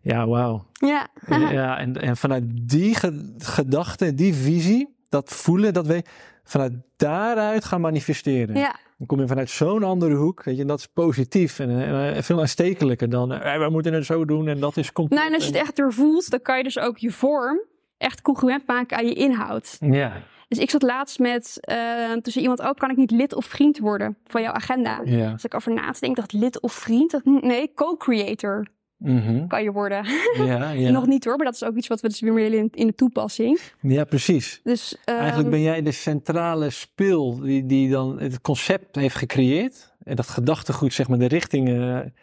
Ja, 0.02 0.26
wauw. 0.26 0.66
Ja. 0.72 1.08
Ja, 1.28 1.78
en, 1.78 2.00
en 2.00 2.16
vanuit 2.16 2.44
die 2.68 2.94
ge- 2.94 3.34
gedachte, 3.38 4.14
die 4.14 4.34
visie, 4.34 4.94
dat 5.08 5.30
voelen, 5.30 5.72
dat 5.74 5.86
we 5.86 6.02
vanuit 6.46 6.72
daaruit 6.96 7.64
gaan 7.64 7.80
manifesteren. 7.80 8.56
ja. 8.56 8.74
Dan 8.98 9.06
kom 9.06 9.20
je 9.20 9.26
vanuit 9.26 9.50
zo'n 9.50 9.82
andere 9.82 10.14
hoek, 10.14 10.42
weet 10.44 10.54
je, 10.56 10.60
en 10.62 10.66
dat 10.68 10.78
is 10.78 10.86
positief 10.86 11.58
en, 11.58 12.14
eh, 12.14 12.22
veel 12.22 12.40
aanstekelijker 12.40 13.10
dan, 13.10 13.32
eh, 13.32 13.58
we 13.58 13.70
moeten 13.70 13.92
het 13.92 14.04
zo 14.04 14.24
doen 14.24 14.48
en 14.48 14.60
dat 14.60 14.76
is 14.76 14.92
complot. 14.92 15.18
Nou, 15.18 15.30
en 15.30 15.34
als 15.34 15.46
je 15.46 15.52
het 15.52 15.60
echt 15.60 15.76
doorvoelt, 15.76 16.30
dan 16.30 16.42
kan 16.42 16.56
je 16.56 16.62
dus 16.62 16.78
ook 16.78 16.98
je 16.98 17.10
vorm 17.12 17.60
echt 17.98 18.22
congruent 18.22 18.66
maken 18.66 18.96
aan 18.96 19.06
je 19.06 19.12
inhoud. 19.14 19.76
Ja, 19.80 20.12
Dus 20.48 20.58
ik 20.58 20.70
zat 20.70 20.82
laatst 20.82 21.18
met, 21.18 21.58
eh 21.60 22.12
tussen 22.22 22.42
iemand, 22.42 22.60
oh, 22.60 22.70
kan 22.74 22.90
ik 22.90 22.96
niet 22.96 23.10
lid 23.10 23.34
of 23.34 23.44
vriend 23.44 23.78
worden 23.78 24.16
van 24.24 24.42
jouw 24.42 24.52
agenda? 24.52 25.00
ja. 25.04 25.30
Als 25.32 25.44
ik 25.44 25.54
over 25.54 25.72
na 25.72 25.90
te 25.90 26.00
denken, 26.00 26.20
dacht 26.20 26.32
lid 26.32 26.60
of 26.60 26.72
vriend? 26.72 27.20
Nee, 27.24 27.72
co-creator 27.74 28.66
Mhm. 28.96 29.46
kan 29.46 29.62
je 29.62 29.72
worden. 29.72 30.06
ja, 30.36 30.70
ja. 30.70 30.90
Nog 30.98 31.06
niet 31.06 31.24
hoor, 31.24 31.36
maar 31.36 31.46
dat 31.46 31.54
is 31.54 31.64
ook 31.64 31.76
iets 31.76 31.86
wat 31.86 32.00
we 32.00 32.08
dus 32.08 32.20
weer 32.20 32.32
meer 32.32 32.52
in, 32.52 32.68
in 32.74 32.86
de 32.86 32.94
toepassing. 32.94 33.60
ja, 33.80 34.04
precies. 34.04 34.60
Dus, 34.62 34.96
ehm, 35.04 35.18
Eigenlijk 35.18 35.50
ben 35.50 35.62
jij 35.62 35.82
de 35.82 35.92
centrale 35.92 36.70
spil 36.70 37.40
die, 37.40 37.66
die 37.66 37.90
dan 37.90 38.20
het 38.20 38.40
concept 38.40 38.96
heeft 38.96 39.14
gecreëerd. 39.16 39.94
En 40.02 40.16
dat 40.16 40.28
gedachtegoed, 40.28 40.92
zeg 40.92 41.08
maar, 41.08 41.18
de 41.18 41.26
richtingen, 41.26 42.14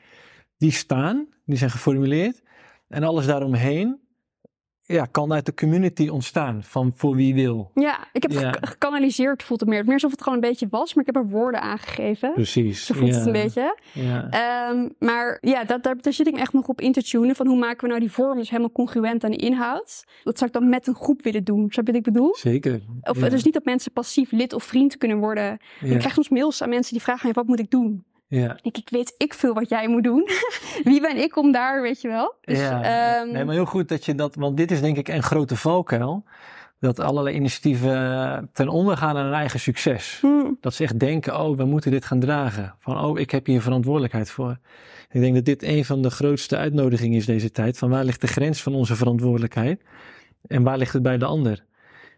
die 0.57 0.71
staan, 0.71 1.27
die 1.45 1.57
zijn 1.57 1.71
geformuleerd. 1.71 2.41
En 2.87 3.03
alles 3.03 3.25
daaromheen 3.25 3.99
ja, 4.93 5.05
kan 5.05 5.33
uit 5.33 5.45
de 5.45 5.53
community 5.53 6.07
ontstaan 6.07 6.63
van 6.63 6.91
voor 6.95 7.15
wie 7.15 7.33
wil. 7.33 7.71
Ja, 7.73 8.07
ik 8.11 8.21
heb 8.21 8.31
het 8.31 8.41
Ja. 8.41 8.51
ge- 8.51 8.67
gekanaliseerd, 8.67 9.43
voelt 9.43 9.59
het 9.59 9.69
meer. 9.69 9.83
Meer 9.83 9.93
alsof 9.93 10.11
het 10.11 10.21
gewoon 10.21 10.43
een 10.43 10.49
beetje 10.49 10.67
was, 10.69 10.93
maar 10.93 11.05
ik 11.07 11.13
heb 11.15 11.23
er 11.23 11.29
woorden 11.29 11.61
aan 11.61 11.77
gegeven. 11.77 12.33
Precies. 12.33 12.85
Zo 12.85 12.93
voelt 12.93 13.09
ja. 13.09 13.15
het 13.17 13.25
een 13.25 13.31
beetje. 13.31 13.77
Ja. 13.91 14.29
Ehm, 14.29 14.89
maar 14.99 15.37
ja, 15.41 15.63
dat, 15.63 15.83
daar, 15.83 15.95
daar 16.01 16.13
zit 16.13 16.27
ik 16.27 16.35
echt 16.37 16.53
nog 16.53 16.67
op 16.67 16.81
in 16.81 16.91
te 16.91 17.03
tunen. 17.03 17.35
Van 17.35 17.47
hoe 17.47 17.57
maken 17.57 17.81
we 17.81 17.87
nou 17.87 17.99
die 17.99 18.11
vorm 18.11 18.37
dus 18.37 18.49
helemaal 18.49 18.71
congruent 18.71 19.23
aan 19.23 19.31
de 19.31 19.37
inhoud. 19.37 20.03
Dat 20.23 20.37
zou 20.37 20.49
ik 20.53 20.55
dan 20.59 20.69
met 20.69 20.87
een 20.87 20.95
groep 20.95 21.21
willen 21.23 21.43
doen. 21.43 21.65
Snap 21.71 21.85
je 21.85 21.91
wat 21.91 22.05
ik 22.07 22.13
bedoel? 22.13 22.35
Zeker. 22.35 22.81
Of 23.01 23.17
dus 23.17 23.43
niet 23.43 23.53
dat 23.53 23.65
mensen 23.65 23.91
passief 23.91 24.31
lid 24.31 24.53
of 24.53 24.63
vriend 24.63 24.97
kunnen 24.97 25.17
worden. 25.17 25.51
Ik 25.81 25.97
krijg 25.99 26.13
soms 26.13 26.29
mails 26.29 26.61
aan 26.61 26.69
mensen 26.69 26.93
die 26.93 27.01
vragen 27.01 27.21
mij, 27.23 27.33
wat 27.33 27.47
moet 27.47 27.59
ik 27.59 27.69
doen? 27.69 28.03
Ja. 28.41 28.57
Ik, 28.61 28.77
ik 28.77 28.89
weet 28.89 29.15
ik 29.17 29.33
veel 29.33 29.53
wat 29.53 29.69
jij 29.69 29.87
moet 29.87 30.03
doen. 30.03 30.29
Wie 30.83 31.01
ben 31.01 31.17
ik 31.17 31.37
om 31.37 31.51
daar, 31.51 31.81
weet 31.81 32.01
je 32.01 32.07
wel? 32.07 32.35
Dus, 32.41 32.59
ja. 32.59 32.83
ehm, 32.83 33.31
nee, 33.31 33.45
maar 33.45 33.53
heel 33.53 33.65
goed 33.65 33.89
dat 33.89 34.05
je 34.05 34.15
dat, 34.15 34.35
want 34.35 34.57
dit 34.57 34.71
is 34.71 34.81
denk 34.81 34.97
ik 34.97 35.07
een 35.07 35.23
grote 35.23 35.55
valkuil. 35.55 36.23
Dat 36.79 36.99
allerlei 36.99 37.35
initiatieven 37.35 38.49
ten 38.53 38.67
onder 38.69 38.97
gaan 38.97 39.17
aan 39.17 39.23
hun 39.23 39.33
eigen 39.33 39.59
succes. 39.59 40.17
hmm, 40.21 40.57
Dat 40.61 40.73
ze 40.73 40.83
echt 40.83 40.99
denken, 40.99 41.39
oh, 41.39 41.57
we 41.57 41.65
moeten 41.65 41.91
dit 41.91 42.05
gaan 42.05 42.19
dragen. 42.19 42.75
Van, 42.79 43.03
oh, 43.03 43.19
ik 43.19 43.31
heb 43.31 43.45
hier 43.45 43.61
verantwoordelijkheid 43.61 44.29
voor. 44.29 44.57
Ik 45.11 45.21
denk 45.21 45.35
dat 45.35 45.45
dit 45.45 45.63
een 45.63 45.85
van 45.85 46.01
de 46.01 46.09
grootste 46.09 46.57
uitnodigingen 46.57 47.17
is 47.17 47.25
deze 47.25 47.51
tijd. 47.51 47.77
Van 47.77 47.89
waar 47.89 48.03
ligt 48.03 48.21
de 48.21 48.27
grens 48.27 48.61
van 48.61 48.75
onze 48.75 48.95
verantwoordelijkheid? 48.95 49.81
En 50.47 50.63
waar 50.63 50.77
ligt 50.77 50.93
het 50.93 51.03
bij 51.03 51.17
de 51.17 51.25
ander? 51.25 51.63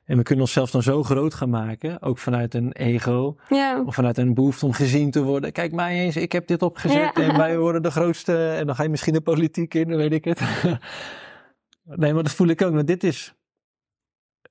En 0.06 0.18
we 0.18 0.24
kunnen 0.24 0.44
onszelf 0.44 0.72
dan 0.72 0.84
zo 0.84 1.04
groot 1.04 1.34
gaan 1.34 1.50
maken, 1.50 2.02
ook 2.02 2.18
vanuit 2.18 2.54
een 2.54 2.72
ego 2.72 3.36
ja. 3.50 3.84
of 3.86 3.96
vanuit 3.96 4.18
een 4.18 4.34
behoefte 4.34 4.66
om 4.66 4.74
gezien 4.74 5.12
te 5.12 5.24
worden. 5.24 5.52
Kijk 5.52 5.72
mij 5.72 6.00
eens, 6.00 6.16
ik 6.16 6.32
heb 6.32 6.48
dit 6.48 6.62
opgezet 6.62 6.98
Ja. 6.98 7.14
en 7.14 7.38
wij 7.38 7.58
worden 7.58 7.84
de 7.84 7.92
grootste. 7.92 8.48
En 8.48 8.66
dan 8.66 8.76
ga 8.76 8.84
je 8.84 8.90
misschien 8.90 9.14
de 9.14 9.22
politiek 9.22 9.74
in, 9.74 9.88
dan 9.88 9.98
weet 9.98 10.12
ik 10.12 10.26
het. 10.26 10.42
nee, 12.02 12.14
maar 12.14 12.24
dat 12.24 12.32
voel 12.32 12.48
ik 12.48 12.62
ook. 12.62 12.74
Want 12.74 12.88
dit 12.88 13.04
is 13.04 13.34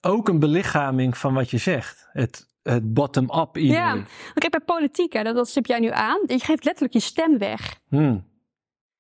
ook 0.01 0.29
een 0.29 0.39
belichaming 0.39 1.19
van 1.19 1.35
wat 1.35 1.51
je 1.51 1.59
zegt. 1.59 2.09
Het, 2.13 2.47
het 2.63 2.95
bottom-up 2.95 3.57
idee. 3.57 3.77
Ja. 3.77 4.05
Kijk, 4.35 4.51
bij 4.51 4.61
politiek, 4.61 5.13
hè, 5.13 5.23
dat, 5.23 5.35
dat 5.35 5.49
stip 5.49 5.67
jij 5.67 5.79
nu 5.79 5.91
aan. 5.91 6.21
Je 6.27 6.39
geeft 6.39 6.65
letterlijk 6.65 6.95
je 6.95 7.01
stem 7.01 7.39
weg. 7.39 7.81
Hmm. 7.89 8.33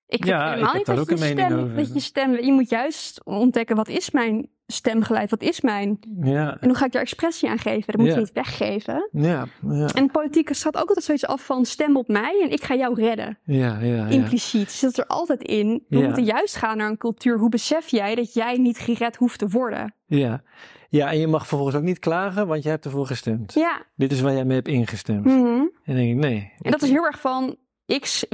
Ik 0.06 0.24
Ja, 0.24 0.38
vind 0.38 0.50
ik 0.50 0.54
helemaal 0.54 0.74
niet 0.74 0.86
dat 0.86 1.08
je, 1.08 1.16
stem, 1.26 1.58
over. 1.58 1.74
dat 1.76 1.94
je 1.94 2.00
stem... 2.00 2.44
Je 2.44 2.52
moet 2.52 2.68
juist 2.70 3.24
ontdekken, 3.24 3.76
wat 3.76 3.88
is 3.88 4.10
mijn 4.10 4.48
stemgeluid? 4.66 5.30
Wat 5.30 5.42
is 5.42 5.60
mijn... 5.60 5.98
Ja, 6.22 6.56
En 6.60 6.68
hoe 6.68 6.76
ga 6.76 6.84
ik 6.84 6.92
daar 6.92 7.02
expressie 7.02 7.48
aan 7.48 7.58
geven? 7.58 7.86
Dat 7.86 7.96
moet 7.96 8.06
Ja. 8.06 8.12
je 8.14 8.20
niet 8.20 8.32
weggeven. 8.32 9.08
ja, 9.12 9.46
ja, 9.70 9.86
En 9.94 10.10
politiek 10.10 10.54
staat 10.54 10.76
ook 10.76 10.88
altijd 10.88 11.04
zoiets 11.04 11.26
af 11.26 11.44
van 11.44 11.64
stem 11.64 11.96
op 11.96 12.08
mij 12.08 12.40
en 12.42 12.50
ik 12.50 12.62
ga 12.64 12.74
jou 12.74 12.94
redden. 13.02 13.38
ja, 13.44 13.78
ja, 13.80 13.94
ja. 13.94 14.06
Impliciet 14.06 14.70
zit 14.70 14.98
er 14.98 15.06
altijd 15.06 15.42
in. 15.42 15.84
We 15.88 15.98
Ja. 15.98 16.04
moeten 16.04 16.24
juist 16.24 16.56
gaan 16.56 16.76
naar 16.76 16.88
een 16.90 16.96
cultuur. 16.98 17.38
Hoe 17.38 17.48
besef 17.48 17.88
jij 17.88 18.14
dat 18.14 18.34
jij 18.34 18.56
niet 18.58 18.78
gered 18.78 19.16
hoeft 19.16 19.38
te 19.38 19.48
worden? 19.48 19.94
ja. 20.06 20.42
Ja, 20.88 21.10
en 21.10 21.18
je 21.18 21.26
mag 21.26 21.46
vervolgens 21.46 21.76
ook 21.76 21.82
niet 21.82 21.98
klagen, 21.98 22.46
want 22.46 22.62
je 22.62 22.68
hebt 22.68 22.84
ervoor 22.84 23.06
gestemd. 23.06 23.54
Ja. 23.54 23.82
Dit 23.96 24.12
is 24.12 24.20
waar 24.20 24.32
jij 24.32 24.44
mee 24.44 24.56
hebt 24.56 24.68
ingestemd. 24.68 25.24
Mhm. 25.24 25.34
En 25.44 25.70
dan 25.84 25.94
denk 25.94 26.10
ik, 26.10 26.16
nee. 26.16 26.52
En 26.58 26.70
dat 26.70 26.82
is 26.82 26.90
heel 26.90 27.04
erg 27.04 27.20
van 27.20 27.56
X, 28.00 28.26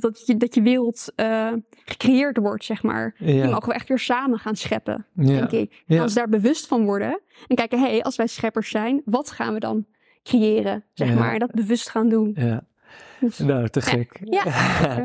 dat, 0.00 0.26
je, 0.26 0.36
dat 0.36 0.54
je 0.54 0.62
wereld 0.62 1.12
eh, 1.16 1.52
gecreëerd 1.84 2.36
wordt, 2.36 2.64
zeg 2.64 2.82
maar. 2.82 3.14
Die 3.18 3.34
Ja, 3.34 3.48
mogen 3.50 3.68
we 3.68 3.74
echt 3.74 3.88
weer 3.88 3.98
samen 3.98 4.38
gaan 4.38 4.56
scheppen, 4.56 5.06
ja, 5.14 5.24
denk 5.24 5.50
ik. 5.50 5.82
En 5.86 5.94
Ja. 5.96 6.02
als 6.02 6.12
we 6.12 6.18
daar 6.18 6.28
bewust 6.28 6.66
van 6.66 6.84
worden 6.84 7.20
en 7.46 7.56
kijken, 7.56 7.78
hé, 7.78 7.86
hey, 7.90 8.02
als 8.02 8.16
wij 8.16 8.26
scheppers 8.26 8.70
zijn, 8.70 9.02
wat 9.04 9.30
gaan 9.30 9.54
we 9.54 9.60
dan 9.60 9.86
creëren, 10.22 10.84
zeg 10.92 11.14
maar. 11.14 11.32
En 11.32 11.38
dat 11.38 11.52
bewust 11.52 11.90
gaan 11.90 12.08
doen. 12.08 12.32
ja. 12.36 12.66
Dus, 13.20 13.38
Nou, 13.38 13.68
te 13.68 13.80
gek. 13.80 14.20
Ja. 14.24 14.44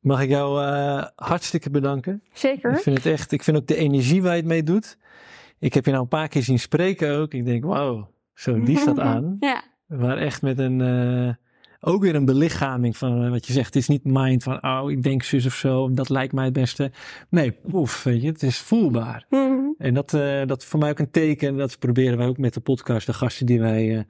Mag 0.00 0.22
ik 0.22 0.28
jou 0.28 0.64
eh, 0.64 1.04
hartstikke 1.16 1.70
bedanken. 1.70 2.22
zeker. 2.32 2.70
Ik 2.72 2.78
vind 2.78 2.96
het 2.96 3.06
echt, 3.06 3.32
ik 3.32 3.42
vind 3.42 3.56
ook 3.56 3.66
de 3.66 3.76
energie 3.76 4.22
waar 4.22 4.32
je 4.32 4.38
het 4.40 4.46
mee 4.48 4.62
doet. 4.62 4.98
Ik 5.58 5.74
heb 5.74 5.84
je 5.84 5.90
nou 5.90 6.02
een 6.02 6.08
paar 6.08 6.28
keer 6.28 6.42
zien 6.42 6.58
spreken 6.58 7.16
ook. 7.16 7.32
Ik 7.34 7.44
denk, 7.44 7.64
wauw, 7.64 8.10
zo, 8.34 8.60
die 8.60 8.78
staat 8.78 8.98
aan. 9.14 9.36
Ja, 9.40 9.62
Maar 9.86 10.16
echt 10.18 10.42
met 10.42 10.58
een, 10.58 10.80
eh, 10.80 11.34
ook 11.86 12.02
weer 12.02 12.14
een 12.14 12.24
belichaming 12.24 12.96
van 12.96 13.24
eh, 13.24 13.30
wat 13.30 13.46
je 13.46 13.52
zegt. 13.52 13.66
Het 13.66 13.76
is 13.76 13.88
niet 13.88 14.04
mind 14.04 14.42
van, 14.42 14.64
oh, 14.64 14.90
ik 14.90 15.02
denk 15.02 15.22
zus 15.22 15.46
of 15.46 15.54
zo, 15.54 15.90
dat 15.90 16.08
lijkt 16.08 16.32
mij 16.32 16.44
het 16.44 16.52
beste. 16.52 16.90
Nee, 17.28 17.56
oef, 17.72 18.02
weet 18.02 18.22
je, 18.22 18.28
het 18.28 18.42
is 18.42 18.58
voelbaar. 18.58 19.26
Mhm. 19.30 19.54
En 19.78 19.94
dat, 19.94 20.14
eh, 20.14 20.46
dat 20.46 20.62
is 20.62 20.68
voor 20.68 20.78
mij 20.78 20.90
ook 20.90 20.98
een 20.98 21.10
teken. 21.10 21.56
Dat 21.56 21.78
proberen 21.78 22.18
wij 22.18 22.26
ook 22.26 22.38
met 22.38 22.54
de 22.54 22.60
podcast, 22.60 23.06
de 23.06 23.12
gasten 23.12 23.46
die 23.46 23.60
wij 23.60 24.06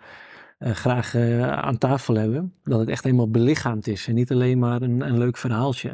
eh, 0.58 0.70
graag 0.70 1.14
aan 1.50 1.78
tafel 1.78 2.14
hebben. 2.14 2.54
Dat 2.62 2.80
het 2.80 2.88
echt 2.88 3.04
eenmaal 3.04 3.30
belichaamd 3.30 3.86
is 3.86 4.06
en 4.06 4.14
niet 4.14 4.30
alleen 4.30 4.58
maar 4.58 4.82
een, 4.82 5.00
een 5.00 5.18
leuk 5.18 5.36
verhaaltje. 5.36 5.90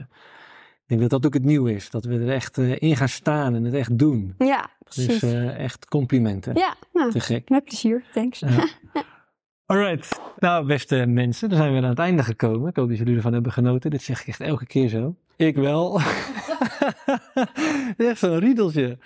Ik 0.82 0.98
denk 0.98 1.00
dat 1.00 1.10
dat 1.10 1.26
ook 1.26 1.34
het 1.34 1.44
nieuwe 1.44 1.74
is. 1.74 1.90
Dat 1.90 2.04
we 2.04 2.14
er 2.14 2.30
echt 2.30 2.58
in 2.58 2.96
gaan 2.96 3.08
staan 3.08 3.54
en 3.54 3.64
het 3.64 3.74
echt 3.74 3.98
doen. 3.98 4.34
ja 4.38 4.70
precies. 4.84 5.20
Dus 5.20 5.32
echt 5.56 5.86
complimenten. 5.86 6.54
ja, 6.54 6.74
nou, 6.92 7.10
Te 7.10 7.20
gek. 7.20 7.48
met 7.48 7.64
plezier, 7.64 8.04
thanks. 8.12 8.42
Alright. 9.72 10.20
Nou, 10.38 10.66
beste 10.66 11.06
mensen, 11.06 11.48
dan 11.48 11.58
zijn 11.58 11.72
we 11.72 11.76
aan 11.76 11.84
het 11.84 11.98
einde 11.98 12.22
gekomen. 12.22 12.68
Ik 12.68 12.76
hoop 12.76 12.88
dat 12.88 12.98
jullie 12.98 13.16
ervan 13.16 13.32
hebben 13.32 13.52
genoten. 13.52 13.90
Dit 13.90 14.02
zeg 14.02 14.20
ik 14.20 14.26
echt 14.26 14.40
elke 14.40 14.66
keer 14.66 14.88
zo. 14.88 15.14
Ik 15.36 15.56
wel. 15.56 16.00
echt 17.96 18.18
zo'n 18.18 18.38
riedeltje. 18.38 18.98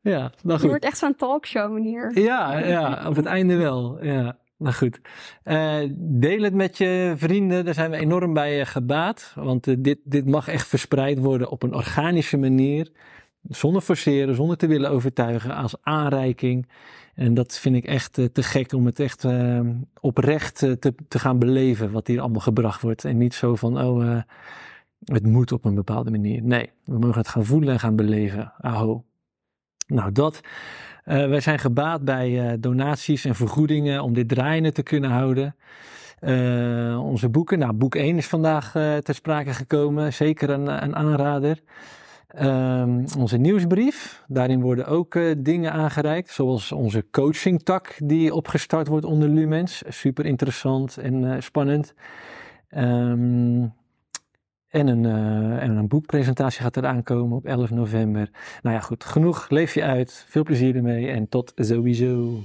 Ja, 0.00 0.18
nou 0.18 0.32
Het 0.42 0.52
goed. 0.60 0.62
wordt 0.62 0.84
echt 0.84 0.98
zo'n 0.98 1.16
talkshow 1.16 1.72
manier. 1.72 2.18
Ja, 2.18 2.58
ja, 2.58 3.08
op 3.08 3.16
het 3.16 3.24
einde 3.26 3.56
wel. 3.56 4.04
Ja, 4.04 4.36
nou 4.56 4.74
goed. 4.74 5.00
Eh, 5.42 5.76
deel 5.96 6.42
het 6.42 6.54
met 6.54 6.78
je 6.78 7.14
vrienden. 7.16 7.64
Daar 7.64 7.74
zijn 7.74 7.90
we 7.90 7.96
enorm 7.96 8.34
bij 8.34 8.60
eh, 8.60 8.66
gebaat. 8.66 9.32
Want 9.34 9.66
eh, 9.66 9.74
dit, 9.78 9.98
dit 10.04 10.26
mag 10.26 10.48
echt 10.48 10.66
verspreid 10.66 11.18
worden 11.18 11.50
op 11.50 11.62
een 11.62 11.74
organische 11.74 12.36
manier. 12.36 12.90
Zonder 13.48 13.82
forceren, 13.82 14.34
zonder 14.34 14.56
te 14.56 14.66
willen 14.66 14.90
overtuigen. 14.90 15.54
Als 15.54 15.74
aanreiking. 15.80 16.66
En 17.18 17.34
dat 17.34 17.58
vind 17.58 17.76
ik 17.76 17.84
echt 17.84 18.18
eh, 18.18 18.24
te 18.24 18.42
gek 18.42 18.72
om 18.72 18.86
het 18.86 19.00
echt 19.00 19.24
eh, 19.24 19.60
oprecht 20.00 20.62
eh, 20.62 20.72
te, 20.72 20.94
te 21.08 21.18
gaan 21.18 21.38
beleven. 21.38 21.90
Wat 21.90 22.06
hier 22.06 22.20
allemaal 22.20 22.40
gebracht 22.40 22.80
wordt. 22.80 23.04
En 23.04 23.16
niet 23.16 23.34
zo 23.34 23.54
van, 23.54 23.80
oh, 23.80 24.18
het 25.04 25.26
moet 25.26 25.52
op 25.52 25.64
een 25.64 25.74
bepaalde 25.74 26.10
manier. 26.10 26.42
Nee, 26.42 26.70
we 26.84 26.98
mogen 26.98 27.18
het 27.18 27.28
gaan 27.28 27.44
voelen 27.44 27.72
en 27.72 27.80
gaan 27.80 27.96
beleven. 27.96 28.52
Aho. 28.60 29.04
Nou, 29.86 30.12
dat. 30.12 30.40
Wij 31.04 31.40
zijn 31.40 31.58
gebaat 31.58 32.04
bij 32.04 32.56
donaties 32.60 33.24
en 33.24 33.34
vergoedingen 33.34 34.02
om 34.02 34.14
dit 34.14 34.28
draaiende 34.28 34.72
te 34.72 34.82
kunnen 34.82 35.10
houden. 35.10 35.56
Onze 37.00 37.28
boeken, 37.28 37.58
nou, 37.58 37.72
boek 37.72 37.94
1 37.94 38.16
is 38.16 38.26
vandaag 38.26 38.70
ter 39.02 39.14
sprake 39.14 39.52
gekomen. 39.52 40.12
Zeker 40.12 40.50
een, 40.50 40.82
een 40.82 40.96
aanrader. 40.96 41.60
Ehm, 42.28 43.04
onze 43.18 43.36
nieuwsbrief, 43.36 44.24
daarin 44.26 44.60
worden 44.60 44.86
ook 44.86 45.14
eh, 45.14 45.34
dingen 45.38 45.72
aangereikt, 45.72 46.30
zoals 46.30 46.72
onze 46.72 47.06
coachingtak 47.10 47.94
die 47.98 48.34
opgestart 48.34 48.88
wordt 48.88 49.04
onder 49.04 49.28
Lumens. 49.28 49.82
Super 49.88 50.26
interessant 50.26 50.96
en 50.96 51.32
eh, 51.32 51.40
spannend. 51.40 51.94
Ehm, 52.68 53.66
En 54.68 54.86
een, 54.86 55.04
uh, 55.04 55.62
en 55.62 55.76
een 55.76 55.88
boekpresentatie 55.88 56.62
gaat 56.62 56.76
eraan 56.76 57.02
komen 57.02 57.36
op 57.36 57.44
11 57.44 57.70
november. 57.70 58.30
Nou 58.62 58.74
ja, 58.74 58.80
goed. 58.80 59.04
Genoeg. 59.04 59.48
Leef 59.50 59.74
je 59.74 59.82
uit. 59.82 60.24
Veel 60.28 60.42
plezier 60.42 60.76
ermee. 60.76 61.08
En 61.08 61.28
tot 61.28 61.52
sowieso. 61.56 62.42